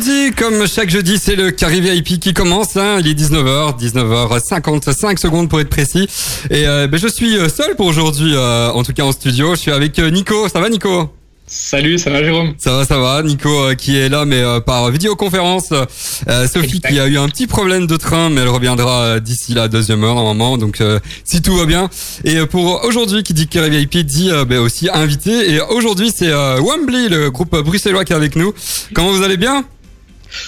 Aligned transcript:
jeudi, 0.00 0.32
comme 0.34 0.66
chaque 0.66 0.90
jeudi, 0.90 1.18
c'est 1.18 1.36
le 1.36 1.50
Carré 1.50 1.80
VIP 1.80 2.18
qui 2.20 2.32
commence. 2.32 2.76
Hein. 2.76 2.98
Il 3.00 3.08
est 3.08 3.14
19h, 3.14 3.78
19h55 3.78 5.18
secondes 5.18 5.48
pour 5.48 5.60
être 5.60 5.68
précis. 5.68 6.08
Et 6.50 6.66
euh, 6.66 6.86
ben, 6.86 6.98
je 6.98 7.08
suis 7.08 7.36
euh, 7.36 7.48
seul 7.48 7.76
pour 7.76 7.86
aujourd'hui, 7.86 8.32
euh, 8.34 8.70
en 8.70 8.82
tout 8.82 8.92
cas 8.92 9.02
en 9.02 9.12
studio. 9.12 9.54
Je 9.54 9.60
suis 9.60 9.70
avec 9.70 9.98
euh, 9.98 10.10
Nico. 10.10 10.48
Ça 10.48 10.60
va 10.60 10.68
Nico? 10.68 11.10
Salut, 11.46 11.98
ça 11.98 12.10
va 12.10 12.22
Jérôme? 12.22 12.54
Ça 12.58 12.72
va, 12.72 12.84
ça 12.84 12.98
va. 12.98 13.24
Nico 13.24 13.48
euh, 13.48 13.74
qui 13.74 13.96
est 13.98 14.08
là, 14.08 14.24
mais 14.24 14.38
euh, 14.40 14.60
par 14.60 14.88
vidéoconférence. 14.90 15.72
Euh, 15.72 16.46
Sophie 16.46 16.76
Exact. 16.76 16.92
qui 16.92 17.00
a 17.00 17.08
eu 17.08 17.18
un 17.18 17.28
petit 17.28 17.48
problème 17.48 17.88
de 17.88 17.96
train, 17.96 18.30
mais 18.30 18.42
elle 18.42 18.48
reviendra 18.48 19.18
d'ici 19.18 19.52
la 19.54 19.66
deuxième 19.66 20.04
heure 20.04 20.14
normalement. 20.14 20.56
Donc 20.58 20.80
si 21.24 21.42
tout 21.42 21.56
va 21.56 21.66
bien. 21.66 21.90
Et 22.24 22.46
pour 22.46 22.84
aujourd'hui, 22.84 23.24
qui 23.24 23.34
dit 23.34 23.48
Carré 23.48 23.70
VIP 23.70 23.98
dit 24.06 24.30
ben, 24.46 24.60
aussi 24.60 24.88
invité. 24.92 25.50
Et 25.52 25.60
aujourd'hui, 25.60 26.12
c'est 26.14 26.30
Wembley, 26.32 27.08
le 27.08 27.30
groupe 27.30 27.56
bruxellois 27.56 28.04
qui 28.04 28.12
est 28.12 28.16
avec 28.16 28.36
nous. 28.36 28.54
Comment 28.94 29.10
vous 29.10 29.22
allez 29.22 29.36
bien? 29.36 29.64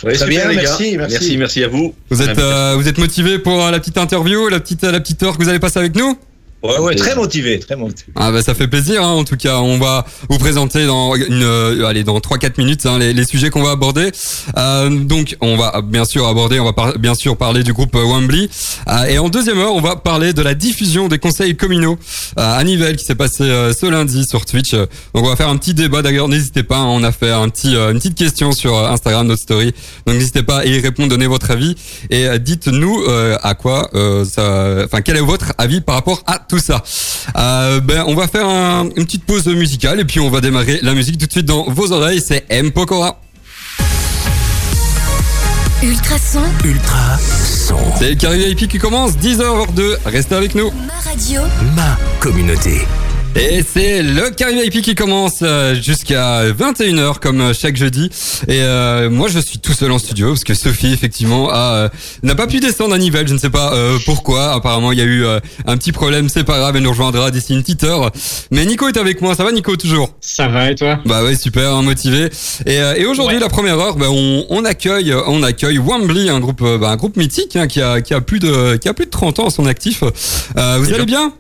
Ouais, 0.05 0.15
Très 0.15 0.27
super, 0.27 0.29
bien, 0.29 0.49
les 0.49 0.57
gars. 0.57 0.63
merci, 0.63 0.97
merci. 0.97 1.13
merci, 1.13 1.37
merci 1.39 1.65
à 1.65 1.69
vous. 1.69 1.95
Vous 2.11 2.23
êtes, 2.23 2.39
euh, 2.39 2.75
vous 2.77 2.89
êtes 2.89 2.99
motivé 2.99 3.39
pour 3.39 3.71
la 3.71 3.79
petite 3.81 3.99
interview, 3.99 4.49
la 4.49 4.61
petite, 4.61 4.83
la 4.83 5.01
petite 5.01 5.23
heure 5.23 5.37
que 5.37 5.43
vous 5.43 5.49
allez 5.49 5.59
passer 5.59 5.79
avec 5.79 5.95
nous? 5.97 6.17
Ouais, 6.63 6.79
ouais, 6.79 6.95
très 6.95 7.17
motivé, 7.17 7.59
très 7.59 7.75
motivé. 7.75 8.13
Ah 8.15 8.31
bah 8.31 8.41
ça 8.41 8.55
fait 8.55 8.69
plaisir 8.69 9.03
hein, 9.03 9.09
en 9.11 9.25
tout 9.25 9.37
cas. 9.37 9.57
On 9.59 9.79
va 9.79 10.05
vous 10.31 10.39
présenter 10.39 10.87
dans 10.87 11.15
une, 11.17 11.43
euh, 11.43 11.87
allez 11.87 12.05
dans 12.05 12.19
3-4 12.19 12.53
minutes 12.59 12.87
hein, 12.87 12.99
les, 13.01 13.13
les 13.13 13.25
sujets 13.25 13.51
qu'on 13.51 13.65
va 13.65 13.73
aborder. 13.73 14.11
Euh, 14.57 14.89
donc 14.91 15.37
on 15.41 15.57
va 15.57 15.83
bien 15.83 16.05
sûr 16.05 16.27
aborder, 16.29 16.61
on 16.61 16.65
va 16.65 16.73
par- 16.73 16.99
bien 16.99 17.15
sûr 17.17 17.37
parler 17.37 17.65
du 17.65 17.73
groupe 17.73 17.97
euh, 17.97 18.05
Wembley. 18.05 18.49
Euh, 18.89 19.05
et 19.07 19.19
en 19.19 19.29
deuxième 19.29 19.59
heure, 19.59 19.75
on 19.75 19.81
va 19.81 19.97
parler 19.97 20.33
de 20.33 20.43
la 20.43 20.55
diffusion 20.55 21.09
des 21.09 21.19
conseils 21.19 21.57
communaux 21.57 21.99
euh, 22.39 22.59
à 22.59 22.63
Nivelles 22.63 22.97
qui 22.97 23.05
s'est 23.05 23.17
passé 23.17 23.43
euh, 23.43 23.73
ce 23.73 23.87
lundi 23.87 24.25
sur 24.25 24.45
Twitch. 24.47 24.73
Donc 24.73 24.89
on 25.15 25.29
va 25.29 25.35
faire 25.37 25.49
un 25.49 25.57
petit 25.57 25.75
débat. 25.75 26.03
D'ailleurs 26.03 26.29
n'hésitez 26.29 26.63
pas, 26.63 26.77
hein, 26.77 26.87
on 26.87 27.03
a 27.03 27.11
fait 27.11 27.31
un 27.33 27.49
petit, 27.49 27.75
euh, 27.75 27.91
une 27.91 27.99
petite 27.99 28.15
question 28.17 28.53
sur 28.53 28.79
Instagram, 28.79 29.27
notre 29.27 29.43
story. 29.43 29.75
Donc 30.07 30.15
n'hésitez 30.17 30.45
pas 30.45 30.59
à 30.59 30.65
y 30.67 30.79
répondre, 30.81 31.09
donnez 31.09 31.27
votre 31.27 31.51
avis 31.51 31.75
et 32.11 32.29
euh, 32.29 32.39
dites-nous 32.39 33.03
euh, 33.09 33.37
à 33.43 33.55
quoi, 33.55 33.91
euh, 33.95 34.25
ça, 34.25 34.85
enfin 34.85 35.01
quel 35.01 35.17
est 35.17 35.21
votre 35.21 35.53
avis 35.59 35.81
par 35.81 35.97
rapport 35.97 36.23
à 36.27 36.39
tout 36.53 36.59
ça. 36.59 36.83
Euh, 37.39 37.81
ben 37.81 38.05
on 38.07 38.15
va 38.15 38.29
faire 38.29 38.47
un- 38.47 38.85
une 38.95 39.07
petite 39.07 39.25
pause 39.25 39.47
musicale 39.47 40.01
et 40.01 40.05
puis 40.05 40.21
on 40.21 40.29
va 40.29 40.43
démarrer 40.43 40.81
la 40.83 40.93
musique 40.93 41.17
tout 41.17 41.27
de 41.27 41.33
suite 41.33 41.47
dans 41.47 41.65
vos 41.65 41.93
oreilles. 41.93 42.21
C'est 42.27 42.45
M 42.51 42.73
Pokora. 42.73 43.19
Ultrason, 45.83 46.43
Ultra 46.65 47.19
son. 47.19 47.77
C'est 47.99 48.11
le 48.11 48.15
Carré 48.17 48.39
VIP 48.55 48.69
qui 48.69 48.79
commence 48.79 49.13
10h02. 49.17 49.97
Restez 50.05 50.35
avec 50.35 50.55
nous. 50.55 50.71
ma 50.87 51.11
radio, 51.11 51.41
Ma 51.75 51.97
communauté. 52.21 52.87
Et 53.35 53.63
c'est 53.67 54.03
le 54.03 54.29
Carré 54.31 54.63
VIP 54.69 54.83
qui 54.83 54.95
commence 54.95 55.39
euh, 55.43 55.75
jusqu'à 55.75 56.45
21h 56.51 57.19
comme 57.19 57.41
euh, 57.41 57.53
chaque 57.55 57.77
jeudi. 57.77 58.11
Et 58.47 58.61
euh, 58.61 59.09
moi 59.09 59.29
je 59.29 59.39
suis 59.39 59.59
tout 59.59 59.73
seul 59.73 59.91
en 59.91 59.99
studio 59.99 60.29
parce 60.29 60.45
que 60.45 60.53
Sophie 60.55 60.93
effectivement 60.93 61.49
a 61.51 61.75
euh, 61.75 61.89
n'a 62.23 62.35
pas 62.35 62.47
pu 62.47 62.61
descendre 62.61 62.95
à 62.95 62.99
Nivelles. 62.99 63.27
Je 63.29 63.33
ne 63.33 63.39
sais 63.39 63.49
pas 63.51 63.73
euh, 63.73 63.99
pourquoi. 64.05 64.53
Apparemment 64.53 64.93
il 64.93 64.99
y 64.99 65.01
a 65.03 65.05
eu 65.07 65.25
euh, 65.25 65.41
un 65.67 65.77
petit 65.79 65.93
problème. 65.93 66.29
C'est 66.29 66.45
pas 66.45 66.59
grave. 66.59 66.77
Elle 66.77 66.83
nous 66.83 66.91
rejoindra 66.91 67.31
d'ici 67.31 67.55
une 67.55 67.63
petite 67.63 67.85
heure. 67.85 68.11
Mais 68.51 68.67
Nico 68.67 68.87
est 68.89 68.99
avec 68.99 69.23
moi. 69.23 69.35
Ça 69.35 69.45
va 69.45 69.53
Nico 69.53 69.77
toujours? 69.77 70.11
Ça 70.21 70.49
va 70.49 70.71
et 70.71 70.75
toi? 70.75 70.99
Bah 71.07 71.25
ouais 71.25 71.35
super 71.35 71.75
hein, 71.75 71.83
motivé. 71.83 72.29
Et, 72.67 72.79
euh, 72.81 72.95
et 72.97 73.07
aujourd'hui 73.07 73.37
Ouais. 73.37 73.41
la 73.43 73.49
première 73.49 73.79
heure, 73.79 73.97
bah, 73.97 74.07
on, 74.11 74.45
on 74.51 74.65
accueille 74.67 75.15
on 75.27 75.43
accueille 75.43 75.79
Wembley, 75.79 76.29
un 76.29 76.41
groupe 76.41 76.63
bah, 76.63 76.91
un 76.91 76.97
groupe 76.97 77.17
mythique 77.17 77.57
hein, 77.57 77.67
qui 77.67 77.81
a 77.81 78.03
qui 78.03 78.13
a 78.13 78.21
plus 78.21 78.41
de 78.41 78.77
qui 78.77 78.89
a 78.89 78.95
plus 78.95 79.07
de 79.07 79.11
30 79.11 79.39
ans 79.41 79.47
à 79.47 79.51
son 79.51 79.65
actif. 79.67 80.03
Euh, 80.59 80.77
vous 80.79 80.93
allez 80.93 81.07
bien? 81.07 81.33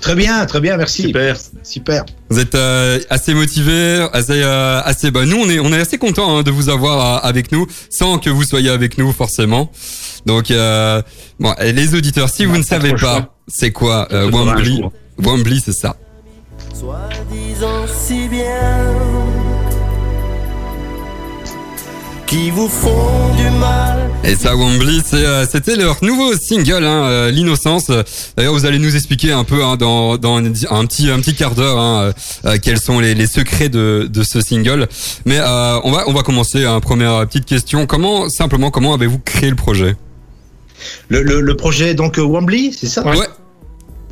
Très 0.00 0.14
bien, 0.14 0.44
très 0.46 0.60
bien, 0.60 0.76
merci. 0.76 1.02
Super. 1.02 1.36
Super. 1.62 2.04
Vous 2.30 2.38
êtes 2.38 2.54
euh, 2.54 2.98
assez 3.10 3.34
motivé, 3.34 4.06
assez, 4.12 4.42
euh, 4.42 4.80
assez. 4.84 5.10
Bah, 5.10 5.24
nous, 5.24 5.36
on 5.36 5.48
est, 5.48 5.58
on 5.58 5.72
est 5.72 5.80
assez 5.80 5.98
content 5.98 6.38
hein, 6.38 6.42
de 6.42 6.50
vous 6.50 6.68
avoir 6.68 7.24
euh, 7.24 7.28
avec 7.28 7.52
nous, 7.52 7.66
sans 7.90 8.18
que 8.18 8.30
vous 8.30 8.44
soyez 8.44 8.70
avec 8.70 8.98
nous 8.98 9.12
forcément. 9.12 9.70
Donc, 10.26 10.50
euh, 10.50 11.00
bon, 11.38 11.54
les 11.60 11.94
auditeurs, 11.94 12.28
si 12.28 12.46
On 12.46 12.50
vous 12.50 12.58
ne 12.58 12.62
savez 12.62 12.92
pas, 12.94 13.34
c'est 13.46 13.70
quoi 13.72 14.08
euh, 14.12 14.30
Wembley? 14.30 14.82
Wembley, 15.18 15.60
c'est 15.64 15.72
ça. 15.72 15.96
soi-disant 16.78 17.86
si 17.86 18.28
bien, 18.28 18.94
qui 22.26 22.50
vous 22.50 22.68
font 22.68 23.34
du 23.36 23.48
mal. 23.58 24.07
Et 24.24 24.34
ça, 24.34 24.52
c'est, 25.04 25.24
euh, 25.24 25.46
c'était 25.46 25.76
leur 25.76 26.02
nouveau 26.02 26.34
single, 26.36 26.84
hein, 26.84 27.04
euh, 27.04 27.30
l'innocence. 27.30 27.90
D'ailleurs, 28.36 28.52
vous 28.52 28.66
allez 28.66 28.78
nous 28.78 28.94
expliquer 28.94 29.32
un 29.32 29.44
peu 29.44 29.64
hein, 29.64 29.76
dans, 29.76 30.18
dans 30.18 30.36
un 30.36 30.42
petit, 30.86 31.08
un 31.08 31.20
petit 31.20 31.34
quart 31.34 31.54
d'heure 31.54 31.78
hein, 31.78 32.12
euh, 32.44 32.58
quels 32.60 32.80
sont 32.80 32.98
les, 33.00 33.14
les 33.14 33.26
secrets 33.26 33.68
de, 33.68 34.08
de 34.10 34.22
ce 34.22 34.40
single. 34.40 34.86
Mais 35.24 35.38
euh, 35.38 35.78
on 35.84 35.92
va, 35.92 36.04
on 36.08 36.12
va 36.12 36.22
commencer. 36.22 36.66
Première 36.82 37.26
petite 37.26 37.46
question. 37.46 37.86
Comment, 37.86 38.28
simplement, 38.28 38.70
comment 38.70 38.92
avez-vous 38.92 39.20
créé 39.20 39.50
le 39.50 39.56
projet? 39.56 39.96
Le, 41.08 41.22
le, 41.22 41.40
le 41.40 41.56
projet, 41.56 41.94
donc, 41.94 42.18
Wembley, 42.18 42.70
c'est 42.76 42.86
ça? 42.86 43.06
Ouais. 43.06 43.26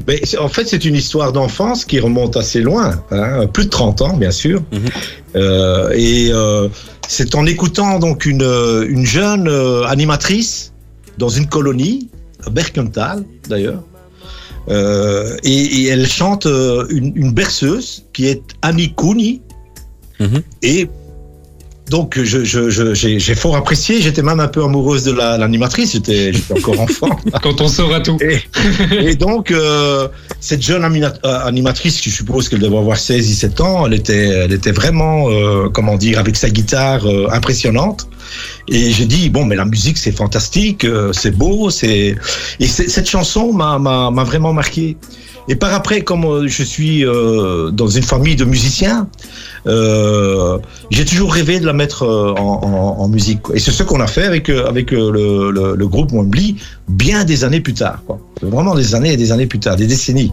Mais 0.07 0.21
En 0.39 0.49
fait, 0.49 0.69
c'est 0.69 0.85
une 0.85 0.95
histoire 0.95 1.33
d'enfance 1.33 1.85
qui 1.85 1.99
remonte 2.01 2.37
assez 2.37 2.61
loin, 2.61 3.03
plus 3.53 3.65
de 3.65 3.71
30 3.71 4.03
ans, 4.03 4.17
bien 4.17 4.31
sûr. 4.31 4.63
Mhm. 4.73 4.81
Euh, 5.37 5.91
et 5.95 6.31
c'est 7.09 7.35
en 7.35 7.47
écoutant 7.47 7.99
donc 7.99 8.27
une, 8.27 8.43
euh, 8.43 8.87
une 8.89 9.07
jeune 9.07 9.49
euh, 9.49 9.85
animatrice 9.85 10.73
dans 11.19 11.29
une 11.29 11.47
colonie, 11.47 12.11
à 12.45 12.51
Berkenthal 12.51 13.25
d'ailleurs. 13.49 13.83
Euh, 14.69 15.37
et, 15.45 15.83
et 15.83 15.87
elle 15.87 16.07
chante 16.09 16.47
une, 16.47 17.13
une 17.15 17.33
berceuse 17.33 18.05
qui 18.13 18.27
est 18.27 18.43
Annie 18.63 18.93
Cooney. 18.95 19.41
Mhm. 20.19 20.43
Et 20.63 20.89
donc, 21.89 22.19
je, 22.23 22.45
je, 22.45 22.69
je- 22.71 22.95
j'ai, 22.95 23.19
j'ai 23.19 23.35
fort 23.35 23.57
apprécié. 23.57 24.01
J'étais 24.03 24.23
même 24.23 24.41
un 24.41 24.49
peu 24.49 24.63
amoureuse 24.65 25.05
de 25.05 25.13
la- 25.13 25.39
l'animatrice. 25.39 25.93
J'étais, 25.93 26.33
j'étais 26.33 26.53
encore 26.59 26.81
enfant. 26.81 27.11
Quand 27.43 27.61
on 27.61 27.69
saura 27.69 28.01
tout. 28.01 28.19
Et, 28.21 28.41
et 29.11 29.15
donc, 29.15 29.51
euh, 29.51 30.09
cette 30.41 30.63
jeune 30.63 30.85
euh, 30.85 31.11
animatrice, 31.45 32.03
je 32.03 32.11
suppose 32.11 32.49
qu'elle 32.49 32.59
devait 32.61 32.77
avoir 32.77 32.97
16-17 32.97 33.63
ans, 33.63 33.87
elle 33.87 33.95
était, 33.95 34.27
elle 34.29 34.53
était 34.53 34.73
vraiment, 34.73 35.31
euh, 35.31 35.69
comment 35.69 35.97
dire, 35.97 36.19
avec 36.19 36.37
sa 36.37 36.51
guitare 36.51 37.07
euh, 37.07 37.29
impressionnante. 37.31 38.09
Et 38.69 38.91
j'ai 38.91 39.05
dit, 39.07 39.31
bon, 39.31 39.45
mais 39.45 39.55
la 39.55 39.65
musique, 39.65 39.99
c'est 39.99 40.11
fantastique, 40.11 40.85
euh, 40.85 41.13
c'est 41.13 41.31
beau, 41.31 41.71
c'est... 41.71 42.17
Et 42.59 42.67
cette 42.67 43.09
chanson 43.09 43.53
m'a 43.53 44.11
vraiment 44.25 44.53
marqué. 44.53 44.97
Et 45.49 45.55
par 45.57 45.73
après, 45.75 46.01
comme 46.03 46.25
euh, 46.25 46.49
je 46.49 46.63
suis 46.63 47.05
euh, 47.05 47.71
dans 47.71 47.87
une 47.89 48.03
famille 48.03 48.35
de 48.37 48.45
musiciens, 48.45 49.09
euh, 49.67 50.59
j'ai 50.91 51.05
toujours 51.05 51.33
rêvé 51.33 51.61
de 51.61 51.67
la 51.67 51.73
mettre 51.73 52.05
en, 52.07 52.63
en- 52.63 53.01
en 53.03 53.09
musique. 53.09 53.43
quoi. 53.43 53.57
Et 53.57 53.59
c'est 53.59 53.71
ce 53.71 53.83
qu'on 53.83 54.01
a 54.01 54.07
fait 54.07 54.25
avec, 54.25 54.49
avec 54.49 54.91
le, 54.91 55.51
le, 55.51 55.75
le 55.77 55.89
groupe 55.89 56.13
Wembley 56.13 56.55
bien 56.89 57.25
des 57.25 57.45
années 57.45 57.61
plus 57.61 57.75
tard. 57.75 58.03
Quoi. 58.07 58.19
Vraiment 58.43 58.75
des 58.75 58.95
années 58.95 59.13
et 59.13 59.17
des 59.17 59.33
années 59.33 59.47
plus 59.47 59.59
tard, 59.61 59.77
des 59.77 59.87
décennies. 59.87 60.33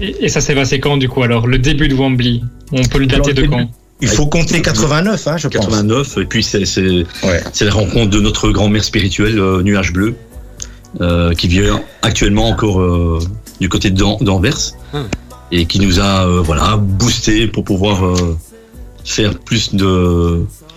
Et, 0.00 0.24
et 0.24 0.28
ça 0.28 0.40
s'est 0.40 0.56
passé 0.56 0.80
quand 0.80 0.96
du 0.96 1.08
coup 1.08 1.22
alors 1.22 1.46
Le 1.46 1.56
début 1.58 1.86
de 1.86 1.94
Wembley? 1.94 2.40
On 2.72 2.82
peut 2.82 2.98
le 2.98 3.06
dater 3.06 3.30
Alors, 3.30 3.34
de 3.42 3.46
quand? 3.46 3.70
Il 4.00 4.08
faut 4.08 4.26
compter 4.26 4.60
89, 4.60 5.28
hein, 5.28 5.36
je 5.36 5.46
pense. 5.46 5.64
89, 5.66 6.18
et 6.18 6.24
puis 6.24 6.42
c'est 6.42 6.64
c'est 6.64 7.04
Ouais. 7.22 7.40
c'est 7.52 7.64
la 7.64 7.72
rencontre 7.72 8.10
de 8.10 8.18
notre 8.18 8.50
grand-mère 8.50 8.82
spirituelle, 8.82 9.38
euh, 9.38 9.62
Nuage 9.62 9.92
Bleu, 9.92 10.16
euh, 11.00 11.32
qui 11.34 11.46
vit 11.46 11.62
actuellement 12.02 12.48
encore 12.48 12.80
euh, 12.80 13.20
du 13.64 13.68
côté 13.74 13.88
d'An- 13.90 14.18
d'Anvers, 14.26 14.62
Ah. 14.92 15.04
et 15.56 15.62
qui 15.70 15.78
nous 15.84 15.96
a 16.08 16.12
euh, 16.26 16.40
voilà 16.48 16.68
boosté 16.76 17.34
pour 17.54 17.64
pouvoir 17.64 17.96
euh, 18.04 18.36
faire 19.14 19.32
plus 19.48 19.64
de 19.82 19.92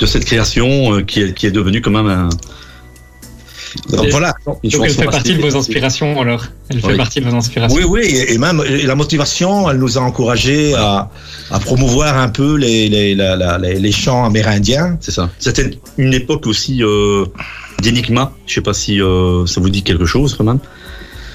de 0.01 0.05
cette 0.11 0.25
création 0.31 0.67
euh, 0.93 1.01
qui 1.09 1.17
est 1.21 1.33
qui 1.37 1.43
est 1.49 1.55
devenue 1.59 1.81
quand 1.83 1.95
même 1.99 2.07
un, 2.07 2.29
Donc 3.97 4.07
voilà. 4.17 4.31
Donc 4.45 4.59
elle 4.63 4.89
fait 5.01 5.05
partie 5.17 5.33
de 5.37 5.41
vos 5.41 5.53
inspirations 5.61 6.11
alors 6.23 6.43
Elle 6.69 6.79
fait 6.81 6.87
Oui. 6.93 6.97
partie 7.05 7.19
de 7.21 7.27
vos 7.29 7.35
inspirations 7.35 7.75
Oui, 7.77 7.83
oui, 7.93 8.03
et 8.33 8.37
même 8.37 8.59
et 8.67 8.83
la 8.91 8.95
motivation, 8.95 9.69
elle 9.69 9.77
nous 9.85 9.93
a 9.97 10.01
encouragés 10.09 10.73
à, 10.75 11.09
à 11.51 11.59
promouvoir 11.59 12.11
un 12.17 12.29
peu 12.29 12.55
les, 12.63 12.87
les, 12.95 13.15
la- 13.21 13.35
la- 13.41 13.57
les, 13.63 13.75
les 13.85 13.91
chants 13.91 14.23
amérindiens. 14.29 14.87
C'est 15.03 15.11
ça. 15.19 15.25
C'était 15.39 15.67
une 15.97 16.13
époque 16.21 16.45
aussi 16.47 16.73
euh, 16.83 17.25
d'énigma. 17.83 18.23
Je 18.47 18.53
sais 18.55 18.61
pas 18.69 18.73
si 18.73 18.93
euh, 19.01 19.45
ça 19.45 19.59
vous 19.61 19.69
dit 19.69 19.83
quelque 19.89 20.05
chose 20.05 20.29
quand 20.37 20.45
même. 20.51 20.59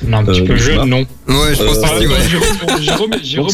Non, 0.07 0.19
un 0.19 0.25
petit 0.25 0.41
Euh, 0.41 0.45
peu 0.47 0.57
jeune, 0.57 0.77
pas. 0.79 0.87
non 0.87 1.01
Ouais, 1.29 1.55
je 1.55 1.63
pense 1.63 1.77
Euh, 1.79 2.01
que 2.01 2.09
ouais. 2.09 2.83
Jérôme, 2.83 3.11
Jérôme, 3.23 3.51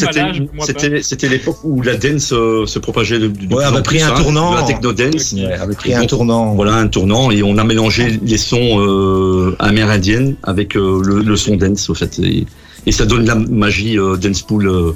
c'était 0.61 1.01
c'était 1.03 1.27
l'époque 1.29 1.57
où 1.63 1.81
la 1.81 1.95
dance 1.95 2.31
euh, 2.33 2.65
se 2.65 2.79
propageait 2.79 3.19
de, 3.19 3.27
de, 3.27 3.53
Ouais, 3.53 3.63
avait 3.63 3.81
pris 3.81 4.01
un 4.01 4.11
hein, 4.13 4.21
tournant. 4.21 4.53
la 4.55 4.63
techno 4.63 4.93
dance. 4.93 5.33
Ouais, 5.33 5.51
avec 5.53 5.77
pris 5.77 5.93
un 5.93 6.05
tournant. 6.05 6.55
Voilà 6.55 6.75
un 6.75 6.87
tournant 6.87 7.31
et 7.31 7.43
on 7.43 7.57
a 7.57 7.63
mélangé 7.63 8.19
les 8.23 8.37
sons 8.37 8.79
euh, 8.79 9.55
amérindiennes 9.59 10.35
avec 10.43 10.75
euh, 10.77 11.01
le, 11.03 11.21
le 11.21 11.35
son 11.35 11.55
dance 11.57 11.89
au 11.89 11.93
fait 11.95 12.17
et, 12.19 12.45
et 12.85 12.91
ça 12.91 13.05
donne 13.05 13.25
la 13.25 13.35
magie 13.35 13.97
euh, 13.99 14.15
dance 14.15 14.41
pool. 14.41 14.67
Euh, 14.69 14.91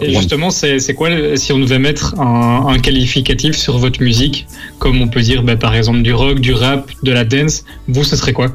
Et 0.00 0.12
justement, 0.12 0.50
c'est 0.50 0.78
c'est 0.80 0.94
quoi 0.94 1.08
si 1.36 1.52
on 1.52 1.58
devait 1.60 1.78
mettre 1.78 2.18
un, 2.20 2.66
un 2.68 2.78
qualificatif 2.78 3.56
sur 3.56 3.78
votre 3.78 4.02
musique, 4.02 4.46
comme 4.78 5.00
on 5.00 5.08
peut 5.08 5.20
dire 5.22 5.42
bah, 5.42 5.56
par 5.56 5.74
exemple 5.74 6.02
du 6.02 6.12
rock, 6.12 6.38
du 6.40 6.52
rap, 6.52 6.90
de 7.02 7.12
la 7.12 7.24
dance, 7.24 7.64
vous 7.88 8.04
ce 8.04 8.16
serait 8.16 8.32
quoi? 8.32 8.48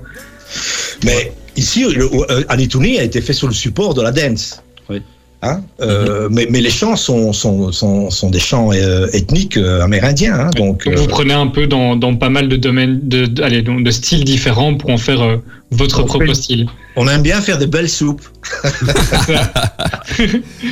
Mais 1.06 1.32
ici, 1.56 1.84
le, 1.84 2.10
euh, 2.32 2.44
Anitouni 2.50 3.00
a 3.00 3.04
été 3.04 3.22
fait 3.22 3.34
sur 3.34 3.48
le 3.48 3.54
support 3.54 3.94
de 3.94 4.02
la 4.02 4.12
dance. 4.12 4.62
Oui. 4.90 5.02
Hein 5.42 5.62
euh, 5.80 6.28
mais, 6.30 6.48
mais 6.50 6.60
les 6.60 6.70
chants 6.70 6.98
sont, 6.98 7.32
sont, 7.32 7.72
sont, 7.72 8.10
sont 8.10 8.30
des 8.30 8.40
chants 8.40 8.72
euh, 8.74 9.08
ethniques 9.14 9.56
euh, 9.56 9.82
amérindiens. 9.82 10.38
Hein, 10.38 10.50
donc, 10.58 10.86
euh, 10.86 10.94
vous 10.98 11.08
prenez 11.08 11.34
un 11.34 11.48
peu 11.48 11.66
dans, 11.66 11.96
dans 11.96 12.14
pas 12.18 12.28
mal 12.30 12.50
de 12.50 12.58
domaines, 12.58 13.00
de, 13.04 13.26
de- 13.26 13.42
allez, 13.42 13.62
donc 13.62 13.86
de 13.86 13.92
styles 13.92 14.26
différents 14.26 14.76
pour 14.76 14.90
en 14.90 14.98
faire 14.98 15.22
euh, 15.22 15.38
votre 15.72 16.04
propre 16.04 16.26
fait- 16.26 16.34
style. 16.34 16.68
on 16.98 17.08
aime 17.08 17.22
bien 17.22 17.40
faire 17.40 17.58
des 17.58 17.68
belles 17.68 17.88
soupes. 17.88 18.22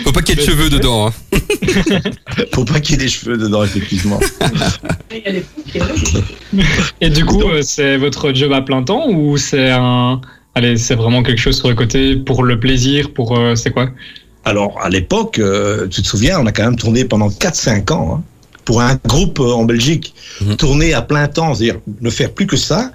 Faut 0.03 0.11
pas 0.11 0.21
qu'il 0.21 0.37
y 0.37 0.41
ait 0.41 0.45
de 0.45 0.51
cheveux 0.51 0.69
dedans. 0.69 1.07
Hein. 1.07 1.13
Faut 2.53 2.65
pas 2.65 2.81
qu'il 2.81 2.97
y 2.97 2.99
ait 3.01 3.05
des 3.05 3.09
cheveux 3.09 3.37
dedans, 3.37 3.63
effectivement. 3.63 4.19
Et 7.01 7.09
du 7.09 7.25
coup, 7.25 7.43
c'est 7.61 7.97
votre 7.97 8.33
job 8.33 8.51
à 8.53 8.61
plein 8.61 8.83
temps 8.83 9.07
ou 9.09 9.37
c'est 9.37 9.69
un, 9.71 10.21
allez, 10.57 10.77
c'est 10.77 10.95
vraiment 10.95 11.23
quelque 11.23 11.39
chose 11.39 11.57
sur 11.57 11.69
le 11.69 11.75
côté 11.75 12.15
pour 12.15 12.43
le 12.43 12.59
plaisir, 12.59 13.11
pour, 13.13 13.37
euh, 13.37 13.55
c'est 13.55 13.71
quoi? 13.71 13.89
Alors, 14.43 14.79
à 14.81 14.89
l'époque, 14.89 15.39
euh, 15.39 15.87
tu 15.87 16.01
te 16.01 16.07
souviens, 16.07 16.39
on 16.39 16.45
a 16.45 16.51
quand 16.51 16.63
même 16.63 16.77
tourné 16.77 17.05
pendant 17.05 17.29
4-5 17.29 17.91
ans 17.91 18.15
hein, 18.15 18.23
pour 18.65 18.81
un 18.81 18.95
groupe 19.05 19.39
euh, 19.39 19.51
en 19.51 19.65
Belgique. 19.65 20.13
Mhm. 20.41 20.55
Tourner 20.57 20.93
à 20.93 21.01
plein 21.01 21.27
temps, 21.27 21.53
c'est-à-dire 21.53 21.79
ne 22.01 22.09
faire 22.09 22.31
plus 22.31 22.47
que 22.47 22.57
ça, 22.57 22.91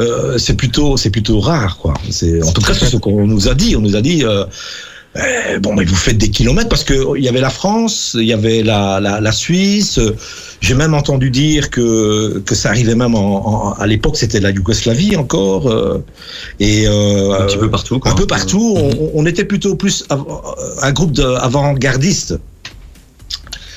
euh, 0.00 0.38
c'est 0.38 0.54
plutôt, 0.54 0.96
c'est 0.96 1.10
plutôt 1.10 1.40
rare, 1.40 1.78
quoi. 1.78 1.94
C'est, 2.10 2.42
en 2.42 2.52
tout 2.52 2.62
cas, 2.62 2.74
c'est 2.74 2.86
ce 2.86 2.96
qu'on 2.96 3.26
nous 3.26 3.48
a 3.48 3.54
dit. 3.54 3.76
On 3.76 3.80
nous 3.80 3.96
a 3.96 4.00
dit, 4.00 4.24
euh, 4.24 4.44
eh, 5.16 5.58
bon, 5.58 5.74
mais 5.74 5.84
vous 5.84 5.94
faites 5.94 6.16
des 6.18 6.30
kilomètres 6.30 6.68
parce 6.70 6.84
que 6.84 7.16
il 7.18 7.22
y 7.24 7.28
avait 7.28 7.40
la 7.40 7.50
France, 7.50 8.16
il 8.18 8.24
y 8.26 8.32
avait 8.32 8.62
la, 8.62 8.98
la, 9.00 9.20
la 9.20 9.32
Suisse. 9.32 9.98
euh, 9.98 10.16
J'ai 10.60 10.74
même 10.74 10.94
entendu 10.94 11.30
dire 11.30 11.68
que 11.70 12.38
que 12.46 12.54
ça 12.54 12.70
arrivait 12.70 12.94
même 12.94 13.14
en, 13.14 13.46
en- 13.46 13.72
à 13.72 13.86
l'époque, 13.86 14.16
c'était 14.16 14.40
la 14.40 14.50
Yougoslavie 14.50 15.16
encore, 15.16 15.68
euh, 15.70 16.02
et 16.60 16.84
euh, 16.86 17.32
Un 17.40 17.44
petit 17.46 17.58
peu 17.58 17.68
partout. 17.70 17.98
Quoi. 17.98 18.10
un 18.12 18.14
peu 18.14 18.26
partout. 18.26 18.74
On, 18.76 19.10
on 19.14 19.26
était 19.26 19.44
plutôt 19.44 19.74
plus 19.74 20.04
av- 20.08 20.24
un 20.80 20.92
groupe 20.92 21.12
d'avant-gardistes. 21.12 22.38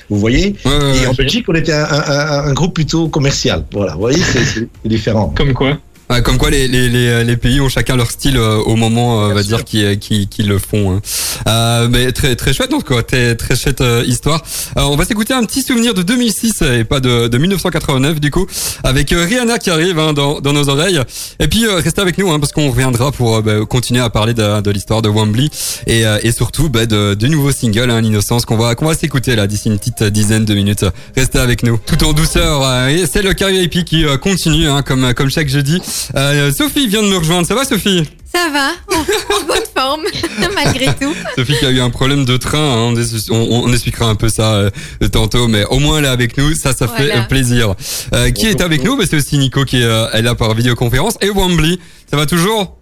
Vous 0.09 0.19
voyez? 0.19 0.55
Ouais, 0.63 0.71
ouais, 0.71 0.97
Et 1.03 1.07
en 1.07 1.13
Belgique, 1.13 1.45
on 1.49 1.55
était 1.55 1.73
un, 1.73 1.83
un- 1.83 2.43
un 2.49 2.53
groupe 2.53 2.75
plutôt 2.75 3.09
commercial. 3.09 3.65
Voilà, 3.73 3.93
vous 3.93 3.99
voyez, 4.01 4.21
c'est 4.21 4.69
différent. 4.87 5.33
Comme 5.35 5.53
quoi? 5.53 5.79
Ouais, 6.15 6.21
comme 6.21 6.37
quoi 6.37 6.49
les, 6.49 6.69
les, 6.69 6.87
les, 6.87 7.25
les 7.25 7.35
pays 7.35 7.59
ont 7.59 7.67
chacun 7.67 7.97
leur 7.97 8.09
style 8.09 8.37
euh, 8.37 8.55
au 8.55 8.77
moment, 8.77 9.21
euh, 9.25 9.31
on 9.31 9.33
va 9.33 9.43
dire, 9.43 9.65
qui, 9.65 9.97
qui, 9.97 10.27
qui 10.27 10.43
le 10.43 10.59
font. 10.59 10.93
Hein. 10.95 11.01
Euh, 11.47 11.87
mais 11.91 12.13
très 12.13 12.37
très 12.37 12.53
chouette, 12.53 12.71
donc 12.71 12.85
quoi, 12.85 13.03
très, 13.03 13.35
très 13.35 13.57
chouette 13.57 13.81
euh, 13.81 14.01
histoire. 14.07 14.41
Euh, 14.77 14.83
on 14.83 14.95
va 14.95 15.03
s'écouter 15.03 15.33
un 15.33 15.43
petit 15.43 15.61
souvenir 15.61 15.93
de 15.93 16.03
2006 16.03 16.61
et 16.61 16.83
pas 16.85 17.01
de, 17.01 17.27
de 17.27 17.37
1989 17.37 18.21
du 18.21 18.31
coup, 18.31 18.47
avec 18.85 19.11
euh, 19.11 19.25
Rihanna 19.25 19.59
qui 19.59 19.69
arrive 19.69 19.99
hein, 19.99 20.13
dans, 20.13 20.39
dans 20.39 20.53
nos 20.53 20.69
oreilles. 20.69 21.01
Et 21.39 21.49
puis 21.49 21.65
euh, 21.65 21.81
restez 21.83 21.99
avec 21.99 22.17
nous 22.17 22.31
hein, 22.31 22.39
parce 22.39 22.53
qu'on 22.53 22.69
reviendra 22.69 23.11
pour 23.11 23.35
euh, 23.35 23.41
bah, 23.41 23.65
continuer 23.69 23.99
à 23.99 24.09
parler 24.09 24.33
de, 24.33 24.61
de 24.61 24.71
l'histoire 24.71 25.01
de 25.01 25.09
Wembley 25.09 25.49
et, 25.85 26.05
euh, 26.05 26.17
et 26.23 26.31
surtout 26.31 26.69
bah, 26.69 26.85
de, 26.85 27.13
du 27.15 27.27
nouveau 27.29 27.51
single, 27.51 27.91
hein, 27.91 27.99
l'innocence 27.99 28.45
qu'on 28.45 28.55
va 28.57 28.75
qu'on 28.75 28.85
va 28.85 28.95
s'écouter 28.95 29.35
là 29.35 29.47
d'ici 29.47 29.67
une 29.67 29.77
petite 29.79 30.03
dizaine 30.03 30.45
de 30.45 30.53
minutes. 30.53 30.85
Restez 31.17 31.39
avec 31.39 31.63
nous, 31.63 31.77
tout 31.85 32.01
en 32.05 32.13
douceur. 32.13 32.61
euh, 32.63 32.87
et 32.87 33.05
c'est 33.05 33.21
le 33.21 33.33
karaoke 33.33 33.83
qui 33.83 34.05
euh, 34.05 34.15
continue, 34.17 34.69
hein, 34.69 34.81
comme 34.81 35.13
comme 35.13 35.29
chaque 35.29 35.49
jeudi. 35.49 35.81
Euh, 36.15 36.51
Sophie 36.51 36.87
vient 36.87 37.01
de 37.03 37.07
me 37.07 37.17
rejoindre. 37.17 37.47
Ça 37.47 37.55
va, 37.55 37.65
Sophie 37.65 38.03
Ça 38.33 38.49
va, 38.51 38.71
en, 38.95 38.99
en 39.01 39.45
bonne 39.47 39.63
forme, 39.75 40.03
malgré 40.55 40.87
tout. 40.99 41.13
Sophie 41.37 41.55
qui 41.59 41.65
a 41.65 41.71
eu 41.71 41.79
un 41.79 41.89
problème 41.89 42.25
de 42.25 42.37
train. 42.37 42.57
hein, 42.59 42.93
on, 43.29 43.35
on- 43.35 43.63
on 43.65 43.73
expliquera 43.73 44.05
un 44.07 44.15
peu 44.15 44.29
ça 44.29 44.53
euh, 44.55 44.69
tantôt, 45.11 45.47
mais 45.47 45.63
au 45.65 45.79
moins 45.79 45.99
elle 45.99 46.05
est 46.05 46.09
avec 46.09 46.37
nous. 46.37 46.53
Ça, 46.53 46.73
ça 46.73 46.87
fait 46.87 47.05
Voilà. 47.05 47.21
euh, 47.21 47.27
plaisir. 47.27 47.75
Euh, 48.13 48.31
qui 48.31 48.47
est 48.47 48.61
avec 48.61 48.83
nous? 48.83 48.97
Bah, 48.97 49.03
C'est 49.09 49.17
aussi 49.17 49.37
Nico 49.37 49.63
qui 49.65 49.81
est, 49.81 49.83
euh, 49.85 50.09
est 50.11 50.21
là 50.21 50.35
par 50.35 50.53
vidéoconférence. 50.53 51.15
Et 51.21 51.29
Wambly. 51.29 51.79
Ça 52.09 52.17
va 52.17 52.25
toujours? 52.25 52.77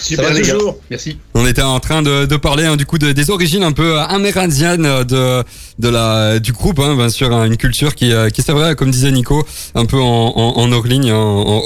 Ça 0.00 0.22
va 0.22 0.34
toujours. 0.34 0.76
Merci. 0.90 1.18
On 1.34 1.46
était 1.46 1.62
en 1.62 1.78
train 1.80 2.02
de, 2.02 2.26
de 2.26 2.36
parler 2.36 2.64
hein, 2.64 2.76
du 2.76 2.86
coup 2.86 2.98
de- 2.98 3.12
des 3.12 3.30
origines 3.30 3.62
un 3.62 3.72
peu 3.72 3.98
euh, 3.98 4.02
amérindiennes 4.04 5.04
de 5.04 5.44
de 5.78 5.88
la 5.88 6.38
du 6.38 6.52
groupe, 6.52 6.78
hein, 6.78 6.94
bien 6.96 7.08
sûr, 7.08 7.32
hein, 7.34 7.44
une 7.46 7.56
culture 7.56 7.94
qui 7.94 8.12
euh, 8.12 8.28
qui 8.30 8.42
c'est 8.42 8.52
vrai, 8.52 8.74
comme 8.74 8.90
disait 8.90 9.10
Nico, 9.12 9.46
un 9.74 9.86
peu 9.86 9.98
en 9.98 10.32
en, 10.36 10.56
en 10.58 10.72
hors 10.72 10.86
ligne, 10.86 11.12
en 11.12 11.16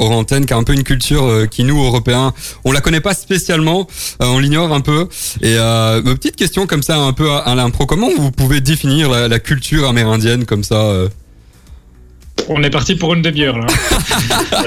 hors 0.00 0.10
antenne, 0.12 0.46
qui 0.46 0.52
a 0.52 0.56
un 0.56 0.62
peu 0.64 0.72
une 0.74 0.84
culture 0.84 1.24
euh, 1.24 1.46
qui 1.46 1.64
nous 1.64 1.82
Européens, 1.82 2.32
on 2.64 2.72
la 2.72 2.80
connaît 2.80 3.00
pas 3.00 3.14
spécialement, 3.14 3.86
euh, 4.22 4.26
on 4.26 4.38
l'ignore 4.38 4.72
un 4.72 4.80
peu. 4.80 5.08
Et 5.40 5.56
euh, 5.58 6.02
ma 6.02 6.14
petite 6.14 6.36
question 6.36 6.66
comme 6.66 6.82
ça, 6.82 6.96
un 6.98 7.12
peu 7.12 7.30
à, 7.30 7.38
à 7.38 7.54
l'impro, 7.54 7.86
comment 7.86 8.08
vous 8.16 8.30
pouvez 8.30 8.60
définir 8.60 9.10
la, 9.10 9.28
la 9.28 9.38
culture 9.38 9.88
amérindienne 9.88 10.44
comme 10.44 10.64
ça 10.64 10.76
euh? 10.76 11.08
On 12.48 12.62
est 12.62 12.70
parti 12.70 12.94
pour 12.94 13.14
une 13.14 13.22
demi-heure 13.22 13.56
là. 13.58 13.66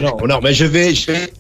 Non, 0.02 0.18
non, 0.28 0.40
mais 0.42 0.54
je 0.54 0.66
vais. 0.66 0.96
Je 0.96 1.12
vais 1.12 1.32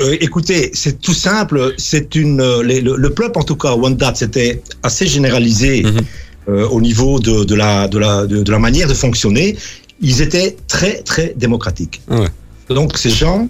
euh, 0.00 0.16
écoutez, 0.20 0.70
c'est 0.74 1.00
tout 1.00 1.14
simple. 1.14 1.74
C'est 1.78 2.14
une 2.14 2.40
euh, 2.40 2.62
les- 2.62 2.80
le, 2.80 2.96
le 2.96 3.10
peuple 3.10 3.38
en 3.38 3.42
tout 3.42 3.56
cas 3.56 3.74
Wanda, 3.74 4.12
c'était 4.14 4.62
assez 4.82 5.06
généralisé 5.06 5.82
Mhm. 5.82 6.00
euh, 6.48 6.68
au 6.68 6.80
niveau 6.80 7.18
de, 7.20 7.44
de 7.44 7.54
la 7.54 7.88
de 7.88 7.98
la 7.98 8.26
de, 8.26 8.42
de 8.42 8.50
la 8.52 8.58
manière 8.58 8.88
de 8.88 8.94
fonctionner. 8.94 9.56
Ils 10.00 10.20
étaient 10.22 10.56
très 10.68 11.02
très 11.02 11.34
démocratiques. 11.36 12.00
Ouais. 12.08 12.28
Donc 12.68 12.96
ces 12.98 13.10
gens 13.10 13.48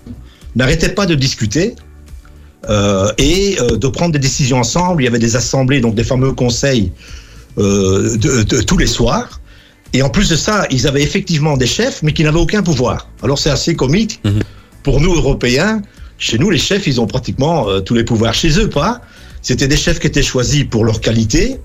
n'arrêtaient 0.57 0.95
pas 0.95 1.07
de 1.07 1.15
discuter. 1.15 1.75
euh, 2.69 3.11
et 3.17 3.57
euh, 3.61 3.77
de 3.79 3.89
prendre 3.89 4.13
des 4.13 4.19
décisions 4.19 4.59
ensemble. 4.59 5.03
Il 5.03 5.07
y 5.07 5.09
avait 5.09 5.19
des 5.19 5.35
assemblées, 5.35 5.81
donc 5.81 5.95
des 5.95 6.05
fameux 6.05 6.33
conseils 6.33 6.93
euh, 7.59 8.17
de, 8.19 8.43
de- 8.43 8.61
tous 8.61 8.77
les 8.77 8.87
soirs. 8.87 9.41
Et 9.95 10.03
en 10.03 10.11
plus 10.11 10.29
de 10.29 10.37
ça, 10.37 10.67
ils 10.71 10.87
avaient 10.87 11.03
effectivement 11.03 11.57
des 11.57 11.67
chefs, 11.67 12.03
mais 12.03 12.13
qui 12.13 12.23
n'avaient 12.23 12.39
aucun 12.39 12.63
pouvoir. 12.63 13.09
Alors 13.23 13.39
c'est 13.39 13.51
assez 13.51 13.75
comique. 13.75 14.21
Mhm. 14.25 14.43
Pour 14.83 15.01
nous, 15.01 15.15
Européens, 15.15 15.81
chez 16.21 16.39
nous, 16.39 16.51
les 16.51 16.59
chefs, 16.59 16.87
ils 16.87 17.01
ont 17.01 17.07
pratiquement 17.09 17.69
euh, 17.69 17.81
tous 17.81 17.95
les 17.95 18.05
pouvoirs. 18.05 18.35
Chez 18.35 18.53
eux, 18.61 18.69
pas. 18.69 19.01
C'était 19.43 19.67
des 19.67 19.77
chefs 19.77 19.99
qui 19.99 20.07
étaient 20.07 20.23
choisis 20.23 20.65
pour 20.65 20.85
leur 20.85 21.01
qualité, 21.01 21.57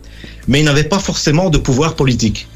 mais 0.47 0.61
ils 0.61 0.65
n'avaient 0.65 0.85
pas 0.95 0.99
forcément 0.99 1.49
de 1.49 1.57
pouvoir 1.59 1.95
politique. 1.95 2.47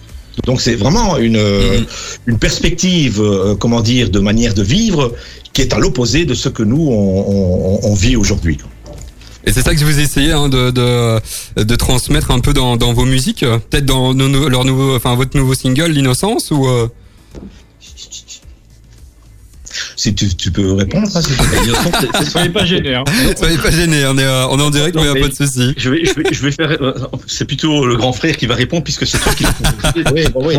Donc 0.45 0.61
c'est 0.61 0.75
vraiment 0.75 1.17
une, 1.17 1.37
Mhm. 1.37 1.85
une 2.27 2.39
perspective, 2.39 3.19
euh, 3.21 3.55
comment 3.55 3.81
dire, 3.81 4.09
de 4.09 4.19
manière 4.19 4.53
de 4.53 4.63
vivre 4.63 5.13
qui 5.51 5.61
est 5.61 5.73
à 5.73 5.79
l'opposé 5.79 6.23
de 6.23 6.33
ce 6.33 6.47
que 6.47 6.63
nous, 6.63 6.87
on, 6.89 7.25
on- 7.35 7.79
on 7.91 7.93
vit 7.93 8.15
aujourd'hui. 8.15 8.57
Et 9.45 9.51
c'est 9.51 9.61
ça 9.63 9.73
que 9.75 9.83
vous 9.83 9.99
essayez 9.99 10.31
hein, 10.31 10.47
de, 10.47 10.71
de 10.71 11.19
de 11.71 11.75
transmettre 11.75 12.31
un 12.31 12.39
peu 12.39 12.53
dans 12.53 12.77
dans 12.77 12.93
vos 12.93 13.05
musiques, 13.05 13.43
peut-être 13.69 13.85
dans 13.85 14.13
nos, 14.13 14.47
leur 14.47 14.63
nouveau, 14.63 14.95
enfin 14.95 15.15
votre 15.15 15.35
nouveau 15.37 15.53
single, 15.55 15.91
l'innocence 15.91 16.51
ou. 16.51 16.65
euh 16.67 16.87
Si 20.01 20.15
tu, 20.15 20.33
tu 20.33 20.49
peux 20.49 20.71
répondre, 20.75 21.09
hein. 21.13 21.21
Soyez 22.23 22.47
pas 22.49 22.63
gênés. 22.63 22.95
Hein. 22.95 23.03
Soyez 23.37 23.57
pas 23.57 23.69
gênés, 23.69 24.05
on 24.07 24.17
est, 24.17 24.23
euh, 24.23 24.47
on 24.47 24.57
est 24.57 24.61
en 24.63 24.69
direct, 24.69 24.95
Non, 24.95 25.01
mais 25.03 25.09
a 25.09 25.13
mais- 25.13 25.19
pas 25.23 25.27
de 25.27 25.33
souci. 25.35 25.73
Je 25.75 25.89
vais, 25.89 26.05
je 26.05 26.13
vais, 26.13 26.23
je 26.31 26.41
vais 26.41 26.51
faire. 26.53 26.71
euh, 26.81 26.93
c'est 27.27 27.43
plutôt 27.43 27.85
le 27.85 27.97
grand 27.97 28.13
frère 28.13 28.37
qui 28.37 28.45
va 28.45 28.55
répondre 28.55 28.81
puisque 28.85 29.05
c'est 29.05 29.17
toi 29.19 29.33
qui. 29.33 29.43
Oui, 30.13 30.23
bon, 30.33 30.47
oui. 30.47 30.55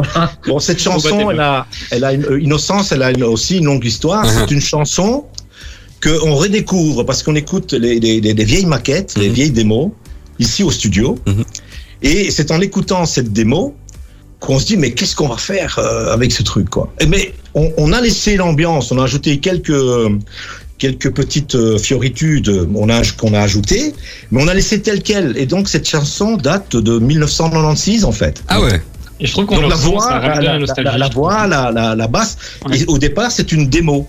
Bon, 0.46 0.58
cette 0.58 0.78
chanson, 0.82 1.30
elle 1.30 1.40
a, 1.40 1.66
elle 1.90 2.04
a 2.04 2.12
une 2.12 2.26
euh, 2.26 2.38
innocence, 2.38 2.92
elle 2.92 3.02
a 3.02 3.10
une- 3.12 3.24
aussi 3.24 3.56
une 3.56 3.64
longue 3.64 3.84
histoire. 3.86 4.26
Mhm. 4.26 4.30
C'est 4.46 4.50
une 4.54 4.60
chanson 4.60 5.24
que 6.00 6.10
on 6.26 6.34
redécouvre 6.34 7.06
parce 7.06 7.22
qu'on 7.22 7.34
écoute 7.34 7.72
les, 7.72 7.98
les- 7.98 8.20
les- 8.20 8.34
les 8.34 8.44
vieilles 8.44 8.66
maquettes, 8.66 9.14
les 9.16 9.28
Mhm. 9.28 9.34
vieilles 9.34 9.50
démos 9.52 9.90
ici 10.38 10.62
au 10.62 10.70
studio. 10.70 11.18
Mhm. 11.26 11.44
Et 12.02 12.30
c'est 12.30 12.50
en 12.50 12.60
écoutant 12.60 13.06
cette 13.06 13.32
démo 13.32 13.74
qu'on 14.40 14.58
se 14.58 14.66
dit 14.66 14.76
mais 14.76 14.90
qu'est-ce 14.92 15.14
qu'on 15.14 15.28
va 15.28 15.36
faire 15.36 15.78
euh, 15.78 16.12
avec 16.12 16.32
ce 16.32 16.42
truc 16.42 16.68
quoi? 16.70 16.92
Et 17.00 17.06
mais 17.06 17.34
on, 17.54 17.70
on 17.76 17.92
a 17.92 18.00
laissé 18.00 18.36
l'ambiance, 18.36 18.90
on 18.90 18.98
a 18.98 19.04
ajouté 19.04 19.38
quelques 19.38 19.72
quelques 20.78 21.10
petites 21.12 21.54
euh, 21.56 21.76
fioritudes 21.78 22.48
on 22.74 22.88
a 22.88 23.02
qu'on 23.18 23.34
a 23.34 23.40
ajoutées, 23.40 23.94
mais 24.30 24.42
on 24.42 24.48
a 24.48 24.54
laissé 24.54 24.80
tel 24.80 25.02
quel. 25.02 25.36
Et 25.36 25.46
donc 25.46 25.68
cette 25.68 25.86
chanson 25.88 26.36
date 26.36 26.74
de 26.76 26.98
1996 26.98 28.04
en 28.04 28.12
fait. 28.12 28.42
Ah 28.48 28.60
ouais. 28.62 28.80
Et 29.22 29.26
je 29.26 29.32
trouve 29.32 29.44
qu'on 29.44 29.60
la 29.60 29.74
voix, 29.74 30.08
la, 30.18 30.28
la- 30.36 30.40
la 30.40 30.58
nostalgie. 30.58 30.90
la- 30.92 30.96
la 30.98 31.08
voix, 31.10 31.46
la, 31.46 31.70
la, 31.70 31.94
la 31.94 32.06
basse. 32.08 32.38
Ouais. 32.66 32.78
Et 32.80 32.84
au 32.86 32.96
départ, 32.96 33.30
c'est 33.30 33.52
une 33.52 33.68
démo. 33.68 34.08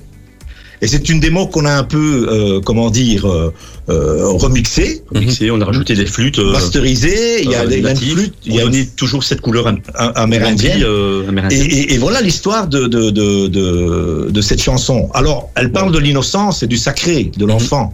Et 0.84 0.88
c'est 0.88 1.10
une 1.10 1.20
démo 1.20 1.46
qu'on 1.46 1.66
a 1.66 1.74
un 1.74 1.84
peu, 1.84 2.28
euh, 2.30 2.60
comment 2.60 2.90
dire, 2.90 3.28
euh, 3.30 3.54
euh, 3.90 4.26
remixée, 4.30 5.04
Mixé, 5.14 5.52
on 5.52 5.62
a 5.62 5.66
rajouté 5.66 5.94
des 5.96 6.08
flûtes. 6.08 6.40
euh, 6.40 6.52
masterisée. 6.54 7.44
Il 7.44 7.52
y 7.52 7.56
a, 7.56 7.62
euh, 7.62 7.66
il 7.66 7.72
y 7.72 7.74
a 7.76 7.78
une 7.78 7.84
natives. 7.84 8.14
flûte, 8.14 8.34
il 8.46 8.56
y 8.56 8.60
a 8.60 8.64
une, 8.64 8.88
toujours 8.88 9.24
cette 9.24 9.42
couleur 9.42 9.68
am- 9.68 9.80
amérindienne. 9.96 10.82
euh, 10.84 11.24
Et, 11.24 11.28
amérindienne. 11.28 11.68
et- 11.70 11.94
et 11.94 11.98
voilà 12.00 12.20
l'histoire 12.22 12.68
de, 12.68 12.88
de, 12.88 13.12
de, 13.12 13.48
de, 13.48 14.30
de 14.32 14.42
cette 14.42 14.62
chanson. 14.62 15.10
Alors, 15.14 15.52
elle 15.56 15.72
parle 15.72 15.92
de 15.92 16.00
l'innocence 16.00 16.64
et 16.64 16.68
du 16.68 16.78
sacré 16.78 17.32
de 17.38 17.46
l'enfant. 17.46 17.94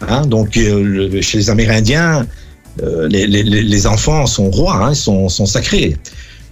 Hein, 0.00 0.22
donc, 0.26 0.56
le- 0.56 1.20
chez 1.20 1.36
les 1.38 1.50
Amérindiens, 1.50 2.26
les, 3.10 3.26
les, 3.26 3.42
les 3.42 3.62
les 3.62 3.86
enfants 3.86 4.24
sont 4.26 4.50
rois, 4.50 4.76
hein, 4.86 4.94
sont, 4.94 5.28
sont 5.28 5.46
sacrés. 5.46 5.96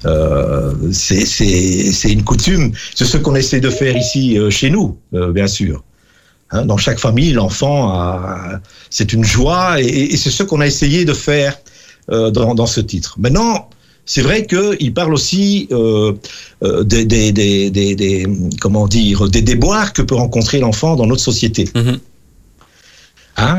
Euh, 0.04 0.72
c'est 0.92 2.10
une 2.12 2.22
coutume. 2.24 2.72
C'est 2.94 3.04
ce 3.06 3.16
qu'on 3.16 3.34
essaie 3.34 3.60
de 3.60 3.70
faire 3.70 3.96
ici 3.96 4.38
euh, 4.38 4.50
chez 4.50 4.70
nous, 4.70 4.96
euh, 5.14 5.32
bien 5.32 5.46
sûr. 5.46 5.82
Hein, 6.50 6.64
dans 6.66 6.76
chaque 6.76 6.98
famille, 7.00 7.32
l'enfant, 7.32 7.88
a- 7.90 8.60
c'est 8.90 9.12
une 9.12 9.24
joie 9.24 9.80
et, 9.80 9.86
et 10.12 10.16
c'est 10.16 10.30
ce 10.30 10.42
qu'on 10.44 10.60
a 10.60 10.66
essayé 10.66 11.04
de 11.04 11.12
faire 11.12 11.56
dans, 12.08 12.54
dans 12.54 12.66
ce 12.66 12.80
titre. 12.80 13.16
Maintenant, 13.18 13.68
c'est 14.04 14.22
vrai 14.22 14.46
qu'il 14.46 14.94
parle 14.94 15.12
aussi 15.12 15.68
des, 16.62 17.04
des, 17.04 17.32
des, 17.32 17.70
des, 17.70 17.94
des- 17.96 18.26
comment 18.60 18.86
dire, 18.86 19.28
des 19.28 19.42
déboires 19.42 19.92
que 19.92 20.02
peut 20.02 20.14
rencontrer 20.14 20.60
l'enfant 20.60 20.94
dans 20.94 21.06
notre 21.08 21.22
société. 21.22 21.68
Mhm. 21.74 21.98
Hein, 23.38 23.58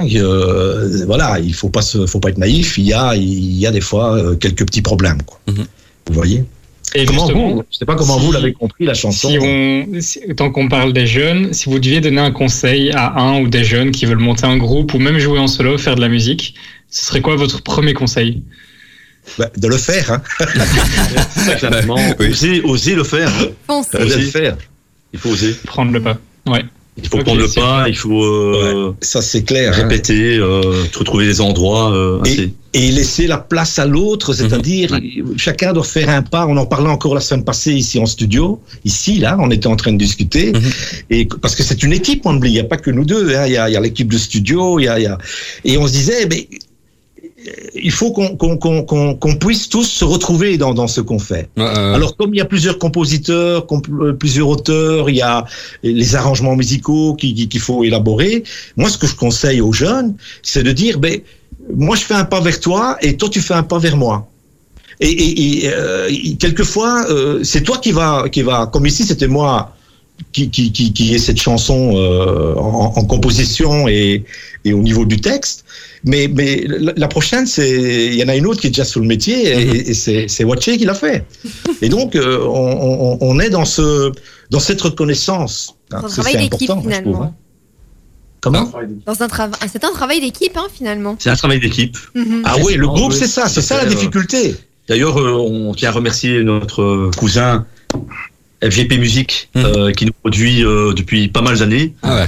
voilà, 1.06 1.40
il 1.40 1.54
faut 1.54 1.68
pas 1.70 1.82
se, 1.82 2.06
faut 2.06 2.22
pas 2.22 2.30
être 2.30 2.38
naïf. 2.38 2.78
Il 2.78 2.86
y 2.86 2.94
a, 2.94 3.16
il 3.18 3.58
y 3.58 3.68
a 3.68 3.72
des 3.72 3.82
fois 3.82 4.18
quelques 4.38 4.66
petits 4.66 4.82
problèmes. 4.82 5.22
Quoi. 5.24 5.40
Mhm. 5.48 5.66
Vous 6.08 6.14
voyez 6.14 6.44
Et 6.96 7.06
Comment 7.06 7.20
justement, 7.26 7.50
vous 7.56 7.64
Je 7.72 7.78
sais 7.78 7.86
pas 7.86 7.96
comment 7.96 8.18
si- 8.20 8.26
vous 8.26 8.32
l'avez 8.32 8.54
compris 8.54 8.86
la 8.86 8.94
chanson. 8.94 9.30
si 9.30 9.38
on, 9.40 9.88
si- 10.00 10.22
tant 10.36 10.50
qu'on 10.52 10.68
parle 10.70 10.94
des 10.94 11.06
jeunes, 11.08 11.54
si 11.54 11.70
vous 11.70 11.80
deviez 11.80 12.00
donner 12.02 12.22
un 12.22 12.32
conseil 12.32 12.92
à 12.92 13.20
un 13.20 13.42
ou 13.42 13.48
des 13.50 13.64
jeunes 13.64 13.92
qui 13.92 14.06
veulent 14.06 14.18
monter 14.20 14.46
un 14.46 14.58
groupe 14.58 14.94
ou 14.94 15.00
même 15.00 15.18
jouer 15.20 15.40
en 15.40 15.48
solo, 15.48 15.78
faire 15.78 15.96
de 15.96 16.02
la 16.02 16.08
musique, 16.10 16.56
ce 16.90 17.06
serait 17.06 17.22
quoi 17.22 17.36
votre 17.36 17.62
premier 17.62 17.94
conseil 17.94 18.42
Bah, 19.38 19.50
de 19.58 19.68
le 19.68 19.78
faire. 19.78 20.12
Hein. 20.14 20.22
Oui. 22.20 22.28
oser, 22.30 22.62
oser 22.64 22.96
le 22.96 23.04
faire. 23.04 23.32
Oser. 23.68 23.98
le 24.00 24.08
faire. 24.26 24.58
Il 25.14 25.20
faut 25.20 25.30
oser. 25.30 25.54
Prendre 25.66 25.92
le 25.92 26.02
pas. 26.02 26.18
Ouais. 26.48 26.64
Il 27.02 27.08
faut 27.10 27.18
prendre 27.20 27.40
le 27.40 27.48
pas, 27.48 27.82
vrai. 27.82 27.92
il 27.92 27.96
faut 27.96 28.24
euh, 28.24 28.94
Ça 29.02 29.22
c'est 29.22 29.44
clair. 29.44 29.72
hein. 29.74 29.84
répéter, 29.84 30.38
euh, 30.38 30.84
trouver 31.06 31.26
des 31.28 31.42
endroits. 31.42 31.94
euh, 31.94 32.20
Et- 32.26 32.30
assez. 32.32 32.54
et 32.74 32.92
laisser 32.92 33.28
la 33.28 33.38
place 33.38 33.78
à 33.80 33.86
l'autre, 33.86 34.34
c'est-à-dire 34.34 35.00
chacun 35.38 35.74
doit 35.74 35.84
faire 35.84 36.10
un 36.10 36.22
pas. 36.24 36.46
On 36.48 36.58
en 36.58 36.66
parlait 36.66 36.90
encore 36.90 37.14
la 37.16 37.22
semaine 37.22 37.44
passée 37.44 37.74
ici 37.74 38.00
en 38.00 38.06
studio. 38.06 38.60
Ici, 38.84 39.20
là, 39.20 39.38
on 39.40 39.50
était 39.52 39.68
en 39.68 39.76
train 39.76 39.94
de 39.94 39.98
discuter. 39.98 40.54
Mhm. 40.54 40.62
Et 41.12 41.28
parce 41.42 41.56
que 41.56 41.64
c'est 41.64 41.82
une 41.84 41.94
équipe, 41.94 42.22
on 42.26 42.36
oublie. 42.38 42.50
Il 42.50 42.54
n'y 42.54 42.60
a 42.60 42.64
pas 42.66 42.78
que 42.78 42.92
nous 42.92 43.06
deux. 43.06 43.36
hein. 43.36 43.46
Il 43.48 43.54
y 43.54 43.58
a, 43.58 43.80
l'équipe 43.80 44.12
de 44.12 44.18
studio. 44.18 44.80
Il 44.80 44.84
y 44.86 44.88
a, 44.88 45.00
il 45.00 45.04
y 45.04 45.08
a- 45.08 45.18
et 45.66 45.78
on 45.78 45.88
se 45.88 45.94
disait, 45.94 46.28
mais 46.30 46.48
il 47.76 47.92
faut 47.92 48.12
qu'on 48.12 49.36
puisse 49.40 49.70
tous 49.70 49.84
se 49.84 50.04
retrouver 50.04 50.58
dans, 50.58 50.74
dans 50.74 50.88
ce 50.88 51.02
qu'on 51.02 51.20
fait. 51.20 51.50
Euh, 51.60 51.94
Alors, 51.94 52.18
comme 52.18 52.34
il 52.34 52.38
y 52.38 52.42
a 52.42 52.46
plusieurs 52.46 52.80
compositeurs, 52.80 53.66
comp- 53.68 53.88
euh, 54.02 54.14
plusieurs 54.14 54.48
auteurs, 54.50 55.10
il 55.10 55.18
y 55.18 55.22
a 55.22 55.46
les 55.84 56.16
arrangements 56.16 56.56
musicaux 56.56 57.14
qui- 57.16 57.34
qui- 57.36 57.48
qu'il 57.48 57.62
faut 57.62 57.84
élaborer. 57.84 58.44
Moi, 58.76 58.90
ce 58.90 58.98
que 58.98 59.08
je 59.08 59.16
conseille 59.16 59.62
aux 59.62 59.72
jeunes, 59.74 60.16
c'est 60.42 60.64
de 60.64 60.72
dire, 60.72 61.00
ben, 61.00 61.20
moi, 61.76 61.96
je 61.96 62.04
fais 62.04 62.16
un 62.16 62.26
pas 62.26 62.42
vers 62.42 62.60
toi 62.60 62.98
et 63.02 63.18
toi, 63.18 63.30
tu 63.30 63.40
fais 63.42 63.54
un 63.54 63.64
pas 63.64 63.78
vers 63.80 63.98
moi. 63.98 64.28
Et, 65.00 65.10
et, 65.10 65.66
et, 65.66 65.70
euh, 65.72 66.10
quelquefois, 66.40 67.06
euh, 67.10 67.44
c'est 67.44 67.62
toi 67.62 67.78
qui 67.78 67.92
va, 67.92 68.28
qui 68.32 68.42
va, 68.42 68.66
comme 68.66 68.88
ici, 68.88 69.04
c'était 69.06 69.28
moi 69.28 69.76
qui, 70.32 70.50
qui, 70.50 70.72
qui, 70.72 70.94
qui 70.94 71.14
ai 71.14 71.20
cette 71.20 71.40
chanson 71.40 71.94
euh, 71.96 72.54
en, 72.56 72.94
en 72.96 73.06
composition 73.06 73.88
et, 73.88 74.24
et 74.66 74.74
au 74.74 74.80
niveau 74.82 75.06
du 75.06 75.20
texte. 75.22 75.64
Mais, 76.04 76.28
mais 76.34 76.64
la, 76.68 77.08
prochaine, 77.08 77.46
c'est 77.48 78.08
il 78.08 78.16
y 78.16 78.24
en 78.24 78.28
a 78.28 78.36
une 78.36 78.46
autre 78.46 78.62
qui 78.62 78.68
est 78.68 78.70
déjà 78.70 78.86
sur 78.86 79.00
le 79.02 79.08
métier 79.08 79.52
et, 79.52 79.66
Mhm. 79.66 79.76
et 79.88 79.94
c'est 79.94 80.28
c'est 80.28 80.44
Watché 80.44 80.78
qui 80.78 80.86
l'a 80.86 80.94
fait. 80.94 81.26
Et 81.82 81.90
donc, 81.90 82.16
euh, 82.16 82.40
on, 82.46 83.14
on, 83.14 83.18
on 83.22 83.40
est 83.40 83.50
dans 83.50 83.66
ce 83.66 84.12
dans 84.52 84.60
cette 84.60 84.82
reconnaissance. 84.82 85.76
Dans 85.90 85.98
un 85.98 86.02
Ça, 86.10 86.22
travail 86.22 86.34
c'est 86.34 86.40
d'équipe, 86.50 86.70
important, 86.70 86.82
je 86.84 86.88
finalement. 86.88 87.12
trouve, 87.14 87.24
hein. 87.26 87.34
Comment 88.42 88.72
Dans 89.06 89.22
un 89.24 89.28
travail, 89.28 89.60
c'est 89.72 89.84
un 89.84 89.92
travail 89.92 90.22
d'équipe, 90.22 90.56
hein, 90.56 90.68
finalement. 90.74 91.16
C'est 91.20 91.30
un 91.32 91.36
travail 91.36 91.60
d'équipe. 91.60 91.98
Mhm. 92.16 92.44
Ah 92.46 92.56
oui, 92.64 92.76
le 92.76 92.88
groupe, 92.88 93.12
oui. 93.12 93.18
c'est 93.18 93.28
ça, 93.28 93.50
c'est 93.50 93.62
ça 93.62 93.78
la 93.78 93.86
difficulté. 93.86 94.56
D'ailleurs, 94.88 95.18
euh, 95.20 95.32
on 95.34 95.74
tient 95.74 95.90
à 95.90 95.94
remercier 95.94 96.44
notre 96.44 97.10
cousin 97.18 97.66
FGP 98.64 98.98
Musique 98.98 99.50
Mhm. 99.56 99.66
euh, 99.66 99.92
qui 99.92 100.06
nous 100.06 100.14
produit 100.14 100.64
euh, 100.64 100.94
depuis 100.94 101.28
pas 101.28 101.42
mal 101.42 101.58
d'années 101.58 101.94
ah 102.04 102.16
ouais. 102.16 102.26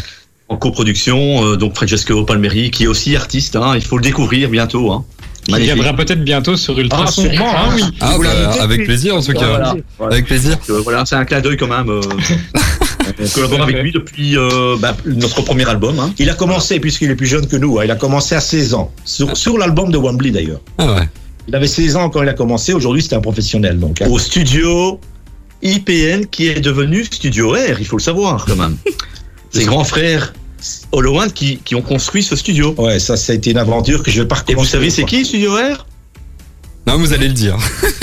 en 0.50 0.58
coproduction. 0.58 1.44
euh, 1.46 1.56
donc 1.58 1.76
Francesco 1.76 2.24
Palmeri 2.24 2.72
qui 2.72 2.84
est 2.84 2.88
aussi 2.88 3.16
artiste. 3.16 3.56
hein, 3.56 3.74
il 3.76 3.82
faut 3.82 3.98
le 3.98 4.04
découvrir 4.04 4.50
bientôt. 4.50 4.92
Hein. 4.92 5.06
Il 5.48 5.56
viendra 5.58 5.94
peut-être 5.96 6.24
bientôt 6.24 6.56
sur 6.58 6.78
Ultra. 6.78 7.06
Ah, 7.08 7.12
sûrement, 7.12 7.52
Ah 7.56 7.66
hein. 7.70 7.74
oui. 7.76 7.82
Ah, 8.02 8.14
Vous 8.18 8.24
bah, 8.24 8.52
avec 8.62 8.84
plaisir 8.86 9.16
en 9.16 9.22
tout 9.22 9.32
cas. 9.34 9.48
Voilà. 9.48 9.76
Voilà. 9.98 10.14
Avec 10.14 10.26
plaisir. 10.28 10.58
Euh, 10.70 10.82
voilà, 10.84 11.06
c'est 11.06 11.16
un 11.16 11.26
clin 11.26 11.42
d'œil 11.42 11.58
quand 11.58 11.66
même. 11.68 11.90
euh, 11.90 12.02
on 13.20 13.28
collabore 13.30 13.62
avec 13.64 13.78
lui 13.82 13.92
depuis 13.92 14.38
euh, 14.38 14.76
bah, 14.80 14.96
notre 15.06 15.42
premier 15.42 15.68
album. 15.68 15.98
Hein. 16.00 16.14
Il 16.20 16.30
a 16.30 16.36
commencé, 16.36 16.80
puisqu'il 16.80 17.10
est 17.10 17.16
plus 17.16 17.26
jeune 17.26 17.48
que 17.48 17.56
nous, 17.56 17.80
hein, 17.80 17.86
il 17.86 17.90
a 17.90 17.96
commencé 17.96 18.36
à 18.36 18.42
16 18.42 18.76
ans, 18.76 18.92
sur, 19.06 19.36
sur 19.36 19.58
l'album 19.58 19.92
de 19.92 19.98
Wembley 19.98 20.30
d'ailleurs. 20.30 20.62
Ah 20.78 20.94
ouais. 20.94 21.10
Il 21.48 21.56
avait 21.56 21.68
16 21.68 21.96
ans 21.96 22.10
quand 22.12 22.22
il 22.22 22.30
a 22.30 22.34
commencé, 22.34 22.74
aujourd'hui 22.74 23.02
c'est 23.02 23.16
un 23.16 23.22
professionnel. 23.22 23.80
Donc, 23.80 24.04
hein. 24.04 24.08
Au 24.08 24.20
studio 24.20 25.00
IPN 25.62 26.26
qui 26.26 26.48
est 26.48 26.60
devenu 26.60 27.06
Studio 27.06 27.52
R, 27.52 27.80
il 27.80 27.86
faut 27.86 27.98
le 27.98 28.04
savoir 28.04 28.46
quand 28.46 28.56
même. 28.56 28.78
Ses 29.52 29.66
grands 29.66 29.84
frères 29.84 30.34
Holowan 30.92 31.32
qui, 31.32 31.58
qui 31.58 31.76
ont 31.76 31.82
construit 31.82 32.24
ce 32.24 32.36
studio. 32.36 32.76
Ouais, 32.78 33.00
ça, 33.00 33.18
ça 33.18 33.34
a 33.34 33.36
été 33.36 33.52
une 33.52 33.58
aventure 33.58 34.04
que 34.04 34.12
je 34.12 34.22
vais 34.22 34.28
pas 34.28 34.44
Et 34.48 34.56
vous 34.56 34.66
savez 34.66 34.90
c'est 34.90 35.06
qui 35.06 35.26
Studio 35.26 35.54
R? 35.54 35.86
Non, 36.88 36.98
vous 36.98 37.14
allez 37.14 37.28
le 37.28 37.34
dire. 37.34 37.58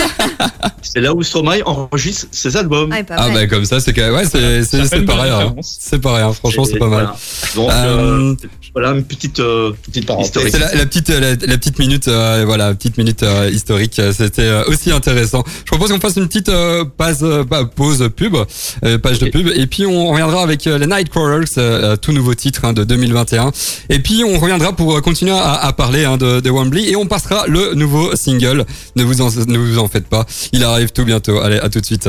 C'est 0.82 1.00
là 1.00 1.14
où 1.14 1.22
Stromae 1.22 1.62
enregistre 1.64 2.26
ses 2.30 2.56
albums. 2.56 2.90
Ah, 2.92 3.02
Ah 3.10 3.28
bah 3.30 3.46
comme 3.46 3.64
ça, 3.64 3.80
c'est 3.80 3.92
que 3.92 4.12
ouais, 4.12 4.24
c'est 4.24 4.64
c'est 4.64 4.86
c'est 4.86 5.02
pas 5.04 5.20
rien. 5.22 5.38
hein. 5.40 5.54
C'est 5.62 6.00
pas 6.00 6.16
rien. 6.16 6.32
Franchement, 6.32 6.64
c'est 6.64 6.78
pas 6.78 6.86
mal. 6.88 7.08
voilà. 7.08 7.16
Donc 7.54 7.70
Euh, 7.70 8.32
euh, 8.32 8.36
voilà 8.74 8.90
une 8.90 9.04
petite 9.04 9.40
euh, 9.40 9.72
Petite 9.86 10.06
parenthèse. 10.06 10.28
historique. 10.28 10.52
C'est 10.52 10.58
la, 10.58 10.74
la 10.74 10.86
petite 10.86 11.08
la, 11.08 11.30
la 11.30 11.58
petite 11.58 11.78
minute 11.78 12.08
euh, 12.08 12.44
voilà 12.46 12.74
petite 12.74 12.98
minute 12.98 13.22
euh, 13.22 13.50
historique 13.50 13.98
euh, 13.98 14.12
c'était 14.16 14.42
euh, 14.42 14.64
aussi 14.68 14.90
intéressant. 14.92 15.44
Je 15.64 15.64
propose 15.70 15.90
qu'on 15.90 16.00
fasse 16.00 16.16
une 16.16 16.28
petite 16.28 16.48
euh, 16.50 16.84
pause 16.84 17.18
euh, 17.22 17.44
pas- 17.44 17.64
pause 17.64 18.08
pub 18.14 18.36
euh, 18.84 18.98
page 18.98 19.18
de 19.18 19.28
pub 19.28 19.48
et 19.48 19.66
puis 19.66 19.86
on 19.86 20.08
reviendra 20.10 20.42
avec 20.42 20.66
euh, 20.66 20.78
les 20.78 20.86
Nightcrawlers 20.86 21.46
euh, 21.58 21.92
euh, 21.92 21.96
tout 21.96 22.12
nouveau 22.12 22.34
titre 22.34 22.64
hein, 22.64 22.72
de 22.72 22.84
2021 22.84 23.50
et 23.88 23.98
puis 23.98 24.22
on 24.24 24.38
reviendra 24.38 24.72
pour 24.74 24.96
euh, 24.96 25.00
continuer 25.00 25.32
à, 25.32 25.54
à 25.54 25.72
parler 25.72 26.04
hein, 26.04 26.16
de, 26.16 26.40
de 26.40 26.50
Wembley 26.50 26.90
et 26.90 26.96
on 26.96 27.06
passera 27.06 27.44
le 27.48 27.74
nouveau 27.74 28.14
single. 28.14 28.64
Ne 28.96 29.04
vous 29.04 29.20
en 29.22 29.28
ne 29.46 29.58
vous 29.58 29.78
en 29.78 29.88
faites 29.88 30.06
pas, 30.08 30.26
il 30.52 30.64
arrive 30.64 30.90
tout 30.92 31.04
bientôt. 31.04 31.40
Allez 31.40 31.58
à 31.58 31.68
tout 31.68 31.80
de 31.80 31.86
suite. 31.86 32.08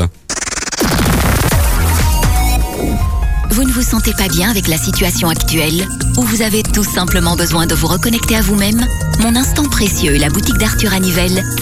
Vous 3.51 3.63
ne 3.63 3.72
vous 3.72 3.82
sentez 3.82 4.13
pas 4.13 4.27
bien 4.27 4.50
avec 4.50 4.68
la 4.68 4.77
situation 4.77 5.30
actuelle 5.30 5.88
Ou 6.18 6.22
vous 6.22 6.42
avez 6.42 6.63
tout 6.63 6.84
simplement 6.84 7.36
besoin 7.36 7.66
de 7.66 7.75
vous 7.75 7.88
reconnecter 7.88 8.36
à 8.36 8.42
vous-même? 8.42 8.86
Mon 9.22 9.36
instant 9.36 9.63
précieux 9.63 10.16
et 10.16 10.20
la 10.20 10.30
boutique 10.30 10.58
d'Arthur 10.58 10.94
à 10.94 10.98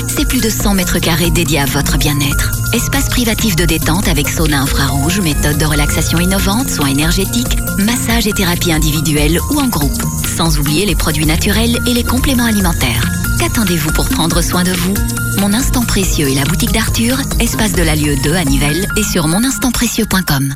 c'est 0.08 0.28
plus 0.28 0.42
de 0.42 0.50
100 0.50 0.74
mètres 0.74 1.00
carrés 1.00 1.30
dédiés 1.30 1.60
à 1.60 1.66
votre 1.66 1.98
bien-être. 1.98 2.52
Espace 2.74 3.10
privatif 3.10 3.56
de 3.56 3.66
détente 3.66 4.08
avec 4.08 4.28
sauna 4.28 4.62
infrarouge, 4.62 5.20
méthode 5.20 5.58
de 5.58 5.66
relaxation 5.66 6.20
innovante, 6.20 6.70
soins 6.70 6.88
énergétiques, 6.88 7.58
massage 7.78 8.28
et 8.28 8.34
thérapie 8.34 8.72
individuelle 8.72 9.40
ou 9.52 9.60
en 9.60 9.68
groupe. 9.68 10.02
Sans 10.38 10.58
oublier 10.60 10.86
les 10.86 10.96
produits 10.96 11.26
naturels 11.26 11.78
et 11.88 11.94
les 11.94 12.04
compléments 12.04 12.46
alimentaires. 12.46 13.10
Qu'attendez-vous 13.40 13.92
pour 13.92 14.10
prendre 14.10 14.42
soin 14.42 14.64
de 14.64 14.72
vous? 14.72 14.94
Mon 15.40 15.54
instant 15.54 15.84
précieux 15.84 16.28
et 16.28 16.36
la 16.36 16.44
boutique 16.44 16.72
d'Arthur, 16.72 17.20
espace 17.40 17.74
de 17.74 17.84
la 17.84 17.96
Lieue 17.96 18.16
2 18.24 18.34
à 18.34 18.44
Nivelles 18.44 18.88
et 18.98 19.04
sur 19.04 19.28
moninstantprécieux.com. 19.28 20.56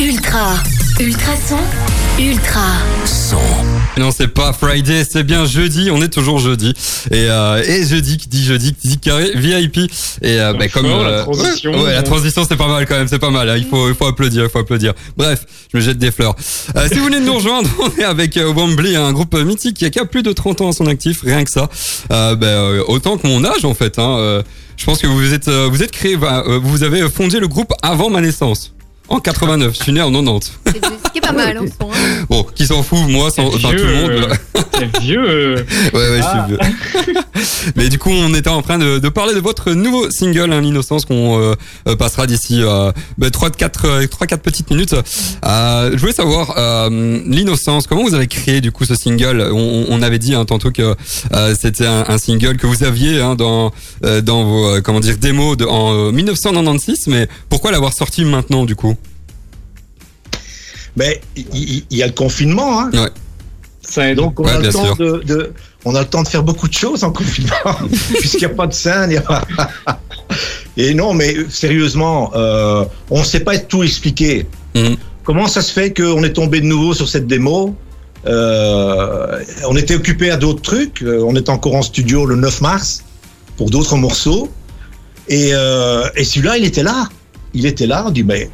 Ultra. 0.00 0.54
Ultrason. 1.00 1.56
Ultra. 2.18 2.60
Son. 3.06 3.36
Non, 3.96 4.10
c'est 4.10 4.28
pas 4.28 4.52
Friday, 4.52 5.04
c'est 5.08 5.22
bien 5.24 5.46
jeudi. 5.46 5.88
On 5.92 6.02
est 6.02 6.08
toujours 6.08 6.38
jeudi. 6.40 6.74
Et, 7.10 7.26
euh, 7.30 7.62
et 7.66 7.86
jeudi 7.86 8.16
qui 8.18 8.28
dit 8.28 8.44
jeudi 8.44 8.74
qui 8.74 8.88
dit 8.88 8.98
carré 8.98 9.32
VIP. 9.34 9.78
Et 10.22 10.40
euh, 10.40 10.52
bah, 10.52 10.68
comme 10.68 10.86
fort, 10.86 11.02
la 11.04 11.08
euh, 11.10 11.22
transition. 11.22 11.72
ouais, 11.72 11.82
ouais, 11.84 11.92
la 11.94 12.02
transition 12.02 12.44
c'est 12.48 12.56
pas 12.56 12.68
mal 12.68 12.86
quand 12.86 12.96
même, 12.96 13.08
c'est 13.08 13.18
pas 13.18 13.30
mal. 13.30 13.48
hein. 13.48 13.56
Il 13.56 13.66
faut 13.66 13.88
il 13.88 13.94
faut 13.94 14.06
applaudir, 14.06 14.44
il 14.44 14.50
faut 14.50 14.58
applaudir. 14.58 14.92
Bref, 15.16 15.46
je 15.72 15.78
me 15.78 15.82
jette 15.82 15.98
des 15.98 16.10
fleurs. 16.10 16.34
Euh, 16.76 16.86
si 16.88 16.94
vous 16.98 17.04
voulez 17.04 17.20
nous 17.20 17.34
rejoindre, 17.34 17.68
on 17.80 18.00
est 18.00 18.04
avec 18.04 18.36
euh, 18.36 18.52
Wembley, 18.52 18.96
un 18.96 19.12
groupe 19.12 19.34
mythique 19.36 19.76
qui 19.76 19.84
a, 19.86 19.90
qui 19.90 19.98
a 20.00 20.04
plus 20.04 20.22
de 20.22 20.32
30 20.32 20.60
ans 20.60 20.68
à 20.70 20.72
son 20.72 20.86
actif, 20.86 21.22
rien 21.22 21.44
que 21.44 21.50
ça. 21.50 21.68
Euh, 22.12 22.34
bah, 22.34 22.46
euh, 22.46 22.82
autant 22.88 23.16
que 23.16 23.26
mon 23.26 23.44
âge 23.44 23.64
en 23.64 23.74
fait. 23.74 23.98
Hein. 23.98 24.16
Euh, 24.18 24.42
je 24.76 24.84
pense 24.84 24.98
que 25.00 25.06
vous 25.06 25.32
êtes 25.32 25.48
euh, 25.48 25.68
vous 25.70 25.82
êtes 25.82 25.92
créé, 25.92 26.16
bah, 26.16 26.42
euh, 26.46 26.58
vous 26.62 26.82
avez 26.82 27.08
fondé 27.08 27.38
le 27.38 27.46
groupe 27.48 27.72
avant 27.82 28.10
ma 28.10 28.20
naissance. 28.20 28.73
En 29.08 29.20
89, 29.20 29.74
je 29.78 29.82
suis 29.82 29.92
né 29.92 30.00
en 30.00 30.10
90. 30.10 30.52
C'est 30.66 30.72
ce 30.84 31.10
qui 31.12 31.18
est 31.18 31.20
pas 31.20 31.32
mal 31.32 31.56
en 31.58 31.66
son. 31.66 31.90
hein. 31.92 32.24
Bon, 32.30 32.44
qui 32.54 32.66
s'en 32.66 32.82
fout, 32.82 32.98
moi, 33.06 33.30
sans, 33.30 33.46
enfin 33.48 33.68
tout 33.70 33.84
le 33.84 33.94
monde. 33.94 34.10
euh, 34.10 34.60
T'es 34.72 34.98
vieux. 35.00 35.20
euh. 35.28 35.56
Ouais, 35.92 36.10
ouais, 36.10 36.20
Ah. 36.22 36.46
je 36.48 37.02
suis 37.02 37.12
vieux. 37.12 37.18
Mais 37.76 37.88
du 37.90 37.98
coup, 37.98 38.10
on 38.10 38.32
était 38.34 38.48
en 38.48 38.62
train 38.62 38.78
de, 38.78 38.98
de 38.98 39.08
parler 39.10 39.34
de 39.34 39.40
votre 39.40 39.72
nouveau 39.72 40.10
single, 40.10 40.52
hein, 40.52 40.62
l'innocence, 40.62 41.04
qu'on 41.04 41.38
euh, 41.38 41.54
euh, 41.86 41.96
passera 41.96 42.26
d'ici 42.26 42.62
euh, 42.62 42.92
bah, 43.18 43.30
3 43.30 43.50
4 43.50 43.84
euh, 43.84 44.06
trois, 44.06 44.26
quatre 44.26 44.42
petites 44.42 44.70
minutes. 44.70 44.94
Euh, 45.44 45.90
je 45.92 45.98
voulais 45.98 46.12
savoir 46.12 46.54
euh, 46.56 47.20
l'innocence. 47.26 47.86
Comment 47.86 48.04
vous 48.04 48.14
avez 48.14 48.26
créé 48.26 48.62
du 48.62 48.72
coup 48.72 48.86
ce 48.86 48.94
single? 48.94 49.48
On, 49.52 49.84
on 49.90 50.02
avait 50.02 50.18
dit 50.18 50.34
hein, 50.34 50.46
tantôt 50.46 50.70
que 50.70 50.96
euh, 51.34 51.54
c'était 51.60 51.86
un, 51.86 52.04
un 52.08 52.18
single 52.18 52.56
que 52.56 52.66
vous 52.66 52.82
aviez 52.84 53.20
hein, 53.20 53.34
dans 53.34 53.70
euh, 54.04 54.22
dans 54.22 54.44
vos 54.44 54.66
euh, 54.66 54.80
comment 54.80 55.00
dire 55.00 55.18
démos 55.18 55.56
de, 55.58 55.66
en 55.66 55.92
euh, 56.08 56.10
1996. 56.10 57.06
Mais 57.08 57.28
pourquoi 57.50 57.70
l'avoir 57.70 57.92
sorti 57.92 58.24
maintenant 58.24 58.64
du 58.64 58.74
coup? 58.74 58.93
Mais 60.96 61.20
il- 61.36 61.84
il 61.90 61.96
y, 61.98 62.02
a 62.02 62.06
le 62.06 62.12
confinement. 62.12 62.80
Hein. 62.80 62.90
Ouais. 62.92 63.10
Ça. 63.82 64.14
Donc 64.14 64.38
on, 64.40 64.44
Ouais, 64.44 64.50
a 64.52 64.58
le 64.60 64.68
temps 64.70 64.94
de, 64.94 65.22
de- 65.26 65.52
on 65.84 65.94
a 65.94 66.00
le 66.00 66.06
temps 66.06 66.22
de 66.22 66.28
faire 66.28 66.42
beaucoup 66.42 66.68
de 66.68 66.72
choses 66.74 67.04
en 67.04 67.10
confinement, 67.12 67.54
puisqu'il 68.18 68.38
n'y 68.38 68.44
a 68.46 68.48
pas 68.50 68.66
de 68.66 68.72
scène. 68.72 69.10
il 69.10 69.14
y 69.14 69.16
a- 69.18 69.44
Et 70.76 70.94
non, 70.94 71.14
mais 71.14 71.36
sérieusement, 71.50 72.32
euh, 72.34 72.84
on 73.10 73.20
ne 73.20 73.24
sait 73.24 73.40
pas 73.40 73.56
tout 73.58 73.82
expliquer. 73.84 74.46
Mhm. 74.74 74.96
Comment 75.22 75.46
ça 75.46 75.62
se 75.62 75.72
fait 75.72 75.92
qu'on 75.94 76.22
est 76.24 76.32
tombé 76.32 76.60
de 76.60 76.66
nouveau 76.66 76.94
sur 76.94 77.08
cette 77.08 77.26
démo 77.26 77.76
Euh, 78.26 79.42
On 79.68 79.76
était 79.76 79.94
occupé 79.94 80.30
à 80.30 80.36
d'autres 80.36 80.62
trucs. 80.62 81.02
Euh, 81.02 81.22
On 81.26 81.34
est 81.36 81.48
encore 81.50 81.74
en 81.74 81.82
studio 81.82 82.24
le 82.26 82.36
9 82.36 82.60
mars 82.62 83.04
pour 83.56 83.68
d'autres 83.70 83.96
morceaux. 83.96 84.50
Et, 85.28 85.50
euh, 85.52 86.08
et 86.16 86.24
celui-là, 86.24 86.56
il 86.58 86.64
était 86.64 86.82
là. 86.82 87.08
Il 87.52 87.66
était 87.66 87.86
là. 87.86 88.04
On 88.06 88.10
dit, 88.10 88.24
mais 88.24 88.50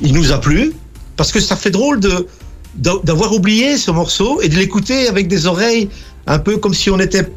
il 0.00 0.12
nous 0.14 0.30
a 0.32 0.40
plu 0.40 0.72
parce 1.16 1.32
que 1.32 1.40
ça 1.40 1.56
fait 1.56 1.70
drôle 1.70 2.00
de 2.00 2.26
d'avoir 3.04 3.32
oublié 3.32 3.76
ce 3.76 3.92
morceau 3.92 4.40
et 4.42 4.48
de 4.48 4.56
l'écouter 4.56 5.06
avec 5.06 5.28
des 5.28 5.46
oreilles 5.46 5.88
un 6.26 6.40
peu 6.40 6.56
comme 6.56 6.74
si 6.74 6.90
on 6.90 6.96
n'était 6.96 7.28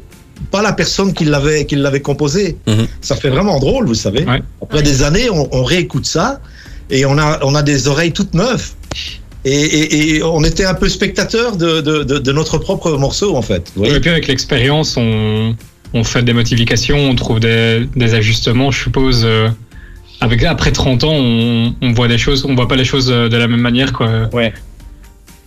pas 0.50 0.62
la 0.62 0.72
personne 0.72 1.12
qui 1.14 1.24
l'avait 1.24 1.64
qui 1.64 1.76
l'avait 1.76 2.00
composé. 2.00 2.56
Mhm. 2.66 2.86
Ça 3.00 3.14
fait 3.14 3.28
vraiment 3.30 3.60
drôle, 3.60 3.86
vous 3.86 3.94
savez. 3.94 4.24
Ouais. 4.24 4.40
Après 4.62 4.82
des 4.82 5.02
années, 5.04 5.30
on, 5.30 5.48
on 5.52 5.62
réécoute 5.62 6.06
ça 6.06 6.40
et 6.90 7.04
on 7.06 7.16
a 7.18 7.38
on 7.44 7.54
a 7.54 7.62
des 7.62 7.86
oreilles 7.86 8.12
toutes 8.12 8.34
neuves. 8.34 8.70
Et, 9.44 9.52
et- 9.52 10.16
et 10.16 10.22
on 10.24 10.42
était 10.42 10.64
un 10.64 10.74
peu 10.74 10.88
spectateur 10.88 11.56
de, 11.56 11.80
de, 11.80 12.02
de, 12.02 12.18
de 12.18 12.32
notre 12.32 12.58
propre 12.58 12.90
morceau 12.92 13.36
en 13.36 13.42
fait. 13.42 13.72
Et 13.84 14.00
puis 14.00 14.10
avec 14.10 14.26
l'expérience, 14.26 14.96
on, 14.96 15.54
on 15.94 16.02
fait 16.04 16.22
des 16.24 16.32
modifications, 16.32 16.98
on 16.98 17.14
trouve 17.14 17.38
des, 17.38 17.88
des 17.94 18.14
ajustements, 18.14 18.72
je 18.72 18.82
suppose. 18.82 19.22
euh, 19.24 19.48
Avec, 20.20 20.42
après 20.44 20.72
30 20.72 21.04
ans, 21.04 21.12
on, 21.12 21.74
on 21.80 21.92
voit 21.92 22.08
des 22.08 22.18
choses, 22.18 22.44
on 22.44 22.54
voit 22.54 22.68
pas 22.68 22.76
les 22.76 22.84
choses 22.84 23.10
euh, 23.10 23.28
de 23.28 23.36
la 23.36 23.46
même 23.48 23.60
manière, 23.60 23.92
quoi. 23.92 24.28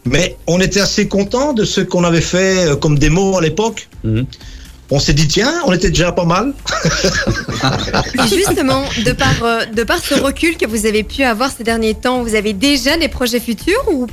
Mais 0.05 0.35
on 0.47 0.59
était 0.59 0.81
assez 0.81 1.07
content 1.07 1.53
de 1.53 1.63
ce 1.63 1.81
qu'on 1.81 2.03
avait 2.03 2.21
fait 2.21 2.69
euh, 2.69 2.75
comme 2.75 2.97
démo 2.97 3.37
à 3.37 3.41
l'époque. 3.41 3.87
Mhm. 4.03 4.25
On 4.93 4.99
s'est 4.99 5.13
dit 5.13 5.27
tiens, 5.27 5.53
on 5.65 5.71
était 5.71 5.89
déjà 5.89 6.11
pas 6.11 6.25
mal. 6.25 6.53
Justement, 8.29 8.83
de 9.05 9.13
par, 9.13 9.43
euh, 9.43 9.65
de 9.65 9.83
par 9.83 9.99
ce 9.99 10.15
recul 10.15 10.57
que 10.57 10.65
vous 10.65 10.85
avez 10.85 11.03
pu 11.03 11.23
avoir 11.23 11.49
ces 11.49 11.63
derniers 11.63 11.93
temps, 11.93 12.23
vous 12.23 12.35
avez 12.35 12.51
déjà 12.51 12.97
des 12.97 13.07
projets 13.07 13.39
futurs 13.39 13.85
ou 13.89 14.07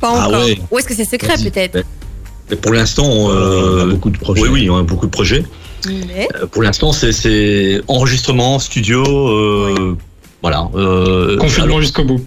pas 0.00 0.12
Ah 0.14 0.28
encore 0.28 0.44
ouais. 0.44 0.58
Ou 0.72 0.78
est-ce 0.78 0.88
que 0.88 0.94
c'est 0.94 1.04
secret 1.04 1.34
peut-être 1.40 1.84
Mais 2.50 2.56
pour 2.56 2.72
l'instant, 2.72 3.06
on 3.06 3.30
euh, 3.30 3.82
a 3.82 3.86
beaucoup 3.86 4.10
de 4.10 4.18
projets. 4.18 4.42
oui, 4.42 4.48
oui, 4.48 4.70
on 4.70 4.78
a 4.78 4.82
beaucoup 4.82 5.06
de 5.06 5.12
projets. 5.12 5.44
Mais 5.86 6.28
Euh, 6.34 6.46
Pour 6.46 6.62
l'instant, 6.62 6.92
c'est- 6.92 7.80
enregistrement, 7.88 8.58
studio, 8.58 9.04
euh, 9.04 9.96
voilà. 10.42 10.68
euh, 10.74 11.36
Confinement 11.38 11.80
jusqu'au 11.80 12.04
bout. 12.04 12.20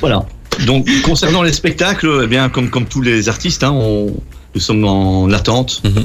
Voilà. 0.00 0.24
Donc, 0.66 0.88
concernant 1.04 1.42
les 1.42 1.52
spectacles, 1.52 2.22
eh 2.24 2.26
bien, 2.26 2.48
comme, 2.48 2.70
comme 2.70 2.86
tous 2.86 3.02
les 3.02 3.28
artistes, 3.28 3.62
hein, 3.62 3.72
on, 3.72 4.14
nous 4.54 4.60
sommes 4.60 4.84
en 4.84 5.30
attente 5.32 5.82
Mhm. 5.84 6.04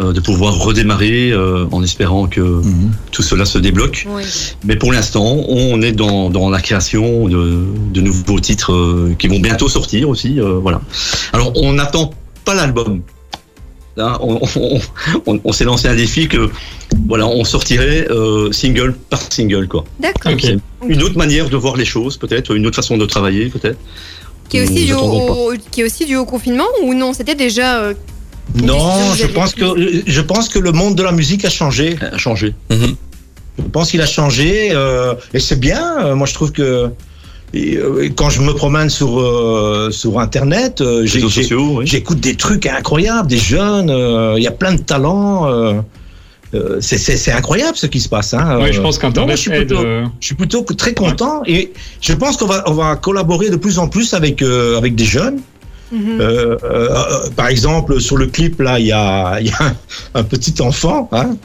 euh, 0.00 0.12
de 0.12 0.20
pouvoir 0.20 0.54
redémarrer 0.58 1.30
euh, 1.32 1.66
en 1.70 1.82
espérant 1.82 2.26
que 2.26 2.40
Mhm. 2.40 2.92
tout 3.12 3.22
cela 3.22 3.44
se 3.44 3.58
débloque. 3.58 4.06
oui. 4.08 4.22
Mais 4.64 4.76
pour 4.76 4.92
l'instant, 4.92 5.36
on 5.48 5.82
est 5.82 5.92
dans, 5.92 6.30
dans 6.30 6.48
la 6.50 6.60
création 6.60 7.28
de, 7.28 7.64
de 7.92 8.00
nouveaux 8.00 8.40
titres 8.40 8.72
euh, 8.72 9.14
qui 9.18 9.28
vont 9.28 9.38
bientôt 9.40 9.68
sortir 9.68 10.08
aussi. 10.08 10.40
euh, 10.40 10.58
voilà. 10.60 10.80
Alors, 11.32 11.52
on 11.56 11.74
n'attend 11.74 12.10
pas 12.44 12.54
l'album. 12.54 13.02
Là, 13.96 14.18
on, 14.22 14.40
on- 14.56 14.80
on- 15.26 15.40
on 15.44 15.52
s'est 15.52 15.64
lancé 15.64 15.86
un 15.88 15.94
défi 15.94 16.26
que 16.28 16.50
voilà, 17.06 17.26
on 17.26 17.44
sortirait 17.44 18.06
euh, 18.10 18.50
single 18.52 18.94
par 19.10 19.20
single, 19.32 19.68
quoi. 19.68 19.84
D'accord. 20.00 20.32
Une 20.86 21.02
autre 21.02 21.16
manière 21.16 21.48
de 21.48 21.56
voir 21.56 21.76
les 21.76 21.84
choses, 21.84 22.16
peut-être, 22.16 22.54
une 22.54 22.66
autre 22.66 22.76
façon 22.76 22.96
de 22.96 23.06
travailler, 23.06 23.46
peut-être. 23.50 23.78
Qui 24.48 24.58
est 24.58 24.62
aussi 24.64 24.84
dû 24.86 24.92
au, 24.94 25.52
qui 25.70 25.80
est 25.80 25.84
aussi 25.84 26.04
dû 26.06 26.16
au 26.16 26.24
confinement 26.26 26.66
ou 26.82 26.92
non 26.94 27.12
C'était 27.12 27.34
déjà. 27.34 27.78
euh, 27.80 27.94
Non, 28.62 29.14
je 29.14 29.26
pense 29.26 29.54
que 29.54 29.64
je 30.06 30.20
pense 30.20 30.48
que 30.48 30.58
le 30.58 30.72
monde 30.72 30.94
de 30.96 31.02
la 31.02 31.12
musique 31.12 31.44
a 31.44 31.50
changé. 31.50 31.96
A 32.12 32.18
changé. 32.18 32.54
Je 32.70 33.62
pense 33.72 33.90
qu'il 33.92 34.00
a 34.02 34.06
changé 34.06 34.70
euh, 34.72 35.14
et 35.32 35.38
c'est 35.40 35.58
bien. 35.58 36.04
Euh, 36.04 36.14
Moi, 36.16 36.26
je 36.26 36.34
trouve 36.34 36.50
que 36.52 36.90
et, 37.54 37.76
euh, 37.76 38.08
quand 38.16 38.30
je 38.30 38.40
me 38.42 38.52
promène 38.52 38.90
sur 38.90 39.20
euh, 39.20 39.90
sur 39.90 40.18
internet, 40.18 40.80
euh, 40.80 41.02
oui. 41.78 41.86
j'écoute 41.86 42.20
des 42.20 42.34
trucs 42.36 42.66
incroyables, 42.66 43.28
des 43.28 43.38
jeunes. 43.38 43.90
euh, 43.90 44.34
Il 44.36 44.42
y 44.42 44.46
a 44.46 44.50
plein 44.52 44.74
de 44.74 44.80
talents. 44.82 45.46
c'est- 46.80 47.32
incroyable 47.32 47.76
ce 47.76 47.86
qui 47.86 48.00
se 48.00 48.08
passe. 48.08 48.32
Hein. 48.34 48.60
Je 48.72 48.80
pense 48.80 48.98
qu'Internet 48.98 49.36
je 49.36 49.42
suis 49.42 49.50
aide. 49.52 49.66
plutôt- 49.68 49.82
euh, 49.84 50.04
je 50.20 50.26
suis 50.26 50.34
plutôt 50.36 50.62
très 50.62 50.94
content 50.94 51.42
et 51.46 51.72
je 52.00 52.12
pense 52.12 52.36
qu'on 52.36 52.46
va 52.46 52.62
on 52.68 52.74
va 52.74 52.94
collaborer 52.96 53.50
de 53.50 53.56
plus 53.56 53.78
en 53.78 53.88
plus 53.88 54.14
avec 54.14 54.40
euh, 54.42 54.78
avec 54.78 54.94
des 54.94 55.04
jeunes. 55.04 55.40
Mhm. 55.92 56.18
Euh, 56.20 56.56
euh, 56.64 56.88
euh, 56.90 57.30
par 57.36 57.48
exemple, 57.48 58.00
sur 58.00 58.16
le 58.16 58.26
clip, 58.26 58.60
là, 58.60 58.78
il 58.80 58.86
y 58.86 58.92
a, 58.92 59.38
il 59.40 59.48
y 59.48 59.50
a 59.50 59.62
un, 59.64 59.74
un 60.14 60.22
petit 60.24 60.54
enfant 60.62 61.08
hein, 61.12 61.36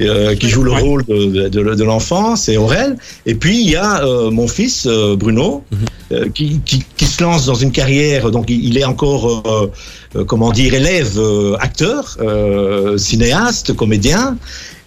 euh, 0.00 0.34
qui 0.36 0.48
joue 0.48 0.62
le 0.62 0.72
Ouais. 0.72 0.80
rôle 0.80 1.04
de, 1.06 1.48
de, 1.48 1.74
de 1.74 1.84
l'enfant, 1.84 2.36
c'est 2.36 2.56
Aurel. 2.56 2.96
Et 3.26 3.34
puis, 3.34 3.60
il 3.60 3.70
y 3.70 3.76
a 3.76 4.04
euh, 4.04 4.30
mon 4.30 4.46
fils, 4.48 4.86
euh, 4.86 5.16
Bruno, 5.16 5.64
euh, 6.12 6.28
qui, 6.34 6.60
qui, 6.64 6.84
qui 6.96 7.04
se 7.06 7.22
lance 7.22 7.46
dans 7.46 7.54
une 7.54 7.72
carrière. 7.72 8.30
Donc, 8.30 8.50
il, 8.50 8.64
il 8.64 8.78
est 8.78 8.84
encore, 8.84 9.42
euh, 9.46 9.70
euh, 10.16 10.24
comment 10.24 10.52
dire, 10.52 10.74
élève, 10.74 11.18
euh, 11.18 11.56
acteur, 11.60 12.16
euh, 12.20 12.96
cinéaste, 12.98 13.74
comédien. 13.74 14.36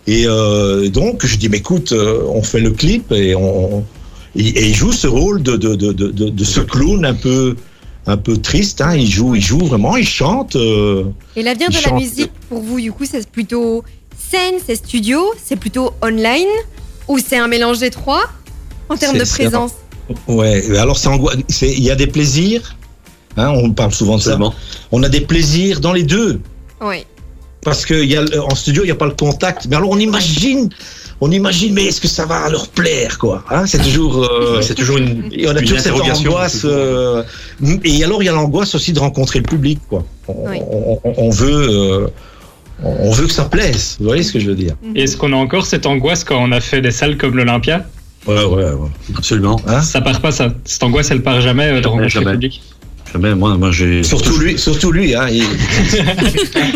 Et 0.07 0.23
euh, 0.27 0.89
donc, 0.89 1.25
je 1.25 1.37
dis, 1.37 1.49
mais 1.49 1.57
écoute, 1.57 1.91
euh, 1.91 2.21
on 2.29 2.41
fait 2.43 2.59
le 2.61 2.71
clip 2.71 3.11
et 3.11 3.35
on... 3.35 3.83
Et 4.33 4.47
et 4.47 4.67
il 4.69 4.73
joue 4.73 4.93
ce 4.93 5.07
rôle 5.07 5.43
de, 5.43 5.57
de, 5.57 5.75
de, 5.75 5.91
de, 5.91 6.43
ce 6.45 6.61
clown 6.61 7.03
un 7.03 7.13
peu, 7.13 7.57
un 8.07 8.15
peu 8.15 8.37
triste. 8.37 8.79
Hein. 8.79 8.95
Il 8.95 9.05
joue, 9.11 9.35
il 9.35 9.41
joue 9.41 9.59
vraiment, 9.59 9.97
il 9.97 10.07
chante. 10.07 10.55
euh, 10.55 11.03
Et 11.35 11.43
l'avenir 11.43 11.67
il 11.69 11.77
de 11.77 11.83
la 11.89 11.97
musique 11.97 12.31
pour 12.47 12.61
vous, 12.61 12.79
du 12.79 12.93
coup, 12.93 13.03
c'est 13.03 13.29
plutôt 13.29 13.83
scène, 14.31 14.55
c'est 14.65 14.75
studio, 14.75 15.33
c'est 15.43 15.55
plutôt 15.57 15.91
online 16.01 16.47
ou 17.07 17.17
c'est 17.19 17.37
un 17.37 17.47
mélange 17.47 17.79
des 17.79 17.89
trois 17.89 18.23
en 18.89 18.95
termes 18.97 19.17
de 19.17 19.25
présence? 19.25 19.71
Ouais. 20.27 20.77
Alors 20.77 20.97
c'est 20.97 21.07
angoi- 21.09 21.35
c'est- 21.49 21.71
il 21.71 21.83
y 21.83 21.91
a 21.91 21.95
des 21.95 22.07
plaisirs. 22.07 22.75
Hein, 23.37 23.49
on 23.55 23.71
parle 23.71 23.93
souvent 23.93 24.17
de 24.17 24.21
ça. 24.21 24.37
On 24.91 25.03
a 25.03 25.09
des 25.09 25.21
plaisirs 25.21 25.79
dans 25.79 25.93
les 25.93 26.03
deux. 26.03 26.41
Oui. 26.81 27.05
Parce 27.63 27.85
que 27.85 27.93
y 27.93 28.17
a, 28.17 28.23
en 28.43 28.55
studio, 28.55 28.83
il 28.83 28.87
n'y 28.87 28.91
a 28.91 28.95
pas 28.95 29.05
le 29.05 29.13
contact. 29.13 29.67
Mais 29.69 29.75
alors, 29.75 29.89
on 29.91 29.97
imagine, 29.99 30.69
on 31.21 31.29
imagine, 31.31 31.73
mais 31.73 31.85
est-ce 31.85 32.01
que 32.01 32.07
ça 32.07 32.25
va 32.25 32.49
leur 32.49 32.67
plaire, 32.69 33.17
quoi 33.19 33.45
hein? 33.51 33.65
C'est 33.67 33.77
toujours, 33.83 34.23
euh, 34.23 34.61
c'est 34.67 34.73
toujours 34.75 34.97
une, 34.97 35.29
et 35.31 35.47
on 35.47 35.51
a 35.55 35.59
une 35.59 35.65
toujours 35.65 35.79
cette 35.79 35.93
angoisse. 35.93 36.63
euh, 36.65 37.23
et 37.85 38.03
alors, 38.03 38.21
il 38.23 38.25
y 38.25 38.29
a 38.29 38.33
l'angoisse 38.33 38.73
aussi 38.75 38.91
de 38.93 38.99
rencontrer 38.99 39.39
le 39.39 39.45
public, 39.45 39.79
quoi. 39.87 40.03
On, 40.27 40.49
Oui. 40.49 40.57
on- 40.59 40.99
on- 41.03 41.13
on 41.17 41.29
veut, 41.29 41.67
euh, 41.69 42.07
on 42.83 43.11
veut 43.11 43.27
que 43.27 43.33
ça 43.33 43.45
plaise. 43.45 43.97
Vous 43.99 44.05
voyez 44.07 44.23
ce 44.23 44.33
que 44.33 44.39
je 44.39 44.47
veux 44.47 44.55
dire 44.55 44.75
Est-ce 44.95 45.17
qu'on 45.17 45.33
a 45.33 45.35
encore 45.35 45.65
cette 45.65 45.85
angoisse 45.85 46.23
quand 46.23 46.41
on 46.41 46.51
a 46.51 46.61
fait 46.61 46.81
des 46.81 46.91
salles 46.91 47.17
comme 47.17 47.35
l'Olympia? 47.37 47.85
Ouais, 48.27 48.43
ouais, 48.43 48.63
ouais. 48.65 48.89
Absolument. 49.17 49.59
Hein? 49.67 49.81
Ça 49.81 50.01
part 50.01 50.21
pas, 50.21 50.31
ça. 50.31 50.53
Cette 50.65 50.83
angoisse, 50.83 51.09
elle 51.11 51.21
part 51.23 51.41
jamais 51.41 51.67
euh, 51.67 51.81
de 51.81 51.87
rencontrer 51.87 52.09
jamais. 52.09 52.25
le 52.27 52.31
public? 52.33 52.61
Jamais. 53.11 53.35
Moi, 53.35 53.57
moi, 53.57 53.71
j'ai. 53.71 54.03
Surtout 54.03 54.37
lui, 54.37 54.57
surtout 54.57 54.91
lui. 54.91 55.15
Hein, 55.15 55.27
il- 55.29 55.43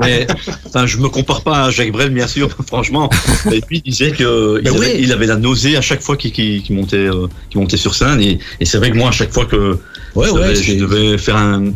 Mais, 0.00 0.26
enfin, 0.66 0.86
je 0.86 0.98
me 0.98 1.08
compare 1.08 1.42
pas 1.42 1.64
à 1.64 1.70
Jacques 1.70 1.92
Brel, 1.92 2.10
bien 2.10 2.26
sûr, 2.26 2.48
franchement. 2.66 3.10
Et 3.50 3.60
puis, 3.60 3.82
il 3.84 3.90
disait 3.90 4.12
que 4.12 4.60
Ben 4.62 4.72
il, 4.72 4.78
oui. 4.78 4.86
avait, 4.86 5.02
il 5.02 5.12
avait 5.12 5.26
la 5.26 5.36
nausée 5.36 5.76
à 5.76 5.80
chaque 5.80 6.02
fois 6.02 6.16
qu'il 6.16 6.62
montait, 6.70 6.96
euh, 6.96 7.26
qu'il 7.50 7.60
montait 7.60 7.76
sur 7.76 7.94
scène. 7.94 8.20
Et, 8.20 8.38
et 8.60 8.64
c'est 8.64 8.78
vrai 8.78 8.90
que 8.90 8.96
moi, 8.96 9.08
à 9.08 9.12
chaque 9.12 9.32
fois 9.32 9.46
que 9.46 9.78
ouais, 10.14 10.26
je, 10.28 10.32
ouais. 10.32 10.40
devais, 10.42 10.54
je 10.54 10.62
c'est- 10.62 10.76
devais 10.76 11.18
faire 11.18 11.36
un, 11.36 11.72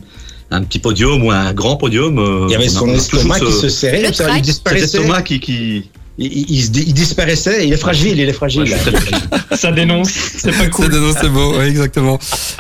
un 0.51 0.63
petit 0.65 0.79
podium 0.79 1.25
ou 1.25 1.31
un 1.31 1.53
grand 1.53 1.77
podium, 1.77 2.19
euh, 2.19 2.47
Il 2.49 2.53
y 2.53 2.55
avait 2.57 2.69
son 2.69 2.89
estomac 2.89 3.41
qui 3.41 3.53
se 3.53 3.69
serrait, 3.69 3.99
Le 3.99 4.05
comme 4.07 4.15
ça, 4.15 4.39
il 4.39 4.45
cet 4.45 4.73
estomac 4.73 5.23
qui, 5.23 5.41
qui, 5.41 5.91
Il, 6.23 6.71
disparaissait, 6.71 7.67
il 7.67 7.73
est 7.73 7.79
fragile, 7.79 8.19
il 8.19 8.29
est 8.29 8.33
fragile. 8.35 8.63
Ouais, 8.65 9.57
Ça 9.57 9.73
dénonce, 9.73 10.11
c'est 10.11 10.53
pas 10.57 10.67
cool. 10.69 10.93
non, 10.95 11.15
c'est 11.19 11.31
beau, 11.31 11.57
ouais, 11.57 11.69
exactement. 11.69 12.19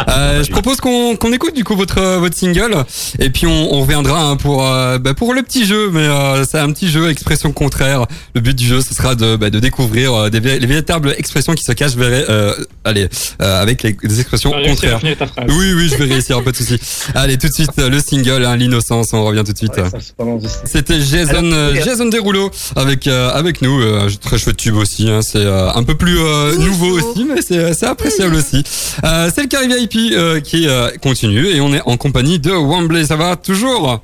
Euh, 0.08 0.42
je 0.42 0.50
propose 0.50 0.78
qu'on 0.78 1.14
écoute 1.32 1.54
du 1.54 1.62
coup 1.62 1.76
votre 1.76 2.00
votre 2.18 2.36
single 2.36 2.84
et 3.18 3.28
puis 3.28 3.46
on, 3.46 3.74
on 3.74 3.82
reviendra 3.82 4.22
hein, 4.22 4.36
pour 4.36 4.66
euh, 4.66 4.98
bah, 4.98 5.12
pour 5.14 5.34
le 5.34 5.42
petit 5.42 5.66
jeu, 5.66 5.90
mais 5.92 6.00
euh, 6.00 6.44
c'est 6.44 6.58
un 6.58 6.72
petit 6.72 6.88
jeu 6.90 7.10
expression 7.10 7.52
contraire. 7.52 8.06
Le 8.34 8.40
but 8.40 8.56
du 8.56 8.66
jeu, 8.66 8.80
ce 8.80 8.94
sera 8.94 9.14
de 9.14 9.36
bah, 9.36 9.50
de 9.50 9.60
découvrir 9.60 10.14
euh, 10.14 10.30
des, 10.30 10.40
les 10.40 10.66
véritables 10.66 11.14
expressions 11.18 11.52
qui 11.54 11.64
se 11.64 11.72
cachent 11.72 11.96
vers, 11.96 12.24
euh, 12.30 12.54
allez 12.84 13.08
euh, 13.42 13.60
avec 13.62 13.82
les, 13.82 13.94
les 14.02 14.20
expressions 14.20 14.52
contraires. 14.52 15.00
Oui, 15.02 15.72
oui, 15.76 15.88
je 15.90 15.96
vais 15.96 16.14
réussir, 16.14 16.42
pas 16.42 16.52
de 16.52 16.56
souci. 16.56 16.78
Allez, 17.14 17.36
tout 17.36 17.48
de 17.48 17.52
suite 17.52 17.76
le 17.76 18.00
single, 18.00 18.44
hein, 18.44 18.56
l'innocence. 18.56 19.12
On 19.12 19.24
revient 19.24 19.42
tout 19.44 19.52
de 19.52 19.58
suite. 19.58 19.76
Ouais, 19.76 19.90
ça. 19.90 20.48
C'était 20.64 21.00
Jason, 21.00 21.44
euh, 21.52 21.74
Jason 21.74 22.06
Derulo 22.06 22.50
avec 22.76 23.06
euh, 23.06 23.30
avec 23.50 23.62
nous. 23.62 23.80
Euh, 23.80 24.08
très 24.20 24.38
chouette 24.38 24.56
tube 24.56 24.76
aussi. 24.76 25.10
Hein, 25.10 25.22
c'est 25.22 25.38
euh, 25.44 25.72
un 25.72 25.82
peu 25.82 25.96
plus 25.96 26.18
euh, 26.18 26.56
nouveau 26.56 26.98
aussi, 26.98 27.24
mais 27.24 27.42
c'est 27.42 27.74
c'est 27.74 27.86
appréciable 27.86 28.34
aussi. 28.36 28.62
Euh, 29.04 29.30
c'est 29.34 29.42
le 29.42 29.48
Carré 29.48 29.66
VIP 29.66 30.12
euh, 30.12 30.40
qui 30.40 30.68
euh, 30.68 30.90
continue 31.02 31.46
et 31.48 31.60
on 31.60 31.72
est 31.74 31.82
en 31.84 31.96
compagnie 31.96 32.38
de 32.38 32.50
Wembley. 32.52 33.04
Ça 33.06 33.16
va 33.16 33.36
toujours? 33.36 34.00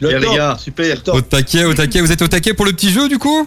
Bien, 0.00 0.18
les 0.18 0.34
gars, 0.34 0.56
super. 0.58 0.96
Au 1.08 1.20
taquet, 1.20 1.64
au 1.64 1.74
taquet. 1.74 2.00
Vous 2.00 2.10
êtes 2.10 2.22
au 2.22 2.28
taquet 2.28 2.54
pour 2.54 2.64
le 2.64 2.72
petit 2.72 2.90
jeu 2.90 3.08
du 3.08 3.18
coup? 3.18 3.46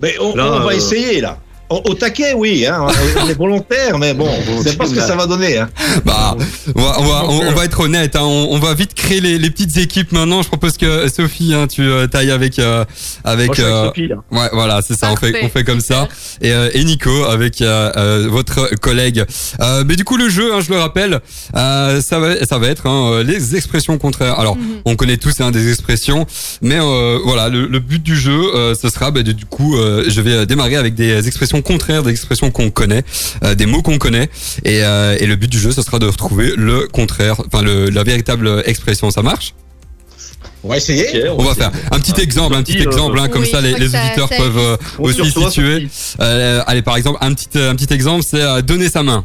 Mais 0.00 0.14
on, 0.20 0.36
Là, 0.36 0.46
on 0.52 0.60
va 0.60 0.66
euh, 0.72 0.76
essayer 0.76 1.20
là. 1.20 1.38
Au, 1.70 1.94
taquet, 1.94 2.32
oui, 2.34 2.66
hein, 2.66 2.86
on 3.22 3.28
est 3.28 3.34
volontaire, 3.38 3.96
mais 3.98 4.12
bon, 4.12 4.28
c'est 4.64 4.76
pas 4.76 4.86
ce 4.86 4.94
que 4.94 5.00
ça 5.00 5.14
va 5.14 5.26
donner. 5.26 5.58
Hein. 5.58 5.68
Bah, 6.04 6.36
on 6.74 6.80
va, 6.82 6.96
on 7.00 7.04
va, 7.04 7.24
on, 7.28 7.40
on 7.48 7.52
va 7.52 7.64
être 7.64 7.78
honnête. 7.80 8.16
Hein, 8.16 8.22
on, 8.24 8.48
on 8.50 8.58
va 8.58 8.74
vite 8.74 8.94
créer 8.94 9.20
les, 9.20 9.38
les 9.38 9.50
petites 9.50 9.76
équipes 9.76 10.10
maintenant. 10.12 10.42
Je 10.42 10.48
propose 10.48 10.76
que 10.76 11.08
Sophie, 11.08 11.54
hein, 11.54 11.68
tu 11.68 11.82
euh, 11.82 12.08
tailles 12.08 12.32
avec 12.32 12.58
euh, 12.58 12.84
avec. 13.22 13.46
Moi, 13.46 13.54
je 13.56 13.62
suis 13.62 13.70
avec 13.70 13.72
euh, 13.72 13.86
Sophie. 13.86 14.12
Ouais, 14.32 14.48
voilà, 14.52 14.80
c'est 14.82 14.98
ça. 14.98 15.12
On 15.12 15.16
fait, 15.16 15.32
on 15.44 15.48
fait 15.48 15.62
comme 15.64 15.80
ça. 15.80 16.08
Et, 16.42 16.52
euh, 16.52 16.70
et 16.74 16.82
Nico 16.82 17.24
avec 17.24 17.60
euh, 17.62 17.90
euh, 17.96 18.26
votre 18.28 18.74
collègue. 18.80 19.24
Euh, 19.60 19.84
mais 19.86 19.94
du 19.94 20.04
coup, 20.04 20.16
le 20.16 20.28
jeu, 20.28 20.52
hein, 20.54 20.58
je 20.60 20.70
le 20.72 20.78
rappelle, 20.80 21.20
euh, 21.56 22.00
ça 22.00 22.18
va, 22.18 22.44
ça 22.44 22.58
va 22.58 22.66
être 22.68 22.86
hein, 22.88 23.22
les 23.24 23.54
expressions 23.56 23.96
contraires. 23.98 24.38
Alors, 24.40 24.56
Mhm. 24.56 24.80
on 24.84 24.96
connaît 24.96 25.16
tous 25.16 25.40
hein, 25.40 25.52
des 25.52 25.70
expressions, 25.70 26.26
mais 26.60 26.78
euh, 26.80 27.18
voilà, 27.24 27.48
le, 27.48 27.66
le 27.66 27.78
but 27.78 28.02
du 28.02 28.16
jeu, 28.16 28.40
euh, 28.54 28.74
ce 28.74 28.88
sera, 28.88 29.10
bah, 29.12 29.22
du 29.22 29.34
du 29.34 29.46
coup, 29.46 29.76
euh, 29.76 30.04
je 30.08 30.20
vais 30.20 30.44
démarrer 30.44 30.74
avec 30.76 30.94
des 30.94 31.26
expressions 31.28 31.59
contraires, 31.62 32.02
des 32.02 32.10
expressions 32.10 32.50
qu'on 32.50 32.70
connaît, 32.70 33.02
euh, 33.44 33.54
des 33.54 33.66
mots 33.66 33.82
qu'on 33.82 33.98
connaît, 33.98 34.28
et, 34.64 34.82
euh, 34.82 35.16
et 35.18 35.26
le 35.26 35.36
but 35.36 35.50
du 35.50 35.58
jeu, 35.58 35.72
ce 35.72 35.82
sera 35.82 35.98
de 35.98 36.06
retrouver 36.06 36.54
le 36.56 36.88
contraire, 36.88 37.36
enfin 37.46 37.62
la 37.64 38.02
véritable 38.02 38.62
expression. 38.66 39.10
Ça 39.10 39.22
marche? 39.22 39.54
On 40.62 40.68
va 40.68 40.76
essayer. 40.76 41.28
On 41.30 41.42
va 41.42 41.54
faire 41.54 41.70
un 41.90 41.98
petit 41.98 42.20
exemple, 42.20 42.54
un 42.54 42.62
petit 42.62 42.78
exemple, 42.78 43.18
hein, 43.18 43.28
comme 43.28 43.42
oui, 43.42 43.50
ça 43.50 43.60
les, 43.60 43.72
auditeurs 43.74 44.28
ça 44.28 44.36
peuvent 44.36 44.58
euh, 44.58 44.76
aussi 44.98 45.32
toi, 45.32 45.50
situer. 45.50 45.88
Euh, 46.20 46.62
allez, 46.66 46.82
par 46.82 46.96
exemple, 46.96 47.18
un 47.22 47.32
petit, 47.32 47.48
un 47.58 47.74
petit 47.74 47.92
exemple, 47.92 48.22
c'est 48.26 48.42
euh, 48.42 48.60
donner 48.60 48.88
sa 48.90 49.02
main. 49.02 49.24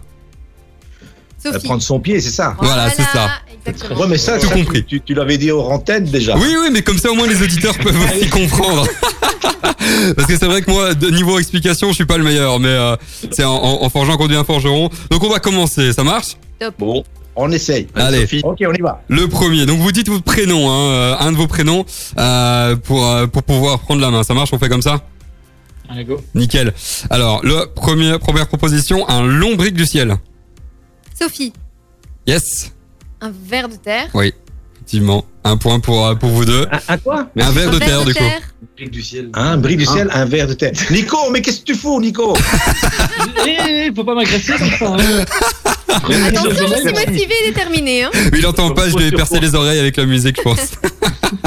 Euh, 1.45 1.51
Sophie. 1.51 1.65
Prendre 1.65 1.81
son 1.81 1.99
pied, 1.99 2.21
c'est 2.21 2.31
ça? 2.31 2.55
Voilà, 2.59 2.89
c'est 2.89 3.03
ça. 3.03 3.29
Exactement. 3.67 3.99
Ouais, 3.99 4.07
mais 4.07 4.17
ça, 4.17 4.39
Tout 4.39 4.47
ça, 4.47 4.53
compris. 4.53 4.85
Tu, 4.85 5.01
tu 5.01 5.13
l'avais 5.13 5.37
dit 5.37 5.51
aux 5.51 5.61
antennes 5.61 6.05
déjà. 6.05 6.37
Oui, 6.37 6.55
oui, 6.61 6.69
mais 6.71 6.81
comme 6.81 6.97
ça 6.97 7.11
au 7.11 7.15
moins 7.15 7.27
les 7.27 7.41
auditeurs 7.41 7.77
peuvent 7.77 7.97
aussi 8.15 8.29
comprendre. 8.29 8.87
Parce 10.15 10.27
que 10.27 10.37
c'est 10.37 10.45
vrai 10.47 10.61
que 10.61 10.71
moi, 10.71 10.93
de 10.93 11.09
niveau 11.09 11.37
explication, 11.39 11.89
je 11.89 11.93
suis 11.95 12.05
pas 12.05 12.17
le 12.17 12.23
meilleur, 12.23 12.59
mais 12.59 12.69
euh, 12.69 12.95
c'est 13.31 13.43
en, 13.43 13.53
en, 13.55 13.83
en 13.83 13.89
forgeant 13.89 14.17
qu'on 14.17 14.27
devient 14.27 14.43
forgeron. 14.45 14.89
Donc 15.11 15.23
on 15.23 15.29
va 15.29 15.39
commencer, 15.39 15.93
ça 15.93 16.03
marche? 16.03 16.37
Bon, 16.79 17.03
On 17.35 17.51
essaye. 17.51 17.87
Allez. 17.95 18.21
Sophie. 18.21 18.41
Ok, 18.43 18.57
on 18.67 18.73
y 18.73 18.81
va. 18.81 19.01
Le 19.07 19.27
premier. 19.27 19.65
Donc 19.65 19.79
vous 19.79 19.91
dites 19.91 20.07
votre 20.09 20.23
prénom, 20.23 20.69
hein, 20.71 20.91
euh, 20.91 21.15
un 21.19 21.31
de 21.31 21.37
vos 21.37 21.47
prénoms, 21.47 21.85
euh, 22.17 22.75
pour 22.77 23.05
euh, 23.05 23.27
pour 23.27 23.43
pouvoir 23.43 23.79
prendre 23.79 24.01
la 24.01 24.09
main. 24.09 24.23
Ça 24.23 24.33
marche? 24.33 24.51
On 24.53 24.57
fait 24.59 24.69
comme 24.69 24.81
ça? 24.81 25.01
Allez, 25.89 26.05
go. 26.05 26.19
Nickel. 26.33 26.73
Alors 27.09 27.41
le 27.43 27.65
premier 27.75 28.17
première 28.19 28.47
proposition, 28.47 29.07
un 29.09 29.21
lombric 29.23 29.75
du 29.75 29.85
ciel. 29.85 30.15
Sophie, 31.19 31.53
Yes. 32.25 32.71
un 33.21 33.31
verre 33.47 33.69
de 33.69 33.75
terre. 33.75 34.07
Effectivement, 34.85 35.25
un 35.43 35.57
point 35.57 35.79
pour 35.79 36.05
euh, 36.05 36.13
pour 36.13 36.29
vous 36.29 36.45
deux. 36.45 36.67
Un, 36.71 36.93
un 36.93 36.97
quoi 36.99 37.27
Un 37.39 37.49
verre 37.49 37.71
de 37.71 37.77
un 37.77 37.79
terre 37.79 38.05
du 38.05 38.13
coup. 38.13 38.23
du 38.91 39.01
ciel. 39.01 39.31
Un 39.33 39.57
bris 39.57 39.77
du 39.77 39.83
ciel, 39.83 40.11
un 40.13 40.25
verre 40.25 40.45
de 40.45 40.53
terre. 40.53 40.73
Nico, 40.91 41.17
mais 41.31 41.41
qu'est-ce 41.41 41.61
que 41.61 41.65
tu 41.65 41.73
fous, 41.73 41.99
Nico? 41.99 42.37
Eh, 43.47 43.91
faut 43.95 44.03
pas 44.03 44.13
m'agresser 44.13 44.53
comme 44.53 44.69
ça. 44.69 44.95
Hein. 44.95 45.25
Attention, 46.27 46.67
je 46.67 46.75
suis 46.81 46.93
motivé 46.93 47.33
et 47.45 47.47
déterminé. 47.47 48.03
Hein. 48.03 48.11
Mais 48.31 48.37
il 48.37 48.45
entend 48.45 48.69
pas, 48.75 48.87
je 48.87 48.95
lui 48.95 49.05
ai 49.05 49.11
percé 49.11 49.39
les 49.39 49.55
oreilles 49.55 49.79
avec 49.79 49.97
la 49.97 50.05
musique, 50.05 50.37
je 50.37 50.41
pense. 50.43 50.73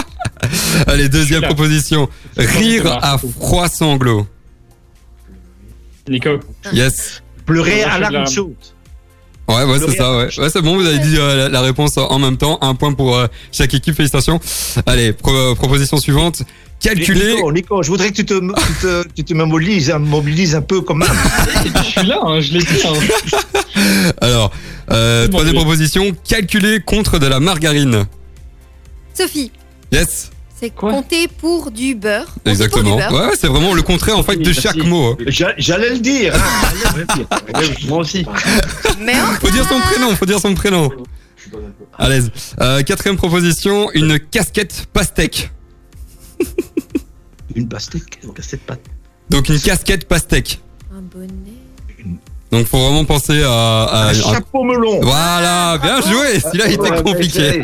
Allez, 0.88 1.08
deuxième 1.08 1.42
proposition. 1.42 2.08
Rire 2.36 2.98
à 3.00 3.18
froid 3.18 3.68
sanglot. 3.68 4.26
Nico. 6.08 6.40
Yes. 6.72 7.22
Pleurer 7.46 7.84
à 7.84 7.98
je 7.98 8.00
la 8.00 8.24
Ouais, 9.48 9.64
ouais, 9.64 9.78
c'est 9.78 9.96
ça, 9.96 10.16
ouais. 10.16 10.28
Ouais, 10.38 10.50
c'est 10.50 10.60
bon, 10.62 10.76
vous 10.76 10.86
avez 10.86 10.98
dit 10.98 11.16
euh, 11.16 11.36
la, 11.36 11.48
la 11.48 11.60
réponse 11.62 11.96
en 11.96 12.18
même 12.18 12.36
temps. 12.36 12.58
Un 12.60 12.74
point 12.74 12.92
pour 12.92 13.16
euh, 13.16 13.26
chaque 13.50 13.72
équipe, 13.74 13.94
félicitations. 13.94 14.38
Allez, 14.86 15.12
pro- 15.14 15.54
proposition 15.54 15.96
suivante. 15.96 16.42
Calculer. 16.80 17.34
Nico, 17.36 17.52
Nico, 17.52 17.82
je 17.82 17.88
voudrais 17.88 18.10
que 18.10 18.14
tu 18.16 18.24
te, 18.26 18.34
tu 18.34 18.72
te, 18.82 19.04
tu 19.16 19.24
te 19.24 19.34
mobilises, 19.34 19.90
hein, 19.90 19.98
mobilises 19.98 20.54
un 20.54 20.60
peu 20.62 20.80
quand 20.82 20.94
même. 20.94 21.08
Je 21.74 21.82
suis 21.82 22.06
là, 22.06 22.20
hein, 22.22 22.40
je 22.40 22.52
l'ai 22.52 22.60
dit. 22.60 22.66
Hein. 22.86 24.10
Alors, 24.20 24.52
euh, 24.92 25.26
troisième 25.28 25.56
proposition. 25.56 26.04
Calculer 26.28 26.80
contre 26.80 27.18
de 27.18 27.26
la 27.26 27.40
margarine. 27.40 28.06
Sophie, 29.14 29.50
Yes, 29.90 30.30
c'est 30.60 30.70
Quoi 30.70 30.90
compter 30.92 31.28
pour 31.28 31.70
du 31.70 31.94
beurre. 31.94 32.26
Pour 32.42 32.50
exactement. 32.50 32.96
du 32.96 33.02
beurre. 33.02 33.12
Ouais, 33.12 33.26
ouais, 33.28 33.36
c'est 33.38 33.46
vraiment 33.48 33.74
le 33.74 33.82
contraire 33.82 34.18
en 34.18 34.22
fait 34.22 34.36
de 34.36 34.44
Merci. 34.44 34.60
chaque 34.62 34.76
mot. 34.76 35.12
hein. 35.12 35.16
J'a- 35.26 35.54
J'allais 35.58 35.90
le 35.90 35.98
dire. 36.00 36.34
hein. 36.34 36.68
J'allais 36.82 37.06
le 37.08 37.64
dire. 37.74 37.88
Moi 37.88 37.98
aussi. 37.98 38.24
Mais 39.00 39.14
enfin, 39.14 39.34
Faut 39.40 39.50
dire 39.50 39.66
son 39.68 39.80
prénom, 39.80 40.14
faut 40.16 40.26
dire 40.26 40.40
son 40.40 40.54
prénom. 40.54 40.90
À 41.96 42.08
l'aise. 42.08 42.30
Euh, 42.60 42.82
quatrième 42.82 43.16
proposition, 43.16 43.90
une 43.94 44.18
casquette 44.18 44.86
pastèque. 44.92 45.50
Une 47.54 47.68
pastèque, 47.68 48.20
une 48.22 48.32
cassette 48.32 48.60
pâte. 48.60 48.80
Donc 49.30 49.48
une 49.48 49.58
casquette 49.60 50.06
pastèque. 50.06 50.60
un 50.96 51.00
bonnet. 51.00 51.57
Donc 52.50 52.66
faut 52.66 52.78
vraiment 52.78 53.04
penser 53.04 53.42
à... 53.42 53.84
à- 53.84 54.08
Un 54.08 54.14
chapeau 54.14 54.64
melon. 54.64 55.00
Voilà, 55.02 55.78
bien 55.82 56.00
joué. 56.00 56.40
Celui-là 56.40 56.66
il 56.68 56.72
était 56.74 57.02
compliqué. 57.02 57.62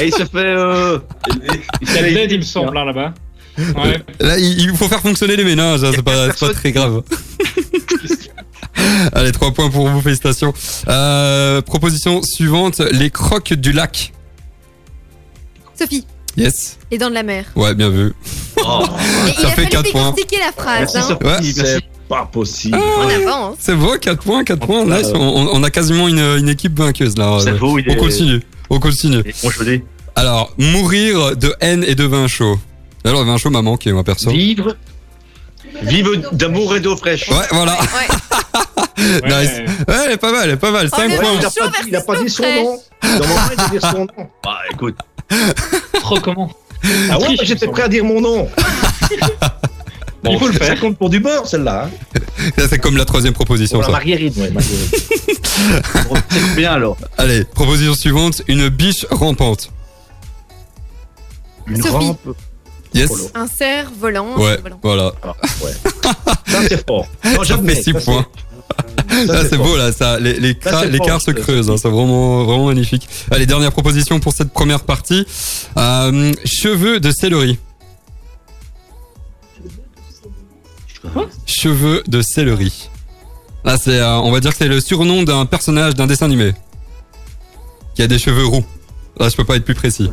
Et 0.00 0.06
il 0.06 0.12
se 0.12 0.24
fait. 0.24 0.36
Euh... 0.36 0.98
Il 1.80 2.28
il 2.32 2.38
me 2.38 2.42
semble, 2.42 2.74
là, 2.74 2.84
là-bas. 2.84 3.14
Ouais. 3.58 4.02
Là 4.18 4.38
il 4.38 4.60
il 4.60 4.76
faut 4.76 4.88
faire 4.88 5.00
fonctionner 5.00 5.36
les 5.36 5.44
ménages, 5.44 5.84
hein, 5.84 5.90
c'est 5.94 6.02
pas, 6.02 6.28
très 6.52 6.72
grave. 6.72 7.02
Allez, 9.12 9.30
trois 9.32 9.52
points 9.52 9.70
pour 9.70 9.88
vous, 9.88 10.00
félicitations. 10.00 10.52
Euh, 10.88 11.60
proposition 11.62 12.22
suivante, 12.22 12.80
les 12.90 13.10
crocs 13.10 13.52
du 13.52 13.72
lac. 13.72 14.12
Sophie, 15.78 16.06
Yes. 16.36 16.78
les 16.90 16.98
dents 16.98 17.10
de 17.10 17.14
la 17.14 17.22
mer. 17.22 17.44
Ouais, 17.54 17.74
bien 17.74 17.90
vu. 17.90 18.12
Oh, 18.64 18.84
Et 19.28 19.30
il 19.30 19.34
Ça 19.34 19.48
a 19.48 19.50
fait 19.50 19.56
fallu 19.56 19.68
quatre 19.68 19.90
points. 19.92 20.10
décortiquer 20.12 20.38
la 20.38 20.52
phrase. 20.52 20.94
merci 20.94 20.96
Hein. 20.96 21.02
Sophie. 21.08 21.24
Ouais. 21.24 21.62
merci. 21.64 21.84
C'est 22.12 22.18
pas 22.18 22.26
possible. 22.26 22.78
On 22.98 23.08
avance. 23.08 23.56
C'est 23.58 23.74
beau, 23.74 23.96
4 23.98 24.22
points, 24.22 24.44
4 24.44 24.66
points. 24.66 24.84
Nice. 24.84 25.08
Euh, 25.08 25.18
On, 25.18 25.62
a 25.62 25.70
quasiment 25.70 26.08
une, 26.08 26.18
une 26.18 26.48
équipe 26.48 26.78
vainqueuse 26.78 27.16
là. 27.16 27.38
C'est 27.42 27.58
beau, 27.58 27.74
On 27.74 27.78
est. 27.78 27.96
continue. 27.96 28.42
On 28.70 28.78
continue. 28.78 29.22
Alors, 30.14 30.52
mourir 30.58 31.36
de 31.36 31.54
haine 31.60 31.84
et 31.86 31.94
de 31.94 32.04
vin 32.04 32.26
chaud. 32.28 32.58
Alors, 33.04 33.20
le 33.22 33.26
vin 33.26 33.38
chaud 33.38 33.50
m'a 33.50 33.62
manqué, 33.62 33.92
moi, 33.92 34.04
perso. 34.04 34.30
Vivre. 34.30 34.76
Vivre 35.82 36.16
d'amour 36.32 36.76
et 36.76 36.80
d'eau 36.80 36.96
fraîche. 36.96 37.28
Ouais, 37.28 37.46
voilà. 37.50 37.72
Ouais. 37.80 38.08
Nice. 38.98 39.50
Ouais, 39.88 39.94
elle 40.04 40.12
est 40.12 40.16
pas 40.16 40.30
mal, 40.30 40.42
elle 40.44 40.50
est 40.50 40.56
pas 40.56 40.70
mal. 40.70 40.88
Oh, 40.92 40.96
5 40.96 41.10
le 41.10 41.16
points. 41.16 41.30
Il 41.38 41.44
a 41.46 41.50
pas, 41.50 41.68
dit- 41.68 41.88
il 41.88 41.96
a 41.96 42.00
pas 42.02 42.22
dit 42.22 42.28
son 42.30 42.42
nom. 42.42 42.78
Dans 43.02 43.26
moment, 43.26 43.40
il 43.52 43.60
a 43.60 43.68
dit 43.68 43.80
son 43.80 43.98
nom. 44.00 44.28
Bah 44.44 44.58
écoute. 44.70 44.96
Trop 45.94 46.20
comment 46.20 46.50
Ah 47.10 47.18
ouais, 47.18 47.36
j'étais 47.42 47.66
prêt 47.66 47.82
à 47.84 47.88
dire 47.88 48.04
mon 48.04 48.20
nom. 48.20 48.48
Il 50.24 50.38
faut 50.38 50.46
le 50.46 50.52
Ça 50.54 50.58
faire. 50.66 50.80
compte 50.80 50.96
pour 50.98 51.10
du 51.10 51.18
beurre, 51.20 51.46
celle-là. 51.46 51.88
Hein. 52.14 52.20
Ça, 52.58 52.68
C'est 52.68 52.78
comme 52.78 52.96
la 52.96 53.04
troisième 53.04 53.32
proposition, 53.34 53.78
Pour 53.78 53.82
la 53.82 53.86
ça. 53.88 53.92
marguerite, 53.92 54.36
ouais, 54.36 54.50
marguerite. 54.50 55.46
Bien 56.56 56.72
alors. 56.72 56.96
Allez, 57.18 57.44
proposition 57.44 57.94
suivante. 57.94 58.42
Une 58.48 58.68
biche 58.68 59.04
rampante. 59.10 59.70
Une 61.66 61.76
Sophie. 61.76 61.88
rampe. 61.90 62.20
Yes. 62.94 63.10
Un 63.34 63.46
cerf 63.46 63.90
volant. 63.98 64.36
Ouais, 64.38 64.58
volant. 64.62 64.78
voilà. 64.82 65.12
Ah, 65.22 65.34
ouais. 65.64 65.70
Ça, 66.46 66.58
c'est 66.68 66.86
fort. 66.86 67.06
Non, 67.24 67.44
Ça 67.44 67.58
fait 67.58 67.74
6 67.74 67.92
ça, 67.92 67.98
c'est- 68.00 68.04
points. 68.04 68.26
ça, 69.08 69.24
Là, 69.32 69.42
c'est 69.48 69.56
beau, 69.56 69.76
là. 69.76 69.92
Ça, 69.92 70.18
les, 70.20 70.38
les 70.38 70.56
Ça, 70.62 70.84
l'écart 70.84 71.20
se 71.20 71.32
ça, 71.32 71.32
creuse. 71.32 71.70
hein, 71.70 71.76
c'est 71.78 71.88
vraiment, 71.88 72.44
vraiment 72.44 72.66
magnifique. 72.66 73.08
Allez, 73.30 73.46
dernière 73.46 73.72
proposition 73.72 74.20
pour 74.20 74.32
cette 74.34 74.52
première 74.52 74.80
partie. 74.84 75.26
Euh, 75.78 76.32
cheveux 76.44 77.00
de 77.00 77.10
céleri. 77.10 77.58
Cheveux 81.46 82.02
de 82.06 82.22
céleri. 82.22 82.88
Là, 83.64 83.76
c'est, 83.76 83.98
euh, 83.98 84.18
on 84.18 84.30
va 84.32 84.40
dire 84.40 84.50
que 84.50 84.56
c'est 84.58 84.68
le 84.68 84.80
surnom 84.80 85.22
d'un 85.22 85.46
personnage 85.46 85.94
d'un 85.94 86.06
dessin 86.06 86.26
animé. 86.26 86.52
Qui 87.94 88.02
a 88.02 88.06
des 88.06 88.18
cheveux 88.18 88.46
roux. 88.46 88.64
Là, 89.18 89.28
je 89.28 89.36
peux 89.36 89.44
pas 89.44 89.56
être 89.56 89.64
plus 89.64 89.74
précis. 89.74 90.10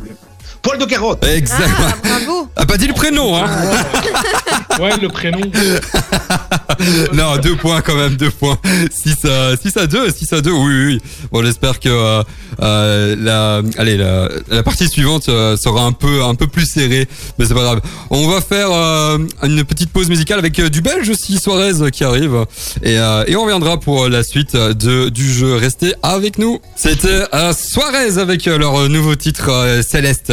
Poil 0.62 0.78
de 0.78 0.84
carotte. 0.84 1.24
Exact. 1.24 1.70
Ah, 1.78 1.94
bravo. 2.02 2.48
Ah, 2.56 2.66
pas 2.66 2.76
dit 2.76 2.86
le 2.86 2.92
prénom, 2.94 3.36
hein. 3.36 3.46
Ouais, 4.78 4.96
le 5.00 5.08
prénom. 5.08 5.40
non, 7.12 7.36
deux 7.38 7.56
points 7.56 7.80
quand 7.82 7.94
même, 7.96 8.16
deux 8.16 8.30
points. 8.30 8.58
6 8.90 9.24
à, 9.26 9.56
6 9.56 9.76
à 9.76 9.86
2, 9.86 10.10
6 10.10 10.32
à 10.32 10.40
2, 10.40 10.50
oui, 10.50 10.58
oui, 10.58 10.84
oui. 10.86 11.00
Bon, 11.32 11.42
j'espère 11.44 11.80
que 11.80 11.88
euh, 11.88 12.22
euh, 12.62 13.16
la, 13.18 13.62
allez, 13.78 13.96
la, 13.96 14.28
la 14.48 14.62
partie 14.62 14.88
suivante 14.88 15.28
euh, 15.28 15.56
sera 15.56 15.82
un 15.82 15.92
peu, 15.92 16.22
un 16.22 16.34
peu 16.34 16.46
plus 16.46 16.66
serrée, 16.66 17.06
mais 17.38 17.44
c'est 17.46 17.54
pas 17.54 17.62
grave. 17.62 17.80
On 18.10 18.28
va 18.28 18.40
faire 18.40 18.68
euh, 18.70 19.18
une 19.42 19.64
petite 19.64 19.90
pause 19.92 20.08
musicale 20.08 20.38
avec 20.38 20.58
euh, 20.58 20.68
du 20.70 20.80
belge 20.80 21.08
aussi, 21.10 21.38
Suarez, 21.38 21.90
qui 21.90 22.04
arrive. 22.04 22.46
Et, 22.82 22.98
euh, 22.98 23.24
et 23.26 23.36
on 23.36 23.42
reviendra 23.42 23.78
pour 23.78 24.08
la 24.08 24.22
suite 24.22 24.56
de, 24.56 25.08
du 25.10 25.30
jeu. 25.32 25.56
Restez 25.56 25.94
avec 26.02 26.38
nous. 26.38 26.58
C'était 26.76 27.24
euh, 27.34 27.52
Suarez 27.52 28.18
avec 28.18 28.46
euh, 28.48 28.56
leur 28.58 28.88
nouveau 28.88 29.14
titre 29.16 29.50
euh, 29.50 29.82
Céleste. 29.82 30.32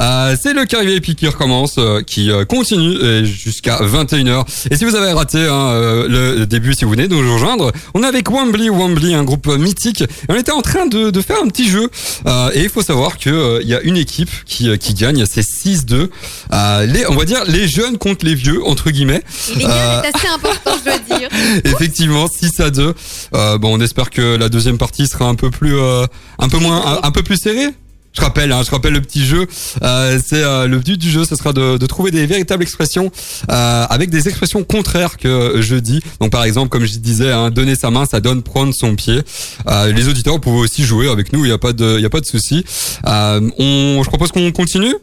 Euh, 0.00 0.36
c'est 0.40 0.52
le 0.52 0.64
Carré 0.64 0.86
VIP 0.98 1.16
qui 1.16 1.26
recommence, 1.26 1.76
euh, 1.78 2.02
qui 2.02 2.30
euh, 2.30 2.44
continue 2.44 3.24
jusqu'à 3.24 3.78
21h. 3.80 4.44
Et 4.70 4.76
si 4.76 4.84
vous 4.84 4.94
avez 4.94 5.12
raté 5.12 5.38
hein, 5.38 5.70
euh, 5.70 6.36
le 6.38 6.46
début, 6.46 6.74
si 6.74 6.84
vous 6.84 6.90
venez 6.92 7.08
de 7.08 7.14
nous 7.14 7.34
rejoindre, 7.34 7.72
on 7.94 8.02
est 8.02 8.06
avec 8.06 8.30
Wambly, 8.30 8.70
Wambly, 8.70 9.14
un 9.14 9.24
groupe 9.24 9.46
mythique. 9.48 10.02
Et 10.02 10.06
on 10.28 10.34
était 10.34 10.52
en 10.52 10.62
train 10.62 10.86
de, 10.86 11.10
de 11.10 11.20
faire 11.20 11.36
un 11.42 11.48
petit 11.48 11.68
jeu. 11.68 11.88
Euh, 12.26 12.50
et 12.54 12.62
il 12.64 12.68
faut 12.68 12.82
savoir 12.82 13.18
que 13.18 13.30
euh, 13.30 13.60
il 13.62 13.68
y 13.68 13.74
a 13.74 13.80
une 13.82 13.96
équipe 13.96 14.30
qui, 14.46 14.68
euh, 14.68 14.76
qui 14.76 14.94
gagne, 14.94 15.24
c'est 15.26 15.42
6-2. 15.46 16.08
Euh, 16.52 16.86
les, 16.86 17.06
on 17.08 17.14
va 17.14 17.24
dire 17.24 17.42
les 17.46 17.66
jeunes 17.68 17.98
contre 17.98 18.24
les 18.24 18.34
vieux, 18.34 18.64
entre 18.66 18.90
guillemets. 18.90 19.22
L'égal 19.54 19.70
Euh, 19.72 20.02
est 20.02 20.16
assez 20.16 20.28
important, 20.28 20.72
je 20.78 20.84
dois 20.90 21.18
dire. 21.18 21.28
Effectivement, 21.64 22.26
6 22.28 22.60
à 22.60 22.70
2. 22.70 22.94
Euh, 23.34 23.58
bon, 23.58 23.76
on 23.78 23.80
espère 23.80 24.10
que 24.10 24.36
la 24.36 24.48
deuxième 24.48 24.78
partie 24.78 25.06
sera 25.06 25.26
un 25.26 25.34
peu 25.34 25.50
plus, 25.50 25.76
euh, 25.78 26.04
un 26.38 26.48
peu 26.48 26.58
moins, 26.58 26.84
un, 27.02 27.06
un 27.06 27.10
peu 27.10 27.22
plus 27.22 27.36
serrée. 27.36 27.68
Je 28.12 28.20
rappelle, 28.22 28.50
hein, 28.50 28.62
je 28.64 28.70
rappelle 28.70 28.94
le 28.94 29.00
petit 29.00 29.24
jeu. 29.24 29.46
Euh, 29.82 30.18
c'est 30.24 30.42
euh, 30.42 30.66
le 30.66 30.78
but 30.78 30.96
du 30.96 31.10
jeu, 31.10 31.24
ce 31.24 31.36
sera 31.36 31.52
de, 31.52 31.76
de 31.76 31.86
trouver 31.86 32.10
des 32.10 32.26
véritables 32.26 32.62
expressions 32.62 33.12
euh, 33.50 33.86
avec 33.88 34.10
des 34.10 34.28
expressions 34.28 34.64
contraires 34.64 35.18
que 35.18 35.60
je 35.60 35.76
dis. 35.76 36.00
Donc, 36.20 36.32
par 36.32 36.44
exemple, 36.44 36.68
comme 36.68 36.84
je 36.84 36.98
disais, 36.98 37.30
hein, 37.30 37.50
donner 37.50 37.76
sa 37.76 37.90
main, 37.90 38.06
ça 38.06 38.20
donne 38.20 38.42
prendre 38.42 38.74
son 38.74 38.96
pied. 38.96 39.20
Euh, 39.68 39.92
les 39.92 40.08
auditeurs 40.08 40.40
pouvez 40.40 40.58
aussi 40.58 40.84
jouer 40.84 41.08
avec 41.08 41.32
nous. 41.32 41.44
Il 41.44 41.48
n'y 41.48 41.54
a 41.54 41.58
pas 41.58 41.72
de, 41.72 41.96
il 41.96 42.02
y 42.02 42.06
a 42.06 42.10
pas 42.10 42.20
de 42.20 42.26
souci. 42.26 42.64
Euh, 43.06 43.48
on, 43.58 44.02
je 44.02 44.08
propose 44.08 44.32
qu'on 44.32 44.50
continue. 44.52 44.94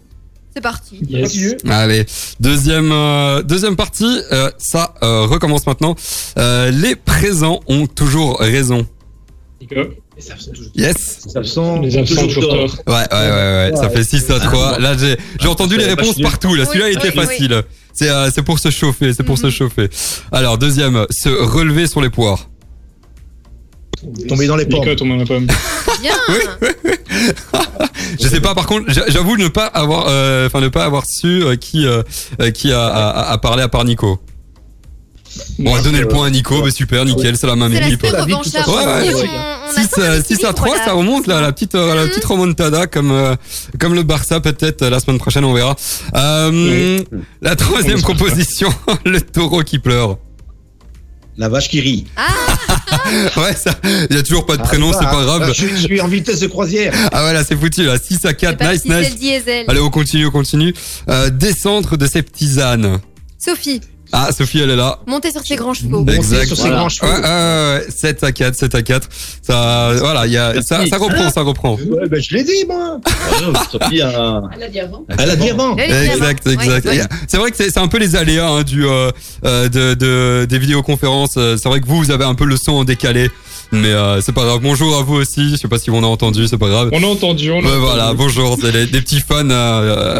C'est 0.54 0.62
parti. 0.62 1.00
Yes. 1.10 1.56
Allez, 1.70 2.06
deuxième 2.40 2.90
euh, 2.94 3.44
deuxième 3.44 3.76
partie, 3.76 4.22
euh, 4.32 4.50
ça 4.58 4.94
euh, 5.04 5.26
recommence 5.26 5.68
maintenant. 5.68 5.96
Euh, 6.38 6.72
les 6.72 6.96
présents 6.96 7.60
ont 7.68 7.88
toujours 7.88 8.40
raison. 8.40 8.88
Nico. 9.60 9.76
Yes. 10.76 11.20
Ça 11.28 11.44
sent 11.44 11.80
Les 11.82 11.98
absents 11.98 12.28
toujours 12.28 12.48
tort. 12.50 12.76
Ouais, 12.88 12.94
ouais, 12.94 13.06
ouais, 13.12 13.72
ouais. 13.72 13.72
Ça 13.76 13.90
fait 13.90 14.04
6 14.04 14.30
à 14.32 14.40
3. 14.40 14.80
Là, 14.80 14.96
j'ai 14.98 15.18
j'ai 15.42 15.48
entendu 15.48 15.78
les 15.78 15.86
réponses 15.86 16.20
partout. 16.22 16.56
Là, 16.56 16.66
celui-là 16.66 16.86
Oui, 16.86 16.92
il 16.94 16.98
était 16.98 17.10
oui, 17.10 17.14
oui. 17.18 17.26
facile. 17.26 17.64
C'est 17.94 18.10
euh, 18.10 18.30
c'est 18.34 18.42
pour 18.44 18.60
se 18.60 18.70
chauffer, 18.72 19.14
c'est 19.14 19.24
pour 19.24 19.38
se 19.38 19.48
Mhm. 19.48 19.52
chauffer. 19.52 19.90
Alors 20.32 20.58
deuxième, 20.58 21.06
se 21.10 21.30
relever 21.30 21.88
sur 21.88 22.02
les 22.02 22.10
poires. 22.10 22.50
Tomber 24.28 24.48
dans 24.48 24.56
les 24.58 24.66
pommes. 24.66 24.82
Nico 24.82 24.96
tombe 24.96 25.10
dans 25.10 25.16
la 25.18 25.26
pomme. 25.26 25.48
Bien. 26.02 26.12
Je 28.22 28.28
sais 28.28 28.40
pas. 28.42 28.54
Par 28.56 28.66
contre, 28.68 28.92
j'a- 28.92 29.10
j'avoue 29.10 29.36
ne 29.38 29.48
pas 29.48 29.66
avoir, 29.66 30.06
euh, 30.10 30.48
enfin 30.48 30.62
ne 30.62 30.68
pas 30.68 30.86
avoir 30.86 31.06
su 31.06 31.44
euh, 31.44 31.56
qui 31.56 31.86
qui 32.54 32.72
a, 32.72 32.86
a, 32.86 33.32
a 33.32 33.38
parlé 33.38 33.64
à 33.64 33.68
part 33.70 33.84
Nico. 33.86 34.20
Bon, 35.60 35.72
on 35.72 35.76
va 35.76 35.82
donner 35.82 36.00
le 36.00 36.08
point 36.08 36.28
à 36.28 36.30
Nico, 36.30 36.62
mais 36.64 36.72
super, 36.72 37.04
nickel, 37.06 37.36
c'est 37.38 37.48
la 37.48 37.54
ça. 37.56 37.64
revanchard. 38.24 38.68
Ouais, 38.70 38.86
ouais, 38.86 39.14
on- 39.14 39.18
on 39.18 39.78
a 39.78 39.82
6, 39.82 39.88
pas 39.90 40.02
mal 40.02 40.24
6 40.26 40.34
à 40.34 40.38
d'équilibre, 40.38 40.54
3, 40.54 40.78
là. 40.78 40.86
ça 40.86 40.94
remonte 40.94 41.28
là, 41.28 41.42
la 41.42 41.52
petite, 41.52 41.76
euh, 41.76 41.96
la 41.96 42.04
Mhm. 42.04 42.10
petite 42.10 42.26
remontada 42.26 42.88
comme 42.88 43.12
euh, 43.12 43.36
comme 43.80 43.94
le 43.96 44.04
Barça 44.04 44.40
peut-être 44.40 44.82
euh, 44.84 44.90
la 44.90 45.00
semaine 45.00 45.18
prochaine 45.18 45.44
on 45.46 45.54
verra. 45.54 45.76
Euh, 46.16 47.00
La 47.42 47.56
troisième 47.56 48.02
proposition, 48.02 48.70
le 49.06 49.20
taureau 49.22 49.62
qui 49.64 49.80
pleure. 49.80 50.18
La 51.38 51.50
vache 51.50 51.68
qui 51.70 51.82
rit. 51.82 52.06
Ah, 52.16 52.28
Ouais, 53.38 53.54
ça, 53.54 53.72
il 54.10 54.16
y 54.16 54.20
a 54.20 54.24
toujours 54.24 54.46
pas 54.46 54.56
de 54.56 54.62
prénom, 54.62 54.92
Ah, 54.94 54.98
c'est 55.00 55.06
pas 55.06 55.24
grave. 55.24 55.52
Je, 55.54 55.68
je 55.68 55.76
suis 55.76 56.00
en 56.02 56.08
vitesse 56.08 56.40
de 56.40 56.48
croisière. 56.48 56.94
Ah 57.12 57.26
ouais, 57.26 57.34
là 57.34 57.44
c'est 57.44 57.58
foutu 57.58 57.84
là, 57.84 57.98
6 57.98 58.16
à 58.26 58.30
c'est 58.30 58.36
4, 58.38 58.58
parti, 58.58 58.74
nice, 58.76 58.86
nice. 58.86 59.10
le 59.12 59.16
diesel. 59.20 59.66
Allez, 59.68 59.82
on 59.82 59.90
continue, 59.90 60.28
on 60.28 60.32
continue. 60.32 60.74
Euh, 61.10 61.30
descendre 61.30 61.98
de 61.98 62.08
ses 62.08 62.22
petits 62.22 62.62
ânes. 62.62 63.00
Sophie, 63.38 63.82
Ah, 64.12 64.32
Sophie, 64.32 64.60
elle 64.62 64.70
est 64.70 64.76
là. 64.76 65.00
monter 65.08 65.32
sur 65.32 65.42
ses 65.42 65.56
grands 65.56 65.74
chevaux. 65.74 65.90
Monter 65.90 66.16
Exact. 66.16 66.46
sur 66.48 66.56
ses 66.56 66.62
Voilà. 66.64 66.78
grands 66.78 66.90
chevaux. 66.90 67.08
ouais, 67.12 67.20
ouais, 67.22 67.86
ouais, 67.86 67.86
7 67.90 68.24
à 68.24 68.32
4, 68.32 68.56
7 68.56 68.76
à 68.76 68.82
4. 68.82 69.10
Ça, 69.42 69.94
voilà, 70.00 70.26
il 70.28 70.34
y 70.34 70.38
a, 70.38 70.62
ça, 70.62 70.86
ça 70.88 70.98
reprend, 70.98 71.30
ça 71.30 71.42
reprend. 71.42 71.76
Ouais, 71.76 72.08
ben, 72.10 72.22
je 72.22 72.36
l'ai 72.36 72.44
dit, 72.44 72.66
moi. 72.68 73.00
Ah, 73.06 73.64
Sophie 73.72 74.02
a- 74.02 74.42
Elle 74.56 74.64
a 74.64 74.68
dit 74.70 74.80
avant. 74.80 75.06
Elle 75.18 75.30
a 75.32 75.36
dit 75.36 75.50
avant. 75.50 75.76
Exact, 75.78 76.48
exact. 76.48 76.86
Ouais. 76.86 77.02
C'est 77.28 77.38
vrai 77.38 77.52
que 77.52 77.58
c'est 77.58 77.70
c'est 77.70 77.80
un 77.80 77.88
peu 77.88 77.98
les 77.98 78.16
aléas 78.16 78.48
hein, 78.48 78.64
du 78.64 78.86
euh, 78.86 79.12
euh, 79.46 79.68
de, 79.70 79.94
de 79.96 80.46
des 80.46 80.60
vidéoconférences. 80.60 81.36
Euh, 81.38 81.58
C'est 81.58 81.68
vrai 81.70 81.82
que 81.82 81.88
vous, 81.88 81.98
vous 81.98 82.12
avez 82.12 82.26
un 82.26 82.36
peu 82.36 82.46
le 82.46 82.58
son 82.58 82.74
en 82.74 82.84
décalé, 82.84 83.30
mais 83.72 83.90
euh, 83.90 84.22
c'est 84.22 84.32
pas 84.32 84.44
grave. 84.44 84.60
Bonjour 84.62 84.98
à 84.98 85.04
vous 85.04 85.16
aussi. 85.16 85.50
Je 85.52 85.56
sais 85.56 85.68
pas 85.68 85.78
si 85.80 85.90
on 85.90 86.04
a 86.04 86.08
entendu, 86.08 86.48
c'est 86.48 86.58
pas 86.58 86.70
grave. 86.70 86.90
On 86.94 87.04
a 87.04 87.08
entendu, 87.08 87.52
on 87.52 87.56
a 87.58 87.60
entendu. 87.60 87.76
voilà, 87.80 88.14
bonjour, 88.14 88.58
c'est 88.62 88.72
les- 88.72 88.86
des 88.88 89.02
petits 89.02 89.20
fans 89.22 89.50
euh, 89.50 89.52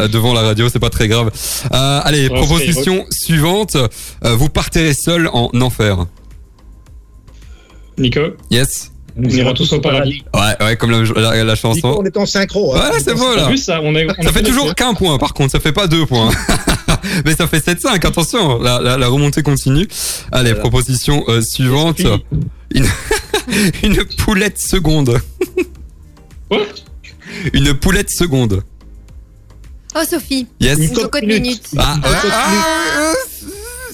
euh, 0.04 0.08
devant 0.08 0.32
la 0.34 0.42
radio, 0.42 0.68
c'est 0.68 0.78
pas 0.78 0.90
très 0.90 1.08
grave. 1.08 1.30
Euh, 1.72 2.00
allez, 2.04 2.28
proposition 2.28 3.04
suivante, 3.10 3.76
euh, 3.76 4.34
vous 4.36 4.48
partirez 4.48 4.94
seul 4.94 5.28
en 5.32 5.50
enfer. 5.60 6.06
Nico, 7.98 8.20
Yes 8.50 8.92
on 9.18 9.22
ira 9.30 9.54
tous 9.54 9.72
au 9.72 9.80
paradis. 9.80 10.22
Ouais, 10.34 10.62
ouais, 10.62 10.76
comme 10.76 10.90
la, 10.90 11.42
la, 11.42 11.56
chanson. 11.56 11.96
on 11.98 12.04
est 12.04 12.14
en 12.18 12.26
synchro. 12.26 12.76
hein. 12.76 12.90
Ouais, 12.92 13.00
c'est 13.02 13.14
bon 13.14 13.34
là. 13.34 13.48
ça 13.56 13.80
On 13.82 13.94
est, 13.94 14.06
on 14.18 14.22
Ça 14.22 14.28
est 14.28 14.32
fait 14.32 14.42
toujours 14.42 14.74
qu'un 14.74 14.92
point, 14.92 15.16
par 15.16 15.32
contre, 15.32 15.52
ça 15.52 15.58
fait 15.58 15.72
pas 15.72 15.86
deux 15.86 16.04
points. 16.04 16.30
Mais 17.24 17.34
ça 17.34 17.46
fait 17.46 17.66
7-5, 17.66 18.06
attention, 18.06 18.58
la, 18.60 18.78
la, 18.78 18.98
la 18.98 19.08
remontée 19.08 19.42
continue. 19.42 19.88
Allez, 20.32 20.50
Voilà. 20.50 20.60
proposition 20.60 21.24
euh, 21.28 21.40
suivante. 21.40 22.00
Une, 22.74 22.84
une 23.82 24.04
poulette 24.18 24.58
seconde. 24.60 25.20
Quoi? 26.48 26.60
Une 27.52 27.74
poulette 27.74 28.10
seconde. 28.10 28.62
Oh, 29.94 30.00
Sophie, 30.08 30.46
Yes. 30.60 30.78
Une 30.78 30.92
cocotte 30.92 31.22
minute. 31.22 31.42
minute. 31.42 31.62
Ah, 31.78 31.94
ouais, 31.96 32.30
ah, 32.30 33.00
euh, 33.00 33.12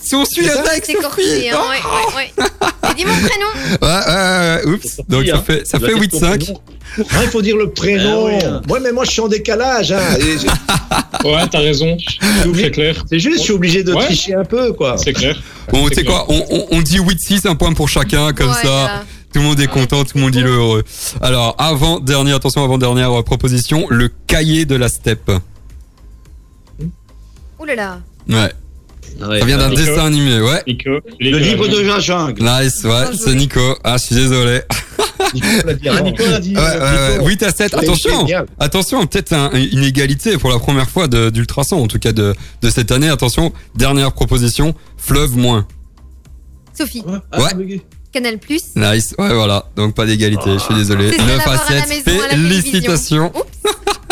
si 0.03 0.15
on 0.17 0.25
suit 0.25 0.45
ça 0.47 0.59
tag, 0.59 0.83
C'est 0.85 0.95
corsé, 0.95 1.51
hein, 1.51 1.59
ouais, 1.71 2.17
ouais, 2.17 2.17
ouais. 2.17 2.49
Dis 2.97 3.05
mon 3.05 3.15
prénom. 3.15 3.47
Ouais, 3.81 3.88
ouais, 3.88 4.65
ouais, 4.67 4.73
oups. 4.75 4.83
Sophie, 4.97 5.03
Donc 5.09 5.27
ça 5.27 5.37
hein. 5.37 5.43
fait, 5.47 5.67
ça 5.67 5.79
fait 5.79 5.87
dois 5.93 6.01
dire 6.01 6.11
ton 6.11 6.19
8-5. 6.19 6.38
prénom. 6.38 6.61
Ah, 7.11 7.21
il 7.23 7.29
faut 7.31 7.41
dire 7.41 7.57
le 7.57 7.71
prénom. 7.71 8.27
Ah 8.27 8.31
oui, 8.37 8.45
hein. 8.45 8.62
Ouais, 8.69 8.81
mais 8.81 8.93
moi, 8.93 9.05
je 9.05 9.12
suis 9.12 9.21
en 9.21 9.29
décalage. 9.29 9.93
Hein. 9.93 10.01
Ouais, 11.25 11.47
t'as 11.49 11.61
raison. 11.61 11.97
C'est 12.53 12.71
clair. 12.73 13.05
C'est 13.09 13.21
juste, 13.21 13.38
je 13.38 13.43
suis 13.45 13.53
obligé 13.53 13.85
de 13.85 13.93
Ouais. 13.95 14.07
tricher 14.07 14.35
un 14.35 14.45
peu, 14.45 14.73
quoi. 14.73 14.97
C'est 14.99 15.12
clair. 15.12 15.41
Bon, 15.71 15.85
tu 15.88 15.91
C'est 15.95 16.01
sais 16.01 16.05
quoi, 16.05 16.27
on, 16.29 16.45
on, 16.51 16.67
on 16.73 16.83
dit 16.83 16.99
8-6, 16.99 17.47
un 17.47 17.55
point 17.55 17.73
pour 17.75 17.88
chacun, 17.88 18.33
comme 18.33 18.53
ça. 18.53 18.61
Voilà. 18.62 19.05
Tout 19.33 19.38
le 19.40 19.45
monde 19.47 19.61
est 19.61 19.66
content, 19.66 20.05
tout 20.05 20.12
le 20.16 20.21
monde 20.23 20.33
dit 20.33 20.42
le 20.42 20.51
heureux. 20.51 20.85
Alors, 21.21 21.55
avant 21.59 22.01
dernière, 22.01 22.37
attention, 22.37 22.62
avant 22.64 22.79
dernière 22.79 23.12
euh, 23.18 23.23
proposition, 23.23 23.87
le 23.90 24.11
cahier 24.27 24.64
de 24.66 24.75
la 24.77 24.88
steppe. 24.88 25.31
Ouh 27.59 27.64
là 27.64 27.75
là. 27.75 28.01
Ouais, 28.29 28.53
Ouais, 29.21 29.40
ça 29.40 29.45
vient 29.45 29.59
d'un 29.59 29.68
dessin 29.71 30.07
animé, 30.07 30.40
ouais. 30.40 30.62
Nico, 30.66 30.90
Le 31.21 31.38
livre 31.38 31.68
de 31.68 31.81
la 31.81 32.01
jungle. 32.01 32.42
Nice, 32.42 32.83
ouais, 32.85 32.90
Bien 32.90 33.11
c'est. 33.12 33.35
Nico. 33.35 33.61
Ah, 33.85 33.97
je 33.99 34.05
suis 34.05 34.14
désolé. 34.14 34.62
Nico 35.35 35.47
l'a 35.66 35.75
dit 35.75 35.88
Ah, 35.88 35.92
avant. 35.97 36.05
Nico 36.05 36.23
l'a 36.25 36.40
dit. 36.40 36.57
Ouais, 36.57 36.62
ouais, 36.62 36.79
ouais, 36.81 37.12
Nico. 37.18 37.27
8 37.29 37.42
à 37.42 37.51
7, 37.53 37.57
C'est 37.57 37.75
attention. 37.77 38.27
Attention, 38.59 39.07
peut-être 39.07 39.33
un- 39.35 39.51
une 39.53 39.85
égalité 39.85 40.38
pour 40.38 40.49
la 40.51 40.59
première 40.59 40.88
fois 40.88 41.09
de- 41.09 41.29
d'Ultrason, 41.31 41.77
en 41.83 41.87
tout 41.88 41.99
cas 41.99 42.12
de, 42.12 42.35
de 42.62 42.71
cette 42.71 42.90
année. 42.90 43.09
Attention, 43.11 43.53
dernière 43.75 44.12
proposition, 44.12 44.75
fleuve 44.97 45.37
moins. 45.37 45.66
Sophie, 46.73 47.05
Ah, 47.33 47.40
Ouais. 47.42 47.66
Canal 48.12 48.38
Plus. 48.38 48.62
Nice, 48.77 49.14
ouais, 49.18 49.33
voilà. 49.35 49.64
Donc 49.77 49.94
pas 49.94 50.05
d'égalité, 50.07 50.51
je 50.55 50.59
suis 50.59 50.75
désolé. 50.75 51.11
C'est 51.12 51.16
ça 51.18 51.25
9 51.25 51.33
à 51.33 51.38
d'avoir 51.38 51.70
à 51.70 51.75
la 51.75 51.87
7, 51.87 51.88
maison, 52.07 52.20
à 52.20 52.27
la 52.29 52.35
félicitations. 52.35 53.33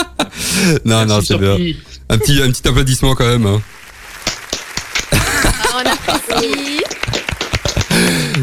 non, 0.84 1.04
non, 1.06 1.20
c'est 1.20 1.36
bien. 1.38 1.56
Un 2.08 2.18
petit, 2.18 2.40
un 2.42 2.50
petit 2.50 2.66
applaudissement 2.66 3.14
quand 3.14 3.26
même. 3.28 3.46
hein. 3.46 3.60
Ah, 5.12 5.18
on 5.76 5.78
apprécie. 6.12 6.82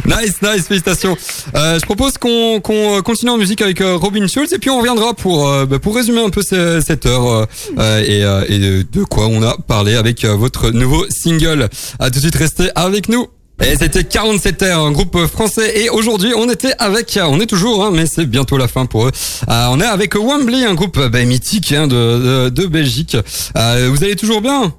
Nice, 0.06 0.36
nice, 0.42 0.68
félicitations. 0.68 1.18
Euh, 1.56 1.80
je 1.80 1.86
propose 1.86 2.18
qu'on 2.18 2.60
qu'on 2.62 2.98
euh, 2.98 3.02
continue 3.02 3.32
en 3.32 3.38
musique 3.38 3.62
avec 3.62 3.82
euh, 3.82 3.96
Robin 3.96 4.28
Schulz 4.28 4.54
et 4.54 4.60
puis 4.60 4.70
on 4.70 4.78
reviendra 4.80 5.14
pour 5.14 5.48
euh, 5.50 5.66
bah, 5.66 5.80
pour 5.80 5.96
résumer 5.96 6.22
un 6.24 6.30
peu 6.30 6.42
ce- 6.42 6.82
cette 6.86 7.06
heure 7.06 7.48
et, 7.78 8.24
euh, 8.24 8.44
et 8.48 8.60
de, 8.60 9.04
quoi 9.04 9.28
on 9.28 9.42
a 9.44 9.58
parlé 9.68 9.96
avec 9.96 10.24
votre 10.26 10.70
nouveau 10.72 11.06
single. 11.10 11.70
À 12.00 12.10
tout 12.10 12.16
de 12.16 12.22
suite, 12.22 12.36
restez 12.36 12.70
avec 12.76 13.10
nous. 13.10 13.28
Et 13.64 13.76
c'était 13.76 14.04
47 14.04 14.62
r 14.62 14.80
un 14.80 14.92
groupe 14.92 15.26
français. 15.26 15.82
Et 15.82 15.90
aujourd'hui, 15.90 16.34
on 16.36 16.50
était 16.50 16.74
avec, 16.78 17.20
on 17.22 17.40
est 17.40 17.48
toujours, 17.48 17.84
hein, 17.84 17.92
mais 17.92 18.06
c'est 18.06 18.26
bientôt 18.26 18.58
la 18.58 18.68
fin 18.68 18.86
pour 18.86 19.08
eux. 19.08 19.12
Euh, 19.50 19.68
on 19.72 19.82
est 19.82 19.86
avec 19.86 20.16
Wembley, 20.16 20.64
un 20.64 20.76
groupe 20.76 21.00
bah, 21.00 21.24
mythique 21.26 21.72
hein, 21.72 21.88
de, 21.88 21.96
de, 21.96 22.50
de 22.50 22.66
Belgique. 22.68 23.18
Euh, 23.58 23.90
vous 23.92 24.04
allez 24.04 24.16
toujours 24.16 24.42
bien? 24.42 24.74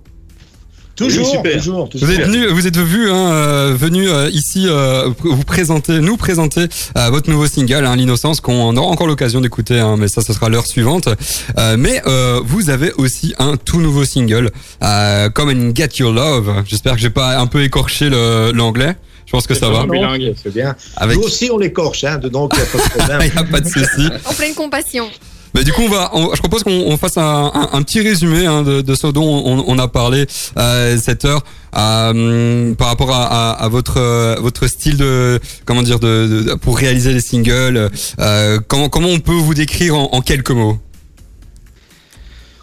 Toujours, 0.99 1.27
Oui, 1.27 1.31
super. 1.37 1.53
toujours, 1.59 1.89
toujours. 1.89 2.09
vous 2.09 2.15
êtes 2.15 2.27
venu, 2.27 2.47
vous 2.49 2.67
êtes 2.67 2.77
venu, 2.77 3.09
hein, 3.09 3.31
euh, 3.31 3.75
venu 3.79 4.09
euh, 4.09 4.29
ici 4.31 4.65
euh, 4.67 5.09
vous 5.21 5.45
présenter, 5.45 6.01
nous 6.01 6.17
présenter 6.17 6.67
euh, 6.97 7.09
votre 7.11 7.31
nouveau 7.31 7.47
single, 7.47 7.87
hein, 7.87 7.95
l'innocence, 7.95 8.41
qu'on 8.41 8.77
aura 8.77 8.89
encore 8.89 9.07
l'occasion 9.07 9.41
d'écouter, 9.41 9.79
hein, 9.79 9.95
mais 9.97 10.09
ça, 10.09 10.23
ce 10.23 10.33
sera 10.33 10.49
l'heure 10.49 10.67
suivante. 10.67 11.09
Euh, 11.57 11.77
mais 11.79 12.03
euh, 12.09 12.41
vous 12.45 12.69
avez 12.69 12.93
aussi 12.95 13.33
un 13.39 13.57
tout 13.57 13.81
nouveau 13.81 14.05
single, 14.05 14.51
euh, 14.83 15.31
Come 15.31 15.51
and 15.51 15.71
Get 15.73 15.91
Your 16.01 16.13
Love. 16.13 16.65
J'espère 16.67 16.95
que 16.95 17.01
j'ai 17.01 17.11
pas 17.11 17.39
un 17.39 17.47
peu 17.47 17.63
écorché 17.63 18.11
l'anglais. 18.53 18.97
Je 19.27 19.33
pense 19.33 19.47
que 19.47 19.55
ça 19.55 19.69
va. 19.69 19.87
bilingue. 19.87 20.35
C'est 20.43 20.53
bien. 20.53 20.75
Avec, 20.97 21.19
Nous 21.19 21.25
aussi, 21.25 21.51
on 21.53 21.59
l'écorche, 21.59 22.03
hein, 22.03 22.19
donc 22.19 22.55
il 22.57 22.61
n'y 22.61 22.63
a 22.63 22.67
pas 22.67 22.79
de 22.79 22.91
problème. 22.91 23.21
il 23.31 23.35
y 23.35 23.39
a 23.39 23.45
pas 23.45 23.61
de 23.61 23.69
souci. 23.69 24.09
En 24.25 24.33
pleine 24.33 24.55
compassion. 24.55 25.07
Mais 25.55 25.65
du 25.65 25.73
coup, 25.73 25.83
on 25.83 25.89
va, 25.89 26.11
on- 26.15 26.35
je 26.35 26.39
propose 26.41 26.63
qu'on 26.63 26.71
on 26.73 26.97
fasse 26.97 27.17
un, 27.17 27.51
un- 27.55 27.69
un 27.73 27.83
petit 27.83 28.01
résumé 28.01 28.47
hein, 28.47 28.63
de, 28.63 28.81
de 28.83 28.95
ce 28.95 29.07
dont 29.07 29.25
on, 29.45 29.65
on 29.67 29.79
a 29.79 29.89
parlé 29.89 30.27
euh, 30.59 30.99
cette 31.03 31.25
heure 31.25 31.43
euh, 31.77 32.75
par 32.75 32.89
rapport 32.89 33.11
à, 33.13 33.25
à- 33.25 33.65
à 33.65 33.69
votre 33.69 33.97
euh, 33.99 34.37
votre 34.41 34.67
style 34.67 34.97
de 34.97 35.41
comment 35.65 35.83
dire 35.83 35.99
de, 36.01 36.45
de- 36.49 36.55
pour 36.55 36.77
réaliser 36.77 37.13
les 37.13 37.21
singles. 37.21 37.91
euh, 38.21 38.59
comment 38.69 38.89
comment 38.89 39.09
on 39.09 39.21
peut 39.21 39.33
vous 39.33 39.55
décrire 39.55 39.97
en, 39.97 40.11
en 40.13 40.21
quelques 40.21 40.51
mots? 40.51 40.79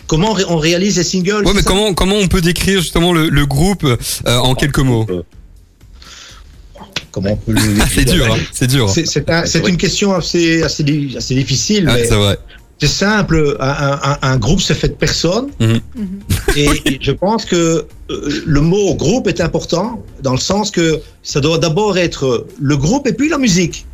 Comment 0.07 0.37
on 0.49 0.57
réalise 0.57 0.97
les 0.97 1.03
singles. 1.03 1.43
Ouais, 1.45 1.53
mais 1.55 1.63
comment 1.63 1.93
comment 1.95 2.15
on 2.17 2.27
peut 2.27 2.41
décrire 2.41 2.79
justement 2.81 3.11
le, 3.13 3.29
le 3.29 3.45
groupe 3.47 3.83
euh, 3.83 4.37
en 4.37 4.53
quelques 4.53 4.77
mots? 4.79 5.07
Comment 7.11 7.31
on 7.31 7.37
peut 7.37 7.53
le- 7.53 7.61
C'est 7.93 8.05
dur, 8.05 8.31
hein, 8.31 8.37
c'est 8.51 8.67
dur. 8.67 8.89
C'est- 8.89 9.29
un- 9.29 9.45
c'est 9.45 9.67
une 9.67 9.77
question 9.77 10.13
assez, 10.13 10.61
assez, 10.61 10.83
di- 10.83 11.15
assez 11.17 11.33
difficile, 11.33 11.87
Ouais, 11.87 11.93
mais 12.01 12.07
c'est 12.07 12.15
vrai. 12.15 12.37
C'est 12.85 13.05
simple. 13.05 13.57
Un, 13.59 13.67
un- 13.69 13.99
un- 14.11 14.17
un 14.21 14.37
groupe 14.37 14.61
se 14.61 14.73
fait 14.73 14.89
de 14.89 14.93
personnes. 14.93 15.49
Mhm. 15.59 15.79
Et, 16.55 16.69
et 16.85 16.99
je 17.01 17.11
pense 17.11 17.45
que 17.45 17.55
euh, 17.55 18.43
le 18.45 18.61
mot 18.61 18.93
groupe 18.95 19.27
est 19.27 19.41
important 19.41 20.03
dans 20.21 20.31
le 20.33 20.39
sens 20.39 20.71
que 20.71 20.99
ça 21.23 21.39
doit 21.41 21.57
d'abord 21.57 21.97
être 21.97 22.45
le 22.61 22.77
groupe 22.77 23.07
et 23.07 23.13
puis 23.13 23.29
la 23.29 23.37
musique. 23.37 23.85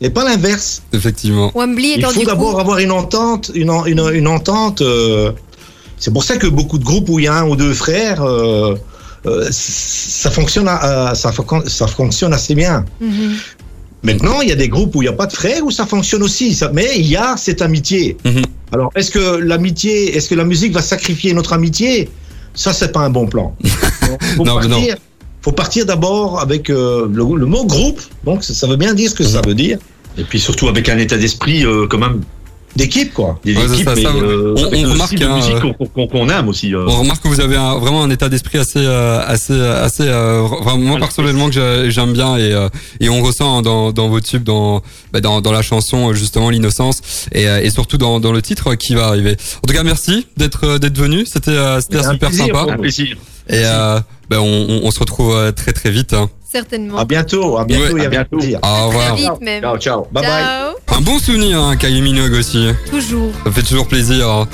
Et 0.00 0.10
pas 0.10 0.24
l'inverse. 0.24 0.82
Effectivement. 0.92 1.52
Wembley 1.54 1.94
Il 1.96 2.04
faut 2.06 2.24
d'abord 2.24 2.54
coup. 2.54 2.60
avoir 2.60 2.78
une 2.78 2.90
entente, 2.90 3.50
une, 3.54 3.70
en- 3.70 3.84
une, 3.86 4.00
une 4.12 4.26
entente. 4.26 4.80
euh, 4.82 5.32
c'est 5.98 6.12
pour 6.12 6.24
ça 6.24 6.36
que 6.36 6.48
beaucoup 6.48 6.78
de 6.78 6.84
groupes 6.84 7.08
où 7.08 7.18
il 7.20 7.26
y 7.26 7.28
a 7.28 7.34
un 7.34 7.46
ou 7.48 7.54
deux 7.54 7.72
frères, 7.74 8.22
euh, 8.22 8.74
euh, 9.26 9.46
ça 9.52 10.30
fonctionne, 10.32 10.66
à- 10.68 11.14
ça 11.14 11.30
fonctionne 11.86 12.32
assez 12.34 12.54
bien. 12.56 12.84
Mhm. 13.00 13.36
Maintenant, 14.02 14.40
il 14.40 14.48
y 14.48 14.52
a 14.52 14.56
des 14.56 14.68
groupes 14.68 14.94
où 14.96 15.02
il 15.02 15.06
n'y 15.06 15.08
a 15.08 15.12
pas 15.12 15.26
de 15.26 15.32
frères 15.32 15.64
où 15.64 15.70
ça 15.70 15.86
fonctionne 15.86 16.22
aussi. 16.22 16.54
ça- 16.54 16.70
mais 16.72 16.88
il 16.96 17.06
y 17.06 17.16
a 17.16 17.36
cette 17.36 17.62
amitié. 17.62 18.16
Mhm. 18.24 18.42
Alors, 18.72 18.90
est-ce 18.96 19.10
que 19.10 19.36
l'amitié, 19.36 20.16
est-ce 20.16 20.28
que 20.28 20.34
la 20.34 20.44
musique 20.44 20.72
va 20.72 20.82
sacrifier 20.82 21.32
notre 21.34 21.52
amitié? 21.52 22.08
Ça, 22.54 22.72
c'est 22.72 22.90
pas 22.92 23.00
un 23.00 23.10
bon 23.10 23.26
plan. 23.26 23.54
Faut 24.36 24.44
Non, 24.44 24.58
mais 24.60 24.66
non. 24.68 24.76
partir, 24.76 24.96
faut 25.42 25.52
partir 25.52 25.86
d'abord 25.86 26.40
avec 26.40 26.68
euh, 26.70 27.06
le, 27.12 27.24
le 27.36 27.46
mot 27.46 27.64
groupe. 27.64 28.00
Donc, 28.24 28.44
ça, 28.44 28.54
ça 28.54 28.66
veut 28.66 28.76
bien 28.76 28.94
dire 28.94 29.10
ce 29.10 29.14
que 29.14 29.24
ça 29.24 29.40
veut 29.44 29.54
dire. 29.54 29.78
Et 30.18 30.24
puis 30.24 30.38
surtout 30.40 30.68
avec 30.68 30.88
un 30.88 30.98
état 30.98 31.16
d'esprit 31.16 31.64
euh, 31.64 31.86
quand 31.88 31.98
même 31.98 32.20
D'équipe, 32.74 33.12
quoi. 33.12 33.38
des 33.44 33.54
Ouais, 33.54 33.64
équipes, 33.66 33.84
ça, 33.84 33.94
mais 33.94 34.02
ça, 34.02 34.08
euh, 34.08 34.54
on- 34.56 34.90
remarque, 34.92 35.20
euh, 35.20 36.06
qu'on- 36.06 36.28
aime 36.30 36.48
aussi. 36.48 36.74
euh. 36.74 36.86
On 36.88 37.00
remarque 37.00 37.22
que 37.22 37.28
vous 37.28 37.40
avez 37.40 37.56
un- 37.56 37.74
vraiment 37.78 38.02
un 38.02 38.08
état 38.10 38.28
d'esprit 38.30 38.58
assez, 38.58 38.78
euh, 38.78 39.20
assez, 39.26 39.52
assez, 39.60 40.04
euh, 40.06 40.42
vraiment 40.62 40.90
Voilà. 40.92 41.00
personnellement 41.06 41.48
que 41.50 41.52
j'ai- 41.54 41.90
j'aime 41.90 42.12
bien 42.14 42.38
et, 42.38 42.56
et 43.00 43.08
on 43.10 43.22
ressent 43.22 43.58
hein, 43.58 43.62
dans, 43.62 43.92
dans 43.92 44.08
vos 44.08 44.20
tubes, 44.20 44.42
dans, 44.44 44.82
bah, 45.12 45.20
dans, 45.20 45.40
dans 45.42 45.52
la 45.52 45.60
chanson 45.62 46.14
justement 46.14 46.48
l'innocence 46.48 47.02
et, 47.32 47.44
et 47.44 47.70
surtout 47.70 47.98
dans, 47.98 48.20
dans 48.20 48.32
le 48.32 48.40
titre 48.40 48.74
qui 48.74 48.94
va 48.94 49.06
arriver. 49.08 49.36
En 49.62 49.66
tout 49.66 49.74
cas, 49.74 49.82
merci 49.82 50.26
d'être 50.38 50.78
d'être 50.78 50.96
venu. 50.98 51.26
C'était 51.26 51.52
c'était 51.80 52.02
super 52.02 52.28
plaisir, 52.30 52.46
sympa 52.46 52.72
un 52.72 52.76
plaisir. 52.78 53.16
et 53.48 53.62
euh, 53.64 54.00
bah, 54.30 54.38
on, 54.40 54.66
on, 54.68 54.80
on 54.84 54.90
se 54.90 54.98
retrouve 54.98 55.52
très 55.52 55.72
très 55.72 55.90
vite. 55.90 56.14
hein. 56.14 56.30
Certainement. 56.52 56.98
À 56.98 57.04
bientôt, 57.04 57.56
à 57.58 57.64
bientôt, 57.64 57.94
Ouais, 57.94 58.02
et 58.02 58.06
à 58.06 58.08
bientôt. 58.10 58.36
plaisir. 58.38 58.58
Au 58.62 58.88
revoir. 58.88 59.14
vite 59.16 59.40
même. 59.40 59.62
Ciao, 59.62 59.78
ciao. 59.78 60.06
Bye 60.12 60.22
bye. 60.24 60.44
Un 60.94 61.00
bon 61.00 61.18
souvenir, 61.18 61.58
hein, 61.58 61.76
Kylie 61.76 62.02
Minogue 62.02 62.32
aussi. 62.34 62.68
Toujours. 62.90 63.32
Ça 63.44 63.50
fait 63.50 63.62
toujours 63.62 63.88
plaisir. 63.88 64.28
hein. 64.28 64.46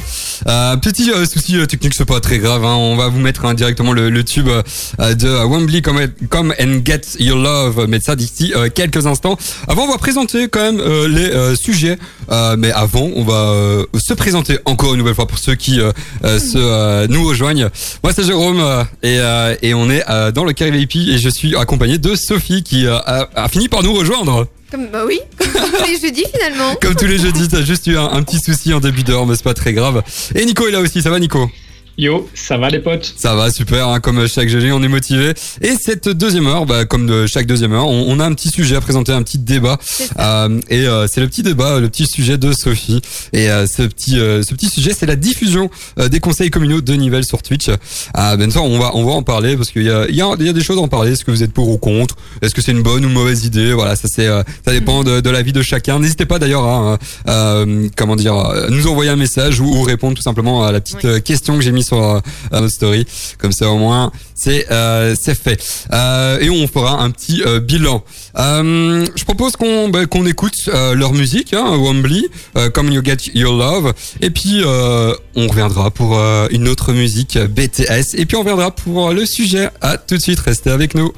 Euh, 0.46 0.76
petit 0.76 1.10
euh, 1.10 1.24
souci 1.26 1.56
euh, 1.58 1.66
technique, 1.66 1.94
c'est 1.94 2.04
pas 2.04 2.20
très 2.20 2.38
grave. 2.38 2.64
Hein. 2.64 2.76
On 2.76 2.94
va 2.94 3.08
vous 3.08 3.18
mettre 3.18 3.44
hein, 3.44 3.54
directement 3.54 3.92
le, 3.92 4.08
le 4.10 4.22
tube 4.22 4.48
euh, 4.48 5.14
de 5.14 5.28
Wembley, 5.44 5.82
come, 5.82 6.00
come 6.30 6.54
and 6.60 6.82
Get 6.84 7.00
Your 7.18 7.36
Love. 7.38 7.86
Mais 7.88 7.98
ça 7.98 8.14
d'ici 8.14 8.52
euh, 8.54 8.68
quelques 8.72 9.06
instants. 9.06 9.36
Avant, 9.66 9.84
on 9.84 9.90
va 9.90 9.98
présenter 9.98 10.48
quand 10.48 10.60
même 10.62 10.78
euh, 10.80 11.08
les 11.08 11.28
euh, 11.30 11.56
sujets. 11.56 11.98
Euh, 12.30 12.54
mais 12.56 12.70
avant, 12.70 13.08
on 13.16 13.24
va 13.24 13.34
euh, 13.34 13.84
se 13.98 14.14
présenter 14.14 14.58
encore 14.64 14.92
une 14.92 14.98
nouvelle 15.00 15.14
fois 15.16 15.26
pour 15.26 15.38
ceux 15.38 15.56
qui 15.56 15.80
euh, 15.80 15.90
euh, 16.24 16.38
se, 16.38 16.56
euh, 16.56 17.06
nous 17.08 17.26
rejoignent. 17.26 17.68
Moi, 18.04 18.12
c'est 18.14 18.22
Jérôme 18.24 18.60
euh, 18.60 18.84
et, 19.02 19.16
euh, 19.18 19.56
et 19.62 19.74
on 19.74 19.90
est 19.90 20.04
euh, 20.08 20.30
dans 20.30 20.44
le 20.44 20.52
Carré 20.52 20.70
VIP 20.70 20.96
et 21.08 21.18
je 21.18 21.28
suis 21.28 21.56
accompagné 21.56 21.87
de 21.96 22.14
Sophie 22.14 22.62
qui 22.62 22.84
euh, 22.86 22.98
a, 22.98 23.28
a 23.34 23.48
fini 23.48 23.68
par 23.68 23.82
nous 23.82 23.94
rejoindre. 23.94 24.46
Comme, 24.70 24.88
bah 24.88 25.04
oui, 25.06 25.20
comme 25.38 25.48
tous 25.52 25.86
les 25.90 25.98
jeudis 25.98 26.26
finalement. 26.30 26.74
Comme 26.82 26.94
tous 26.94 27.06
les 27.06 27.18
jeudis, 27.18 27.48
t'as 27.48 27.62
juste 27.62 27.86
eu 27.86 27.96
un, 27.96 28.04
un 28.10 28.22
petit 28.22 28.38
souci 28.40 28.74
en 28.74 28.80
début 28.80 29.02
d'heure, 29.04 29.24
mais 29.24 29.34
c'est 29.34 29.44
pas 29.44 29.54
très 29.54 29.72
grave. 29.72 30.02
Et 30.34 30.44
Nico 30.44 30.68
est 30.68 30.72
là 30.72 30.80
aussi, 30.80 31.00
ça 31.00 31.08
va 31.08 31.18
Nico? 31.18 31.50
Yo, 32.00 32.28
ça 32.32 32.56
va 32.58 32.70
les 32.70 32.78
potes 32.78 33.12
Ça 33.16 33.34
va, 33.34 33.50
super, 33.50 33.88
hein, 33.88 33.98
comme 33.98 34.28
chaque 34.28 34.48
jeudi, 34.48 34.70
on 34.70 34.80
est 34.84 34.88
motivé. 34.88 35.34
Et 35.60 35.72
cette 35.74 36.08
deuxième 36.08 36.46
heure, 36.46 36.64
bah, 36.64 36.84
comme 36.84 37.08
de 37.08 37.26
chaque 37.26 37.46
deuxième 37.46 37.72
heure, 37.72 37.88
on, 37.88 38.04
on 38.06 38.20
a 38.20 38.24
un 38.24 38.32
petit 38.34 38.50
sujet 38.50 38.76
à 38.76 38.80
présenter, 38.80 39.10
un 39.10 39.24
petit 39.24 39.38
débat. 39.38 39.78
Ça. 39.82 40.04
Euh, 40.44 40.60
et 40.70 40.86
euh, 40.86 41.08
c'est 41.08 41.20
le 41.20 41.26
petit 41.26 41.42
débat, 41.42 41.80
le 41.80 41.88
petit 41.88 42.06
sujet 42.06 42.38
de 42.38 42.52
Sophie. 42.52 43.02
Et 43.32 43.50
euh, 43.50 43.66
ce 43.66 43.82
petit, 43.82 44.16
euh, 44.20 44.44
ce 44.44 44.54
petit 44.54 44.68
sujet, 44.68 44.92
c'est 44.96 45.06
la 45.06 45.16
diffusion 45.16 45.70
euh, 45.98 46.08
des 46.08 46.20
conseils 46.20 46.50
communaux 46.50 46.80
de 46.80 46.92
Nivelles 46.94 47.24
sur 47.26 47.42
Twitch. 47.42 47.66
Euh, 47.68 48.36
bien 48.36 48.48
sûr, 48.48 48.62
on 48.62 48.78
va, 48.78 48.92
on 48.94 49.04
va 49.04 49.10
en 49.10 49.24
parler 49.24 49.56
parce 49.56 49.72
qu'il 49.72 49.82
y 49.82 49.90
a, 49.90 50.06
il 50.08 50.14
y, 50.14 50.22
a, 50.22 50.28
il 50.38 50.46
y 50.46 50.48
a 50.48 50.52
des 50.52 50.62
choses 50.62 50.78
à 50.78 50.82
en 50.82 50.86
parler. 50.88 51.10
Est-ce 51.10 51.24
que 51.24 51.32
vous 51.32 51.42
êtes 51.42 51.52
pour 51.52 51.68
ou 51.68 51.78
contre? 51.78 52.14
Est-ce 52.42 52.54
que 52.54 52.62
c'est 52.62 52.70
une 52.70 52.82
bonne 52.84 53.04
ou 53.04 53.08
mauvaise 53.08 53.44
idée? 53.44 53.72
Voilà, 53.72 53.96
ça 53.96 54.06
c'est, 54.06 54.28
euh, 54.28 54.44
ça 54.64 54.70
dépend 54.70 55.02
de, 55.02 55.20
de 55.20 55.30
la 55.30 55.42
vie 55.42 55.52
de 55.52 55.62
chacun. 55.62 55.98
N'hésitez 55.98 56.26
pas 56.26 56.38
d'ailleurs 56.38 56.64
à, 56.64 56.98
euh, 57.28 57.88
comment 57.96 58.14
dire, 58.14 58.36
nous 58.70 58.86
envoyer 58.86 59.10
un 59.10 59.16
message 59.16 59.58
ou, 59.58 59.64
ou 59.66 59.82
répondre 59.82 60.16
tout 60.16 60.22
simplement 60.22 60.64
à 60.64 60.70
la 60.70 60.80
petite 60.80 61.02
Oui. 61.02 61.20
question 61.24 61.56
que 61.56 61.62
j'ai 61.62 61.72
mis 61.72 61.87
sur 61.88 62.02
euh, 62.02 62.20
notre 62.52 62.68
story. 62.68 63.06
Comme 63.38 63.52
ça 63.52 63.70
au 63.70 63.78
moins, 63.78 64.12
c'est, 64.34 64.70
euh, 64.70 65.14
c'est 65.20 65.34
fait. 65.34 65.62
Euh, 65.92 66.38
et 66.40 66.50
on 66.50 66.66
fera 66.68 67.02
un 67.02 67.10
petit 67.10 67.42
bilan. 67.62 68.04
Je 68.36 69.24
propose 69.24 69.56
qu'on 69.56 69.88
bah, 69.88 70.06
qu'on 70.06 70.26
écoute 70.26 70.68
leur 70.94 71.12
musique, 71.12 71.52
hein, 71.54 71.76
Wembley, 71.76 72.22
euh, 72.56 72.70
Come 72.70 72.92
You 72.92 73.02
Get 73.04 73.32
Your 73.34 73.54
Love, 73.54 73.92
et 74.20 74.30
puis 74.30 74.62
on 74.64 75.48
reviendra 75.48 75.90
pour 75.90 76.18
une 76.50 76.68
autre 76.68 76.92
musique 76.92 77.38
BTS, 77.38 78.14
et 78.14 78.26
puis 78.26 78.36
on 78.36 78.40
reviendra 78.40 78.70
pour 78.70 79.12
le 79.12 79.26
sujet. 79.26 79.70
À 79.80 79.96
tout 79.96 80.16
de 80.16 80.22
suite, 80.22 80.40
restez 80.40 80.70
avec 80.70 80.94
nous. 80.94 81.12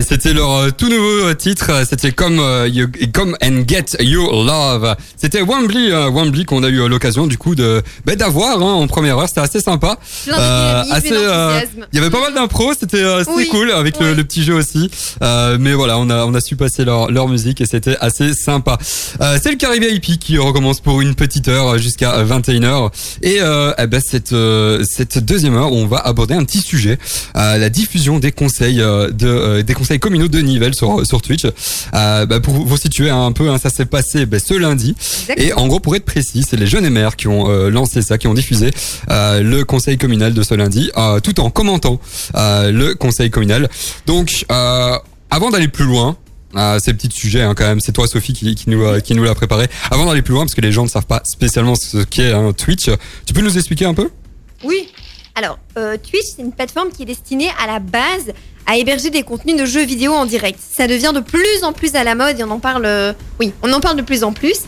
C'était 0.00 0.32
leur 0.32 0.50
euh, 0.50 0.70
tout 0.70 0.88
nouveau 0.88 1.26
euh, 1.28 1.34
titre, 1.34 1.70
c'était 1.88 2.10
Come, 2.12 2.38
euh, 2.40 2.66
You- 2.68 2.88
Come 3.12 3.36
and 3.42 3.64
Get 3.68 4.02
Your 4.02 4.44
Love. 4.44 4.96
C'était 5.16 5.42
Wembley, 5.42 5.90
Wembley 6.10 6.44
qu'on 6.44 6.62
a 6.62 6.68
eu 6.68 6.88
l'occasion 6.88 7.26
du 7.26 7.36
coup 7.38 7.54
de 7.54 7.82
bah, 8.06 8.16
d'avoir 8.16 8.58
hein, 8.58 8.72
en 8.74 8.86
première 8.86 9.18
heure, 9.18 9.28
c'était 9.28 9.40
assez 9.42 9.60
sympa. 9.60 9.98
De 10.26 10.32
Euh, 10.32 10.82
euh. 11.12 11.60
Il 11.92 11.96
y 11.98 12.00
avait 12.00 12.10
pas 12.10 12.20
mal 12.20 12.34
d'impro, 12.34 12.72
c'était 12.72 13.04
c'était 13.20 13.30
Oui, 13.36 13.48
cool 13.48 13.70
avec 13.72 14.00
le, 14.00 14.10
oui. 14.10 14.16
le 14.16 14.24
petit 14.24 14.42
jeu 14.42 14.54
aussi. 14.54 14.90
Euh, 15.22 15.58
mais 15.60 15.74
voilà, 15.74 15.98
on 15.98 16.08
a 16.10 16.24
on 16.24 16.34
a 16.34 16.40
su 16.40 16.56
passer 16.56 16.84
leur 16.84 17.10
leur 17.10 17.28
musique 17.28 17.60
et 17.60 17.66
c'était 17.66 17.96
assez 18.00 18.32
sympa. 18.32 18.78
Euh, 19.20 19.38
c'est 19.42 19.50
le 19.50 19.56
Caribé 19.56 19.90
IP 19.92 20.18
qui 20.18 20.38
recommence 20.38 20.80
pour 20.80 21.00
une 21.02 21.14
petite 21.14 21.48
heure 21.48 21.78
jusqu'à 21.78 22.22
21h 22.24 22.90
et 23.22 23.38
euh, 23.40 23.72
eh 23.78 23.86
ben 23.86 24.00
cette 24.00 24.34
cette 24.88 25.18
deuxième 25.18 25.54
heure, 25.56 25.72
on 25.72 25.86
va 25.86 25.98
aborder 25.98 26.34
un 26.34 26.44
petit 26.44 26.60
sujet, 26.62 26.98
euh, 27.36 27.58
la 27.58 27.68
diffusion 27.68 28.18
des 28.18 28.32
conseils 28.32 28.76
de 28.78 29.14
euh, 29.26 29.62
des 29.62 29.74
conseils 29.74 29.89
communaux 29.98 30.28
de 30.28 30.40
Nivelles 30.40 30.74
sur 30.74 31.06
sur 31.06 31.22
Twitch. 31.22 31.44
Euh, 31.44 32.26
bah, 32.26 32.40
pour 32.40 32.54
vous 32.54 32.76
situer 32.76 33.10
un 33.10 33.32
peu, 33.32 33.50
hein, 33.50 33.58
ça 33.58 33.70
s'est 33.70 33.86
passé 33.86 34.26
ben, 34.26 34.40
ce 34.40 34.54
lundi. 34.54 34.90
Exactement. 34.90 35.46
Et 35.48 35.52
en 35.52 35.66
gros, 35.66 35.80
pour 35.80 35.96
être 35.96 36.04
précis, 36.04 36.44
c'est 36.48 36.56
les 36.56 36.66
jeunes 36.66 36.84
et 36.84 36.90
mères 36.90 37.16
qui 37.16 37.28
ont 37.28 37.50
euh, 37.50 37.70
lancé 37.70 38.02
ça, 38.02 38.18
qui 38.18 38.26
ont 38.26 38.34
diffusé 38.34 38.70
euh, 39.10 39.42
le 39.42 39.64
conseil 39.64 39.98
communal 39.98 40.34
de 40.34 40.42
ce 40.42 40.54
lundi, 40.54 40.90
tout 41.22 41.40
en 41.40 41.50
commentant 41.50 42.00
le 42.34 42.92
conseil 42.94 43.30
communal. 43.30 43.68
Donc, 44.06 44.44
avant 44.48 45.50
d'aller 45.50 45.68
plus 45.68 45.84
loin. 45.84 46.16
Euh, 46.56 46.80
ces 46.80 46.92
petits 46.94 47.10
sujets 47.12 47.42
hein, 47.42 47.54
quand 47.54 47.66
même, 47.66 47.78
c'est 47.78 47.92
toi 47.92 48.08
Sophie 48.08 48.32
qui, 48.32 48.56
qui 48.56 48.70
nous 48.70 48.82
euh, 48.82 48.98
qui 48.98 49.14
nous 49.14 49.22
l'a 49.22 49.34
préparé. 49.36 49.68
Avant 49.90 50.06
d'aller 50.06 50.22
plus 50.22 50.34
loin, 50.34 50.42
parce 50.42 50.54
que 50.54 50.60
les 50.60 50.72
gens 50.72 50.82
ne 50.82 50.88
savent 50.88 51.06
pas 51.06 51.22
spécialement 51.24 51.76
ce 51.76 51.98
qu'est 51.98 52.32
un 52.32 52.52
Twitch, 52.52 52.90
tu 53.24 53.32
peux 53.32 53.40
nous 53.40 53.56
expliquer 53.56 53.84
un 53.84 53.94
peu? 53.94 54.10
Oui. 54.64 54.88
Alors, 55.42 55.58
euh, 55.78 55.96
Twitch, 55.96 56.26
c'est 56.36 56.42
une 56.42 56.52
plateforme 56.52 56.90
qui 56.90 57.04
est 57.04 57.06
destinée 57.06 57.48
à 57.58 57.66
la 57.66 57.78
base 57.78 58.30
à 58.66 58.76
héberger 58.76 59.08
des 59.08 59.22
contenus 59.22 59.56
de 59.56 59.64
jeux 59.64 59.86
vidéo 59.86 60.12
en 60.12 60.26
direct. 60.26 60.60
Ça 60.60 60.86
devient 60.86 61.12
de 61.14 61.20
plus 61.20 61.64
en 61.64 61.72
plus 61.72 61.94
à 61.94 62.04
la 62.04 62.14
mode 62.14 62.38
et 62.38 62.44
on 62.44 62.50
en 62.50 62.58
parle. 62.58 62.84
euh, 62.84 63.14
oui, 63.38 63.54
on 63.62 63.72
en 63.72 63.80
parle 63.80 63.96
de 63.96 64.02
plus 64.02 64.22
en 64.22 64.34
plus. 64.34 64.58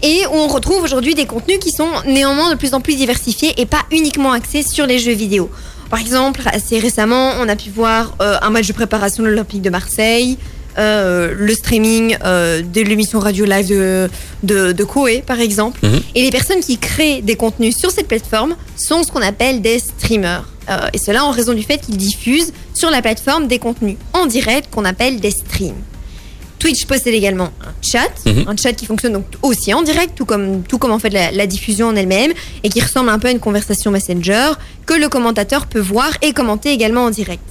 Et 0.00 0.22
on 0.32 0.48
retrouve 0.48 0.82
aujourd'hui 0.82 1.14
des 1.14 1.26
contenus 1.26 1.58
qui 1.58 1.70
sont 1.70 1.90
néanmoins 2.06 2.50
de 2.50 2.54
plus 2.56 2.72
en 2.72 2.80
plus 2.80 2.96
diversifiés 2.96 3.52
et 3.60 3.66
pas 3.66 3.82
uniquement 3.90 4.32
axés 4.32 4.62
sur 4.62 4.86
les 4.86 4.98
jeux 4.98 5.12
vidéo. 5.12 5.50
Par 5.90 6.00
exemple, 6.00 6.40
assez 6.46 6.78
récemment, 6.78 7.32
on 7.38 7.46
a 7.46 7.54
pu 7.54 7.68
voir 7.68 8.14
euh, 8.22 8.38
un 8.40 8.48
match 8.48 8.68
de 8.68 8.72
préparation 8.72 9.22
de 9.22 9.28
l'Olympique 9.28 9.60
de 9.60 9.68
Marseille, 9.68 10.38
euh, 10.78 11.34
le 11.36 11.54
streaming 11.54 12.16
euh, 12.24 12.62
de 12.62 12.80
l'émission 12.80 13.18
radio 13.18 13.44
live 13.44 13.68
de, 13.68 14.08
de, 14.42 14.72
de 14.72 14.84
Koé, 14.84 15.22
par 15.26 15.40
exemple. 15.40 15.78
Mhm. 15.82 16.00
Et 16.14 16.22
les 16.22 16.30
personnes 16.30 16.60
qui 16.60 16.78
créent 16.78 17.22
des 17.22 17.36
contenus 17.36 17.76
sur 17.76 17.90
cette 17.90 18.08
plateforme 18.08 18.56
sont 18.76 19.02
ce 19.02 19.10
qu'on 19.12 19.22
appelle 19.22 19.60
des 19.62 19.78
streamers. 19.78 20.48
Euh, 20.70 20.88
et 20.92 20.98
cela 20.98 21.24
en 21.24 21.30
raison 21.32 21.52
du 21.54 21.62
fait 21.62 21.78
qu'ils 21.78 21.96
diffusent 21.96 22.52
sur 22.74 22.90
la 22.90 23.02
plateforme 23.02 23.48
des 23.48 23.58
contenus 23.58 23.96
en 24.12 24.26
direct 24.26 24.68
qu'on 24.70 24.84
appelle 24.84 25.20
des 25.20 25.30
streams. 25.32 25.74
Twitch 26.58 26.86
possède 26.86 27.12
également 27.14 27.50
un 27.66 27.72
chat, 27.82 28.08
Mhm. 28.24 28.44
un 28.46 28.56
chat 28.56 28.72
qui 28.72 28.86
fonctionne 28.86 29.14
donc 29.14 29.24
aussi 29.42 29.74
en 29.74 29.82
direct, 29.82 30.12
tout 30.14 30.24
comme, 30.24 30.62
tout 30.62 30.78
comme 30.78 30.92
en 30.92 31.00
fait 31.00 31.10
la, 31.10 31.32
la 31.32 31.48
diffusion 31.48 31.88
en 31.88 31.96
elle-même, 31.96 32.32
et 32.62 32.68
qui 32.68 32.80
ressemble 32.80 33.08
un 33.08 33.18
peu 33.18 33.26
à 33.26 33.30
une 33.32 33.40
conversation 33.40 33.90
Messenger 33.90 34.52
que 34.86 34.94
le 34.94 35.08
commentateur 35.08 35.66
peut 35.66 35.80
voir 35.80 36.10
et 36.22 36.32
commenter 36.32 36.70
également 36.70 37.04
en 37.06 37.10
direct. 37.10 37.42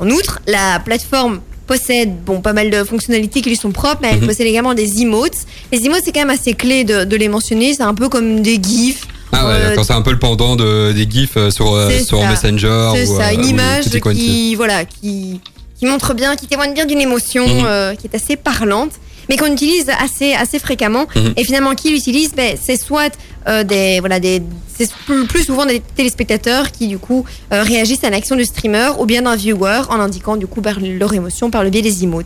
En 0.00 0.10
outre, 0.10 0.40
la 0.48 0.80
plateforme 0.80 1.40
possède 1.76 2.22
bon, 2.24 2.40
pas 2.40 2.52
mal 2.52 2.70
de 2.70 2.84
fonctionnalités 2.84 3.40
qui 3.40 3.48
lui 3.48 3.56
sont 3.56 3.72
propres, 3.72 4.00
mais 4.02 4.08
elle 4.12 4.20
Mhm. 4.20 4.26
possède 4.28 4.46
également 4.46 4.74
des 4.74 5.00
emotes. 5.02 5.38
Les 5.72 5.84
emotes, 5.86 6.02
c'est 6.04 6.12
quand 6.12 6.20
même 6.20 6.30
assez 6.30 6.54
clé 6.54 6.84
de, 6.84 7.04
de 7.04 7.16
les 7.16 7.28
mentionner, 7.28 7.74
c'est 7.74 7.82
un 7.82 7.94
peu 7.94 8.08
comme 8.08 8.40
des 8.40 8.58
gifs. 8.62 9.06
Ah 9.34 9.46
ouais, 9.46 9.52
Euh, 9.78 9.82
c'est 9.82 9.92
un 9.94 10.02
peu 10.02 10.10
le 10.12 10.18
pendant 10.18 10.56
de, 10.56 10.92
des 10.92 11.08
gifs 11.10 11.36
euh, 11.38 11.50
sur 11.50 11.72
euh, 11.74 11.88
sur 12.00 12.20
ça. 12.20 12.28
Messenger. 12.30 12.90
C'est 12.94 13.06
ça, 13.06 13.28
euh, 13.28 13.34
une 13.34 13.46
image 13.46 13.84
qui, 14.14 14.54
voilà, 14.56 14.84
qui, 14.84 15.40
qui 15.78 15.86
montre 15.86 16.12
bien, 16.14 16.36
qui 16.36 16.46
témoigne 16.46 16.74
bien 16.74 16.84
d'une 16.84 17.00
émotion, 17.00 17.46
Mhm. 17.46 17.96
qui 17.96 18.06
est 18.08 18.14
assez 18.14 18.36
parlante, 18.36 18.92
mais 19.30 19.36
qu'on 19.38 19.50
utilise 19.52 19.86
assez, 20.06 20.34
assez 20.34 20.58
fréquemment. 20.58 21.06
Mhm. 21.16 21.32
Et 21.38 21.44
finalement, 21.44 21.74
qui 21.74 21.90
l'utilise? 21.90 22.32
Ben, 22.34 22.56
C'est 22.62 22.76
soit 22.76 23.12
euh, 23.48 23.64
des 23.64 24.00
voilà 24.00 24.20
des 24.20 24.42
c'est 24.78 24.90
plus, 25.06 25.26
plus 25.26 25.44
souvent 25.44 25.66
des 25.66 25.80
téléspectateurs 25.80 26.70
qui 26.72 26.88
du 26.88 26.98
coup 26.98 27.24
euh, 27.52 27.62
réagissent 27.62 28.04
à 28.04 28.10
l'action 28.10 28.36
du 28.36 28.44
streamer 28.44 28.88
ou 28.98 29.04
bien 29.04 29.22
d'un 29.22 29.36
viewer 29.36 29.82
en 29.90 30.00
indiquant 30.00 30.36
du 30.36 30.46
coup 30.46 30.62
par 30.62 30.76
leur 30.80 31.12
émotion 31.12 31.50
par 31.50 31.62
le 31.62 31.68
biais 31.70 31.82
des 31.82 32.02
emotes. 32.04 32.24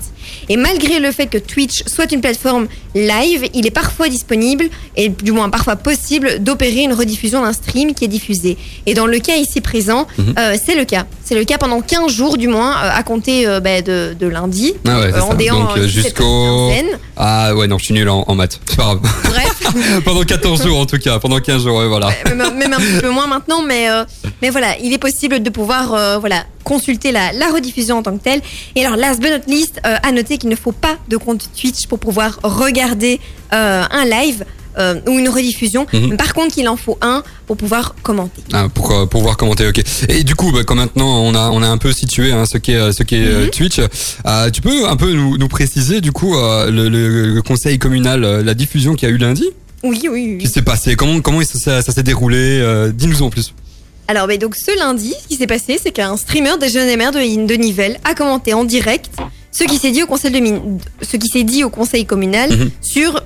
Et 0.48 0.56
malgré 0.56 1.00
le 1.00 1.10
fait 1.10 1.26
que 1.26 1.38
Twitch 1.38 1.82
soit 1.86 2.10
une 2.12 2.20
plateforme 2.20 2.68
live, 2.94 3.48
il 3.52 3.66
est 3.66 3.70
parfois 3.72 4.08
disponible 4.08 4.66
et 4.96 5.08
du 5.08 5.32
moins 5.32 5.50
parfois 5.50 5.74
possible 5.76 6.38
d'opérer 6.42 6.82
une 6.82 6.92
rediffusion 6.92 7.42
d'un 7.42 7.52
stream 7.52 7.94
qui 7.94 8.04
est 8.04 8.08
diffusé. 8.08 8.56
Et 8.86 8.94
dans 8.94 9.06
le 9.06 9.18
cas 9.18 9.36
ici 9.36 9.60
présent, 9.60 10.06
Mhm. 10.16 10.34
euh, 10.38 10.56
c'est 10.64 10.76
le 10.76 10.84
cas. 10.84 11.04
C'est 11.24 11.34
le 11.34 11.44
cas 11.44 11.58
pendant 11.58 11.80
15 11.80 12.12
jours 12.12 12.36
du 12.38 12.46
moins 12.46 12.70
euh, 12.76 12.90
à 12.94 13.02
compter 13.02 13.44
bah, 13.62 13.82
de, 13.82 14.14
de 14.18 14.26
lundi. 14.28 14.72
Ah 14.86 15.00
ouais, 15.00 15.12
en 15.20 15.34
déant 15.34 15.74
jusqu'au-. 15.86 16.70
Ah 17.16 17.54
ouais, 17.56 17.66
non, 17.66 17.78
je 17.78 17.86
suis 17.86 17.94
nul 17.94 18.08
en, 18.08 18.24
en 18.26 18.34
maths. 18.34 18.60
C'est 18.68 18.76
pas 18.76 18.84
grave. 18.94 19.00
Pendant 20.04 20.22
14 20.22 20.62
jours 20.62 20.78
en 20.78 20.86
tout 20.86 20.98
cas, 20.98 21.18
pendant 21.18 21.40
15 21.40 21.64
jours, 21.64 21.78
ouais, 21.78 21.88
voilà. 21.88 22.10
même, 22.34 22.72
un 22.72 22.76
petit 22.78 23.00
peu 23.00 23.10
moins 23.10 23.26
maintenant, 23.26 23.62
mais, 23.62 23.88
euh, 23.88 24.04
mais 24.42 24.50
voilà, 24.50 24.76
il 24.82 24.92
est 24.92 24.98
possible 24.98 25.42
de 25.42 25.50
pouvoir 25.50 25.94
euh, 25.94 26.18
voilà, 26.18 26.44
consulter 26.64 27.12
la, 27.12 27.32
la 27.32 27.48
rediffusion 27.48 27.98
en 27.98 28.02
tant 28.02 28.16
que 28.16 28.22
telle. 28.22 28.40
Et 28.74 28.84
alors, 28.84 28.96
last 28.96 29.20
but 29.20 29.30
not 29.30 29.52
least, 29.52 29.80
euh, 29.86 29.96
à 30.02 30.12
noter 30.12 30.38
qu'il 30.38 30.50
ne 30.50 30.56
faut 30.56 30.72
pas 30.72 30.96
de 31.08 31.16
compte 31.16 31.48
Twitch 31.58 31.86
pour 31.86 31.98
pouvoir 31.98 32.38
regarder 32.42 33.20
un 33.50 34.04
live 34.04 34.44
euh, 34.78 35.00
ou 35.08 35.18
une 35.18 35.28
rediffusion. 35.28 35.86
Mhm. 35.92 36.16
Par 36.16 36.34
contre, 36.34 36.54
qu'il 36.54 36.68
en 36.68 36.76
faut 36.76 36.98
un 37.00 37.22
pour 37.46 37.56
pouvoir 37.56 37.94
commenter. 38.02 38.42
Ah, 38.52 38.68
pour 38.72 38.90
euh, 38.92 39.06
pouvoir 39.06 39.36
commenter, 39.36 39.66
ok. 39.68 39.82
Et 40.08 40.24
du 40.24 40.34
coup, 40.34 40.52
bah, 40.52 40.64
comme 40.64 40.78
maintenant 40.78 41.22
on 41.22 41.34
a 41.34 41.50
on 41.50 41.62
a 41.62 41.68
un 41.68 41.78
peu 41.78 41.92
situé 41.92 42.32
hein, 42.32 42.44
ce 42.46 42.58
qu'est 42.58 42.74
euh, 42.76 42.92
ce 42.92 43.02
qu'est 43.02 43.24
euh, 43.24 43.44
Mhm. 43.44 43.50
Twitch, 43.50 43.78
euh, 44.26 44.50
tu 44.50 44.60
peux 44.60 44.88
un 44.88 44.96
peu 44.96 45.12
nous, 45.12 45.38
nous 45.38 45.48
préciser 45.48 46.00
du 46.00 46.12
coup 46.12 46.36
euh, 46.36 46.70
le, 46.70 46.88
le- 46.88 47.34
le 47.34 47.42
conseil 47.42 47.78
communal, 47.78 48.20
la 48.20 48.54
diffusion 48.54 48.94
qu'il 48.94 49.08
y 49.08 49.12
a 49.12 49.14
eu 49.14 49.18
lundi, 49.18 49.44
Oui, 49.82 50.00
oui, 50.04 50.10
oui. 50.10 50.38
qui 50.38 50.48
s'est 50.48 50.62
passé, 50.62 50.96
comment 50.96 51.20
comment 51.20 51.42
ça, 51.42 51.82
ça, 51.82 51.92
s'est 51.92 52.02
déroulé, 52.02 52.62
dis-nous 52.94 53.22
en 53.22 53.30
plus. 53.30 53.54
Alors, 54.08 54.28
ben, 54.28 54.38
donc, 54.38 54.54
ce 54.54 54.76
lundi, 54.78 55.14
ce 55.20 55.26
qui 55.26 55.34
s'est 55.34 55.48
passé, 55.48 55.80
c'est 55.82 55.90
qu'un 55.90 56.16
streamer 56.16 56.58
des 56.60 56.68
jeunes 56.68 56.88
et 56.88 56.96
mères 56.96 57.10
de, 57.10 57.18
de 57.46 57.54
Nivelles 57.54 57.98
a 58.04 58.14
commenté 58.14 58.54
en 58.54 58.62
direct 58.64 59.10
ce 59.50 59.64
qui 59.64 59.78
s'est 59.78 59.90
dit 59.90 60.02
au 60.02 60.06
conseil 60.06 60.30
de 60.30 60.38
ce 61.02 61.16
qui 61.16 61.28
s'est 61.28 61.42
dit 61.42 61.64
au 61.64 61.70
conseil 61.70 62.04
communal 62.06 62.50
Mhm. 62.50 62.70
sur 62.82 63.22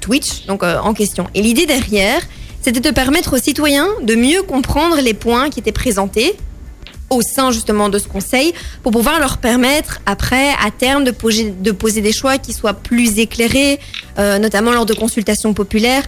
Twitch, 0.00 0.46
donc 0.46 0.62
euh, 0.62 0.78
en 0.80 0.94
question. 0.94 1.26
Et 1.34 1.42
l'idée 1.42 1.66
derrière, 1.66 2.20
c'était 2.60 2.80
de 2.80 2.90
permettre 2.90 3.36
aux 3.36 3.40
citoyens 3.40 3.88
de 4.02 4.14
mieux 4.14 4.42
comprendre 4.42 5.00
les 5.00 5.14
points 5.14 5.50
qui 5.50 5.60
étaient 5.60 5.72
présentés 5.72 6.36
au 7.10 7.22
sein 7.22 7.50
justement 7.50 7.88
de 7.88 7.98
ce 7.98 8.06
conseil 8.06 8.52
pour 8.82 8.92
pouvoir 8.92 9.18
leur 9.18 9.38
permettre 9.38 10.00
après 10.06 10.50
à 10.64 10.70
terme 10.70 11.04
de 11.04 11.10
poser, 11.10 11.50
de 11.50 11.72
poser 11.72 12.00
des 12.00 12.12
choix 12.12 12.38
qui 12.38 12.52
soient 12.52 12.74
plus 12.74 13.18
éclairés, 13.18 13.80
euh, 14.18 14.38
notamment 14.38 14.72
lors 14.72 14.86
de 14.86 14.94
consultations 14.94 15.52
populaires. 15.52 16.04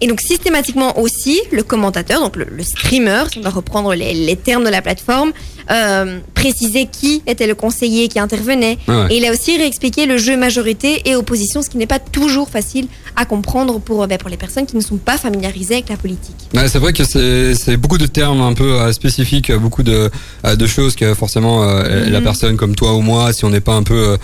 Et 0.00 0.06
donc 0.06 0.20
systématiquement 0.20 0.98
aussi, 0.98 1.40
le 1.52 1.62
commentateur, 1.62 2.20
donc 2.20 2.36
le, 2.36 2.62
streamer, 2.62 3.24
si 3.30 3.38
on 3.38 3.42
va 3.42 3.50
reprendre 3.50 3.94
les 3.94 4.36
termes 4.36 4.64
de 4.64 4.68
la 4.68 4.82
plateforme, 4.82 5.32
euh, 5.70 6.20
précisait 6.34 6.86
qui 6.90 7.22
était 7.26 7.46
le 7.46 7.54
conseiller 7.54 8.08
qui 8.08 8.18
intervenait. 8.18 8.78
Ah 8.88 9.04
ouais. 9.04 9.14
Et 9.14 9.16
il 9.18 9.24
a 9.26 9.32
aussi 9.32 9.56
réexpliqué 9.56 10.06
le 10.06 10.18
jeu 10.18 10.36
majorité 10.36 11.02
et 11.08 11.16
opposition, 11.16 11.62
ce 11.62 11.70
qui 11.70 11.78
n'est 11.78 11.86
pas 11.86 11.98
toujours 11.98 12.48
facile 12.48 12.86
à 13.16 13.24
comprendre 13.24 13.80
pour, 13.80 14.02
euh, 14.02 14.06
ben, 14.06 14.18
pour 14.18 14.28
les 14.28 14.36
personnes 14.36 14.66
qui 14.66 14.76
ne 14.76 14.80
sont 14.82 14.96
pas 14.98 15.16
familiarisées 15.18 15.74
avec 15.74 15.88
la 15.88 15.96
politique. 15.96 16.36
Ouais, 16.54 16.68
c'est 16.68 16.78
vrai 16.78 16.92
que 16.92 17.02
c'est 17.04 17.76
beaucoup 17.76 17.98
de 17.98 18.06
termes 18.06 18.40
un 18.42 18.52
peu 18.52 18.72
euh, 18.80 18.92
spécifiques, 18.92 19.50
beaucoup 19.52 19.82
de 19.82 20.10
de 20.44 20.66
choses 20.66 20.94
que 20.94 21.14
forcément 21.14 21.62
euh, 21.64 22.06
Mhm. 22.06 22.12
la 22.12 22.20
personne 22.20 22.56
comme 22.56 22.74
toi 22.74 22.94
ou 22.94 23.00
moi, 23.00 23.32
si 23.32 23.44
on 23.44 23.50
n'est 23.50 23.60
pas 23.60 23.74
un 23.74 23.82
peu, 23.82 24.16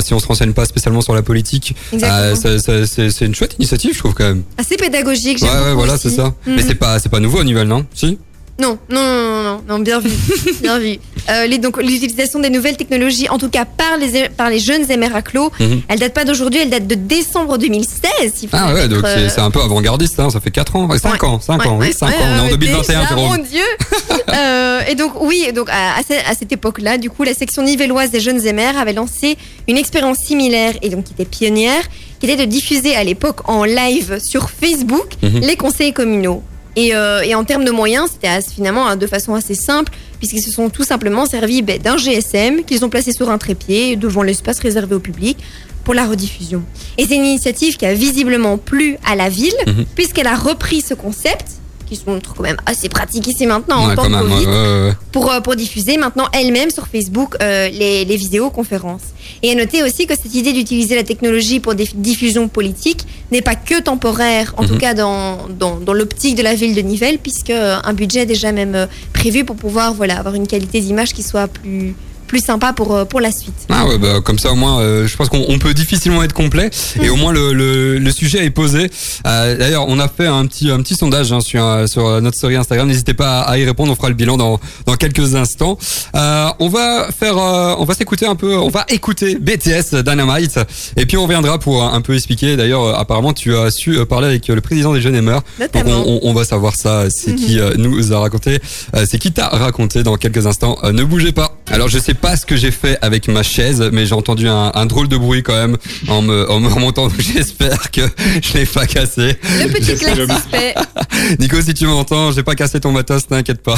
si 0.00 0.14
on 0.14 0.18
se 0.18 0.26
renseigne 0.26 0.52
pas 0.52 0.64
spécialement 0.64 1.00
sur 1.00 1.14
la 1.14 1.22
politique, 1.22 1.74
c'est 1.92 3.24
une 3.26 3.34
chouette 3.34 3.54
initiative, 3.58 3.92
je 3.94 3.98
trouve 3.98 4.14
quand 4.14 4.24
même. 4.24 4.42
Assez 4.58 4.76
pédagogique. 4.76 5.42
Ouais, 5.42 5.48
ouais, 5.48 5.74
voilà, 5.74 5.98
c'est 5.98 6.10
ça. 6.10 6.34
Mais 6.46 6.56
Mhm. 6.56 6.64
c'est 6.66 6.74
pas 6.74 6.98
c'est 6.98 7.08
pas 7.08 7.20
nouveau 7.20 7.40
à 7.40 7.44
Nivelles, 7.44 7.68
non? 7.68 7.84
Si? 7.94 8.18
Non, 8.58 8.78
non, 8.88 9.02
non, 9.42 9.62
non, 9.68 9.78
bien 9.80 10.00
vu, 10.00 10.10
bien 10.62 10.78
vu. 10.78 10.98
Euh, 11.28 11.46
les- 11.46 11.58
donc 11.58 11.76
l'utilisation 11.82 12.38
des 12.38 12.48
nouvelles 12.48 12.76
technologies, 12.78 13.28
en 13.28 13.36
tout 13.38 13.50
cas 13.50 13.64
par 13.66 13.98
les 13.98 14.28
par 14.30 14.48
les 14.48 14.58
jeunes 14.60 14.90
émeraclos, 14.90 15.50
Mhm. 15.60 15.82
elle 15.88 15.98
date 15.98 16.14
pas 16.14 16.24
d'aujourd'hui, 16.24 16.60
elle 16.62 16.70
date 16.70 16.86
de 16.86 16.94
décembre 16.94 17.58
2016. 17.58 18.32
il 18.42 18.48
faut 18.48 18.56
Ah 18.58 18.72
ouais, 18.72 18.88
donc 18.88 19.00
c'est 19.04 19.08
euh, 19.18 19.28
c'est 19.28 19.40
un 19.42 19.50
peu 19.50 19.60
avant-gardiste, 19.60 20.18
hein, 20.20 20.30
ça 20.30 20.40
fait 20.40 20.50
4 20.50 20.74
ans, 20.76 20.88
5 20.96 21.22
Ouais. 21.22 21.28
ans, 21.28 21.38
5 21.40 21.60
ouais, 21.60 21.66
ans, 21.68 21.78
oui, 21.78 21.86
ouais, 21.88 21.92
5 21.92 22.06
ouais, 22.08 22.14
ans, 22.14 22.18
on 22.22 22.36
est 22.36 22.40
en 22.40 22.44
ouais, 22.44 22.50
2021, 22.56 23.00
déjà, 23.02 23.08
Jérôme. 23.08 23.36
Mon 23.36 23.42
Dieu 23.44 23.64
Euh, 24.34 24.80
Et 24.88 24.94
donc 24.94 25.12
oui, 25.20 25.50
donc 25.54 25.68
à, 25.70 25.98
à 25.98 26.02
ce- 26.02 26.30
à 26.30 26.34
cette 26.34 26.52
époque-là, 26.52 26.96
du 26.98 27.10
coup, 27.10 27.22
la 27.24 27.34
section 27.34 27.62
nivelloise 27.62 28.10
des 28.10 28.20
jeunes 28.20 28.44
émères 28.46 28.78
avait 28.78 28.92
lancé 28.92 29.36
une 29.68 29.76
expérience 29.76 30.18
similaire 30.18 30.74
et 30.82 30.88
donc 30.88 31.04
qui 31.04 31.12
était 31.12 31.24
pionnière, 31.24 31.82
qui 32.20 32.26
était 32.26 32.36
de 32.46 32.50
diffuser 32.50 32.96
à 32.96 33.04
l'époque 33.04 33.48
en 33.48 33.64
live 33.64 34.18
sur 34.22 34.48
Facebook 34.50 35.08
Mhm. 35.22 35.40
les 35.40 35.56
conseils 35.56 35.92
communaux. 35.92 36.42
Et, 36.76 36.94
euh, 36.94 37.22
et 37.22 37.34
en 37.34 37.42
termes 37.44 37.64
de 37.64 37.70
moyens, 37.70 38.10
c'était 38.12 38.40
finalement 38.54 38.86
hein, 38.86 38.96
de 38.96 39.06
façon 39.06 39.34
assez 39.34 39.54
simple, 39.54 39.92
puisqu'ils 40.18 40.42
se 40.42 40.50
sont 40.52 40.68
tout 40.68 40.84
simplement 40.84 41.24
servis 41.26 41.62
ben, 41.62 41.80
d'un 41.80 41.96
GSM 41.96 42.64
qu'ils 42.64 42.84
ont 42.84 42.90
placé 42.90 43.12
sur 43.12 43.30
un 43.30 43.38
trépied 43.38 43.96
devant 43.96 44.22
l'espace 44.22 44.58
réservé 44.58 44.94
au 44.94 45.00
public 45.00 45.38
pour 45.84 45.94
la 45.94 46.04
rediffusion. 46.04 46.62
Et 46.98 47.06
c'est 47.06 47.14
une 47.16 47.24
initiative 47.24 47.76
qui 47.76 47.86
a 47.86 47.94
visiblement 47.94 48.58
plu 48.58 48.98
à 49.06 49.14
la 49.16 49.28
ville, 49.30 49.54
Mhm. 49.66 49.86
puisqu'elle 49.94 50.26
a 50.26 50.36
repris 50.36 50.80
ce 50.82 50.94
concept, 50.94 51.46
qui 51.88 51.94
se 51.94 52.10
montre 52.10 52.34
quand 52.34 52.42
même 52.42 52.56
assez 52.66 52.88
pratique 52.88 53.28
ici 53.28 53.46
maintenant 53.46 53.76
en 53.88 53.94
temps 53.94 54.10
de 54.10 54.16
Covid, 54.18 54.34
ouais, 54.46 54.52
ouais, 54.52 54.88
ouais. 54.88 54.92
pour, 55.12 55.30
euh, 55.30 55.40
pour 55.40 55.54
diffuser 55.54 55.96
maintenant 55.98 56.26
elle-même 56.32 56.70
sur 56.70 56.88
Facebook 56.88 57.36
euh, 57.40 57.68
les, 57.68 58.04
les 58.04 58.16
vidéoconférences. 58.16 59.02
Et 59.42 59.50
à 59.50 59.54
noter 59.54 59.82
aussi 59.82 60.06
que 60.06 60.14
cette 60.14 60.34
idée 60.34 60.52
d'utiliser 60.52 60.94
la 60.96 61.02
technologie 61.04 61.60
pour 61.60 61.74
des 61.74 61.88
diffusions 61.94 62.48
politiques 62.48 63.04
n'est 63.30 63.42
pas 63.42 63.54
que 63.54 63.80
temporaire, 63.80 64.54
en 64.56 64.62
Mhm. 64.62 64.68
tout 64.68 64.78
cas 64.78 64.94
dans, 64.94 65.46
dans, 65.48 65.76
dans 65.78 65.92
l'optique 65.92 66.34
de 66.36 66.42
la 66.42 66.54
ville 66.54 66.74
de 66.74 66.80
Nivelles, 66.80 67.18
puisque 67.18 67.50
euh, 67.50 67.76
un 67.84 67.92
budget 67.92 68.20
est 68.20 68.26
déjà 68.26 68.52
même 68.52 68.74
euh, 68.74 68.86
prévu 69.12 69.44
pour 69.44 69.56
pouvoir 69.56 69.94
voilà, 69.94 70.18
avoir 70.18 70.34
une 70.34 70.46
qualité 70.46 70.80
d'image 70.80 71.12
qui 71.12 71.22
soit 71.22 71.48
plus, 71.48 71.94
plus 72.26 72.44
sympa 72.44 72.72
pour, 72.72 72.94
euh, 72.94 73.04
pour 73.04 73.20
la 73.20 73.30
suite. 73.32 73.54
Ah 73.68 73.86
ouais, 73.86 73.98
bah, 73.98 74.20
comme 74.24 74.38
ça 74.38 74.50
au 74.52 74.54
moins, 74.54 74.80
euh, 74.80 75.06
je 75.06 75.16
pense 75.16 75.28
qu'on 75.28 75.44
on 75.48 75.58
peut 75.58 75.74
difficilement 75.74 76.22
être 76.22 76.32
complet 76.32 76.70
et 77.00 77.08
au 77.08 77.16
moins 77.16 77.32
le, 77.32 77.52
le, 77.52 77.98
le 77.98 78.10
sujet 78.10 78.44
est 78.44 78.50
posé. 78.50 78.90
Euh, 79.26 79.56
D'ailleurs, 79.56 79.86
on 79.88 79.98
a 79.98 80.08
fait 80.08 80.26
un 80.26 80.46
petit 80.46 80.70
un 80.70 80.80
petit 80.82 80.94
sondage 80.96 81.32
hein, 81.32 81.40
sur 81.40 81.88
sur 81.88 82.20
notre 82.20 82.36
story 82.36 82.56
Instagram. 82.56 82.88
N'hésitez 82.88 83.14
pas 83.14 83.40
à 83.40 83.58
y 83.58 83.64
répondre. 83.64 83.92
On 83.92 83.96
fera 83.96 84.08
le 84.08 84.14
bilan 84.14 84.36
dans 84.36 84.60
dans 84.86 84.94
quelques 84.96 85.34
instants. 85.34 85.78
Euh, 86.14 86.48
on 86.58 86.68
va 86.68 87.08
faire, 87.18 87.36
on 87.36 87.84
va 87.84 87.94
s'écouter 87.94 88.26
un 88.26 88.34
peu. 88.36 88.56
On 88.56 88.68
va 88.68 88.84
écouter 88.88 89.36
BTS 89.36 90.02
Dynamite 90.02 90.58
et 90.96 91.06
puis 91.06 91.16
on 91.16 91.22
reviendra 91.24 91.58
pour 91.58 91.82
un 91.84 92.00
peu 92.00 92.14
expliquer. 92.14 92.56
D'ailleurs, 92.56 92.98
apparemment, 92.98 93.32
tu 93.32 93.56
as 93.56 93.70
su 93.70 94.04
parler 94.06 94.26
avec 94.28 94.48
le 94.48 94.60
président 94.60 94.92
des 94.92 95.00
Jeunes 95.00 95.14
Aimeurs. 95.16 95.42
On, 95.74 96.04
on- 96.06 96.20
on 96.22 96.34
va 96.34 96.44
savoir 96.44 96.74
ça. 96.76 97.04
C'est 97.10 97.34
qui 97.34 97.58
nous 97.78 98.12
a 98.12 98.18
raconté. 98.18 98.58
c'est 99.06 99.18
qui 99.18 99.32
t'a 99.32 99.48
raconté 99.48 100.02
dans 100.02 100.16
quelques 100.16 100.46
instants. 100.46 100.76
Ne 100.92 101.04
bougez 101.04 101.32
pas. 101.32 101.56
Alors 101.70 101.88
je 101.88 101.98
sais 101.98 102.14
pas 102.16 102.36
ce 102.36 102.46
que 102.46 102.56
j'ai 102.56 102.70
fait 102.70 102.98
avec 103.02 103.28
ma 103.28 103.42
chaise, 103.42 103.90
mais 103.92 104.06
j'ai 104.06 104.14
entendu 104.14 104.48
un, 104.48 104.72
un 104.74 104.86
drôle 104.86 105.08
de 105.08 105.16
bruit 105.16 105.42
quand 105.42 105.54
même 105.54 105.76
en 106.08 106.22
me, 106.22 106.50
en 106.50 106.60
me 106.60 106.68
remontant. 106.68 107.08
J'espère 107.18 107.90
que 107.90 108.02
je 108.42 108.58
l'ai 108.58 108.66
pas 108.66 108.86
cassé. 108.86 109.36
Le 109.42 109.68
petit 109.72 109.94
clap 109.94 110.16
suspect. 110.30 110.74
Nico, 111.38 111.60
si 111.60 111.74
tu 111.74 111.86
m'entends, 111.86 112.32
j'ai 112.32 112.42
pas 112.42 112.54
cassé 112.54 112.80
ton 112.80 112.92
matos, 112.92 113.26
t'inquiète 113.26 113.62
pas. 113.62 113.76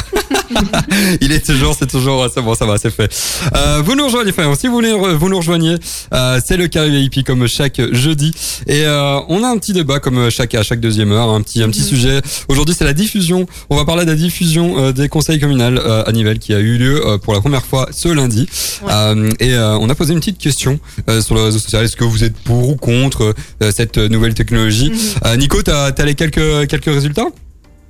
Il 1.20 1.32
est 1.32 1.44
toujours, 1.44 1.76
c'est 1.78 1.86
toujours, 1.86 2.28
c'est 2.32 2.42
bon, 2.42 2.54
ça 2.54 2.66
va, 2.66 2.78
c'est 2.78 2.90
fait. 2.90 3.10
Euh, 3.54 3.82
vous 3.84 3.94
nous 3.94 4.06
rejoignez, 4.06 4.32
frère. 4.32 4.54
Si 4.56 4.66
vous 4.66 4.74
voulez, 4.74 4.92
vous 4.92 5.28
nous 5.28 5.36
rejoignez, 5.36 5.76
euh, 6.14 6.40
c'est 6.44 6.56
le 6.56 6.68
carré 6.68 6.90
VIP 6.90 7.24
comme 7.24 7.46
chaque 7.46 7.80
jeudi. 7.92 8.32
Et 8.66 8.84
euh, 8.84 9.20
on 9.28 9.44
a 9.44 9.48
un 9.48 9.58
petit 9.58 9.72
débat 9.72 10.00
comme 10.00 10.30
chaque 10.30 10.54
à 10.54 10.62
chaque 10.62 10.80
deuxième 10.80 11.12
heure, 11.12 11.28
un 11.28 11.42
petit 11.42 11.62
un 11.62 11.68
petit 11.68 11.82
sujet. 11.82 12.20
Aujourd'hui, 12.48 12.74
c'est 12.76 12.84
la 12.84 12.94
diffusion. 12.94 13.46
On 13.70 13.76
va 13.76 13.84
parler 13.84 14.04
de 14.04 14.10
la 14.10 14.16
diffusion 14.16 14.90
des 14.92 15.08
conseils 15.08 15.38
communaux 15.38 15.80
à 15.86 16.10
Nivelles 16.12 16.38
qui 16.38 16.54
a 16.54 16.60
eu 16.60 16.78
lieu 16.78 17.18
pour 17.22 17.34
la 17.34 17.40
première 17.40 17.64
fois 17.64 17.88
ce 17.92 18.08
lundi. 18.08 18.27
Ouais. 18.36 18.92
Euh, 18.92 19.30
et 19.40 19.54
euh, 19.54 19.78
on 19.78 19.88
a 19.88 19.94
posé 19.94 20.12
une 20.12 20.20
petite 20.20 20.38
question 20.38 20.78
euh, 21.08 21.20
sur 21.20 21.34
le 21.34 21.42
réseau 21.42 21.58
social. 21.58 21.84
Est-ce 21.84 21.96
que 21.96 22.04
vous 22.04 22.24
êtes 22.24 22.36
pour 22.38 22.68
ou 22.68 22.76
contre 22.76 23.34
euh, 23.62 23.70
cette 23.74 23.98
nouvelle 23.98 24.34
technologie 24.34 24.92
Euh, 25.24 25.36
Nico, 25.36 25.62
t'as 25.62 25.86
as 25.96 26.04
les 26.04 26.14
quelques 26.14 26.66
quelques 26.68 26.84
résultats? 26.86 27.26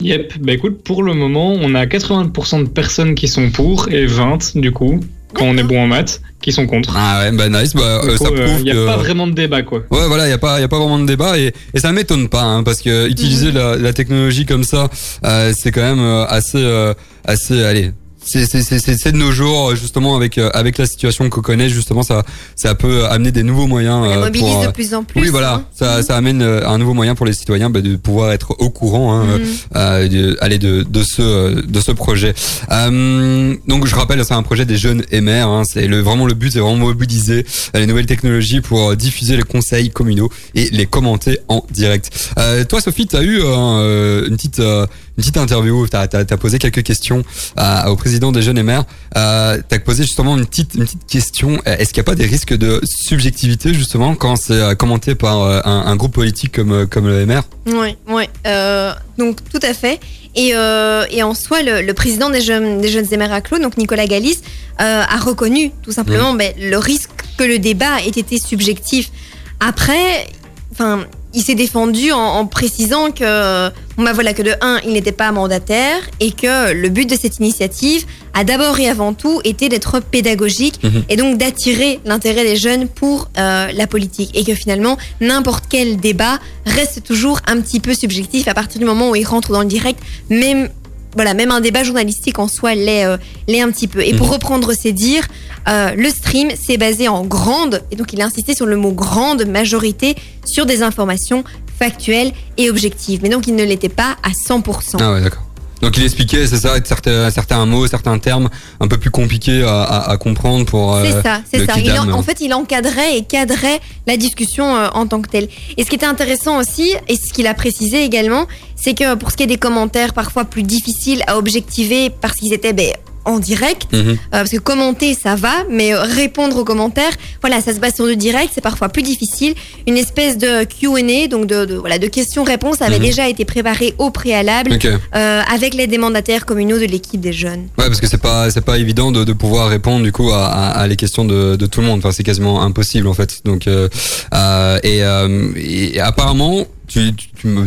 Yep, 0.01 0.35
bah 0.41 0.53
écoute, 0.53 0.83
pour 0.85 1.03
le 1.03 1.13
moment, 1.15 1.53
on 1.53 1.75
a 1.75 1.85
80% 1.85 2.63
de 2.65 2.69
personnes 2.69 3.15
qui 3.17 3.27
sont 3.27 3.51
pour 3.51 3.89
et 3.91 4.07
20 4.07 4.57
du 4.57 4.71
coup, 4.71 5.01
quand 5.35 5.45
on 5.45 5.59
est 5.59 5.65
bon 5.65 5.83
en 5.83 5.87
maths, 5.89 6.23
qui 6.41 6.53
sont 6.53 6.69
contre. 6.69 6.95
Ah 6.97 7.23
ouais, 7.23 7.33
bah 7.33 7.49
nice, 7.49 7.75
bah, 7.75 8.03
euh, 8.05 8.17
coup, 8.17 8.25
ça 8.25 8.31
prouve 8.31 8.59
Il 8.59 8.63
n'y 8.65 8.71
a 8.71 8.75
que... 8.75 8.87
pas 8.87 8.97
vraiment 8.97 9.27
de 9.27 9.33
débat 9.33 9.63
quoi. 9.63 9.81
Ouais, 9.91 10.07
voilà, 10.07 10.29
il 10.29 10.31
y 10.31 10.33
a 10.35 10.39
pas, 10.39 10.61
y 10.61 10.63
a 10.63 10.69
pas 10.69 10.79
vraiment 10.79 11.01
de 11.01 11.07
débat 11.07 11.37
et, 11.37 11.53
et 11.75 11.81
ça 11.81 11.91
m'étonne 11.91 12.29
pas, 12.29 12.43
hein, 12.43 12.63
parce 12.63 12.81
que 12.81 13.09
utiliser 13.09 13.51
la, 13.51 13.75
la 13.77 13.93
technologie 13.93 14.47
comme 14.47 14.63
ça, 14.63 14.89
euh, 15.25 15.53
c'est 15.57 15.73
quand 15.73 15.83
même 15.83 16.25
assez, 16.29 16.59
euh, 16.63 16.95
assez, 17.25 17.65
allez, 17.65 17.91
c'est 18.29 19.13
de 19.13 19.17
nos 19.17 19.33
jours 19.33 19.75
justement 19.75 20.17
avec 20.17 20.39
euh, 20.39 20.51
avec 20.55 20.79
la 20.79 20.87
situation 20.87 21.29
qu'on 21.31 21.41
connaît 21.41 21.69
justement 21.69 22.03
ça 22.03 22.25
ça 22.57 22.75
peut 22.75 23.07
amener 23.07 23.33
des 23.33 23.43
nouveaux 23.43 23.67
moyens 23.67 23.97
On 24.03 24.05
les 24.05 24.17
euh, 24.17 24.21
mobilise 24.25 24.49
pour, 24.53 24.63
de 24.63 24.67
euh, 24.69 24.71
plus 24.73 24.95
en 24.95 25.03
plus. 25.05 25.21
oui 25.23 25.29
voilà 25.29 25.55
hein. 25.55 25.65
ça 25.75 26.03
ça 26.03 26.17
amène 26.17 26.43
euh, 26.43 26.67
un 26.69 26.79
nouveau 26.79 26.95
moyen 26.95 27.15
pour 27.15 27.27
les 27.27 27.33
citoyens 27.33 27.71
bah, 27.71 27.81
de 27.81 27.97
pouvoir 27.97 28.33
être 28.33 28.55
au 28.59 28.71
courant 28.71 29.15
hein, 29.15 29.25
Mhm. 29.39 29.45
euh, 29.77 30.09
de, 30.09 30.37
aller 30.41 30.59
de 30.59 30.83
de 30.83 31.03
ce 31.03 31.23
euh, 31.23 31.63
de 31.67 31.81
ce 31.81 31.93
projet 31.93 32.35
euh, 32.73 33.55
donc 33.67 33.87
je 33.87 33.95
rappelle 33.95 34.25
c'est 34.25 34.35
un 34.35 34.43
projet 34.43 34.65
des 34.65 34.77
jeunes 34.77 35.03
MR 35.13 35.49
hein, 35.49 35.63
c'est 35.65 35.87
le 35.87 36.01
vraiment 36.01 36.27
le 36.27 36.35
but 36.35 36.53
c'est 36.53 36.61
vraiment 36.61 36.77
mobiliser 36.77 37.45
euh, 37.75 37.81
les 37.81 37.87
nouvelles 37.87 38.07
technologies 38.07 38.61
pour 38.61 38.91
euh, 38.91 38.97
diffuser 38.97 39.37
les 39.37 39.43
conseils 39.43 39.91
communaux 39.91 40.31
et 40.55 40.69
les 40.71 40.87
commenter 40.87 41.39
en 41.49 41.65
direct 41.71 42.11
euh, 42.39 42.65
toi 42.65 42.81
Sophie 42.81 43.07
tu 43.07 43.17
as 43.17 43.23
eu 43.23 43.41
euh, 43.43 44.27
une 44.29 44.37
petite 44.37 44.61
euh, 44.61 44.87
une 45.19 45.23
petite 45.23 45.37
interview, 45.37 45.85
tu 45.89 45.97
as, 45.97 46.07
posé 46.39 46.61
quelques 46.61 46.85
questions 46.85 47.25
à- 47.57 47.91
au 47.91 47.97
président 47.97 48.31
des 48.31 48.41
Jeunes 48.41 48.63
MR. 48.63 48.85
Euh, 49.17 49.59
tu 49.69 49.75
as 49.75 49.81
posé 49.81 50.05
justement 50.05 50.39
une 50.39 50.47
petite, 50.47 50.77
une 50.77 50.85
petite 50.85 51.07
question. 51.09 51.61
Euh, 51.67 51.77
Est-ce 51.77 51.93
qu'il 51.93 52.01
n'y 52.01 52.05
a 52.07 52.11
pas 52.11 52.15
des 52.15 52.25
risques 52.27 52.55
de 52.55 52.81
subjectivité 52.85 53.75
justement 53.75 54.15
quand 54.15 54.37
c'est 54.37 54.53
euh, 54.53 54.75
commenté 54.77 55.17
par 55.17 55.43
un, 55.43 55.87
un 55.87 55.97
groupe 55.97 56.15
politique 56.15 56.53
comme, 56.55 56.87
comme 56.87 57.09
le 57.09 57.27
MR 57.27 57.43
ouais. 57.67 58.31
Euh, 58.47 58.93
donc 59.19 59.39
tout 59.51 59.59
à 59.63 59.75
fait. 59.75 59.99
Et, 60.37 60.53
euh, 60.55 61.05
et 61.11 61.25
en 61.25 61.35
soi, 61.35 61.63
le, 61.63 61.83
le 61.83 61.95
président 61.95 62.31
des 62.31 62.41
jeunes, 62.41 62.81
des 62.81 62.89
jeunes 62.89 63.07
Émirats 63.13 63.41
donc 63.41 63.77
Nicolas 63.77 64.07
Galis, 64.07 64.39
a 64.79 65.17
reconnu 65.19 65.73
tout 65.83 65.91
simplement 65.91 66.33
ben, 66.35 66.53
le 66.61 66.79
risque 66.79 67.11
que 67.37 67.43
le 67.43 67.59
débat 67.59 68.01
ait 68.03 68.09
été 68.09 68.39
subjectif. 68.39 69.11
Après, 69.59 70.29
enfin, 70.71 71.07
il 71.35 71.43
s'est 71.43 71.55
défendu 71.55 72.11
en, 72.13 72.19
en 72.19 72.47
précisant 72.47 73.11
que, 73.11 73.69
bon, 73.97 74.03
bah 74.05 74.13
voilà, 74.15 74.33
que 74.33 74.43
de 74.43 74.53
un, 74.61 74.81
il 74.87 74.93
n'était 74.93 75.13
pas 75.13 75.31
mandataire 75.31 75.99
et 76.21 76.33
que 76.33 76.73
le 76.73 76.89
but 76.89 77.09
de 77.09 77.17
cette 77.17 77.39
initiative 77.39 78.07
a 78.35 78.45
d'abord 78.45 78.79
et 78.81 78.89
avant 78.89 79.13
tout 79.13 79.41
été 79.45 79.69
d'être 79.69 80.01
pédagogique 80.01 80.81
Mhm. 80.83 81.03
et 81.09 81.17
donc 81.17 81.39
d'attirer 81.39 82.01
l'intérêt 82.05 82.45
des 82.45 82.57
jeunes 82.57 82.89
pour 82.89 83.29
euh, 83.39 83.69
la 83.73 83.87
politique 83.87 84.31
et 84.35 84.45
que 84.45 84.55
finalement 84.55 84.97
n'importe 85.21 85.65
quel 85.69 85.97
débat 85.97 86.39
reste 86.65 87.03
toujours 87.05 87.41
un 87.47 87.61
petit 87.61 87.81
peu 87.81 87.95
subjectif 87.95 88.47
à 88.49 88.55
partir 88.55 88.79
du 88.79 88.85
moment 88.87 89.11
où 89.11 89.17
il 89.17 89.25
rentre 89.27 89.51
dans 89.53 89.61
le 89.61 89.67
direct, 89.67 90.01
même 90.31 90.69
voilà, 91.15 91.35
même 91.35 91.51
un 91.51 91.61
débat 91.61 91.85
journalistique 91.85 92.39
en 92.39 92.49
soi 92.49 92.75
l'est 92.75 93.05
euh, 93.05 93.17
l'est 93.49 93.61
un 93.61 93.71
petit 93.71 93.89
peu. 93.89 94.03
Et 94.05 94.15
pour 94.15 94.27
Mhm. 94.27 94.33
reprendre 94.35 94.73
ses 94.75 94.93
dires, 94.93 95.27
euh, 95.69 95.93
le 95.97 96.11
stream 96.11 96.49
s'est 96.55 96.77
basé 96.77 97.09
en 97.09 97.25
grande, 97.25 97.83
et 97.91 97.97
donc 97.97 98.13
il 98.13 98.21
a 98.21 98.27
insisté 98.27 98.55
sur 98.55 98.67
le 98.67 98.77
mot 98.77 98.93
grande 98.93 99.45
majorité, 99.47 100.15
sur 100.45 100.67
des 100.67 100.83
informations 100.83 101.45
factuelles 101.79 102.33
et 102.57 102.71
objectives. 102.71 103.21
Mais 103.23 103.29
donc 103.29 103.47
il 103.47 103.55
ne 103.55 103.65
l'était 103.65 103.89
pas 103.89 104.17
à 104.23 104.31
100%. 104.31 104.99
Ah 105.01 105.13
ouais, 105.13 105.21
d'accord. 105.23 105.43
Donc 105.81 105.97
il 105.97 106.03
expliquait, 106.03 106.45
c'est 106.49 106.57
ça, 106.59 106.75
certains, 106.85 107.31
certains 107.31 107.65
mots, 107.65 107.87
certains 107.87 108.19
termes 108.19 108.49
un 108.81 108.89
peu 108.89 108.99
plus 108.99 109.11
compliqués 109.13 109.63
à, 109.63 109.83
à, 109.85 110.11
à 110.11 110.17
comprendre 110.17 110.67
pour. 110.67 110.97
euh, 110.97 111.05
C'est 111.05 111.23
ça, 111.23 111.41
c'est 111.49 111.65
ça. 111.67 111.75
Il 111.79 111.93
en, 111.93 112.11
en 112.11 112.23
fait, 112.25 112.39
il 112.41 112.53
encadrait 112.53 113.17
et 113.17 113.23
cadrait 113.23 113.79
la 114.09 114.17
discussion 114.17 114.65
euh, 114.77 114.89
en 114.95 115.07
tant 115.07 115.21
que 115.23 115.29
telle. 115.29 115.47
Et 115.77 115.85
ce 115.85 115.89
qui 115.89 115.95
était 115.95 116.05
intéressant 116.05 116.59
aussi, 116.59 116.93
et 117.07 117.15
ce 117.15 117.33
qu'il 117.33 117.47
a 117.47 117.55
précisé 117.55 118.03
également, 118.03 118.49
c'est 118.89 118.95
que 118.95 119.15
pour 119.17 119.31
ce 119.31 119.37
qui 119.37 119.43
est 119.43 119.47
des 119.47 119.59
commentaires 119.59 120.15
parfois 120.15 120.47
plus 120.47 120.63
difficiles 120.63 121.23
à 121.27 121.37
objectiver 121.37 122.09
parce 122.09 122.37
qu'ils 122.39 122.55
étaient 122.55 122.73
ben, 122.73 122.91
en 123.27 123.39
direct, 123.39 123.83
Mhm. 123.93 124.09
euh, 124.13 124.17
parce 124.31 124.49
que 124.49 124.57
commenter 124.57 125.13
ça 125.13 125.35
va, 125.35 125.53
mais 125.71 125.93
euh, 125.93 126.01
répondre 126.01 126.57
aux 126.57 126.65
commentaires, 126.65 127.13
voilà, 127.43 127.61
ça 127.61 127.75
se 127.75 127.79
base 127.81 127.95
sur 127.95 128.07
le 128.07 128.17
direct, 128.17 128.51
c'est 128.55 128.63
parfois 128.63 128.89
plus 128.89 129.03
difficile. 129.03 129.53
Une 129.87 129.99
espèce 129.99 130.39
de 130.39 130.65
Q&A, 130.65 131.27
donc 131.29 131.45
de, 131.47 131.67
de 131.67 131.75
voilà 131.75 131.99
de 131.99 132.07
questions-réponses, 132.07 132.81
avait 132.81 132.97
Mhm. 132.99 133.05
déjà 133.05 133.29
été 133.29 133.45
préparée 133.45 133.95
au 133.99 134.09
préalable 134.09 134.73
Ok. 134.73 134.87
euh, 134.87 135.43
avec 135.55 135.75
les 135.75 135.99
mandataires 135.99 136.47
communaux 136.47 136.79
de 136.79 136.87
l'équipe 136.87 137.21
des 137.21 137.35
jeunes. 137.35 137.65
Ouais, 137.77 137.89
parce 137.89 138.01
que 138.01 138.07
c'est 138.07 138.17
pas 138.23 138.51
c'est 138.51 138.65
pas 138.65 138.79
évident 138.79 139.13
de, 139.13 139.25
de 139.25 139.33
pouvoir 139.35 139.69
répondre 139.69 140.03
du 140.05 140.13
coup 140.13 140.31
à, 140.31 140.47
à, 140.47 140.71
à 140.81 140.87
les 140.87 140.97
questions 140.97 141.27
de, 141.27 141.57
de 141.57 141.67
tout 141.67 141.83
le 141.83 141.87
monde. 141.89 141.99
Enfin, 141.99 142.13
c'est 142.13 142.23
quasiment 142.25 142.63
impossible 142.63 143.07
en 143.09 143.15
fait. 143.15 143.43
Donc 143.45 143.67
et, 143.67 143.89
euh, 144.33 145.53
et 145.57 146.01
apparemment. 146.01 146.67
Tu, 146.89 147.13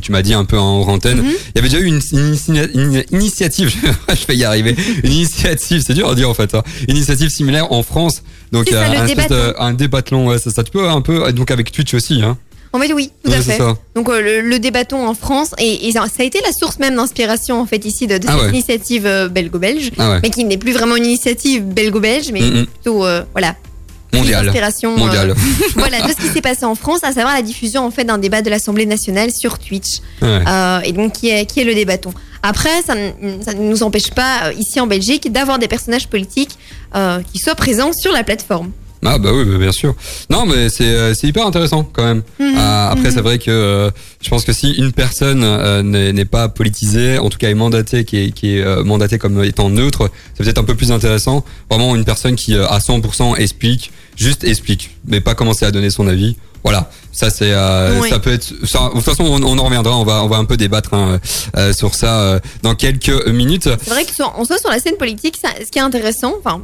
tu, 0.02 0.12
m'as 0.12 0.22
dit 0.22 0.34
un 0.34 0.46
peu 0.46 0.58
en 0.58 0.82
antenne, 0.88 1.20
Mhm. 1.22 1.26
il 1.30 1.52
y 1.56 1.60
avait 1.60 1.70
déjà 1.70 1.80
eu 1.80 1.86
une, 1.86 2.02
une- 2.14 3.04
une 3.12 3.22
initiative, 3.22 3.72
je 4.10 4.26
vais 4.28 4.36
y 4.36 4.44
arriver, 4.44 4.76
une 5.04 5.12
initiative, 5.12 5.84
c'est 5.86 5.94
dur 5.94 6.10
à 6.10 6.16
dire 6.16 6.30
en 6.30 6.34
fait, 6.34 6.54
hein, 6.56 6.64
une 6.88 6.96
initiative 6.96 7.30
similaire 7.30 7.72
en 7.72 7.84
France, 7.84 8.24
donc 8.52 8.66
C'est 8.68 8.74
ça, 8.74 8.82
euh, 8.92 9.00
un, 9.00 9.06
débathlon. 9.06 9.54
un 9.60 9.74
débathlon, 9.74 10.28
ouais, 10.28 10.40
c'est 10.40 10.50
ça, 10.50 10.64
tu 10.64 10.72
peux 10.72 10.90
un 10.90 11.02
peu, 11.02 11.32
donc 11.34 11.52
avec 11.52 11.72
Twitch 11.72 11.94
aussi, 11.94 12.22
hein. 12.24 12.38
En 12.74 12.80
fait, 12.80 12.94
oui, 12.94 13.12
tout 13.24 13.30
Ouais, 13.32 13.38
à 13.38 13.42
fait. 13.42 13.58
ça. 13.58 13.76
Donc 13.96 14.08
euh, 14.08 14.22
le, 14.22 14.48
le 14.48 14.58
débatton 14.58 15.06
en 15.06 15.14
France 15.14 15.52
et, 15.58 15.90
et 15.90 15.92
ça 15.92 16.06
ça 16.06 16.24
a 16.24 16.24
été 16.24 16.40
la 16.42 16.54
source 16.54 16.80
même 16.80 16.96
d'inspiration 16.96 17.60
en 17.60 17.66
fait 17.66 17.84
ici 17.84 18.08
de, 18.08 18.18
de 18.18 18.26
Ah 18.30 18.32
cette 18.32 18.42
ouais. 18.44 18.50
initiative 18.50 19.06
euh, 19.06 19.28
belgo-belge, 19.28 19.92
Ah 19.98 20.12
ouais. 20.12 20.20
mais 20.24 20.30
qui 20.30 20.46
n'est 20.46 20.58
plus 20.58 20.72
vraiment 20.72 20.96
une 20.96 21.06
initiative 21.06 21.64
belgo-belge, 21.66 22.32
mais 22.32 22.40
plutôt 22.64 23.06
euh, 23.06 23.24
voilà 23.34 23.58
Mondial. 24.14 24.48
inspiration 24.48 24.98
Mondial. 24.98 25.34
voilà 25.76 26.02
de 26.02 26.12
ce 26.12 26.16
qui 26.18 26.28
s'est 26.28 26.42
passé 26.42 26.66
en 26.66 26.76
France, 26.76 27.00
à 27.04 27.12
savoir 27.14 27.34
la 27.34 27.42
diffusion 27.42 27.86
en 27.86 27.92
fait 27.92 28.04
d'un 28.04 28.18
débat 28.18 28.42
de 28.42 28.50
l'Assemblée 28.50 28.86
nationale 28.86 29.32
sur 29.32 29.58
Twitch 29.60 30.00
Ouais. 30.22 30.40
Euh, 30.48 30.80
et 30.82 30.92
donc 30.92 31.14
qui 31.14 31.30
est 31.30 31.46
qui 31.46 31.60
est 31.62 31.64
le 31.64 31.74
débatton. 31.74 32.14
Après, 32.44 32.82
ça, 32.86 32.96
ne- 32.96 33.42
ça 33.46 33.54
ne 33.54 33.62
nous 33.70 33.84
empêche 33.84 34.10
pas 34.12 34.46
euh, 34.46 34.54
ici 34.54 34.80
en 34.80 34.88
Belgique 34.88 35.32
d'avoir 35.32 35.60
des 35.60 35.68
personnages 35.68 36.08
politiques 36.08 36.58
euh, 36.96 37.22
qui 37.32 37.38
soient 37.40 37.56
présents 37.56 37.94
sur 37.94 38.12
la 38.12 38.24
plateforme. 38.24 38.72
Ah 39.04 39.18
bah 39.18 39.32
oui, 39.34 39.46
bah, 39.46 39.58
bien 39.58 39.72
sûr. 39.72 39.96
Non, 40.30 40.46
mais 40.46 40.70
c'est 40.70 40.86
euh, 40.88 41.14
hyper 41.24 41.46
intéressant 41.48 41.84
quand 41.92 42.04
même. 42.04 42.22
Euh, 42.40 42.90
après, 42.92 43.10
mhm. 43.10 43.12
c'est 43.16 43.22
vrai 43.22 43.40
que 43.40 43.50
euh, 43.50 43.90
je 44.22 44.30
pense 44.30 44.44
que 44.44 44.54
si 44.54 44.72
une 44.74 44.92
personne 44.92 45.44
euh, 45.44 45.82
n'est 45.82 46.26
pas 46.26 46.50
politisée, 46.50 47.18
en 47.18 47.30
tout 47.30 47.38
cas 47.40 47.50
est 47.50 47.56
mandatée, 47.56 48.06
qui 48.06 48.18
est, 48.18 48.32
qui 48.32 48.58
est 48.58 48.62
euh, 48.62 48.84
mandatée 48.84 49.18
comme 49.18 49.44
étant 49.44 49.70
neutre, 49.70 50.10
c'est 50.36 50.44
peut-être 50.44 50.60
un 50.60 50.64
peu 50.64 50.76
plus 50.76 50.92
intéressant. 50.92 51.44
Vraiment 51.70 51.96
une 51.96 52.06
personne 52.06 52.36
qui 52.36 52.56
euh, 52.56 52.68
à 52.68 52.78
100% 52.80 53.38
explique, 53.38 53.92
juste 54.16 54.44
explique, 54.44 54.92
mais 55.08 55.20
pas 55.20 55.34
commencer 55.34 55.66
à 55.66 55.72
donner 55.72 55.90
son 55.90 56.08
avis. 56.08 56.36
Voilà, 56.64 56.92
ça 57.12 57.32
c'est, 57.32 57.52
euh, 57.54 57.98
Oui. 58.02 58.10
ça 58.10 58.20
peut 58.20 58.32
être. 58.32 58.54
Ça, 58.68 58.90
de 58.90 58.94
toute 58.94 59.02
façon, 59.02 59.24
on, 59.24 59.42
on 59.42 59.58
en 59.58 59.64
reviendra. 59.64 59.98
On 59.98 60.04
va, 60.04 60.24
on 60.24 60.28
va 60.28 60.38
un 60.38 60.46
peu 60.46 60.58
débattre 60.58 60.94
hein, 60.94 61.20
euh, 61.58 61.74
sur 61.74 61.96
ça 61.96 62.20
euh, 62.22 62.40
dans 62.62 62.76
quelques 62.76 63.28
minutes. 63.30 63.64
C'est 63.84 63.90
vrai 63.90 64.06
que 64.06 64.14
sur, 64.14 64.32
en 64.38 64.46
soi 64.46 64.60
sur 64.60 64.70
la 64.70 64.78
scène 64.78 64.98
politique, 64.98 65.38
ça- 65.42 65.56
ce 65.66 65.72
qui 65.72 65.80
est 65.80 65.82
intéressant, 65.82 66.36
enfin 66.38 66.62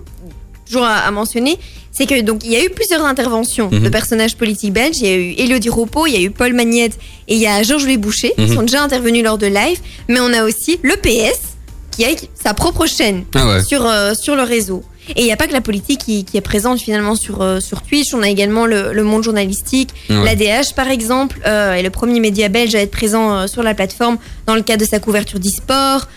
toujours 0.68 0.84
à, 0.84 0.97
à 0.97 1.11
mentionner, 1.11 1.57
c'est 1.91 2.05
que 2.05 2.22
donc 2.22 2.43
il 2.45 2.51
y 2.51 2.55
a 2.55 2.63
eu 2.63 2.70
plusieurs 2.70 3.03
interventions 3.05 3.70
Mhm. 3.72 3.84
de 3.84 3.89
personnages 3.89 4.36
politiques 4.36 4.74
belges. 4.74 4.97
Il 4.99 5.07
y 5.07 5.11
a 5.11 5.15
eu 5.15 5.34
Elodie 5.38 5.70
Ropo, 5.70 6.05
il 6.07 6.13
y 6.13 6.18
a 6.18 6.22
eu 6.22 6.30
Paul 6.32 6.53
Magnette 6.53 6.97
et 7.28 7.36
il 7.36 7.39
y 7.41 7.47
a 7.47 7.63
Georges 7.63 7.86
Louis 7.86 7.97
Boucher 7.97 8.34
qui 8.36 8.41
Mhm. 8.45 8.53
sont 8.55 8.61
déjà 8.63 8.84
intervenus 8.84 9.24
lors 9.24 9.38
de 9.38 9.47
live. 9.47 9.80
Mais 10.07 10.20
on 10.20 10.32
a 10.34 10.43
aussi 10.43 10.80
le 10.84 10.95
PS 10.97 11.39
qui 11.91 12.05
a 12.05 12.09
sa 12.36 12.53
propre 12.53 12.86
chaîne 12.86 13.24
Ah 13.34 13.47
ouais. 13.47 13.63
sur 13.63 13.86
euh, 13.86 14.13
sur 14.13 14.36
le 14.36 14.43
réseau. 14.43 14.84
Et 15.15 15.22
il 15.22 15.24
n'y 15.24 15.32
a 15.32 15.38
pas 15.38 15.47
que 15.47 15.53
la 15.53 15.61
politique 15.61 16.01
qui, 16.05 16.26
qui 16.26 16.36
est 16.36 16.41
présente 16.41 16.82
finalement 16.82 17.15
sur, 17.15 17.41
euh, 17.41 17.61
sur 17.61 17.82
Twitch, 17.82 18.13
on 18.13 18.22
a 18.22 18.28
également 18.30 18.65
le, 18.65 18.91
le 18.91 19.03
monde 19.05 19.24
journalistique, 19.24 19.91
Ouais. 20.09 20.22
l'ADH 20.26 20.74
par 20.76 20.89
exemple, 20.89 21.39
euh, 21.47 21.74
est 21.76 21.82
le 21.82 21.89
premier 21.89 22.20
média 22.20 22.49
belge 22.49 22.76
à 22.76 22.82
être 22.82 22.91
présent 22.91 23.34
euh, 23.34 23.47
sur 23.47 23.63
la 23.63 23.74
plateforme 23.74 24.18
dans 24.47 24.53
le 24.55 24.63
cadre 24.63 24.84
de 24.84 24.89
sa 24.89 24.99
couverture 24.99 25.39
d'e-sport. 25.39 26.07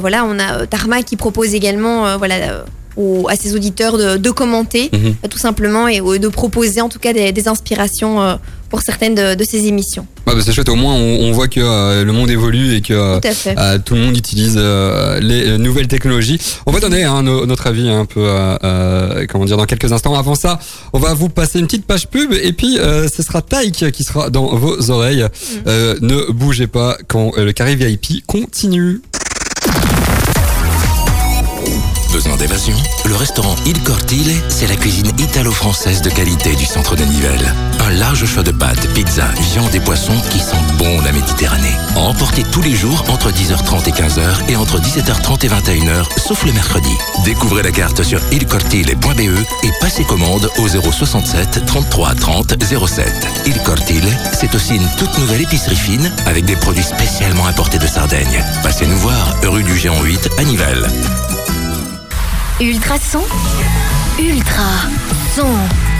Voilà, 0.00 0.24
on 0.24 0.38
a 0.38 0.66
Tarma 0.66 1.02
qui 1.02 1.16
propose 1.16 1.54
également 1.54 2.16
voilà, 2.18 2.64
aux- 2.96 3.26
à 3.28 3.36
ses 3.36 3.54
auditeurs 3.54 3.96
de, 3.98 4.16
de 4.16 4.30
commenter 4.30 4.90
Mhm. 4.92 5.14
euh, 5.24 5.28
tout 5.28 5.38
simplement 5.38 5.88
et 5.88 6.00
de 6.00 6.28
proposer 6.28 6.80
en 6.80 6.88
tout 6.88 6.98
cas 6.98 7.12
des, 7.12 7.32
des 7.32 7.48
inspirations 7.48 8.20
euh, 8.22 8.34
pour 8.68 8.82
certaines 8.82 9.14
de, 9.16 9.34
de 9.34 9.44
ses 9.44 9.66
émissions. 9.66 10.06
Bah, 10.26 10.34
c'est 10.44 10.52
chouette. 10.52 10.68
Au 10.68 10.76
moins, 10.76 10.94
on, 10.94 11.24
on 11.24 11.32
voit 11.32 11.48
que 11.48 11.58
euh, 11.60 12.04
le 12.04 12.12
monde 12.12 12.30
évolue 12.30 12.76
et 12.76 12.82
que 12.82 12.92
euh, 12.92 13.78
Tout 13.84 13.94
le 13.94 14.00
monde 14.02 14.16
utilise 14.16 14.54
euh, 14.56 15.18
les 15.18 15.58
nouvelles 15.58 15.88
technologies. 15.88 16.38
On 16.66 16.70
va 16.72 16.78
donner 16.78 17.02
hein, 17.02 17.22
no- 17.22 17.46
notre 17.46 17.66
avis 17.66 17.88
un 17.88 18.04
peu, 18.04 18.24
comment 19.28 19.44
dire, 19.44 19.56
dans 19.56 19.66
quelques 19.66 19.90
instants. 19.92 20.14
Avant 20.14 20.36
ça, 20.36 20.60
on 20.92 20.98
va 21.00 21.14
vous 21.14 21.28
passer 21.28 21.58
une 21.58 21.66
petite 21.66 21.84
page 21.84 22.06
pub 22.08 22.32
et 22.32 22.52
puis 22.52 22.76
ce 22.76 23.22
sera 23.22 23.42
Taïk 23.42 23.90
qui 23.90 24.04
sera 24.04 24.30
dans 24.30 24.54
vos 24.54 24.90
oreilles. 24.90 25.26
Euh, 25.66 25.96
ne 26.00 26.30
bougez 26.30 26.66
pas 26.68 26.96
quand 27.08 27.32
le 27.36 27.52
carré 27.52 27.74
VIP 27.74 28.24
continue. 28.26 29.00
Le 33.04 33.16
restaurant 33.16 33.54
Il 33.66 33.82
Cortile, 33.82 34.32
c'est 34.48 34.66
la 34.66 34.74
cuisine 34.74 35.12
italo-française 35.18 36.00
de 36.00 36.08
qualité 36.08 36.54
du 36.54 36.64
centre 36.64 36.96
de 36.96 37.04
Nivelles. 37.04 37.54
Un 37.86 37.90
large 37.90 38.24
choix 38.24 38.42
de 38.42 38.50
pâtes, 38.50 38.88
pizzas, 38.94 39.28
viandes 39.52 39.74
et 39.74 39.80
poissons 39.80 40.18
qui 40.30 40.38
sentent 40.38 40.74
bon 40.78 41.02
la 41.02 41.12
Méditerranée. 41.12 41.76
À 41.96 41.98
emporter 41.98 42.42
tous 42.50 42.62
les 42.62 42.74
jours 42.74 43.04
entre 43.10 43.30
10h30 43.30 43.88
et 43.88 43.92
15h 43.92 44.50
et 44.50 44.56
entre 44.56 44.78
17h30 44.78 45.44
et 45.44 45.48
21h, 45.50 46.06
sauf 46.18 46.46
le 46.46 46.52
mercredi. 46.52 46.96
Découvrez 47.26 47.62
la 47.62 47.72
carte 47.72 48.02
sur 48.02 48.22
ilcortile.be 48.32 49.20
et 49.20 49.70
passez 49.82 50.04
commande 50.04 50.50
au 50.56 50.66
067 50.66 51.66
33 51.66 52.14
30 52.14 52.54
07. 52.64 53.28
Il 53.44 53.62
Cortile, 53.62 54.16
c'est 54.32 54.54
aussi 54.54 54.76
une 54.76 54.88
toute 54.96 55.18
nouvelle 55.18 55.42
épicerie 55.42 55.76
fine 55.76 56.10
avec 56.24 56.46
des 56.46 56.56
produits 56.56 56.84
spécialement 56.84 57.46
importés 57.46 57.78
de 57.78 57.86
Sardaigne. 57.86 58.42
Passez 58.62 58.86
nous 58.86 58.98
voir, 58.98 59.36
rue 59.42 59.62
du 59.62 59.76
Géant 59.76 60.02
8 60.02 60.30
à 60.38 60.44
Nivelles. 60.44 60.88
Ultrason. 62.60 63.22
Ultra 64.18 64.62
son. 65.34 65.46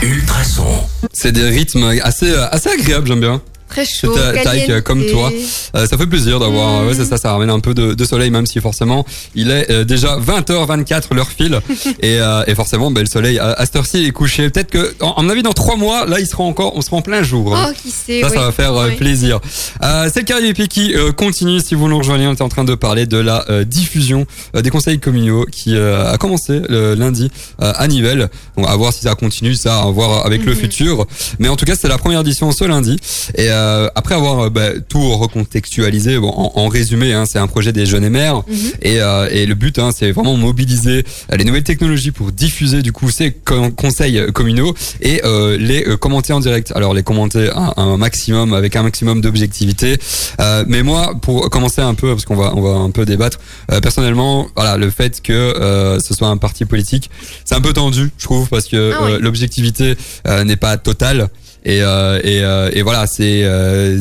Ultrason. 0.03 0.67
C'est 1.11 1.33
des 1.33 1.49
rythmes 1.49 1.91
assez, 2.03 2.31
euh, 2.31 2.49
assez 2.51 2.69
agréables, 2.69 3.07
j'aime 3.07 3.21
bien. 3.21 3.41
Très 3.71 3.85
chaud. 3.87 4.12
Ta- 4.14 4.33
Taïk, 4.43 4.83
comme 4.83 5.05
toi. 5.07 5.31
Euh, 5.77 5.87
ça 5.87 5.97
fait 5.97 6.07
plaisir 6.07 6.41
d'avoir, 6.41 6.83
Mm. 6.83 6.89
ouais, 6.89 6.95
c'est 6.95 7.05
ça, 7.05 7.16
ça 7.16 7.33
ramène 7.33 7.51
un 7.51 7.61
peu 7.61 7.73
de, 7.73 7.95
de 7.95 8.05
soleil, 8.05 8.31
même 8.31 8.47
si 8.47 8.61
forcément 8.61 9.05
il 9.35 9.51
est 9.51 9.71
euh, 9.71 9.85
déjà 9.85 10.18
20h24 10.18 11.14
l'heure 11.14 11.29
file 11.31 11.61
et, 12.03 12.21
euh, 12.21 12.43
et 12.47 12.55
forcément, 12.55 12.91
ben, 12.91 13.01
le 13.03 13.07
soleil 13.07 13.39
à, 13.39 13.53
à 13.53 13.64
cette 13.66 13.77
heure-ci 13.77 14.05
est 14.05 14.11
couché. 14.11 14.51
Peut-être 14.51 14.71
que, 14.71 14.95
en, 15.01 15.14
en 15.16 15.29
avis, 15.29 15.43
dans 15.43 15.53
trois 15.53 15.77
mois, 15.77 16.07
là, 16.07 16.18
il 16.21 16.27
sera 16.27 16.43
encore, 16.45 16.77
on 16.77 16.81
sera 16.83 16.97
en 16.97 17.03
plein 17.03 17.23
jour. 17.23 17.57
hein. 17.57 17.68
Oh, 17.71 17.73
qui 17.81 17.91
sait. 17.91 18.21
Ça, 18.23 18.29
oui. 18.29 18.35
ça 18.35 18.41
va 18.45 18.53
faire 18.53 18.75
euh, 18.75 18.89
Oui. 18.89 18.97
plaisir. 18.97 19.41
Euh, 19.83 20.09
c'est 20.12 20.21
le 20.21 20.27
Caribe 20.27 20.57
qui 20.66 20.95
euh, 20.95 21.12
continue. 21.12 21.61
Si 21.61 21.75
vous 21.75 21.89
nous 21.89 21.99
rejoignez, 21.99 22.27
on 22.27 22.33
est 22.35 22.43
en 22.43 22.49
train 22.49 22.64
de 22.64 22.75
parler 22.75 23.07
de 23.07 23.16
la 23.18 23.45
euh, 23.51 23.64
diffusion 23.64 24.27
euh, 24.57 24.62
des 24.62 24.71
conseils 24.71 24.99
communaux 24.99 25.47
qui 25.51 25.77
euh, 25.77 26.11
a 26.12 26.18
commencé 26.18 26.61
le 26.68 26.95
lundi 26.95 27.31
euh, 27.62 27.73
à 27.77 27.87
Nivelles. 27.89 28.29
Donc, 28.57 28.68
à 28.68 28.75
voir 28.77 28.93
si 28.93 29.03
ça 29.03 29.14
continue, 29.14 29.55
ça, 29.55 29.81
à 29.81 29.87
voir 29.91 30.27
avec 30.27 30.45
le 30.45 30.53
Mhm. 30.53 30.59
futur. 30.59 31.07
Mais 31.39 31.49
en 31.49 31.57
tout 31.57 31.64
cas, 31.64 31.75
c'est 31.81 31.89
la 31.89 31.99
première 31.99 32.21
édition 32.21 32.51
ce 32.53 32.64
lundi. 32.64 32.97
Et 33.37 33.49
euh, 33.61 33.89
après 33.95 34.15
avoir 34.15 34.41
euh, 34.47 34.51
bah, 34.51 34.71
tout 34.89 35.17
recontextualisé, 35.17 36.19
bon, 36.19 36.31
en, 36.31 36.53
en 36.55 36.69
résumé, 36.69 37.13
hein, 37.13 37.25
c'est 37.27 37.39
un 37.39 37.47
projet 37.47 37.73
des 37.73 37.87
jeunes 37.87 38.05
et 38.05 38.11
mères. 38.11 38.37
Mhm. 38.49 38.57
Et, 38.83 39.01
euh, 39.01 39.29
et 39.31 39.47
le 39.47 39.55
but, 39.55 39.79
hein, 39.79 39.91
c'est 39.97 40.11
vraiment 40.13 40.37
mobiliser 40.37 41.05
euh, 41.33 41.37
les 41.37 41.45
nouvelles 41.45 41.65
technologies 41.65 42.11
pour 42.11 42.33
diffuser 42.33 42.83
du 42.83 42.93
coup 42.93 43.11
ces 43.11 43.33
con- 43.33 43.71
conseils 43.71 44.21
communaux 44.33 44.75
et 45.01 45.21
euh, 45.25 45.57
les 45.59 45.87
euh, 45.87 45.97
commenter 45.97 46.33
en 46.33 46.41
direct. 46.41 46.73
Alors 46.75 46.95
les 46.95 47.03
commenter 47.03 47.51
un, 47.55 47.73
un 47.77 47.97
maximum 47.97 48.55
avec 48.55 48.77
un 48.77 48.83
maximum 48.83 49.21
d'objectivité. 49.21 49.99
Euh, 50.41 50.65
mais 50.67 50.83
moi, 50.83 51.15
pour 51.21 51.49
commencer 51.51 51.81
un 51.83 51.95
peu, 51.95 52.09
parce 52.11 52.25
qu'on 52.25 52.37
va 52.37 52.53
on 52.55 52.61
va 52.63 52.79
un 52.79 52.91
peu 52.91 53.05
débattre. 53.05 53.39
euh, 53.73 53.81
personnellement, 53.81 54.49
voilà, 54.57 54.77
le 54.77 54.91
fait 54.91 55.21
que 55.23 55.33
euh, 55.33 55.99
ce 56.01 56.15
soit 56.15 56.29
un 56.29 56.37
parti 56.37 56.65
politique, 56.65 57.11
c'est 57.45 57.55
un 57.55 57.61
peu 57.61 57.73
tendu, 57.73 58.11
je 58.19 58.25
trouve, 58.25 58.49
parce 58.49 58.67
que 58.67 58.93
Ah 58.95 58.99
oui. 59.05 59.13
euh, 59.13 59.19
l'objectivité 59.21 59.97
euh, 60.27 60.45
n'est 60.45 60.57
pas 60.57 60.77
totale. 60.77 61.29
Et, 61.65 61.83
euh, 61.83 62.19
et, 62.23 62.43
euh, 62.43 62.71
et 62.73 62.83
voilà, 62.83 63.07
c'est 63.07 63.43
euh, 63.45 63.99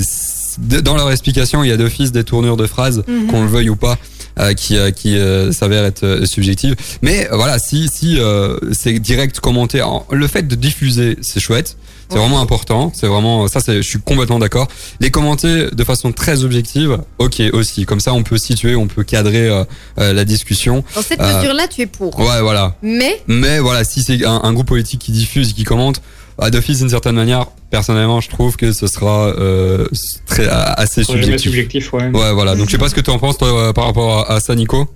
dans 0.84 0.95
leur 0.95 1.12
explication, 1.12 1.64
il 1.64 1.70
y 1.70 1.72
a 1.72 1.78
d'office 1.78 2.12
des 2.12 2.24
tournures 2.24 2.57
de 2.57 2.68
phrases, 2.68 3.03
Mhm. 3.07 3.28
qu'on 3.28 3.43
le 3.43 3.49
veuille 3.49 3.70
ou 3.70 3.76
pas. 3.76 3.97
euh, 4.39 4.53
qui 4.53 4.78
euh, 4.78 4.89
qui 4.91 5.18
euh, 5.18 5.51
s'avère 5.51 5.84
être 5.84 6.03
euh, 6.05 6.26
subjective 6.26 6.74
mais 7.01 7.28
voilà 7.34 7.60
si 7.60 7.89
si 7.93 8.18
euh, 8.20 8.55
c'est 8.72 8.97
direct 8.99 9.41
commenté 9.41 9.82
en- 9.82 10.05
le 10.12 10.28
fait 10.28 10.47
de 10.47 10.55
diffuser 10.55 11.18
c'est 11.22 11.41
chouette 11.41 11.76
c'est 12.07 12.16
Ouais. 12.16 12.22
vraiment 12.22 12.39
important 12.39 12.89
c'est 12.95 13.07
vraiment 13.07 13.49
ça 13.49 13.60
c'est 13.60 13.78
je 13.82 13.89
suis 13.89 13.99
complètement 13.99 14.39
d'accord 14.39 14.70
les 15.01 15.12
commenter 15.12 15.66
de 15.74 15.84
façon 15.84 16.14
très 16.14 16.45
objective 16.45 16.99
ok 17.18 17.41
aussi 17.51 17.84
comme 17.86 17.99
ça 17.99 18.14
on 18.14 18.24
peut 18.24 18.38
situer 18.38 18.76
on 18.78 18.88
peut 18.88 19.03
cadrer 19.03 19.49
la 19.97 20.24
discussion 20.24 20.86
Dans 20.95 21.01
cette 21.01 21.20
mesure-là, 21.22 21.68
tu 21.68 21.82
es 21.82 21.86
pour. 21.88 22.18
ouais 22.20 22.41
voilà 22.41 22.78
Mais 22.82 23.22
mais 23.28 23.60
voilà, 23.60 23.84
si 23.84 24.01
c'est 24.03 24.24
un, 24.26 24.39
un 24.43 24.53
groupe 24.53 24.68
politique 24.68 25.01
qui 25.01 25.12
diffuse, 25.12 25.51
qui 25.51 25.66
commente, 25.66 26.01
bah, 26.39 26.49
d'office 26.49 26.79
d'une 26.79 26.89
certaine 26.89 27.15
manière, 27.15 27.45
personnellement, 27.69 28.21
je 28.21 28.29
trouve 28.29 28.55
que 28.57 28.71
ce 28.71 28.87
sera 28.87 29.27
euh, 29.27 29.87
très 30.25 30.47
assez 30.49 31.03
subjectif. 31.03 31.41
subjectif, 31.51 31.93
ouais. 31.93 32.07
Ouais, 32.07 32.33
voilà. 32.33 32.55
Donc 32.55 32.67
je 32.67 32.71
sais 32.71 32.77
pas 32.77 32.89
ce 32.89 32.95
que 32.95 33.01
tu 33.01 33.09
en 33.11 33.19
penses 33.19 33.37
toi 33.37 33.47
euh, 33.69 33.73
par 33.73 33.85
rapport 33.85 34.29
à, 34.29 34.35
à 34.35 34.39
ça, 34.39 34.55
Nico. 34.55 34.87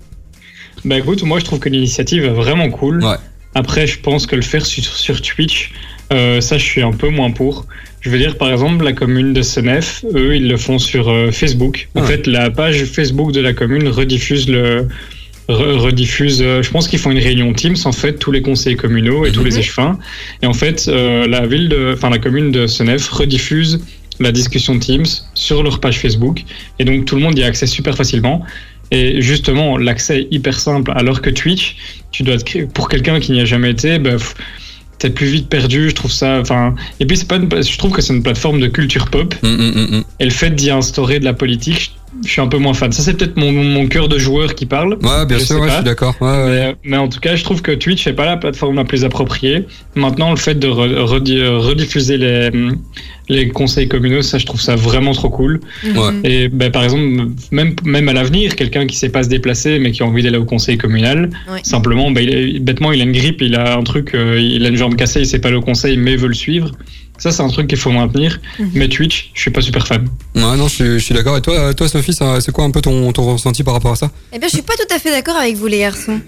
Bah 0.84 0.98
écoute, 0.98 1.22
moi 1.22 1.38
je 1.38 1.44
trouve 1.44 1.58
que 1.60 1.68
l'initiative 1.68 2.24
est 2.24 2.28
vraiment 2.30 2.68
cool. 2.70 3.02
Ouais. 3.04 3.16
Après, 3.54 3.86
je 3.86 4.00
pense 4.00 4.26
que 4.26 4.34
le 4.36 4.42
faire 4.42 4.66
sur, 4.66 4.84
sur 4.84 5.22
Twitch, 5.22 5.72
euh, 6.12 6.40
ça 6.40 6.58
je 6.58 6.64
suis 6.64 6.82
un 6.82 6.92
peu 6.92 7.08
moins 7.08 7.30
pour. 7.30 7.66
Je 8.00 8.10
veux 8.10 8.18
dire, 8.18 8.36
par 8.36 8.50
exemple, 8.52 8.84
la 8.84 8.92
commune 8.92 9.32
de 9.32 9.40
Senef, 9.40 10.04
eux, 10.14 10.36
ils 10.36 10.46
le 10.48 10.58
font 10.58 10.78
sur 10.78 11.08
euh, 11.08 11.30
Facebook. 11.30 11.88
En 11.94 12.02
Ah. 12.02 12.06
fait, 12.06 12.26
la 12.26 12.50
page 12.50 12.84
Facebook 12.84 13.32
de 13.32 13.40
la 13.40 13.54
commune 13.54 13.88
rediffuse 13.88 14.48
le. 14.48 14.88
Re- 15.48 15.76
rediffuse, 15.76 16.40
euh, 16.42 16.62
je 16.62 16.70
pense 16.70 16.88
qu'ils 16.88 16.98
font 16.98 17.10
une 17.10 17.18
réunion 17.18 17.52
Teams 17.52 17.76
en 17.84 17.92
fait, 17.92 18.14
tous 18.18 18.32
les 18.32 18.42
conseils 18.42 18.76
communaux 18.76 19.26
et 19.26 19.32
tous 19.32 19.44
les 19.44 19.52
Mhm. 19.52 19.58
échevins. 19.58 19.98
Et 20.42 20.46
en 20.46 20.54
fait, 20.54 20.86
euh, 20.88 21.26
la 21.26 21.46
ville 21.46 21.68
de, 21.68 21.92
enfin 21.94 22.10
la 22.10 22.18
commune 22.18 22.50
de 22.50 22.66
Senef 22.66 23.08
rediffuse 23.08 23.80
la 24.20 24.30
discussion 24.32 24.78
Teams 24.78 25.06
sur 25.34 25.62
leur 25.62 25.80
page 25.80 25.98
Facebook. 25.98 26.44
Et 26.78 26.84
donc 26.84 27.04
tout 27.04 27.16
le 27.16 27.22
monde 27.22 27.38
y 27.38 27.42
a 27.42 27.46
accès 27.46 27.66
super 27.66 27.96
facilement. 27.96 28.42
Et 28.90 29.20
justement, 29.22 29.76
l'accès 29.76 30.20
est 30.20 30.28
hyper 30.30 30.60
simple. 30.60 30.92
Alors 30.94 31.20
que 31.20 31.30
Twitch, 31.30 31.76
tu 32.12 32.22
dois 32.22 32.36
te 32.36 32.44
créer- 32.44 32.66
pour 32.66 32.88
quelqu'un 32.88 33.18
qui 33.18 33.32
n'y 33.32 33.40
a 33.40 33.44
jamais 33.44 33.70
été, 33.70 33.98
bah, 33.98 34.10
t'es 34.98 35.10
plus 35.10 35.26
vite 35.26 35.48
perdu. 35.48 35.88
Je 35.90 35.94
trouve 35.94 36.12
ça. 36.12 36.38
Enfin, 36.40 36.74
et 37.00 37.06
puis 37.06 37.16
c'est 37.16 37.26
pas. 37.26 37.36
une- 37.36 37.48
je 37.50 37.76
trouve 37.78 37.90
que 37.92 38.02
c'est 38.02 38.12
une 38.14 38.22
plateforme 38.22 38.60
de 38.60 38.68
culture 38.68 39.06
pop. 39.10 39.34
Hum. 39.42 40.04
Et 40.20 40.24
le 40.26 40.30
fait 40.30 40.50
d'y 40.50 40.70
instaurer 40.70 41.18
de 41.18 41.24
la 41.24 41.32
politique, 41.32 41.96
je 42.24 42.28
suis 42.30 42.40
un 42.40 42.46
peu 42.48 42.58
moins 42.58 42.74
fan. 42.74 42.92
Ça, 42.92 43.02
c'est 43.02 43.16
peut-être 43.16 43.36
mon, 43.36 43.50
mon 43.52 43.86
cœur 43.86 44.08
de 44.08 44.18
joueur 44.18 44.54
qui 44.54 44.66
parle. 44.66 44.94
Ouais, 45.02 45.26
bien 45.26 45.38
Je 45.38 45.44
sûr, 45.44 45.60
ouais, 45.60 45.68
je 45.68 45.74
suis 45.74 45.84
d'accord. 45.84 46.14
Ouais, 46.20 46.28
ouais. 46.28 46.46
Mais, 46.48 46.76
mais 46.84 46.96
en 46.96 47.08
tout 47.08 47.20
cas, 47.20 47.34
je 47.36 47.44
trouve 47.44 47.62
que 47.62 47.72
Twitch 47.72 48.06
n'est 48.06 48.12
pas 48.12 48.26
la 48.26 48.36
plateforme 48.36 48.76
la 48.76 48.84
plus 48.84 49.04
appropriée. 49.04 49.64
Maintenant, 49.94 50.30
le 50.30 50.36
fait 50.36 50.54
de 50.58 50.68
re- 50.68 50.98
redi- 51.00 51.42
rediffuser 51.44 52.16
les, 52.18 52.50
les 53.28 53.48
conseils 53.48 53.88
communaux, 53.88 54.22
ça, 54.22 54.38
je 54.38 54.46
trouve 54.46 54.60
ça 54.60 54.76
vraiment 54.76 55.12
trop 55.12 55.28
cool. 55.30 55.60
Ouais. 55.84 56.12
Mhm. 56.12 56.20
Et 56.24 56.48
ben, 56.48 56.70
par 56.70 56.84
exemple, 56.84 57.02
même, 57.50 57.74
même 57.84 58.08
à 58.08 58.12
l'avenir, 58.12 58.54
quelqu'un 58.56 58.86
qui 58.86 58.96
sait 58.96 59.08
pas 59.08 59.22
se 59.22 59.28
déplacer 59.28 59.78
mais 59.78 59.92
qui 59.92 60.02
a 60.02 60.06
envie 60.06 60.22
d'aller 60.22 60.38
au 60.38 60.44
conseil 60.44 60.78
communal, 60.78 61.30
Ouais. 61.50 61.60
simplement, 61.62 62.10
ben, 62.10 62.22
il 62.22 62.34
est- 62.34 62.58
bêtement, 62.60 62.92
il 62.92 63.00
a 63.00 63.04
une 63.04 63.12
grippe, 63.12 63.40
il 63.42 63.54
a 63.54 63.76
un 63.76 63.82
truc, 63.82 64.14
euh, 64.14 64.38
il 64.40 64.64
a 64.64 64.68
une 64.68 64.76
jambe 64.76 64.96
cassée, 64.96 65.20
il 65.20 65.26
sait 65.26 65.38
pas 65.38 65.48
aller 65.48 65.56
au 65.56 65.62
conseil 65.62 65.96
mais 65.96 66.16
veut 66.16 66.28
le 66.28 66.34
suivre. 66.34 66.70
Ça, 67.24 67.32
c'est 67.32 67.42
un 67.42 67.48
truc 67.48 67.68
qu'il 67.68 67.78
faut 67.78 67.90
maintenir. 67.90 68.38
Mhm. 68.58 68.70
Mais 68.74 68.86
Twitch, 68.86 69.30
je 69.32 69.40
suis 69.40 69.50
pas 69.50 69.62
super 69.62 69.86
fan. 69.86 70.06
Ouais, 70.34 70.42
non, 70.58 70.68
je 70.68 70.74
suis, 70.74 70.84
je 70.84 70.98
suis 70.98 71.14
d'accord. 71.14 71.38
Et 71.38 71.40
toi, 71.40 71.54
euh, 71.54 71.72
toi, 71.72 71.88
Sophie, 71.88 72.12
ça- 72.12 72.38
c'est 72.42 72.52
quoi 72.52 72.64
un 72.64 72.70
peu 72.70 72.82
ton, 72.82 73.10
ton 73.12 73.24
ressenti 73.32 73.62
par 73.64 73.72
rapport 73.72 73.92
à 73.92 73.96
ça? 73.96 74.10
Eh 74.30 74.38
bien, 74.38 74.46
je 74.46 74.52
suis 74.52 74.62
pas 74.62 74.74
tout 74.74 74.94
à 74.94 74.98
fait 74.98 75.10
d'accord 75.10 75.34
avec 75.36 75.56
vous, 75.56 75.66
les 75.66 75.78
garçons. 75.78 76.20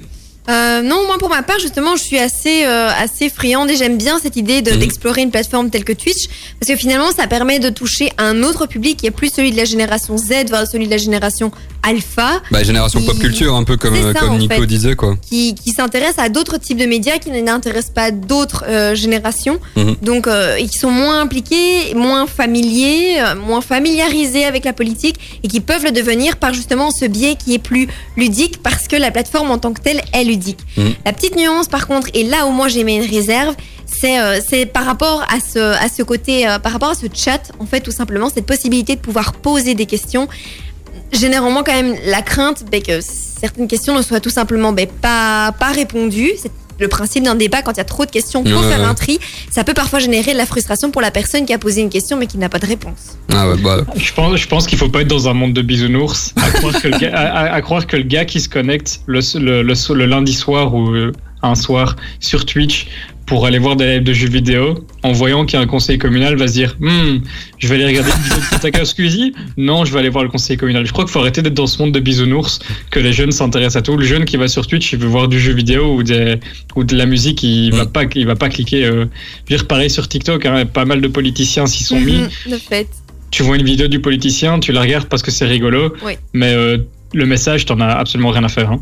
Euh, 0.49 0.80
non, 0.82 1.07
moi 1.07 1.16
pour 1.18 1.28
ma 1.28 1.42
part, 1.42 1.59
justement, 1.59 1.97
je 1.97 2.03
suis 2.03 2.18
assez, 2.18 2.64
euh, 2.64 2.88
assez 2.99 3.28
friande 3.28 3.70
et 3.70 3.76
j'aime 3.76 3.97
bien 3.99 4.18
cette 4.22 4.36
idée 4.36 4.62
de- 4.62 4.72
Mhm. 4.72 4.78
d'explorer 4.78 5.22
une 5.22 5.30
plateforme 5.30 5.70
telle 5.70 5.84
que 5.84 5.92
Twitch 5.92 6.28
parce 6.61 6.70
que 6.70 6.76
finalement, 6.76 7.11
ça 7.11 7.26
permet 7.26 7.59
de 7.59 7.68
toucher 7.68 8.11
un 8.18 8.42
autre 8.42 8.66
public 8.66 8.97
qui 8.99 9.07
est 9.07 9.11
plus 9.11 9.32
celui 9.32 9.51
de 9.51 9.57
la 9.57 9.64
génération 9.64 10.16
Z, 10.16 10.49
voire 10.49 10.66
celui 10.66 10.86
de 10.86 10.90
la 10.90 10.97
génération 10.99 11.51
Alpha, 11.82 12.40
Bah, 12.51 12.64
génération 12.64 13.01
pop 13.03 13.16
culture, 13.18 13.55
un 13.55 13.62
peu 13.62 13.76
comme, 13.76 13.94
euh, 13.94 14.12
ça, 14.12 14.18
comme 14.18 14.38
Nico 14.38 14.55
fait. 14.55 14.66
disait, 14.66 14.97
quoi. 14.97 15.16
qui, 15.28 15.55
qui 15.55 15.70
s'intéresse 15.70 16.14
à 16.18 16.28
d'autres 16.28 16.59
types 16.59 16.78
de 16.78 16.86
médias 16.86 17.18
qui 17.18 17.30
n'intéressent 17.30 17.92
pas 17.94 18.11
d'autres 18.11 18.64
euh, 18.66 18.94
générations, 18.97 19.61
Mhm. 19.76 19.97
donc 20.03 20.26
euh, 20.26 20.57
et 20.57 20.66
qui 20.66 20.78
sont 20.78 20.90
moins 20.90 21.20
impliqués, 21.20 21.94
moins 21.94 22.26
familiers, 22.26 23.18
euh, 23.20 23.34
moins 23.36 23.61
familiarisés 23.61 24.44
avec 24.44 24.64
la 24.64 24.72
politique 24.72 25.16
et 25.44 25.49
qui 25.49 25.61
peuvent 25.61 25.84
le 25.84 25.92
devenir 25.92 26.38
par 26.38 26.53
justement 26.55 26.90
ce 26.90 27.05
biais 27.05 27.36
qui 27.36 27.55
est 27.55 27.59
plus 27.61 27.86
ludique 28.16 28.62
parce 28.64 28.88
que 28.88 28.97
la 28.97 29.12
plateforme 29.12 29.51
en 29.53 29.59
tant 29.59 29.72
que 29.72 29.80
telle 29.80 30.03
est 30.12 30.24
ludique. 30.24 30.36
Mhm. 30.76 30.95
La 31.05 31.12
petite 31.12 31.37
nuance 31.37 31.68
par 31.68 31.87
contre, 31.87 32.09
et 32.14 32.24
là 32.24 32.47
où 32.47 32.51
moi 32.51 32.68
j'ai 32.68 32.84
mis 32.84 32.97
une 32.97 33.11
réserve, 33.11 33.55
c'est 33.87 34.18
euh, 34.18 34.66
par 34.72 34.84
rapport 34.84 35.22
à 35.28 35.41
ce, 35.41 35.59
à 35.59 35.89
ce 35.89 36.03
côté, 36.03 36.49
euh, 36.49 36.59
par 36.59 36.72
rapport 36.72 36.91
à 36.91 36.95
ce 36.95 37.07
chat, 37.12 37.53
en 37.59 37.66
fait 37.66 37.80
tout 37.80 37.93
simplement 37.93 38.28
cette 38.28 38.47
possibilité 38.47 38.97
de 38.97 39.01
pouvoir 39.01 39.32
poser 39.34 39.74
des 39.74 39.87
questions 39.87 40.28
généralement 41.12 41.62
quand 41.62 41.72
même 41.72 41.95
la 42.07 42.22
crainte 42.22 42.64
ben, 42.70 42.82
que 42.82 43.01
certaines 43.01 43.68
questions 43.68 43.95
ne 43.95 44.03
soient 44.03 44.20
tout 44.20 44.30
simplement 44.30 44.72
ben, 44.72 44.87
pas, 44.89 45.53
pas 45.59 45.72
répondues. 45.72 46.32
C'est 46.41 46.51
le 46.79 46.89
principe 46.89 47.24
d'un 47.24 47.35
débat, 47.35 47.62
quand 47.62 47.72
il 47.72 47.79
y 47.79 47.81
a 47.81 47.85
trop 47.85 48.05
de 48.05 48.11
questions, 48.11 48.43
Ouais, 48.43 48.51
faire 48.51 48.81
ouais. 48.81 48.85
un 48.85 48.95
tri. 48.95 49.18
Ça 49.51 49.64
peut 49.64 49.74
parfois 49.74 49.99
générer 49.99 50.33
de 50.33 50.39
la 50.39 50.47
frustration 50.47 50.91
pour 50.91 51.01
la 51.03 51.11
personne 51.11 51.47
qui 51.47 51.53
a 51.53 51.59
posé 51.59 51.81
une 51.81 51.89
question 51.91 52.16
mais 52.16 52.27
qui 52.27 52.39
n'a 52.39 52.49
pas 52.49 52.59
de 52.59 52.66
réponse. 52.66 53.16
Ah 53.33 53.49
ouais, 53.49 53.57
bah. 53.57 53.79
Je 53.97 54.12
pense, 54.12 54.37
je 54.37 54.47
pense 54.49 54.66
qu'il 54.66 54.79
faut 54.79 54.89
pas 54.89 55.01
être 55.03 55.09
dans 55.09 55.29
un 55.29 55.35
monde 55.35 55.53
de 55.53 55.62
bisounours 55.62 56.33
à 56.37 56.51
croire 56.51 56.81
que 56.81 56.89
le 56.89 56.99
gars, 56.99 57.11
à, 57.16 57.27
à- 57.27 57.53
à 57.55 57.61
croire 57.62 57.87
que 57.87 57.97
le 57.97 58.03
gars 58.05 58.24
qui 58.24 58.41
se 58.41 58.49
connecte 58.49 59.01
le, 59.07 59.20
le, 59.39 59.62
le, 59.62 59.95
le 59.95 60.07
lundi 60.07 60.33
soir 60.35 60.74
ou 60.74 60.91
euh, 60.91 61.12
un 61.43 61.55
soir 61.55 61.97
sur 62.20 62.45
Twitch 62.47 62.89
pour 63.27 63.45
aller 63.45 63.59
voir 63.59 63.74
des 63.77 63.95
lives 63.95 64.05
de 64.05 64.12
jeux 64.12 64.29
vidéo, 64.29 64.87
en 65.03 65.11
voyant 65.12 65.45
qu'il 65.45 65.59
y 65.59 65.61
a 65.61 65.64
un 65.64 65.66
conseil 65.66 65.99
communal, 65.99 66.37
va 66.37 66.47
se 66.47 66.53
dire 66.53 66.77
Hmm, 66.81 67.18
je 67.59 67.66
vais 67.68 67.74
aller 67.74 67.87
regarder 67.87 68.11
une 68.12 68.22
vidéo 68.22 68.70
de 68.81 68.85
Squeezie 68.85 69.35
Non, 69.57 69.85
je 69.85 69.93
vais 69.93 69.99
aller 69.99 70.09
voir 70.09 70.22
le 70.22 70.31
conseil 70.31 70.57
communal. 70.57 70.87
Je 70.87 70.93
crois 70.93 71.05
qu'il 71.05 71.12
faut 71.12 71.18
arrêter 71.18 71.43
d'être 71.43 71.55
dans 71.55 71.66
ce 71.66 71.83
monde 71.83 71.93
de 71.93 71.99
bisounours, 72.01 72.61
que 72.91 73.01
les 73.01 73.12
jeunes 73.12 73.33
s'intéressent 73.33 73.77
à 73.77 73.83
tout. 73.83 73.97
Le 73.97 74.05
jeune 74.05 74.24
qui 74.24 74.37
va 74.37 74.47
sur 74.47 74.66
Twitch, 74.66 74.93
il 74.93 74.99
veut 75.01 75.09
voir 75.09 75.27
du 75.29 75.41
jeu 75.41 75.53
vidéo 75.53 75.95
ou, 75.97 76.03
des, 76.05 76.37
ou 76.77 76.85
de 76.85 76.97
la 76.97 77.05
musique, 77.07 77.43
il 77.43 77.72
va 77.74 77.87
pas, 77.87 78.05
il 78.14 78.27
va 78.27 78.37
pas 78.37 78.49
cliquer. 78.49 78.85
Euh, 78.85 79.07
je 79.49 79.55
veux 79.55 79.59
dire, 79.59 79.66
pareil 79.66 79.91
sur 79.91 80.07
TikTok, 80.09 80.47
hein, 80.47 80.64
pas 80.66 80.85
mal 80.85 81.01
de 81.01 81.09
politiciens 81.09 81.66
s'y 81.66 81.83
sont 81.85 82.01
mis 82.01 82.18
Mhm, 82.20 82.53
de 82.53 82.57
fait. 82.59 82.87
tu 83.33 83.43
vois 83.43 83.57
une 83.57 83.64
vidéo 83.64 83.89
du 83.89 83.99
politicien, 84.01 84.61
tu 84.61 84.70
la 84.70 84.83
regardes 84.83 85.09
parce 85.09 85.22
que 85.22 85.33
c'est 85.33 85.47
rigolo, 85.47 85.93
Oui. 86.05 86.12
mais 86.33 86.53
euh, 86.55 86.79
le 87.12 87.27
message, 87.27 87.64
t'en 87.66 87.81
as 87.81 87.89
absolument 87.89 88.31
rien 88.31 88.45
à 88.45 88.49
faire. 88.49 88.70
hein. 88.70 88.81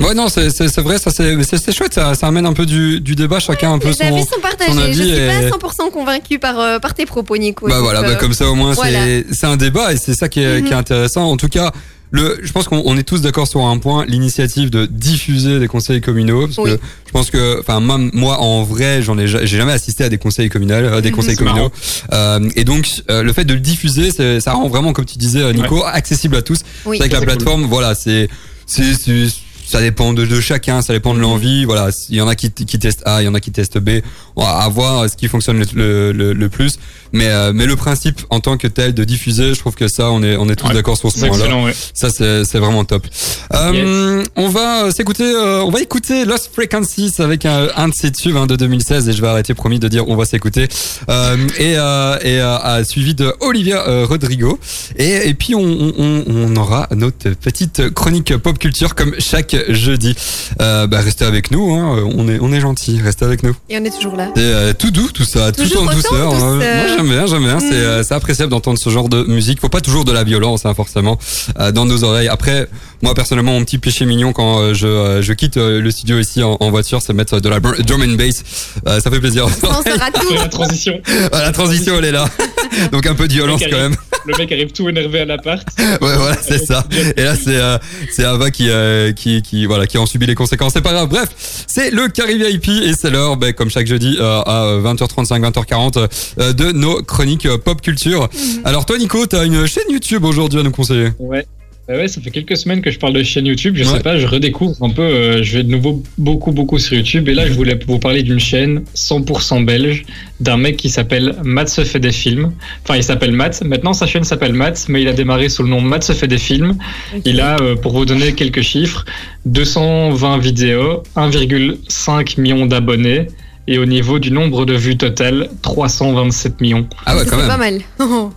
Ouais, 0.00 0.14
non, 0.14 0.28
c'est 0.28 0.50
c'est- 0.50 0.68
c'est 0.68 0.80
vrai, 0.80 0.98
ça 0.98 1.10
c'est 1.10 1.72
chouette, 1.72 1.94
ça, 1.94 2.14
ça 2.14 2.26
amène 2.26 2.46
un 2.46 2.52
peu 2.52 2.66
du, 2.66 3.00
du 3.00 3.14
débat, 3.14 3.38
chacun 3.38 3.72
un 3.72 3.78
peu 3.78 3.88
Les 3.88 4.02
avis 4.02 4.22
son. 4.22 4.34
sont 4.34 4.40
partagés. 4.40 4.72
son 4.72 4.86
Je 4.86 4.92
suis 4.92 5.10
pas 5.12 5.42
est- 5.42 5.50
100% 5.50 5.90
convaincue 5.92 6.38
par, 6.38 6.58
euh, 6.58 6.78
par 6.78 6.94
tes 6.94 7.06
propos, 7.06 7.36
Nico. 7.36 7.68
Bah 7.68 7.80
voilà, 7.80 8.00
bah 8.02 8.08
euh, 8.10 8.14
comme 8.16 8.32
ça 8.32 8.48
au 8.50 8.54
moins 8.54 8.72
voilà. 8.72 8.98
c'est 9.04 9.26
c'est 9.32 9.46
un 9.46 9.56
débat 9.56 9.92
et 9.92 9.96
c'est 9.96 10.14
ça 10.14 10.28
qui 10.28 10.40
est, 10.40 10.60
Mhm. 10.60 10.66
qui 10.66 10.72
est 10.72 10.76
intéressant. 10.76 11.24
En 11.30 11.36
tout 11.36 11.48
cas, 11.48 11.70
le, 12.12 12.40
je 12.42 12.50
pense 12.50 12.66
qu'on 12.66 12.82
on 12.86 12.96
est 12.98 13.02
tous 13.04 13.20
d'accord 13.20 13.46
sur 13.46 13.60
un 13.64 13.78
point, 13.78 14.04
l'initiative 14.06 14.68
de 14.70 14.86
diffuser 14.86 15.60
des 15.60 15.68
conseils 15.68 16.00
communaux, 16.00 16.46
parce 16.46 16.58
Oui. 16.58 16.72
que 16.72 16.80
je 17.06 17.12
pense 17.12 17.30
que, 17.30 17.60
enfin 17.60 17.78
même 17.80 18.10
moi 18.14 18.38
en 18.40 18.64
vrai, 18.64 19.02
j'en 19.02 19.16
ai, 19.18 19.28
ja- 19.28 19.44
j'ai 19.44 19.58
jamais 19.58 19.72
assisté 19.72 20.02
à 20.04 20.08
des 20.08 20.18
conseils 20.18 20.48
communaux, 20.48 20.74
euh, 20.74 21.00
des 21.00 21.10
Mhm. 21.10 21.16
conseils 21.16 21.36
communaux, 21.36 21.70
Euh, 22.12 22.40
et 22.56 22.64
donc 22.64 22.88
euh, 23.10 23.22
le 23.22 23.32
fait 23.32 23.44
de 23.44 23.54
le 23.54 23.60
diffuser, 23.60 24.10
c'est- 24.10 24.40
ça 24.40 24.52
rend 24.54 24.66
vraiment, 24.68 24.92
comme 24.92 25.04
tu 25.04 25.18
disais 25.18 25.52
Nico, 25.52 25.84
accessible 25.84 26.36
à 26.36 26.42
tous. 26.42 26.60
Oui. 26.86 26.96
c'est 26.96 27.02
vrai 27.04 27.08
que 27.10 27.14
la 27.14 27.20
C'est 27.20 27.26
cool. 27.26 27.34
plateforme, 27.36 27.64
voilà, 27.66 27.94
c'est 27.94 28.28
c'est 28.66 28.94
c'est 28.94 29.28
ça 29.70 29.80
dépend 29.80 30.12
de, 30.12 30.26
de 30.26 30.40
chacun, 30.40 30.82
ça 30.82 30.92
dépend 30.92 31.14
de 31.14 31.20
l'envie. 31.20 31.64
Voilà, 31.64 31.90
il 32.08 32.16
y 32.16 32.20
en 32.20 32.28
a 32.28 32.34
qui, 32.34 32.50
qui 32.50 32.78
testent 32.78 33.02
A, 33.06 33.22
il 33.22 33.26
y 33.26 33.28
en 33.28 33.34
a 33.34 33.40
qui 33.40 33.52
testent 33.52 33.78
B. 33.78 34.00
On 34.36 34.44
va 34.44 34.68
voir 34.68 35.08
ce 35.08 35.16
qui 35.16 35.28
fonctionne 35.28 35.62
le, 35.74 36.12
le, 36.12 36.32
le, 36.32 36.48
plus. 36.48 36.78
Mais, 37.12 37.26
euh, 37.28 37.52
mais 37.54 37.66
le 37.66 37.76
principe 37.76 38.20
en 38.30 38.40
tant 38.40 38.56
que 38.56 38.66
tel 38.66 38.94
de 38.94 39.04
diffuser, 39.04 39.54
je 39.54 39.58
trouve 39.60 39.74
que 39.74 39.88
ça, 39.88 40.10
on 40.10 40.22
est, 40.22 40.36
on 40.36 40.48
est 40.48 40.56
tous 40.56 40.66
Ouais. 40.68 40.74
d'accord 40.74 40.96
sur 40.96 41.10
ce 41.10 41.24
point-là. 41.26 41.56
ouais. 41.64 41.74
Ça, 41.94 42.10
c'est 42.10 42.44
c'est 42.44 42.58
vraiment 42.58 42.84
top. 42.84 43.06
Euh, 43.54 44.24
On 44.36 44.48
va 44.48 44.90
s'écouter, 44.92 45.24
euh, 45.24 45.62
on 45.64 45.70
va 45.70 45.80
écouter 45.80 46.24
Lost 46.24 46.50
Frequencies 46.52 47.14
avec 47.18 47.44
un, 47.46 47.68
un 47.76 47.88
de 47.88 47.94
ses 47.94 48.10
tubes 48.12 48.36
hein, 48.36 48.46
de 48.46 48.56
2016 48.56 49.08
et 49.08 49.12
je 49.12 49.20
vais 49.20 49.28
arrêter 49.28 49.54
promis 49.54 49.78
de 49.78 49.88
dire 49.88 50.08
on 50.08 50.16
va 50.16 50.24
s'écouter. 50.24 50.68
Euh, 51.08 51.36
et 51.58 51.74
euh, 51.76 52.16
et 52.22 52.40
euh, 52.40 52.56
à- 52.58 52.84
suivi 52.84 53.14
de 53.14 53.32
Olivia 53.40 53.86
euh, 53.88 54.06
Rodrigo. 54.06 54.58
Et, 54.96 55.28
et 55.28 55.34
puis 55.34 55.54
on, 55.54 55.60
on, 55.62 56.24
on 56.26 56.56
aura 56.56 56.88
notre 56.94 57.30
petite 57.30 57.90
chronique 57.90 58.36
pop 58.36 58.58
culture 58.58 58.94
comme 58.94 59.14
chaque 59.18 59.56
jeudi. 59.68 60.14
Euh, 60.60 60.86
bah, 60.86 61.00
restez 61.00 61.24
avec 61.24 61.50
nous, 61.50 61.72
hein, 61.74 62.02
on 62.16 62.28
est 62.28 62.38
on 62.40 62.52
est 62.52 62.60
gentil, 62.60 63.00
restez 63.02 63.24
avec 63.24 63.42
nous. 63.42 63.54
Et 63.68 63.78
on 63.78 63.84
est 63.84 63.90
toujours 63.94 64.16
là. 64.16 64.28
Euh, 64.36 64.72
tout 64.72 64.90
doux, 64.90 65.08
tout 65.12 65.24
ça, 65.24 65.52
tout 65.52 65.62
en 65.62 65.84
douceur. 65.86 65.94
douceur. 65.94 66.34
hein. 66.34 66.56
Moi 66.56 66.96
j'aime 66.96 67.08
bien, 67.08 67.26
j'aime 67.26 67.44
bien. 67.44 67.60
C'est 67.60 67.70
Mm. 67.70 67.72
euh, 67.74 68.02
c'est 68.02 68.14
appréciable 68.14 68.50
d'entendre 68.50 68.78
ce 68.78 68.90
genre 68.90 69.08
de 69.08 69.24
musique. 69.24 69.60
Faut 69.60 69.68
pas 69.68 69.80
toujours 69.80 70.04
de 70.04 70.12
la 70.12 70.24
violence, 70.24 70.66
hein, 70.66 70.74
forcément, 70.74 71.18
euh, 71.58 71.72
dans 71.72 71.84
nos 71.84 72.04
oreilles. 72.04 72.28
Après, 72.28 72.68
moi 73.02 73.14
personnellement, 73.14 73.52
mon 73.52 73.64
petit 73.64 73.78
péché 73.78 74.04
mignon 74.06 74.32
quand 74.32 74.60
euh, 74.60 74.74
je, 74.74 74.86
euh, 74.86 75.22
je 75.22 75.32
quitte 75.32 75.56
euh, 75.56 75.80
le 75.80 75.90
studio 75.90 76.18
ici 76.18 76.42
en, 76.42 76.56
en 76.60 76.70
voiture, 76.70 77.00
c'est 77.02 77.12
mettre 77.12 77.40
de 77.40 77.48
la 77.48 77.60
drum 77.60 78.02
and 78.02 78.14
bass. 78.16 78.42
Euh, 78.86 79.00
ça 79.00 79.10
fait 79.10 79.20
plaisir. 79.20 79.46
On 79.46 79.48
saura 79.82 80.10
tout. 80.12 80.34
La 80.34 80.48
transition, 80.48 81.00
Ah, 81.32 81.42
la 81.42 81.52
transition, 81.52 81.94
elle 81.98 82.04
est 82.06 82.12
là. 82.12 82.26
Donc 82.92 83.06
un 83.06 83.14
peu 83.14 83.26
de 83.28 83.32
violence 83.32 83.62
quand 83.70 83.76
même. 83.76 83.96
le 84.26 84.36
mec 84.38 84.52
arrive 84.52 84.72
tout 84.72 84.88
énervé 84.88 85.20
à 85.20 85.24
l'appart. 85.24 85.66
Ouais, 86.00 86.16
voilà, 86.16 86.36
c'est 86.40 86.64
ça. 86.64 86.84
Et 87.16 87.22
là, 87.22 87.34
c'est 87.34 87.56
euh, 87.56 87.76
c'est 88.12 88.24
Ava 88.24 88.50
qui, 88.50 88.68
euh, 88.70 89.12
qui 89.12 89.42
qui 89.42 89.66
voilà 89.66 89.86
qui 89.86 89.98
en 89.98 90.06
subit 90.06 90.26
les 90.26 90.34
conséquences. 90.34 90.72
C'est 90.74 90.80
pas 90.80 90.92
grave. 90.92 91.08
Bref, 91.08 91.28
c'est 91.66 91.90
le 91.90 92.08
Carry 92.08 92.38
VIP 92.38 92.68
et 92.68 92.92
c'est 92.98 93.10
l'heure, 93.10 93.36
ben, 93.36 93.52
comme 93.52 93.70
chaque 93.70 93.86
jeudi 93.86 94.16
euh, 94.20 94.40
à 94.42 94.78
20h35, 94.82 95.50
20h40 95.50 96.08
euh, 96.38 96.52
de 96.52 96.72
nos 96.72 97.02
chroniques 97.02 97.46
euh, 97.46 97.58
pop 97.58 97.80
culture. 97.82 98.28
Alors 98.64 98.86
toi, 98.86 98.98
Nico, 98.98 99.26
t'as 99.26 99.44
une 99.44 99.66
chaîne 99.66 99.90
YouTube 99.90 100.24
aujourd'hui 100.24 100.60
à 100.60 100.62
nous 100.62 100.70
conseiller? 100.70 101.10
Ouais. 101.18 101.46
Bah 101.90 101.96
ouais, 101.96 102.06
ça 102.06 102.20
fait 102.20 102.30
quelques 102.30 102.56
semaines 102.56 102.82
que 102.82 102.92
je 102.92 103.00
parle 103.00 103.14
de 103.14 103.22
chaîne 103.24 103.46
YouTube. 103.46 103.74
Je 103.76 103.82
Ouais. 103.82 103.96
sais 103.96 104.00
pas, 104.00 104.16
je 104.16 104.24
redécouvre 104.24 104.76
un 104.80 104.90
peu. 104.90 105.02
euh, 105.02 105.42
je 105.42 105.56
vais 105.56 105.64
de 105.64 105.70
nouveau 105.72 106.04
beaucoup, 106.18 106.52
beaucoup 106.52 106.78
sur 106.78 106.96
YouTube. 106.96 107.28
Et 107.28 107.34
là, 107.34 107.48
je 107.48 107.52
voulais 107.52 107.76
vous 107.84 107.98
parler 107.98 108.22
d'une 108.22 108.38
chaîne 108.38 108.84
100% 108.94 109.64
belge 109.64 110.04
d'un 110.38 110.56
mec 110.56 110.76
qui 110.76 110.88
s'appelle 110.88 111.34
Matt 111.42 111.68
se 111.68 111.82
fait 111.82 111.98
des 111.98 112.12
films. 112.12 112.52
Enfin, 112.84 112.96
il 112.96 113.02
s'appelle 113.02 113.32
Matt. 113.32 113.62
Maintenant, 113.64 113.92
sa 113.92 114.06
chaîne 114.06 114.22
s'appelle 114.22 114.52
Matt, 114.52 114.86
mais 114.88 115.02
il 115.02 115.08
a 115.08 115.12
démarré 115.12 115.48
sous 115.48 115.64
le 115.64 115.68
nom 115.68 115.80
Matt 115.80 116.04
se 116.04 116.12
fait 116.12 116.28
des 116.28 116.38
films. 116.38 116.76
Il 117.24 117.40
a, 117.40 117.56
euh, 117.60 117.74
pour 117.74 117.90
vous 117.92 118.04
donner 118.04 118.34
quelques 118.34 118.62
chiffres, 118.62 119.04
220 119.46 120.38
vidéos, 120.38 121.02
1,5 121.16 122.38
million 122.40 122.66
d'abonnés. 122.66 123.26
Et 123.66 123.78
au 123.78 123.84
niveau 123.86 124.20
du 124.20 124.30
nombre 124.30 124.64
de 124.64 124.74
vues 124.74 124.96
total, 124.96 125.48
327 125.62 126.60
millions. 126.60 126.86
Ah 127.06 127.16
ouais, 127.16 127.24
quand 127.24 127.30
c'est 127.30 127.36
même. 127.36 127.46
pas 127.48 127.56
mal. 127.58 127.80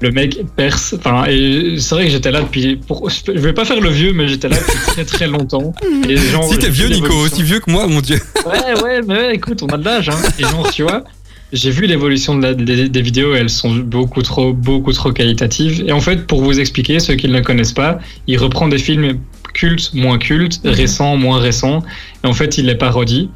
Le 0.00 0.10
mec 0.12 0.38
perce. 0.56 0.94
Enfin, 0.98 1.24
et 1.28 1.74
c'est 1.78 1.94
vrai 1.94 2.04
que 2.06 2.10
j'étais 2.10 2.30
là 2.30 2.40
depuis. 2.42 2.76
Pour, 2.76 3.10
je 3.10 3.32
vais 3.32 3.52
pas 3.52 3.64
faire 3.64 3.80
le 3.80 3.90
vieux, 3.90 4.12
mais 4.12 4.28
j'étais 4.28 4.48
là 4.48 4.56
depuis 4.56 4.78
très 4.86 5.04
très 5.04 5.26
longtemps. 5.26 5.74
Et 6.08 6.16
genre, 6.16 6.44
Si 6.50 6.56
t'es 6.58 6.66
j'ai 6.66 6.72
vieux, 6.72 6.88
Nico, 6.88 7.12
aussi 7.14 7.42
vieux 7.42 7.60
que 7.60 7.70
moi, 7.70 7.86
mon 7.86 8.00
dieu. 8.00 8.18
Ouais, 8.46 8.82
ouais, 8.82 9.00
mais 9.06 9.14
ouais, 9.14 9.34
écoute, 9.34 9.62
on 9.62 9.66
a 9.66 9.76
de 9.76 9.84
l'âge. 9.84 10.08
Hein. 10.08 10.16
Et 10.38 10.42
genre, 10.42 10.70
tu 10.72 10.82
vois, 10.84 11.04
j'ai 11.52 11.70
vu 11.70 11.84
l'évolution 11.86 12.34
de 12.38 12.54
des, 12.54 12.88
des 12.88 13.02
vidéos. 13.02 13.34
Elles 13.34 13.50
sont 13.50 13.74
beaucoup 13.76 14.22
trop, 14.22 14.54
beaucoup 14.54 14.92
trop 14.92 15.12
qualitatives. 15.12 15.84
Et 15.86 15.92
en 15.92 16.00
fait, 16.00 16.26
pour 16.26 16.42
vous 16.42 16.58
expliquer, 16.58 16.98
ceux 16.98 17.16
qui 17.16 17.28
ne 17.28 17.34
le 17.34 17.42
connaissent 17.42 17.72
pas, 17.74 17.98
il 18.26 18.38
reprend 18.38 18.68
des 18.68 18.78
films 18.78 19.18
cultes, 19.52 19.90
moins 19.92 20.16
cultes, 20.18 20.60
récents, 20.64 21.16
moins 21.18 21.40
récents. 21.40 21.82
Et 22.24 22.26
en 22.26 22.32
fait, 22.32 22.56
il 22.56 22.66
les 22.66 22.74
parodie. 22.74 23.28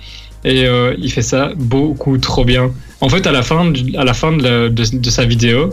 Et 0.47 0.65
euh, 0.67 0.95
il 0.99 1.11
fait 1.12 1.23
ça 1.23 1.53
beaucoup 1.57 2.17
trop 2.19 2.45
bien. 2.45 2.71
En 3.03 3.09
fait, 3.11 3.27
à 3.27 3.33
la 3.33 3.43
fin, 3.43 3.71
à 3.99 4.05
la 4.05 4.15
fin 4.15 4.33
de, 4.35 4.43
la- 4.43 4.69
de, 4.71 4.97
de 4.99 5.11
sa 5.11 5.25
vidéo, 5.27 5.71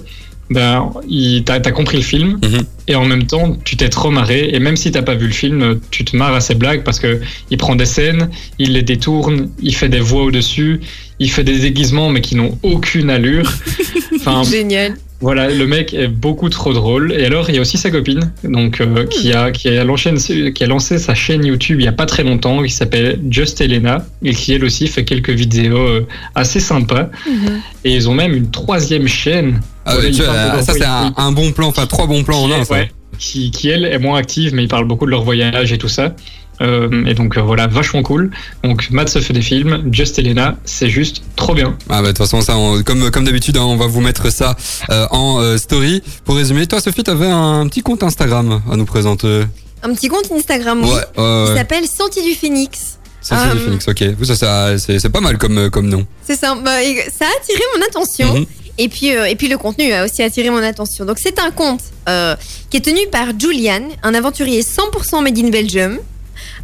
ben, 0.52 0.91
il- 1.10 1.43
t'as 1.43 1.56
as 1.56 1.72
compris 1.72 1.97
le 1.97 2.04
film 2.04 2.39
Mhm. 2.43 2.62
et 2.88 2.95
en 2.95 3.06
même 3.06 3.26
temps, 3.26 3.58
tu 3.66 3.76
t'es 3.78 3.89
trop 3.89 4.12
marré. 4.12 4.49
Et 4.54 4.60
même 4.60 4.76
si 4.78 4.91
t'as 4.91 5.02
pas 5.02 5.16
vu 5.16 5.28
le 5.28 5.34
film, 5.34 5.80
tu 5.91 6.04
te 6.06 6.16
marres 6.16 6.36
à 6.36 6.41
ses 6.41 6.56
blagues 6.56 6.84
parce 6.84 6.99
que 6.99 7.20
il 7.49 7.58
prend 7.58 7.76
des 7.76 7.86
scènes, 7.86 8.30
il 8.60 8.74
les 8.74 8.84
détourne, 8.84 9.49
il 9.62 9.74
fait 9.76 9.89
des 9.89 9.99
voix 9.99 10.24
au-dessus, 10.24 10.82
il 11.20 11.32
fait 11.32 11.43
des 11.43 11.58
déguisements 11.60 12.10
mais 12.10 12.22
qui 12.22 12.36
n'ont 12.36 12.58
aucune 12.64 13.10
allure. 13.10 13.52
Enfin, 14.24 14.43
Génial. 14.43 14.95
Voilà, 15.22 15.49
le 15.49 15.67
mec 15.67 15.93
est 15.93 16.07
beaucoup 16.07 16.49
trop 16.49 16.74
drôle. 16.74 17.13
Et 17.13 17.26
alors, 17.26 17.49
il 17.49 17.55
y 17.55 17.57
a 17.59 17.61
aussi 17.61 17.78
sa 17.78 17.91
copine, 17.91 18.32
donc 18.43 18.82
euh, 18.82 19.05
qui 19.05 19.32
a 19.34 19.51
qui 19.51 19.69
a 19.69 19.84
lancé 19.84 20.51
qui 20.53 20.63
a 20.63 20.67
lancé 20.67 20.97
sa 20.97 21.13
chaîne 21.13 21.45
YouTube 21.45 21.80
il 21.80 21.86
y 21.86 21.88
a 21.88 21.91
pas 21.91 22.07
très 22.07 22.24
longtemps, 22.24 22.63
qui 22.63 22.72
s'appelle 22.72 23.19
Just 23.30 23.61
Elena, 23.61 24.05
et 24.24 24.34
qui 24.34 24.53
elle 24.53 24.65
aussi 24.65 24.88
fait 24.88 25.05
quelques 25.05 25.30
vidéos 25.30 25.78
euh, 25.78 26.07
assez 26.34 26.59
sympas. 26.59 27.09
Mhm. 27.28 27.61
Et 27.86 27.93
ils 27.93 28.09
ont 28.09 28.15
même 28.15 28.34
une 28.34 28.49
troisième 28.49 29.07
chaîne. 29.07 29.61
Ah, 29.86 29.97
ouais, 29.97 30.11
tu 30.11 30.24
ça 30.24 30.61
c'est 30.61 30.84
un, 30.84 31.32
bon 31.32 31.51
plan, 31.51 31.67
enfin 31.67 31.86
trois 31.86 32.07
bons 32.07 32.24
plans 32.24 32.43
en 32.43 32.47
qui, 32.47 32.53
un. 32.53 32.76
ouais, 32.76 32.91
qui, 33.17 33.51
qui, 33.51 33.69
elle 33.69 33.86
est 33.86 33.99
moins 33.99 34.17
active, 34.17 34.53
mais 34.55 34.63
ils 34.63 34.67
parlent 34.67 34.88
beaucoup 34.88 35.05
de 35.05 35.11
leur 35.11 35.24
voyage 35.24 35.72
et 35.72 35.78
tout 35.78 35.88
ça. 35.88 36.15
Euh, 36.62 37.05
et 37.05 37.14
donc 37.14 37.38
euh, 37.38 37.41
voilà, 37.41 37.68
vachement 37.68 38.03
cool. 38.03 38.32
Donc 38.64 38.89
Matt 38.91 39.09
se 39.09 39.20
fait 39.20 39.34
des 39.34 39.41
films, 39.41 39.84
Just 39.91 40.20
Elena, 40.20 40.57
c'est 40.64 40.89
juste 40.89 41.24
trop 41.36 41.53
bien. 41.55 41.78
Ah 41.89 42.01
bah 42.01 42.03
de 42.03 42.07
toute 42.09 42.20
façon 42.20 42.41
ça, 42.41 42.55
on- 42.57 42.84
comme 42.84 43.09
comme 43.12 43.26
d'habitude, 43.26 43.57
hein, 43.57 43.64
on 43.64 43.78
va 43.78 43.88
vous 43.88 44.01
mettre 44.01 44.32
ça 44.32 44.55
euh, 44.89 45.07
en 45.12 45.39
euh, 45.41 45.57
story. 45.57 46.03
Pour 46.24 46.36
résumer, 46.36 46.68
toi 46.68 46.80
Sophie, 46.80 47.03
t'avais 47.03 47.28
un 47.30 47.68
petit 47.68 47.82
compte 47.82 48.03
Instagram 48.03 48.62
à 48.72 48.76
nous 48.78 48.86
présenter. 48.86 49.43
Un 49.84 49.93
petit 49.93 50.07
compte 50.07 50.32
Instagram, 50.32 50.82
oui. 50.84 50.89
Ouais, 50.89 51.24
ouais. 51.24 51.55
s'appelle 51.57 51.86
Senti 51.88 52.24
du 52.24 52.36
Phoenix. 52.36 52.99
Senti 53.22 53.55
du 53.55 53.64
Phoenix, 53.64 53.88
ok. 53.88 54.03
Vous, 54.18 54.26
ça, 54.26 54.36
ça 54.36 54.78
c'est 54.78 54.99
c'est 54.99 55.09
pas 55.09 55.22
mal 55.22 55.38
comme 55.38 55.70
comme 55.72 55.88
nom. 55.89 56.05
C'est 56.28 56.36
ça. 56.36 56.55
Bah, 56.55 56.72
ça 57.12 57.26
a 57.26 57.39
attiré 57.41 57.62
mon 57.76 57.86
attention. 57.86 58.34
Mhm. 58.39 58.45
Et 58.78 58.88
puis, 58.89 59.16
euh, 59.16 59.26
et 59.26 59.36
puis 59.36 59.47
le 59.47 59.57
contenu 59.57 59.91
a 59.93 60.05
aussi 60.05 60.24
attiré 60.24 60.49
mon 60.49 60.57
attention. 60.64 61.05
Donc 61.05 61.18
c'est 61.20 61.38
un 61.39 61.51
compte 61.51 61.82
euh, 62.09 62.36
qui 62.70 62.78
est 62.78 62.82
tenu 62.82 62.99
par 63.12 63.28
Julian, 63.38 63.82
un 64.01 64.14
aventurier 64.14 64.62
100% 64.64 65.22
made 65.24 65.38
in 65.38 65.49
Belgium, 65.49 65.97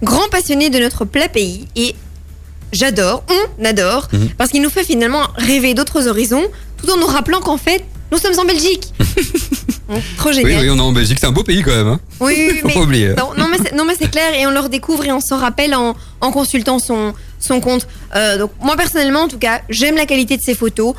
grand 0.03 0.27
passionné 0.29 0.69
de 0.69 0.79
notre 0.79 1.05
plat 1.05 1.29
pays. 1.29 1.67
Et 1.75 1.95
j'adore, 2.73 3.23
on 3.59 3.65
adore, 3.65 4.07
Mhm. 4.13 4.29
parce 4.37 4.51
qu'il 4.51 4.61
nous 4.61 4.69
fait 4.69 4.83
finalement 4.83 5.23
rêver 5.35 5.73
d'autres 5.73 6.07
horizons, 6.07 6.43
tout 6.77 6.89
en 6.91 6.97
nous 6.97 7.07
rappelant 7.07 7.39
qu'en 7.39 7.57
fait, 7.57 7.83
nous 8.11 8.17
sommes 8.17 8.37
en 8.39 8.45
Belgique. 8.45 8.93
Donc, 9.89 10.01
trop 10.17 10.31
génial. 10.33 10.61
oui, 10.61 10.69
on 10.69 10.77
est 10.77 10.81
en 10.81 10.91
Belgique, 10.91 11.17
c'est 11.19 11.27
un 11.27 11.31
beau 11.31 11.43
pays 11.43 11.61
quand 11.63 11.71
même. 11.75 11.87
Hein. 11.87 11.99
Oui, 12.19 12.33
oui, 12.37 12.47
oui, 12.51 12.59
Faut 12.61 12.67
mais- 12.67 12.73
pas 12.73 12.79
oublier. 12.81 13.07
non, 13.15 13.29
non, 13.37 13.47
mais 13.49 13.57
c'est- 13.57 13.73
non, 13.73 13.85
mais 13.85 13.95
c'est 13.99 14.11
clair 14.11 14.33
et 14.33 14.45
on 14.45 14.51
le 14.51 14.59
redécouvre 14.59 15.05
et 15.05 15.11
on 15.13 15.21
s'en 15.21 15.37
rappelle 15.37 15.73
en, 15.73 15.95
en 16.19 16.31
consultant 16.31 16.77
son, 16.79 17.13
son 17.39 17.61
compte. 17.61 17.87
Euh, 18.15 18.37
donc 18.37 18.51
moi 18.61 18.75
personnellement 18.75 19.21
en 19.21 19.27
tout 19.29 19.37
cas, 19.39 19.61
j'aime 19.69 19.95
la 19.95 20.05
qualité 20.05 20.35
de 20.35 20.41
ses 20.41 20.55
photos. 20.55 20.93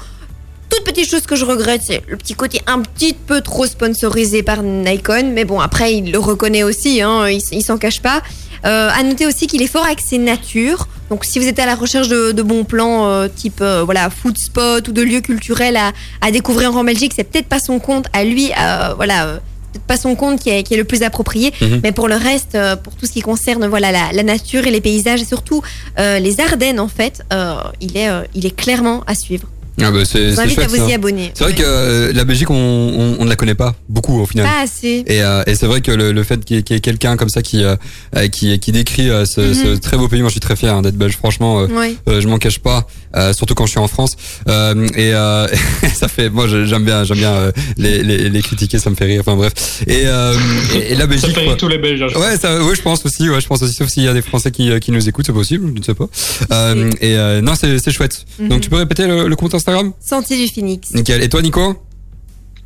Toute 0.70 0.84
petite 0.84 1.08
chose 1.10 1.22
que 1.22 1.36
je 1.36 1.44
regrette, 1.44 1.82
c'est 1.86 2.02
le 2.08 2.16
petit 2.16 2.34
côté 2.34 2.60
un 2.66 2.80
petit 2.80 3.12
peu 3.14 3.40
trop 3.42 3.66
sponsorisé 3.66 4.42
par 4.42 4.62
Nikon, 4.62 5.32
mais 5.34 5.44
bon 5.44 5.60
après 5.60 5.94
il 5.94 6.10
le 6.12 6.18
reconnaît 6.18 6.62
aussi, 6.62 7.00
hein, 7.02 7.28
il, 7.28 7.40
il 7.52 7.62
s'en 7.62 7.76
cache 7.78 8.00
pas. 8.00 8.22
Euh, 8.66 8.90
à 8.92 9.02
noter 9.02 9.26
aussi 9.26 9.46
qu'il 9.46 9.62
est 9.62 9.66
fort 9.68 9.84
axé 9.84 10.18
nature. 10.18 10.88
Donc 11.10 11.24
si 11.24 11.38
vous 11.38 11.46
êtes 11.46 11.58
à 11.58 11.66
la 11.66 11.74
recherche 11.74 12.08
de, 12.08 12.32
de 12.32 12.42
bons 12.42 12.64
plans 12.64 13.08
euh, 13.08 13.28
type 13.28 13.60
euh, 13.60 13.82
voilà 13.84 14.10
food 14.10 14.36
spot 14.36 14.88
ou 14.88 14.92
de 14.92 15.02
lieux 15.02 15.20
culturels 15.20 15.76
à, 15.76 15.92
à 16.20 16.30
découvrir 16.30 16.76
en 16.76 16.84
Belgique, 16.84 17.12
c'est 17.14 17.24
peut-être 17.24 17.46
pas 17.48 17.60
son 17.60 17.78
compte 17.78 18.06
à 18.12 18.24
lui, 18.24 18.50
euh, 18.60 18.94
voilà, 18.94 19.40
peut-être 19.72 19.84
pas 19.84 19.96
son 19.96 20.14
compte 20.16 20.40
qui 20.40 20.50
est, 20.50 20.62
qui 20.64 20.74
est 20.74 20.76
le 20.76 20.84
plus 20.84 21.02
approprié. 21.02 21.52
Mhm. 21.60 21.80
Mais 21.82 21.92
pour 21.92 22.08
le 22.08 22.16
reste, 22.16 22.58
pour 22.82 22.94
tout 22.94 23.06
ce 23.06 23.12
qui 23.12 23.20
concerne 23.22 23.66
voilà 23.66 23.90
la, 23.92 24.12
la 24.12 24.22
nature 24.22 24.66
et 24.66 24.70
les 24.70 24.80
paysages 24.80 25.22
et 25.22 25.24
surtout 25.24 25.62
euh, 25.98 26.18
les 26.18 26.40
Ardennes 26.40 26.80
en 26.80 26.88
fait, 26.88 27.22
euh, 27.32 27.56
il 27.80 27.96
est 27.96 28.08
euh, 28.08 28.22
il 28.34 28.44
est 28.44 28.54
clairement 28.54 29.02
à 29.06 29.14
suivre. 29.14 29.46
Ah 29.80 29.90
bah 29.90 30.04
c'est 30.04 30.18
Je 30.24 30.28
vous 30.30 30.34
c'est 30.36 30.40
invite 30.42 30.58
à 30.58 30.66
vous 30.66 30.76
y 30.76 30.88
ça. 30.88 30.94
abonner. 30.94 31.30
C'est 31.34 31.44
vrai 31.44 31.52
Ouais. 31.52 31.58
que 31.58 31.64
euh, 31.64 32.12
la 32.12 32.24
Belgique, 32.24 32.50
on, 32.50 32.54
on, 32.54 33.16
on 33.20 33.24
ne 33.24 33.28
la 33.28 33.36
connaît 33.36 33.54
pas 33.54 33.74
beaucoup 33.88 34.20
au 34.20 34.26
final. 34.26 34.46
pas 34.46 34.62
assez. 34.62 35.04
Et, 35.06 35.22
euh, 35.22 35.42
et 35.46 35.54
c'est 35.54 35.66
vrai 35.66 35.80
que 35.80 35.90
le, 35.92 36.12
le 36.12 36.22
fait 36.24 36.44
qu'il 36.44 36.56
y 36.56 36.58
ait, 36.58 36.62
qu'il 36.62 36.74
y 36.74 36.78
ait 36.78 36.80
quelqu'un 36.80 37.16
comme 37.16 37.28
ça 37.28 37.42
qui, 37.42 37.62
euh, 37.64 37.76
euh, 38.16 38.28
qui, 38.28 38.58
qui 38.58 38.72
décrit 38.72 39.08
euh, 39.10 39.24
ce, 39.24 39.40
Mhm. 39.40 39.54
ce 39.54 39.76
très 39.80 39.96
beau 39.96 40.08
pays, 40.08 40.20
moi 40.20 40.28
je 40.28 40.32
suis 40.32 40.40
très 40.40 40.56
fier 40.56 40.74
hein, 40.74 40.82
d'être 40.82 40.96
belge, 40.96 41.16
franchement, 41.16 41.60
euh, 41.60 41.66
Ouais. 41.68 41.94
euh, 42.08 42.20
je 42.20 42.28
m'en 42.28 42.38
cache 42.38 42.58
pas, 42.58 42.86
euh, 43.16 43.32
surtout 43.32 43.54
quand 43.54 43.66
je 43.66 43.70
suis 43.70 43.80
en 43.80 43.88
France. 43.88 44.16
Euh, 44.48 44.86
et 44.96 45.14
euh, 45.14 45.46
ça 45.94 46.08
fait, 46.08 46.28
moi 46.30 46.46
j'aime 46.48 46.84
bien, 46.84 47.04
j'aime 47.04 47.18
bien 47.18 47.32
euh, 47.32 47.52
les, 47.76 48.02
les, 48.02 48.28
les 48.28 48.42
critiquer, 48.42 48.78
ça 48.78 48.90
me 48.90 48.94
fait 48.96 49.04
rire. 49.06 49.20
Enfin 49.20 49.36
bref. 49.36 49.52
Et, 49.86 50.02
euh, 50.06 50.34
et, 50.74 50.92
et 50.92 50.94
la 50.94 51.00
Ça 51.00 51.06
Belgique. 51.06 51.26
fait 51.28 51.32
quoi. 51.34 51.42
rire 51.44 51.56
tous 51.56 51.68
les 51.68 51.78
Belges. 51.78 52.02
hein, 52.02 52.18
Ouais, 52.18 52.36
ça, 52.36 52.62
ouais, 52.62 52.74
je 52.74 52.82
pense 52.82 53.04
aussi. 53.06 53.28
Ouais, 53.28 53.40
je 53.40 53.46
pense 53.46 53.62
aussi, 53.62 53.74
sauf 53.74 53.88
s'il 53.88 54.02
y 54.02 54.08
a 54.08 54.14
des 54.14 54.22
Français 54.22 54.50
qui, 54.50 54.70
qui 54.80 54.90
nous 54.92 55.08
écoutent, 55.08 55.26
c'est 55.26 55.32
possible, 55.32 55.70
je 55.74 55.78
ne 55.78 55.84
sais 55.84 55.94
pas. 55.94 56.08
Euh, 56.52 56.90
et 57.00 57.16
euh, 57.16 57.40
non, 57.40 57.54
c'est 57.54 57.78
c'est 57.78 57.92
chouette. 57.92 58.24
Mhm. 58.38 58.48
Donc 58.48 58.60
tu 58.62 58.70
peux 58.70 58.76
répéter 58.76 59.06
le, 59.06 59.28
le 59.28 59.36
compte 59.36 59.54
Instagram 59.54 59.67
Sentier 60.00 60.36
du 60.46 60.52
Phoenix. 60.52 60.92
Nickel. 60.94 61.22
Et 61.22 61.28
toi, 61.28 61.42
Nico 61.42 61.76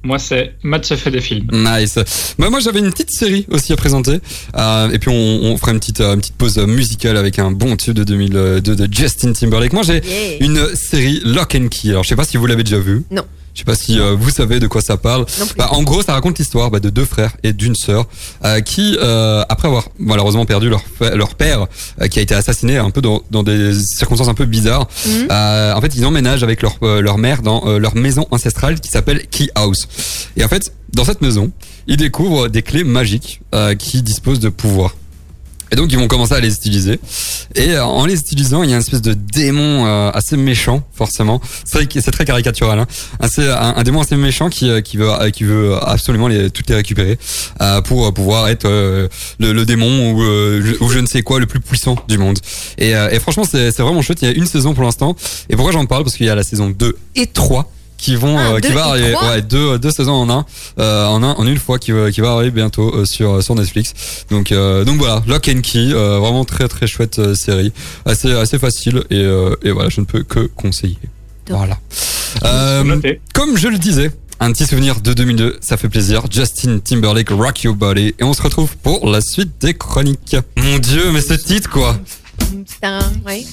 Moi, 0.04 0.18
c'est 0.18 0.54
Matt 0.62 0.84
se 0.84 0.94
fait 0.94 1.10
des 1.10 1.20
films. 1.20 1.48
Nice. 1.52 1.98
Bah, 2.38 2.50
moi, 2.50 2.60
j'avais 2.60 2.80
une 2.80 2.90
petite 2.90 3.10
série 3.10 3.46
aussi 3.50 3.72
à 3.72 3.76
présenter. 3.76 4.18
Euh, 4.56 4.90
et 4.90 4.98
puis, 4.98 5.10
on, 5.10 5.14
on 5.52 5.56
fera 5.56 5.72
une 5.72 5.78
petite, 5.80 6.00
euh, 6.00 6.14
une 6.14 6.20
petite 6.20 6.34
pause 6.36 6.58
musicale 6.58 7.16
avec 7.16 7.38
un 7.38 7.50
bon 7.52 7.76
tube 7.76 7.94
de 7.94 8.04
2002 8.04 8.60
de 8.60 8.88
Justin 8.92 9.32
Timberlake. 9.32 9.72
Moi, 9.72 9.82
j'ai 9.84 10.00
Yeah. 10.04 10.36
une 10.44 10.66
série 10.74 11.20
Lock 11.24 11.54
and 11.54 11.68
Key. 11.68 11.90
Alors, 11.90 12.02
je 12.04 12.08
sais 12.08 12.16
pas 12.16 12.24
si 12.24 12.36
vous 12.36 12.46
l'avez 12.46 12.64
déjà 12.64 12.78
vue. 12.78 13.04
Non. 13.10 13.22
Je 13.54 13.58
sais 13.60 13.64
pas 13.64 13.74
si 13.74 14.00
euh, 14.00 14.14
vous 14.18 14.30
savez 14.30 14.60
de 14.60 14.66
quoi 14.66 14.80
ça 14.80 14.96
parle. 14.96 15.26
Bah, 15.58 15.68
en 15.72 15.82
gros, 15.82 16.02
ça 16.02 16.14
raconte 16.14 16.38
l'histoire 16.38 16.70
bah, 16.70 16.80
de 16.80 16.88
deux 16.88 17.04
frères 17.04 17.36
et 17.42 17.52
d'une 17.52 17.74
sœur 17.74 18.06
euh, 18.44 18.60
qui, 18.60 18.96
euh, 19.00 19.42
après 19.48 19.68
avoir 19.68 19.88
malheureusement 19.98 20.46
perdu 20.46 20.70
leur, 20.70 20.82
leur 21.14 21.34
père, 21.34 21.66
euh, 22.00 22.08
qui 22.08 22.18
a 22.18 22.22
été 22.22 22.34
assassiné 22.34 22.78
un 22.78 22.90
peu 22.90 23.02
dans, 23.02 23.20
dans 23.30 23.42
des 23.42 23.74
circonstances 23.74 24.28
un 24.28 24.34
peu 24.34 24.46
bizarres, 24.46 24.88
Mhm. 25.06 25.26
euh, 25.30 25.74
en 25.74 25.80
fait, 25.82 25.94
ils 25.94 26.04
emménagent 26.06 26.42
avec 26.42 26.62
leur, 26.62 26.76
euh, 26.82 27.02
leur 27.02 27.18
mère 27.18 27.42
dans 27.42 27.66
euh, 27.66 27.78
leur 27.78 27.94
maison 27.94 28.26
ancestrale 28.30 28.80
qui 28.80 28.90
s'appelle 28.90 29.26
Key 29.30 29.48
House. 29.54 29.86
Et 30.36 30.44
en 30.44 30.48
fait, 30.48 30.72
dans 30.94 31.04
cette 31.04 31.20
maison, 31.20 31.52
ils 31.86 31.96
découvrent 31.98 32.48
des 32.48 32.62
clés 32.62 32.84
magiques 32.84 33.42
euh, 33.54 33.74
qui 33.74 34.02
disposent 34.02 34.40
de 34.40 34.48
pouvoirs. 34.48 34.94
Et 35.72 35.76
donc 35.76 35.90
ils 35.90 35.98
vont 35.98 36.06
commencer 36.06 36.34
à 36.34 36.40
les 36.40 36.54
utiliser. 36.54 37.00
Et 37.54 37.70
euh, 37.70 37.84
en 37.84 38.04
les 38.04 38.20
utilisant, 38.20 38.62
il 38.62 38.70
y 38.70 38.72
a 38.72 38.76
une 38.76 38.82
espèce 38.82 39.00
de 39.02 39.14
démon 39.14 39.86
euh, 39.86 40.10
assez 40.12 40.36
méchant, 40.36 40.82
forcément. 40.92 41.40
C'est 41.64 42.10
très 42.10 42.24
caricatural. 42.26 42.78
Hein. 42.78 42.86
Un, 43.20 43.82
démon 43.82 44.02
assez 44.02 44.16
méchant 44.16 44.50
qui, 44.50 44.68
euh, 44.68 44.82
qui 44.82 44.98
veut 44.98 45.74
absolument 45.82 46.28
les, 46.28 46.50
toutes 46.50 46.68
les 46.68 46.76
récupérer 46.76 47.18
pour 47.84 48.12
pouvoir 48.12 48.48
être 48.48 48.68
le, 48.68 49.64
démon 49.64 50.12
ou, 50.12 50.22
je- 50.22 50.98
ne 50.98 51.06
sais 51.06 51.22
quoi 51.22 51.40
le 51.40 51.46
plus 51.46 51.60
puissant 51.60 51.96
du 52.08 52.18
monde. 52.18 52.38
Et, 52.78 52.90
et 52.90 53.18
franchement, 53.18 53.44
c'est 53.50 53.76
vraiment 53.78 54.02
chouette. 54.02 54.20
Il 54.22 54.28
y 54.28 54.30
a 54.30 54.34
une 54.34 54.46
saison 54.46 54.74
pour 54.74 54.84
l'instant. 54.84 55.16
Et 55.48 55.56
pourquoi 55.56 55.72
j'en 55.72 55.86
parle? 55.86 56.04
Parce 56.04 56.16
qu'il 56.16 56.26
y 56.26 56.30
a 56.30 56.34
la 56.34 56.42
saison 56.44 56.68
2 56.70 56.96
et 57.16 57.26
3 57.26 57.70
qui 58.02 58.16
vont 58.16 58.36
Ah, 58.36 58.54
euh, 58.54 58.60
qui 58.60 58.72
va 58.72 58.86
arriver. 58.86 59.14
ouais 59.14 59.42
deux 59.42 59.78
deux 59.78 59.92
saisons 59.92 60.12
en 60.12 60.28
un. 60.28 60.44
Euh, 60.80 61.06
en 61.06 61.22
un 61.22 61.30
en 61.34 61.46
une 61.46 61.56
fois 61.58 61.78
qui 61.78 61.92
va 61.92 62.10
qui 62.10 62.20
va 62.20 62.32
arriver 62.32 62.50
bientôt 62.50 62.92
euh, 62.94 63.04
sur 63.04 63.42
sur 63.42 63.54
Netflix. 63.54 63.94
Donc 64.28 64.50
euh, 64.50 64.84
donc 64.84 64.96
voilà. 64.98 65.22
Lock 65.28 65.48
and 65.48 65.60
Key 65.62 65.92
euh, 65.92 66.18
vraiment 66.18 66.44
très 66.44 66.66
très 66.66 66.88
chouette 66.88 67.20
euh, 67.20 67.34
série. 67.36 67.72
Assez 68.04 68.32
assez 68.32 68.58
facile 68.58 69.04
et 69.10 69.22
euh, 69.22 69.54
et 69.62 69.70
voilà 69.70 69.88
je 69.88 70.00
ne 70.00 70.06
peux 70.06 70.24
que 70.24 70.40
conseiller. 70.56 70.98
Voilà. 71.48 71.78
Euh, 72.44 73.00
comme 73.34 73.56
je 73.56 73.68
le 73.68 73.78
disais 73.78 74.10
un 74.40 74.50
petit 74.52 74.66
souvenir 74.66 75.00
de 75.00 75.12
2002, 75.12 75.58
ça 75.60 75.76
fait 75.76 75.88
plaisir. 75.88 76.24
Justin 76.28 76.80
Timberlake, 76.80 77.30
Rock 77.30 77.62
Your 77.62 77.76
Body. 77.76 78.14
Et 78.18 78.24
on 78.24 78.32
se 78.32 78.42
retrouve 78.42 78.76
pour 78.78 79.08
la 79.08 79.20
suite 79.20 79.52
des 79.60 79.74
chroniques. 79.74 80.34
Mon 80.56 80.78
dieu, 80.80 81.12
mais 81.12 81.20
ce 81.20 81.34
titre 81.34 81.70
quoi. 81.70 81.96
Un, 82.82 82.98
ouais. 83.24 83.44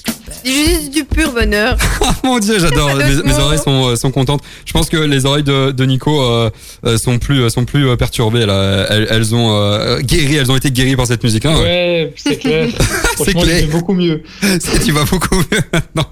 C'est 0.43 0.51
juste 0.51 0.91
du 0.91 1.03
pur 1.05 1.31
bonheur. 1.33 1.77
Ah, 2.01 2.15
Mon 2.23 2.39
dieu, 2.39 2.57
j'adore. 2.59 2.95
Mes, 2.95 3.33
oreilles 3.33 3.59
sont, 3.59 3.89
euh, 3.89 3.95
sont 3.95 4.11
contentes. 4.11 4.41
Je 4.65 4.71
pense 4.73 4.89
que 4.89 4.97
les 4.97 5.25
oreilles 5.25 5.43
de, 5.43 5.71
de 5.71 5.85
Nico 5.85 6.21
euh, 6.21 6.49
euh, 6.85 6.97
sont 6.97 7.19
plus 7.19 7.49
sont 7.49 7.65
plus 7.65 7.95
perturbées 7.97 8.45
là. 8.45 8.85
Elles, 8.89 9.07
elles 9.09 9.35
ont 9.35 9.51
euh, 9.55 9.99
guéri, 9.99 10.35
elles 10.35 10.51
ont 10.51 10.55
été 10.55 10.71
guéries 10.71 10.95
par 10.95 11.07
cette 11.07 11.23
musique. 11.23 11.45
Ouais. 11.45 11.55
Ouais, 11.55 12.13
c'est 12.15 12.35
clair. 12.39 12.69
Franchement, 13.15 13.41
clair. 13.41 13.67
beaucoup 13.71 13.93
mieux. 13.93 14.23
C'est- 14.59 14.83
tu 14.83 14.91
vas 14.91 15.03
beaucoup 15.05 15.35
mieux 15.35 15.61
maintenant. 15.73 16.05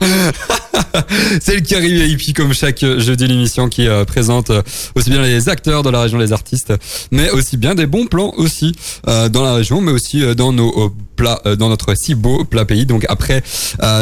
C'est 1.41 1.55
le 1.55 1.61
Caribé 1.61 2.07
Hippie 2.07 2.33
comme 2.33 2.53
chaque 2.53 2.79
jeudi 2.81 3.27
l'émission 3.27 3.69
qui 3.69 3.87
euh, 3.87 4.05
présente 4.05 4.49
euh, 4.51 4.61
aussi 4.95 5.09
bien 5.09 5.21
les 5.21 5.49
acteurs 5.49 5.83
de 5.83 5.89
la 5.89 6.01
région, 6.01 6.17
les 6.17 6.33
artistes, 6.33 6.73
mais 7.11 7.29
aussi 7.31 7.57
bien 7.57 7.75
des 7.75 7.85
bons 7.87 8.05
plans 8.07 8.33
aussi 8.37 8.73
euh, 9.07 9.29
dans 9.29 9.43
la 9.43 9.53
région, 9.55 9.81
mais 9.81 9.91
aussi 9.91 10.23
euh, 10.23 10.33
dans 10.35 10.51
nos 10.51 10.69
euh, 10.85 10.89
plats, 11.15 11.41
euh, 11.45 11.55
dans 11.55 11.69
notre 11.69 11.95
si 11.95 12.13
beau 12.15 12.43
plat 12.45 12.65
pays. 12.65 12.85
Donc 12.85 13.05
après 13.09 13.41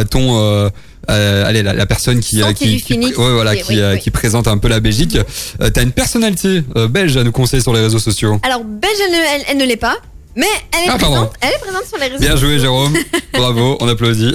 euh, 0.05 0.09
ton 0.09 0.39
euh, 0.39 0.69
euh, 1.09 1.45
allez, 1.45 1.61
la, 1.63 1.73
la 1.73 1.85
personne 1.85 2.19
qui, 2.19 2.41
euh, 2.41 2.45
Santé 2.47 2.53
qui, 2.65 2.75
du 2.77 2.81
qui, 2.81 2.93
Phoenix, 2.93 3.17
ouais, 3.17 3.31
voilà, 3.33 3.51
oui, 3.51 3.61
qui, 3.61 3.73
oui, 3.73 3.79
euh, 3.79 3.93
oui. 3.93 3.99
qui 3.99 4.09
présente 4.11 4.47
un 4.47 4.57
peu 4.57 4.67
la 4.67 4.79
Belgique. 4.79 5.17
Euh, 5.61 5.69
T'as 5.69 5.83
une 5.83 5.91
personnalité 5.91 6.63
euh, 6.75 6.87
belge 6.87 7.15
à 7.17 7.23
nous 7.23 7.31
conseiller 7.31 7.61
sur 7.61 7.73
les 7.73 7.81
réseaux 7.81 7.99
sociaux. 7.99 8.39
Alors, 8.43 8.63
belge, 8.63 8.93
elle, 9.05 9.11
ne- 9.11 9.25
elle- 9.35 9.43
elle 9.49 9.57
ne 9.57 9.65
l'est 9.65 9.75
pas, 9.77 9.97
mais 10.35 10.47
elle 10.73 10.89
est, 10.89 10.91
Ah, 10.93 10.97
présente, 10.97 11.33
elle 11.41 11.49
est 11.53 11.59
présente 11.59 11.85
sur 11.85 11.97
les 11.99 12.07
réseaux 12.07 12.19
Bien 12.19 12.35
joué. 12.35 12.59
Jérôme. 12.59 12.93
Bravo, 13.33 13.77
on 13.81 13.87
applaudit. 13.87 14.33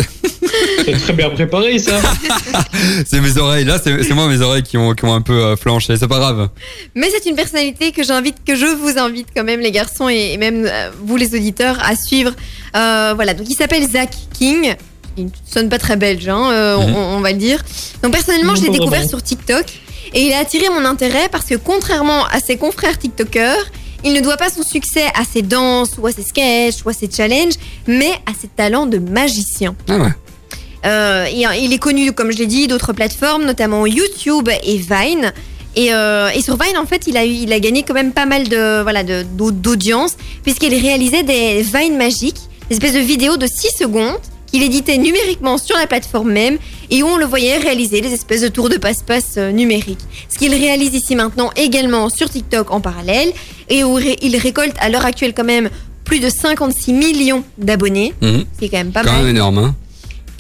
C'est 0.84 0.92
très 0.92 1.12
bien 1.12 1.30
préparé, 1.30 1.78
ça. 1.78 2.00
C'est 3.06 3.20
mes 3.20 3.36
oreilles. 3.38 3.64
Là, 3.64 3.78
c'est 3.82 4.10
moi 4.10 4.28
mes 4.28 4.40
oreilles 4.40 4.62
qui 4.62 4.76
ont, 4.76 4.94
qui 4.94 5.04
ont 5.04 5.14
un 5.14 5.20
peu 5.22 5.54
flanché. 5.56 5.96
C'est 5.96 6.08
pas 6.08 6.18
grave. 6.18 6.48
Mais 6.94 7.08
c'est 7.10 7.28
une 7.28 7.36
personnalité 7.36 7.92
que 7.92 8.02
j'invite, 8.02 8.36
que 8.46 8.54
je 8.56 8.66
vous 8.66 8.98
invite 8.98 9.28
quand 9.34 9.44
même, 9.44 9.60
les 9.60 9.70
garçons 9.70 10.08
et, 10.08 10.32
et 10.32 10.36
même 10.38 10.68
vous, 11.04 11.16
les 11.16 11.34
auditeurs, 11.34 11.78
à 11.82 11.94
suivre. 11.96 12.32
Euh, 12.76 13.12
voilà, 13.14 13.34
donc 13.34 13.46
il 13.48 13.54
s'appelle 13.54 13.88
Zach 13.88 14.10
King. 14.38 14.74
Il 15.16 15.24
ne 15.26 15.30
sonne 15.50 15.68
pas 15.68 15.78
très 15.78 15.96
belge, 15.96 16.28
hein, 16.28 16.50
euh, 16.52 16.76
Mhm. 16.78 16.94
on, 16.96 17.16
on 17.16 17.20
va 17.20 17.32
le 17.32 17.38
dire. 17.38 17.62
Donc 18.02 18.12
personnellement, 18.12 18.54
je 18.54 18.62
l'ai 18.62 18.70
découvert 18.70 19.06
sur 19.08 19.22
TikTok 19.22 19.64
et 20.14 20.22
il 20.26 20.32
a 20.32 20.38
attiré 20.38 20.68
mon 20.68 20.84
intérêt 20.84 21.28
parce 21.30 21.44
que 21.46 21.56
contrairement 21.56 22.24
à 22.26 22.40
ses 22.40 22.56
confrères 22.56 22.98
TikTokers, 22.98 23.64
il 24.04 24.12
ne 24.14 24.20
doit 24.20 24.36
pas 24.38 24.48
son 24.50 24.62
succès 24.62 25.04
à 25.14 25.24
ses 25.30 25.42
danses 25.42 25.90
ou 26.00 26.06
à 26.06 26.12
ses 26.12 26.22
sketchs 26.22 26.82
ou 26.84 26.88
à 26.88 26.92
ses 26.94 27.10
challenges, 27.10 27.54
mais 27.86 28.12
à 28.26 28.32
ses 28.40 28.48
talents 28.48 28.86
de 28.86 28.98
magicien. 28.98 29.74
Ah 29.88 29.96
ouais. 29.98 30.08
Euh, 30.86 31.26
il, 31.30 31.72
est 31.74 31.78
connu, 31.78 32.12
comme 32.12 32.30
je 32.32 32.38
l'ai 32.38 32.46
dit, 32.46 32.66
d'autres 32.66 32.94
plateformes, 32.94 33.44
notamment 33.44 33.84
YouTube 33.86 34.48
et 34.62 34.76
Vine. 34.78 35.32
Et, 35.76 35.92
euh, 35.92 36.30
et 36.30 36.40
sur 36.40 36.56
Vine, 36.56 36.78
en 36.78 36.86
fait, 36.86 37.06
il 37.06 37.16
a, 37.18 37.26
eu, 37.26 37.30
il 37.32 37.52
a 37.52 37.60
gagné 37.60 37.82
quand 37.82 37.92
même 37.94 38.12
pas 38.12 38.24
mal 38.26 38.48
de 38.48 38.80
voilà 38.82 39.02
de- 39.04 39.22
d'audience, 39.22 40.16
puisqu'il 40.42 40.74
réalisait 40.74 41.22
des 41.22 41.60
Vines 41.62 41.98
magiques, 41.98 42.38
des 42.70 42.76
espèces 42.76 42.94
de 42.94 42.98
vidéos 43.00 43.36
de 43.36 43.46
6 43.46 43.68
secondes 43.78 44.16
qu'il 44.50 44.62
éditait 44.62 44.98
numériquement 44.98 45.58
sur 45.58 45.76
la 45.76 45.86
plateforme 45.86 46.32
même 46.32 46.58
et 46.90 47.02
où 47.02 47.06
on 47.06 47.16
le 47.16 47.24
voyait 47.26 47.56
réaliser 47.58 48.00
des 48.00 48.12
espèces 48.12 48.42
de 48.42 48.48
tours 48.48 48.68
de 48.68 48.76
passe-passe 48.76 49.34
euh, 49.36 49.52
numériques. 49.52 50.00
Ce 50.28 50.38
qu'il 50.38 50.52
réalise 50.54 50.94
ici 50.94 51.14
maintenant 51.14 51.50
également 51.56 52.08
sur 52.08 52.28
TikTok 52.28 52.70
en 52.70 52.80
parallèle 52.80 53.32
et 53.68 53.84
où 53.84 53.98
il 53.98 54.36
récolte 54.36 54.74
à 54.80 54.88
l'heure 54.88 55.04
actuelle 55.04 55.32
quand 55.34 55.44
même 55.44 55.70
plus 56.04 56.18
de 56.20 56.28
56 56.28 56.92
millions 56.92 57.44
d'abonnés, 57.58 58.12
Mhm. 58.20 58.44
c'est 58.58 58.68
quand 58.68 58.78
même 58.78 58.90
pas 58.92 59.02
Quand 59.04 59.12
mal. 59.12 59.22
même 59.24 59.36
énorme. 59.36 59.58
Hein. 59.58 59.74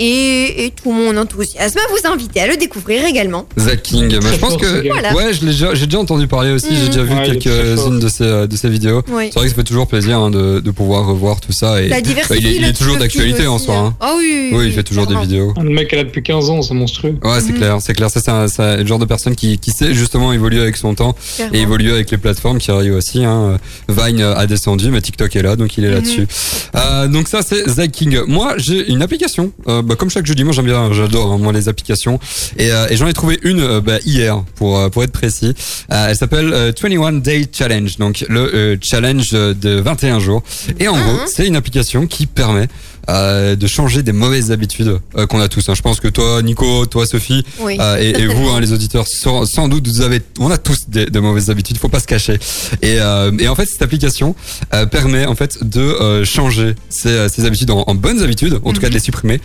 Et, 0.02 0.64
et 0.64 0.70
tout 0.70 0.90
mon 0.92 1.14
enthousiasme 1.18 1.78
à 1.78 1.82
vous 1.92 2.10
inviter 2.10 2.40
à 2.40 2.46
le 2.46 2.56
découvrir 2.56 3.04
également. 3.04 3.46
Zach 3.58 3.82
King. 3.82 4.10
Je 4.10 4.18
pense 4.38 4.38
fort, 4.38 4.56
que. 4.56 4.88
Voilà. 4.88 5.14
ouais, 5.14 5.32
j'ai 5.34 5.84
déjà 5.86 5.98
entendu 5.98 6.26
parler 6.26 6.52
aussi. 6.52 6.68
J'ai 6.74 6.80
Mhm. 6.84 6.86
déjà 6.86 7.02
vu 7.02 7.14
Ouais, 7.14 7.26
quelques-unes 7.38 8.00
de 8.00 8.08
ses 8.08 8.24
euh, 8.24 8.46
de 8.46 8.56
ses 8.56 8.70
vidéos. 8.70 9.02
Oui. 9.08 9.24
C'est 9.30 9.34
vrai 9.38 9.44
que 9.44 9.50
ça 9.50 9.56
fait 9.56 9.64
toujours 9.64 9.86
plaisir 9.86 10.18
hein, 10.18 10.30
de, 10.30 10.60
de 10.60 10.70
pouvoir 10.70 11.06
revoir 11.06 11.38
tout 11.40 11.52
ça. 11.52 11.82
Et 11.82 11.88
bah, 11.90 11.96
il 12.02 12.10
est, 12.12 12.50
il 12.54 12.62
le 12.62 12.68
est 12.68 12.72
toujours 12.72 12.96
d'actualité 12.96 13.46
en 13.46 13.58
soi. 13.58 13.76
Hein. 13.76 13.94
Ah 14.00 14.14
oui. 14.16 14.50
Oui, 14.54 14.66
il 14.68 14.72
fait 14.72 14.82
toujours 14.82 15.06
des 15.06 15.16
vidéos. 15.16 15.52
Le 15.62 15.68
mec, 15.68 15.88
elle 15.92 15.98
a 15.98 16.04
depuis 16.04 16.22
15 16.22 16.48
ans, 16.48 16.62
c'est 16.62 16.72
monstrueux. 16.74 17.16
Ouais, 17.22 17.40
c'est 17.40 17.52
Mhm. 17.52 17.58
clair, 17.58 17.76
c'est 17.80 17.92
clair. 17.92 18.08
Ça, 18.10 18.48
c'est 18.48 18.76
le 18.78 18.86
genre 18.86 18.98
de 18.98 19.04
personne 19.04 19.36
qui, 19.36 19.58
qui 19.58 19.70
sait 19.70 19.92
justement 19.92 20.32
évoluer 20.32 20.60
avec 20.62 20.76
son 20.78 20.94
temps 20.94 21.14
Clairement. 21.36 21.54
et 21.54 21.60
évoluer 21.60 21.92
avec 21.92 22.10
les 22.10 22.16
plateformes 22.18 22.58
qui 22.58 22.70
arrivent 22.70 22.94
aussi. 22.94 23.22
Hein. 23.24 23.58
Vine 23.88 24.22
a 24.22 24.46
descendu, 24.46 24.90
mais 24.90 25.02
TikTok 25.02 25.36
est 25.36 25.42
là, 25.42 25.56
donc 25.56 25.76
il 25.76 25.84
est 25.84 25.88
Mhm. 25.88 25.94
là-dessus. 25.94 26.26
Euh, 26.74 27.06
donc 27.08 27.28
ça, 27.28 27.42
c'est 27.42 27.68
Zach 27.68 27.90
King. 27.90 28.20
Moi, 28.26 28.54
j'ai 28.56 28.90
une 28.90 29.02
application. 29.02 29.52
Euh, 29.68 29.82
bah, 29.90 29.96
comme 29.96 30.08
chaque 30.10 30.24
jeudi, 30.24 30.44
moi 30.44 30.52
j'aime 30.52 30.66
bien, 30.66 30.92
j'adore 30.92 31.32
hein, 31.32 31.38
moi 31.38 31.52
les 31.52 31.68
applications. 31.68 32.18
Et, 32.56 32.70
euh, 32.70 32.86
et 32.88 32.96
j'en 32.96 33.08
ai 33.08 33.12
trouvé 33.12 33.38
une 33.42 33.60
euh, 33.60 33.80
bah, 33.80 33.98
hier, 34.06 34.42
pour 34.54 34.78
euh, 34.78 34.88
pour 34.88 35.02
être 35.02 35.10
précis. 35.12 35.52
Euh, 35.92 36.06
elle 36.08 36.16
s'appelle 36.16 36.52
euh, 36.54 36.72
21 36.80 37.12
Day 37.14 37.46
Challenge, 37.52 37.96
donc 37.98 38.24
le 38.28 38.78
challenge 38.80 39.32
de 39.32 39.80
21 39.80 40.20
jours. 40.20 40.42
Et 40.78 40.86
en 40.88 40.96
Mhm. 40.96 41.02
gros, 41.02 41.18
c'est 41.26 41.46
une 41.46 41.56
application 41.56 42.06
qui 42.06 42.26
permet 42.26 42.68
euh, 43.10 43.56
de 43.56 43.66
changer 43.66 44.02
des 44.02 44.12
mauvaises 44.12 44.50
habitudes 44.52 44.98
euh, 45.16 45.26
qu'on 45.26 45.40
a 45.40 45.48
tous. 45.48 45.68
hein. 45.68 45.74
Je 45.74 45.82
pense 45.82 46.00
que 46.00 46.08
toi, 46.08 46.40
Nico, 46.42 46.86
toi, 46.86 47.04
Sophie, 47.06 47.44
Oui. 47.60 47.76
euh, 47.80 47.96
et, 48.00 48.10
et 48.22 48.26
vous, 48.26 48.48
hein, 48.48 48.60
les 48.60 48.72
auditeurs, 48.72 49.06
sans, 49.06 49.44
sans 49.44 49.68
doute, 49.68 49.86
vous 49.88 50.00
avez, 50.00 50.22
on 50.38 50.50
a 50.50 50.56
tous 50.58 50.88
des, 50.88 51.06
de 51.06 51.20
mauvaises 51.20 51.50
habitudes. 51.50 51.76
Faut 51.78 51.88
pas 51.88 52.00
se 52.00 52.06
cacher. 52.06 52.38
Et, 52.82 52.96
euh, 53.00 53.30
et 53.38 53.48
en 53.48 53.54
fait, 53.54 53.66
cette 53.66 53.82
application 53.82 54.34
euh, 54.74 54.86
permet 54.86 55.26
en 55.26 55.34
fait 55.34 55.62
de 55.64 55.80
euh, 55.80 56.24
changer 56.24 56.74
ces, 56.88 57.28
ces 57.28 57.44
habitudes 57.44 57.70
en, 57.70 57.84
en 57.86 57.94
bonnes 57.94 58.22
habitudes, 58.22 58.60
en 58.64 58.72
tout 58.72 58.80
cas 58.80 58.88
de 58.88 58.94
les 58.94 59.00
supprimer, 59.00 59.40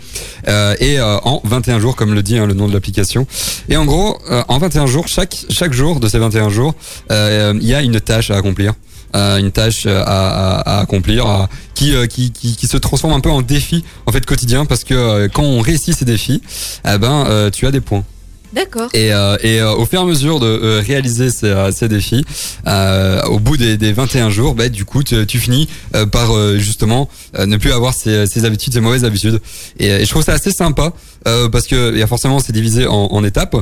euh, 0.48 0.74
et 0.80 0.98
euh, 0.98 1.18
en 1.24 1.40
21 1.44 1.80
jours, 1.80 1.96
comme 1.96 2.14
le 2.14 2.22
dit 2.22 2.38
hein, 2.38 2.46
le 2.46 2.54
nom 2.54 2.68
de 2.68 2.72
l'application. 2.72 3.26
Et 3.68 3.76
en 3.76 3.84
gros, 3.84 4.18
euh, 4.30 4.42
en 4.48 4.58
21 4.58 4.86
jours, 4.86 5.08
chaque 5.08 5.36
chaque 5.50 5.72
jour 5.72 6.00
de 6.00 6.08
ces 6.08 6.18
21 6.18 6.48
jours, 6.50 6.74
euh, 7.10 7.52
il 7.60 7.66
y 7.66 7.74
a 7.74 7.82
une 7.82 8.00
tâche 8.00 8.30
à 8.30 8.36
accomplir. 8.36 8.74
Une 9.14 9.50
tâche 9.50 9.84
euh, 9.86 10.02
à, 10.04 10.80
accomplir 10.80 11.26
euh, 11.26 12.06
qui, 12.06 12.66
se 12.66 12.76
transforme 12.76 13.12
un 13.12 13.20
peu 13.20 13.30
en 13.30 13.42
défi 13.42 13.84
en 14.06 14.12
fait 14.12 14.24
quotidien 14.26 14.66
parce 14.66 14.84
que 14.84 14.94
euh, 14.94 15.28
quand 15.32 15.42
on 15.42 15.60
réussit 15.60 15.94
ces 15.94 16.04
défis 16.04 16.42
eh 16.86 16.98
ben 16.98 17.50
tu 17.50 17.66
as 17.66 17.70
des 17.70 17.80
points 17.80 18.04
D'accord. 18.52 18.88
et, 18.94 19.12
euh, 19.12 19.36
et 19.42 19.60
euh, 19.60 19.72
au 19.74 19.84
fur 19.86 20.00
et 20.00 20.02
à 20.02 20.06
mesure 20.06 20.40
de 20.40 20.46
euh, 20.46 20.82
réaliser 20.86 21.30
ces, 21.30 21.46
euh, 21.46 21.70
ces 21.72 21.88
défis, 21.88 22.24
euh, 22.66 23.22
au 23.24 23.38
bout 23.38 23.56
des, 23.56 23.76
des 23.76 23.92
21 23.92 24.30
jours, 24.30 24.54
bah, 24.54 24.68
du 24.68 24.84
coup, 24.84 25.02
tu, 25.02 25.26
tu 25.26 25.38
finis 25.38 25.68
euh, 25.94 26.06
par 26.06 26.34
euh, 26.34 26.56
justement 26.58 27.08
euh, 27.38 27.46
ne 27.46 27.56
plus 27.56 27.72
avoir 27.72 27.94
ces, 27.94 28.26
ces 28.26 28.44
habitudes, 28.44 28.72
ces 28.72 28.80
mauvaises 28.80 29.04
habitudes. 29.04 29.40
Et, 29.78 29.88
et 29.88 30.04
je 30.04 30.10
trouve 30.10 30.22
ça 30.22 30.32
assez 30.32 30.52
sympa 30.52 30.92
euh, 31.28 31.48
parce 31.48 31.66
que 31.66 31.92
il 31.92 31.98
y 31.98 32.02
a 32.02 32.06
forcément 32.06 32.38
c'est 32.40 32.52
divisé 32.52 32.86
en, 32.86 32.94
en 33.10 33.24
étapes 33.24 33.56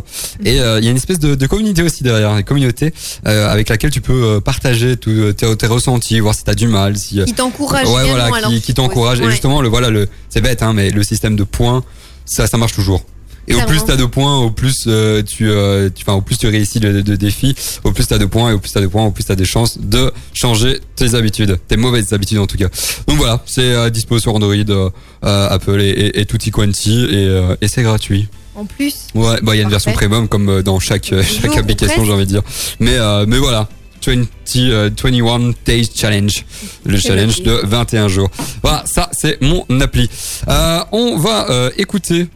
et 0.45 0.61
euh, 0.61 0.79
il 0.79 0.85
y 0.85 0.89
a 0.89 0.91
une 0.91 0.97
espèce 0.97 1.19
de, 1.19 1.35
de 1.35 1.47
communauté 1.47 1.83
aussi 1.83 2.03
derrière, 2.03 2.37
une 2.37 2.45
communauté 2.45 2.93
euh, 3.27 3.49
avec 3.51 3.69
laquelle 3.71 3.91
tu 3.91 4.01
peux 4.01 4.41
partager 4.41 4.97
tous 4.97 5.33
tes, 5.33 5.57
tes 5.57 5.67
ressentis, 5.67 6.21
voir 6.21 6.35
si 6.35 6.45
t'as 6.45 6.55
du 6.55 6.69
mal, 6.69 6.97
si 6.97 7.25
Qui 7.25 7.33
t'encourage. 7.33 7.89
ouais 7.89 8.09
voilà 8.11 8.31
qui, 8.61 8.75
t'encourage 8.75 9.21
et 9.21 9.31
justement 9.31 9.63
le 9.63 9.69
voilà 9.69 9.89
le 9.91 10.09
c'est 10.29 10.41
bête 10.41 10.63
hein 10.63 10.73
mais 10.75 10.91
le 10.91 11.03
système 11.03 11.37
de 11.37 11.45
points 11.45 11.83
ça 12.27 12.47
ça 12.47 12.59
marche 12.59 12.75
toujours 12.75 13.03
et 13.49 13.55
au 13.55 13.61
plus 13.67 13.85
t'as 13.85 13.97
de 13.97 14.05
points 14.05 14.39
au 14.39 14.51
plus 14.51 14.85
euh, 14.87 15.23
tu 15.23 15.51
euh, 15.51 15.91
tu 15.95 16.03
enfin 16.07 16.15
au 16.15 16.21
plus 16.21 16.39
tu 16.39 16.47
réussis 16.47 16.81
le, 16.81 16.93
le 16.93 17.17
défi 17.17 17.55
au 17.85 17.93
plus 17.93 18.07
t'as 18.07 18.19
de 18.19 18.27
points 18.27 18.51
et 18.51 18.55
au 18.55 18.59
plus 18.59 18.73
t'as 18.73 18.81
de 18.81 18.87
points 18.87 19.05
au 19.05 19.11
plus 19.11 19.25
t'as 19.25 19.35
des 19.35 19.45
chances 19.45 19.79
de 19.79 20.13
changer 20.33 20.81
tes 20.97 21.15
habitudes 21.15 21.59
tes 21.69 21.77
mauvaises 21.77 22.13
habitudes 22.13 22.39
en 22.39 22.47
tout 22.47 22.57
cas 22.57 22.69
donc 23.07 23.19
voilà 23.19 23.43
c'est 23.47 23.75
à 23.75 23.91
dispo 23.91 24.19
sur 24.19 24.35
Android 24.35 24.55
euh, 24.55 24.91
euh, 25.25 25.49
Apple 25.51 25.81
et, 25.81 25.91
et, 25.91 26.21
et 26.21 26.27
tutti 26.27 26.51
quanti 26.51 27.05
et, 27.05 27.27
euh, 27.29 27.57
et 27.61 27.69
c'est 27.69 27.83
gratuit 27.83 28.29
en 28.57 28.67
plus. 28.67 29.09
Ouais, 29.17 29.41
bah 29.43 29.55
il 29.55 29.59
y 29.59 29.61
a 29.61 29.65
une 29.65 29.69
version 29.71 29.93
premium 29.93 30.29
comme 30.29 30.49
euh, 30.49 30.63
dans 30.63 30.79
chaque 30.79 31.13
euh, 31.13 31.25
chaque 31.25 31.57
application, 31.57 32.05
j'ai 32.05 32.13
envie 32.13 32.25
de 32.25 32.31
dire. 32.31 32.43
Mais 32.79 32.95
euh, 32.97 33.27
mais 33.27 33.39
voilà. 33.39 33.69
20, 34.07 34.27
euh, 34.57 34.91
21 35.03 35.55
Days 35.65 35.91
Challenge, 35.95 36.45
le 36.85 36.99
challenge 36.99 37.43
de 37.43 37.61
21 37.65 38.09
jours. 38.09 38.31
Voilà, 38.63 38.85
ça 38.87 39.09
c'est 39.13 39.41
mon 39.41 39.65
appli. 39.81 40.11
Euh, 40.47 40.81
on 40.93 41.17
va 41.17 41.51
euh, 41.51 41.71
écouter 41.79 42.21
euh, 42.23 42.27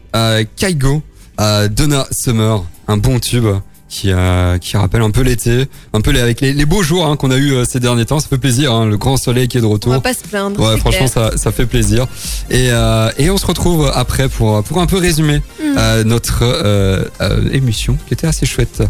Kaigo, 0.57 1.03
euh, 1.41 1.69
Donna 1.69 2.07
Summer, 2.11 2.65
un 2.87 2.97
bon 2.97 3.19
tube 3.21 3.47
qui 3.89 4.13
euh, 4.13 4.59
qui 4.59 4.77
rappelle 4.77 5.03
un 5.03 5.11
peu 5.11 5.23
l'été, 5.23 5.67
un 5.93 6.01
peu 6.01 6.11
les, 6.11 6.21
avec 6.21 6.41
les, 6.41 6.53
les 6.53 6.67
beaux 6.67 6.83
jours 6.83 7.07
hein, 7.07 7.17
qu'on 7.17 7.31
a 7.31 7.37
eu 7.37 7.53
euh, 7.53 7.65
ces 7.65 7.81
derniers 7.81 8.05
temps. 8.05 8.21
Ça 8.21 8.29
fait 8.29 8.39
plaisir, 8.39 8.73
hein, 8.73 8.87
le 8.87 8.97
grand 8.97 9.17
soleil 9.17 9.49
qui 9.49 9.59
est 9.59 9.61
de 9.61 9.67
On 9.67 9.71
retour. 9.71 9.93
va 9.93 10.01
pas 10.01 10.15
se 10.15 10.23
plaindre. 10.23 10.61
Ouais, 10.61 10.77
franchement, 10.79 11.09
clair. 11.09 11.31
ça, 11.33 11.37
ça 11.37 11.53
fait 11.53 11.67
plaisir. 11.67 12.07
Et, 12.51 12.69
euh, 12.71 13.11
et 13.19 13.31
on 13.31 13.37
se 13.39 13.47
retrouve 13.47 13.91
après 13.95 14.29
pour, 14.29 14.63
pour 14.65 14.79
un 14.81 14.87
peu 14.87 14.99
résumer 14.99 15.41
Mm. 15.61 15.75
euh, 15.77 16.05
notre 16.05 16.43
euh, 16.43 17.05
euh, 17.21 17.49
émission 17.53 17.99
qui 18.07 18.15
était 18.15 18.27
assez 18.27 18.47
chouette. 18.47 18.83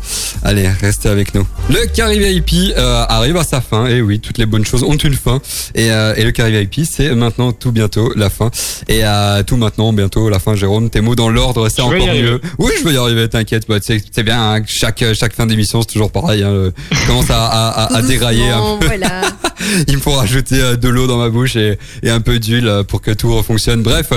Allez, 0.42 0.68
restez 0.68 1.09
avec 1.09 1.34
nous. 1.34 1.46
Le 1.70 1.86
Carry 1.86 2.18
VIP 2.18 2.72
euh, 2.76 3.05
arrive 3.09 3.36
à 3.36 3.44
sa 3.44 3.61
fin. 3.61 3.86
Et 3.86 4.01
oui, 4.03 4.20
toutes 4.20 4.38
les 4.38 4.46
bonnes 4.46 4.64
choses 4.64 4.82
ont 4.84 4.94
une 4.96 5.14
fin. 5.14 5.40
Et, 5.74 5.90
euh, 5.90 6.14
et 6.16 6.24
le 6.24 6.30
Carry 6.30 6.53
VIP, 6.66 6.86
c'est 6.90 7.14
maintenant 7.14 7.53
tout 7.53 7.72
bientôt 7.72 8.12
la 8.16 8.30
fin. 8.30 8.51
Et 8.88 9.01
euh, 9.05 9.42
tout 9.42 9.57
maintenant, 9.57 9.92
bientôt 9.92 10.28
la 10.28 10.38
fin. 10.38 10.55
Jérôme, 10.55 10.90
tes 10.90 11.01
mots 11.01 11.14
dans 11.14 11.28
l'ordre, 11.30 11.68
c'est 11.68 11.82
encore 11.82 12.07
mieux. 12.07 12.40
Oui, 12.59 12.70
je 12.78 12.84
vais 12.86 12.94
y 12.94 12.96
arriver, 12.99 13.28
t'inquiète. 13.28 13.64
Bah, 13.68 13.76
c'est 13.82 14.03
c'est 14.12 14.22
bien, 14.22 14.40
hein, 14.57 14.62
chaque, 14.66 14.88
chaque 15.14 15.34
fin 15.34 15.47
d'émission, 15.47 15.80
c'est 15.82 15.89
toujours 15.93 16.11
pareil. 16.11 16.43
Hein, 16.43 16.70
commence 17.07 17.30
à, 17.30 17.47
à, 17.47 17.68
à- 17.84 17.97
à 17.97 18.03
dérailler 18.03 18.49
un 18.51 18.59
doucement, 18.59 18.78
Voilà. 18.82 19.22
il 19.89 19.97
me 19.97 20.01
faut 20.01 20.12
rajouter 20.12 20.61
euh, 20.61 20.76
de 20.76 20.89
l'eau 20.89 21.07
dans 21.07 21.18
ma 21.18 21.28
bouche 21.30 21.57
et, 21.57 21.78
et 22.03 22.11
un 22.11 22.20
peu 22.20 22.39
d'huile 22.39 22.66
euh, 22.68 22.82
pour 22.84 23.01
que 23.01 23.11
tout 23.11 23.43
fonctionne. 23.43 23.82
Bref, 23.82 24.09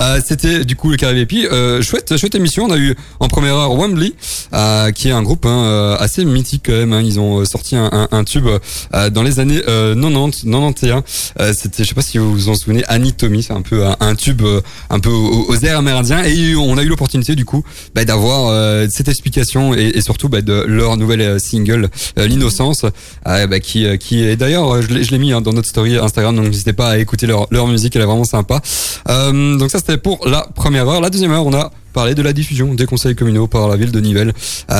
euh, 0.00 0.20
c'était 0.26 0.64
du 0.64 0.76
coup 0.76 0.90
le 0.90 0.96
Carré. 0.96 1.26
Euh, 1.32 1.82
chouette, 1.82 2.16
chouette 2.16 2.34
émission. 2.34 2.64
On 2.66 2.70
a 2.72 2.76
eu 2.76 2.94
en 3.20 3.28
première 3.28 3.54
heure 3.56 3.72
Wembley, 3.74 4.12
euh, 4.52 4.90
qui 4.92 5.08
est 5.08 5.12
un 5.12 5.22
groupe 5.22 5.46
hein, 5.46 5.64
euh, 5.64 5.96
assez 5.98 6.24
mythique 6.24 6.62
quand 6.66 6.72
même. 6.72 6.92
hein. 6.92 7.02
Ils 7.02 7.18
ont 7.20 7.40
euh, 7.40 7.44
sorti 7.44 7.76
un, 7.76 7.88
un, 7.92 8.08
un 8.10 8.24
tube 8.24 8.46
euh, 8.94 9.10
dans 9.10 9.22
les 9.22 9.40
années 9.40 9.62
euh, 9.68 9.94
90, 9.94 10.44
91. 10.44 11.02
Euh, 11.40 11.52
c'était, 11.56 11.82
je 11.84 11.88
sais 11.88 11.94
pas 11.94 12.02
si 12.02 12.18
vous 12.18 12.32
vous 12.32 12.48
en 12.48 12.54
souvenez, 12.54 12.84
Annie 12.88 13.12
Tommy. 13.12 13.42
C'est 13.42 13.52
un 13.52 13.62
peu 13.62 13.84
un, 13.86 13.96
un 14.00 14.14
tube 14.14 14.42
euh, 14.42 14.60
un 14.90 15.00
peu 15.00 15.10
aux, 15.10 15.46
aux 15.48 15.56
airs 15.60 15.78
amérindiens. 15.78 16.22
Et 16.24 16.54
on 16.56 16.76
a 16.78 16.82
eu 16.82 16.88
l'opportunité 16.88 17.34
du 17.34 17.44
coup 17.44 17.64
bah, 17.94 18.04
d'avoir 18.04 18.48
euh, 18.48 18.86
cette 18.90 19.08
explication 19.08 19.74
et, 19.74 19.92
et 19.94 20.00
surtout 20.00 20.13
bah, 20.28 20.40
de 20.40 20.64
leur 20.66 20.96
nouvelle 20.96 21.20
euh, 21.20 21.38
single, 21.38 21.88
euh, 22.18 22.26
l'innocence, 22.26 22.84
euh, 23.26 23.46
bah, 23.46 23.60
qui, 23.60 23.86
euh, 23.86 23.96
qui 23.96 24.22
est 24.22 24.36
d'ailleurs, 24.36 24.82
je 24.82 25.10
l'ai 25.10 25.18
mis 25.18 25.32
hein, 25.32 25.40
dans 25.40 25.52
notre 25.52 25.68
story 25.68 25.96
Instagram, 25.96 26.36
donc 26.36 26.46
n'hésitez 26.46 26.72
pas 26.72 26.90
à 26.90 26.98
écouter 26.98 27.26
leur, 27.26 27.46
leur 27.50 27.66
musique, 27.66 27.94
elle 27.96 28.02
est 28.02 28.06
vraiment 28.06 28.24
sympa. 28.24 28.60
Donc 29.06 29.70
ça 29.70 29.78
c'était 29.78 29.98
pour 29.98 30.26
la 30.26 30.46
première 30.54 30.88
heure. 30.88 31.00
La 31.00 31.10
deuxième 31.10 31.32
heure, 31.32 31.46
on 31.46 31.54
a 31.54 31.70
parlé 31.92 32.14
de 32.14 32.22
la 32.22 32.32
diffusion 32.32 32.74
des 32.74 32.86
conseils 32.86 33.14
communaux 33.14 33.46
par 33.46 33.68
la 33.68 33.76
ville 33.76 33.92
de 33.92 34.00
Nivelles, 34.00 34.32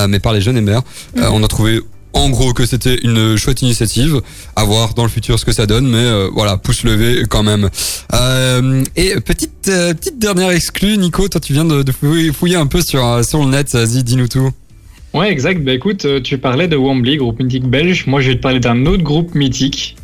mais 0.09 0.19
par 0.19 0.33
les 0.33 0.41
jeunes 0.41 0.57
et 0.57 0.61
maires. 0.61 0.83
Euh, 1.19 1.29
on 1.33 1.43
a 1.43 1.49
trouvé 1.49 1.81
en 2.15 2.31
gros 2.31 2.53
que 2.53 2.65
c'était 2.65 2.97
une 3.03 3.37
chouette 3.37 3.63
initiative, 3.63 4.21
à 4.57 4.65
voir 4.65 4.95
dans 4.95 5.03
le 5.03 5.09
futur 5.09 5.39
ce 5.39 5.45
que 5.45 5.53
ça 5.53 5.67
donne, 5.67 5.87
mais 5.89 5.99
euh, 5.99 6.31
voilà, 6.33 6.57
pouce 6.57 6.85
levé 6.85 7.25
quand 7.29 7.43
même. 7.43 7.69
Euh, 8.15 8.85
et 8.97 9.21
petite 9.21 9.69
euh, 9.69 9.95
petite 9.95 10.19
dernière 10.19 10.51
exclue, 10.51 10.97
Nico, 10.97 11.29
toi 11.29 11.41
tu 11.41 11.53
viens 11.53 11.65
de, 11.65 11.83
de 11.83 11.93
fouiller, 11.93 12.57
un 12.57 12.67
peu 12.67 12.81
sur, 12.81 13.25
sur 13.25 13.43
le 13.45 13.51
net, 13.51 13.73
vas-y, 13.73 14.05
dis-nous 14.05 14.29
tout. 14.29 14.51
Ouais, 15.15 15.31
exact. 15.31 15.63
Bah 15.63 15.73
écoute, 15.73 16.07
euh, 16.07 16.21
tu 16.21 16.39
parlais 16.39 16.67
de 16.67 16.77
Wembley, 16.77 17.17
groupe 17.17 17.41
mythique 17.41 17.69
belge. 17.69 18.07
Moi, 18.09 18.21
je 18.21 18.31
vais 18.31 18.37
te 18.37 18.41
parler 18.41 18.59
d'un 18.59 18.85
autre 18.85 19.05
groupe 19.05 19.37
mythique 19.37 19.97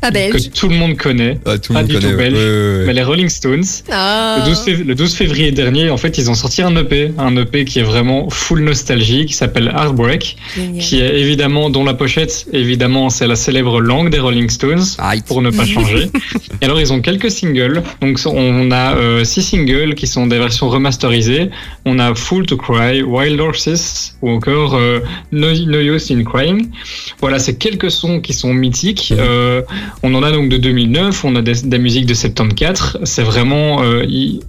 Pas 0.00 0.08
que 0.08 0.14
belge. 0.14 0.50
tout 0.54 0.68
le 0.68 0.76
monde 0.76 0.96
connaît. 0.96 1.38
Ah, 1.44 1.58
tout 1.58 1.72
Pas 1.72 1.80
monde 1.80 1.88
du 1.88 1.94
connaît. 1.96 2.10
tout 2.10 2.16
belge. 2.16 2.34
ouais, 2.34 2.78
ouais. 2.78 2.84
Mais 2.86 2.92
les 2.92 3.02
Rolling 3.02 3.28
Stones, 3.28 3.64
Ah. 3.90 4.36
le, 4.44 4.48
12 4.50 4.64
fév- 4.64 4.84
le 4.84 4.94
12 4.94 5.14
février 5.14 5.50
dernier, 5.52 5.90
en 5.90 5.96
fait, 5.96 6.18
ils 6.18 6.30
ont 6.30 6.34
sorti 6.34 6.62
un 6.62 6.74
EP, 6.76 7.12
un 7.18 7.36
EP 7.36 7.64
qui 7.64 7.78
est 7.80 7.82
vraiment 7.82 8.30
full 8.30 8.60
nostalgie, 8.62 9.26
qui 9.26 9.34
s'appelle 9.34 9.68
Heartbreak, 9.74 10.36
Génial. 10.56 10.82
qui 10.84 11.00
est 11.00 11.18
évidemment, 11.20 11.70
dont 11.70 11.84
la 11.84 11.94
pochette, 11.94 12.46
évidemment, 12.52 13.10
c'est 13.10 13.26
la 13.26 13.36
célèbre 13.36 13.80
langue 13.80 14.10
des 14.10 14.18
Rolling 14.20 14.48
Stones, 14.50 14.82
pour 15.26 15.42
ne 15.42 15.50
pas 15.50 15.64
changer. 15.74 16.10
Et 16.60 16.64
alors, 16.64 16.80
ils 16.80 16.92
ont 16.92 17.00
quelques 17.00 17.30
singles. 17.30 17.82
Donc, 18.00 18.18
on 18.26 18.70
a 18.70 18.96
euh, 18.96 19.24
six 19.24 19.42
singles 19.42 19.94
qui 19.94 20.06
sont 20.06 20.26
des 20.26 20.38
versions 20.38 20.68
remasterisées. 20.68 21.50
On 21.84 21.98
a 21.98 22.14
Full 22.14 22.46
to 22.46 22.56
Cry, 22.56 23.02
Wild 23.02 23.40
Horses, 23.40 24.16
ou 24.22 24.30
encore 24.30 24.74
euh, 24.74 25.00
no, 25.32 25.48
no 25.66 25.78
Use 25.80 26.10
in 26.10 26.22
Crying. 26.24 26.68
Voilà, 27.20 27.38
c'est 27.38 27.56
quelques 27.56 27.90
sons 27.90 28.20
qui 28.20 28.32
sont 28.32 28.52
mythiques. 28.52 29.12
Euh, 29.16 29.62
on 30.02 30.14
en 30.14 30.22
a 30.22 30.32
donc 30.32 30.48
de 30.48 30.56
2009, 30.56 31.24
on 31.24 31.36
a 31.36 31.42
des, 31.42 31.54
des 31.62 31.78
musiques 31.78 32.06
de 32.06 32.14
74. 32.14 32.98
C'est 33.04 33.22
vraiment 33.22 33.82
euh, 33.82 34.04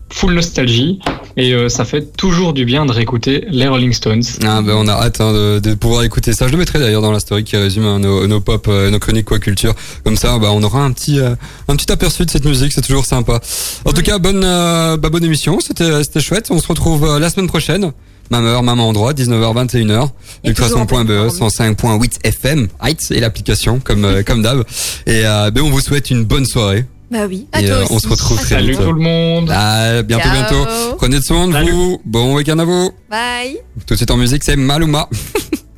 full 0.10 0.34
nostalgie. 0.34 1.00
Et 1.38 1.54
euh, 1.54 1.70
ça 1.70 1.86
fait 1.86 2.16
toujours 2.18 2.54
du 2.54 2.66
bien 2.66 2.86
de 2.86 2.92
réécouter 2.92 3.46
les 3.50 3.68
Rolling 3.68 3.94
Stones. 3.94 4.24
Ah 4.44 4.62
ben 4.62 4.74
on 4.76 4.88
a 4.88 4.94
hâte 4.94 5.22
hein, 5.22 5.32
de, 5.32 5.60
de 5.60 5.74
pouvoir 5.74 6.04
écouter 6.04 6.34
ça. 6.34 6.48
Je 6.48 6.52
le 6.52 6.58
mettrai 6.58 6.80
d'ailleurs 6.80 7.02
dans 7.02 7.12
la 7.12 7.20
story 7.20 7.44
qui 7.44 7.56
résume 7.56 7.86
hein, 7.86 8.00
nos, 8.00 8.28
nos 8.28 8.42
pop, 8.42 8.68
euh, 8.68 8.90
nos 8.90 9.00
chroniques 9.00 9.26
quoi 9.26 9.40
culture. 9.40 9.74
Comme 10.04 10.18
ça, 10.18 10.38
bah, 10.38 10.50
on 10.52 10.62
aura 10.64 10.84
un 10.84 10.92
petit 10.92 11.20
euh, 11.20 11.36
un 11.68 11.76
petit 11.76 11.92
aperçu 11.92 12.26
de 12.26 12.30
cette 12.30 12.46
musique. 12.46 12.74
C'est 12.74 12.82
toujours 12.82 13.06
sympa. 13.06 13.40
En 13.86 13.92
tout 13.94 14.02
cas, 14.02 14.18
bonne 14.18 14.44
euh, 14.44 14.98
bah, 14.98 15.10
bonne 15.10 15.24
émission. 15.24 15.60
C'était 15.60 16.04
c'était 16.04 16.20
chouette. 16.20 16.48
On 16.50 16.60
se 16.60 16.68
retrouve 16.68 17.06
euh, 17.06 17.20
la 17.20 17.30
semaine 17.30 17.48
prochaine. 17.48 17.92
Même 18.32 18.46
heure, 18.46 18.62
même 18.64 18.80
endroit, 18.80 19.14
19h, 19.14 19.68
21h. 19.68 20.10
Et 20.44 20.54
toujours 20.54 20.78
en 20.78 20.82
Ultrason.be, 20.82 21.06
pleine 21.08 21.28
105.8 21.30 22.18
FM, 22.24 22.68
Heights 22.84 23.12
et 23.12 23.20
l'application 23.20 23.80
comme 23.84 24.06
euh, 24.06 24.24
comme 24.24 24.42
d'hab. 24.44 24.64
Et 25.08 25.26
euh, 25.26 25.50
ben 25.52 25.62
on 25.64 25.70
vous 25.70 25.82
souhaite 25.82 26.12
une 26.12 26.24
bonne 26.26 26.46
soirée. 26.46 26.86
Bah 27.12 27.26
oui. 27.28 27.48
À 27.52 27.62
Et, 27.62 27.66
toi 27.66 27.76
euh, 27.78 27.84
aussi. 27.86 27.94
on 27.94 28.00
se 28.00 28.08
retrouve 28.08 28.38
À 28.38 28.42
très 28.42 28.50
toi 28.50 28.58
Salut 28.60 28.72
vite. 28.74 28.82
tout 28.82 28.94
le 28.94 29.02
monde! 29.02 29.50
À 29.52 30.04
bientôt, 30.04 30.24
Ciao. 30.30 30.34
bientôt. 30.34 30.66
Prenez 30.98 31.22
soin 31.22 31.48
de 31.48 31.54
Salut. 31.54 31.72
vous. 31.72 32.02
Bon 32.06 32.36
week-end 32.36 32.60
à 32.60 32.66
vous. 32.66 32.92
Bye. 33.10 33.58
Tout 33.88 33.96
de 33.96 33.98
suite 33.98 34.12
en 34.12 34.18
musique, 34.18 34.44
c'est 34.44 34.56
Maluma. 34.56 35.10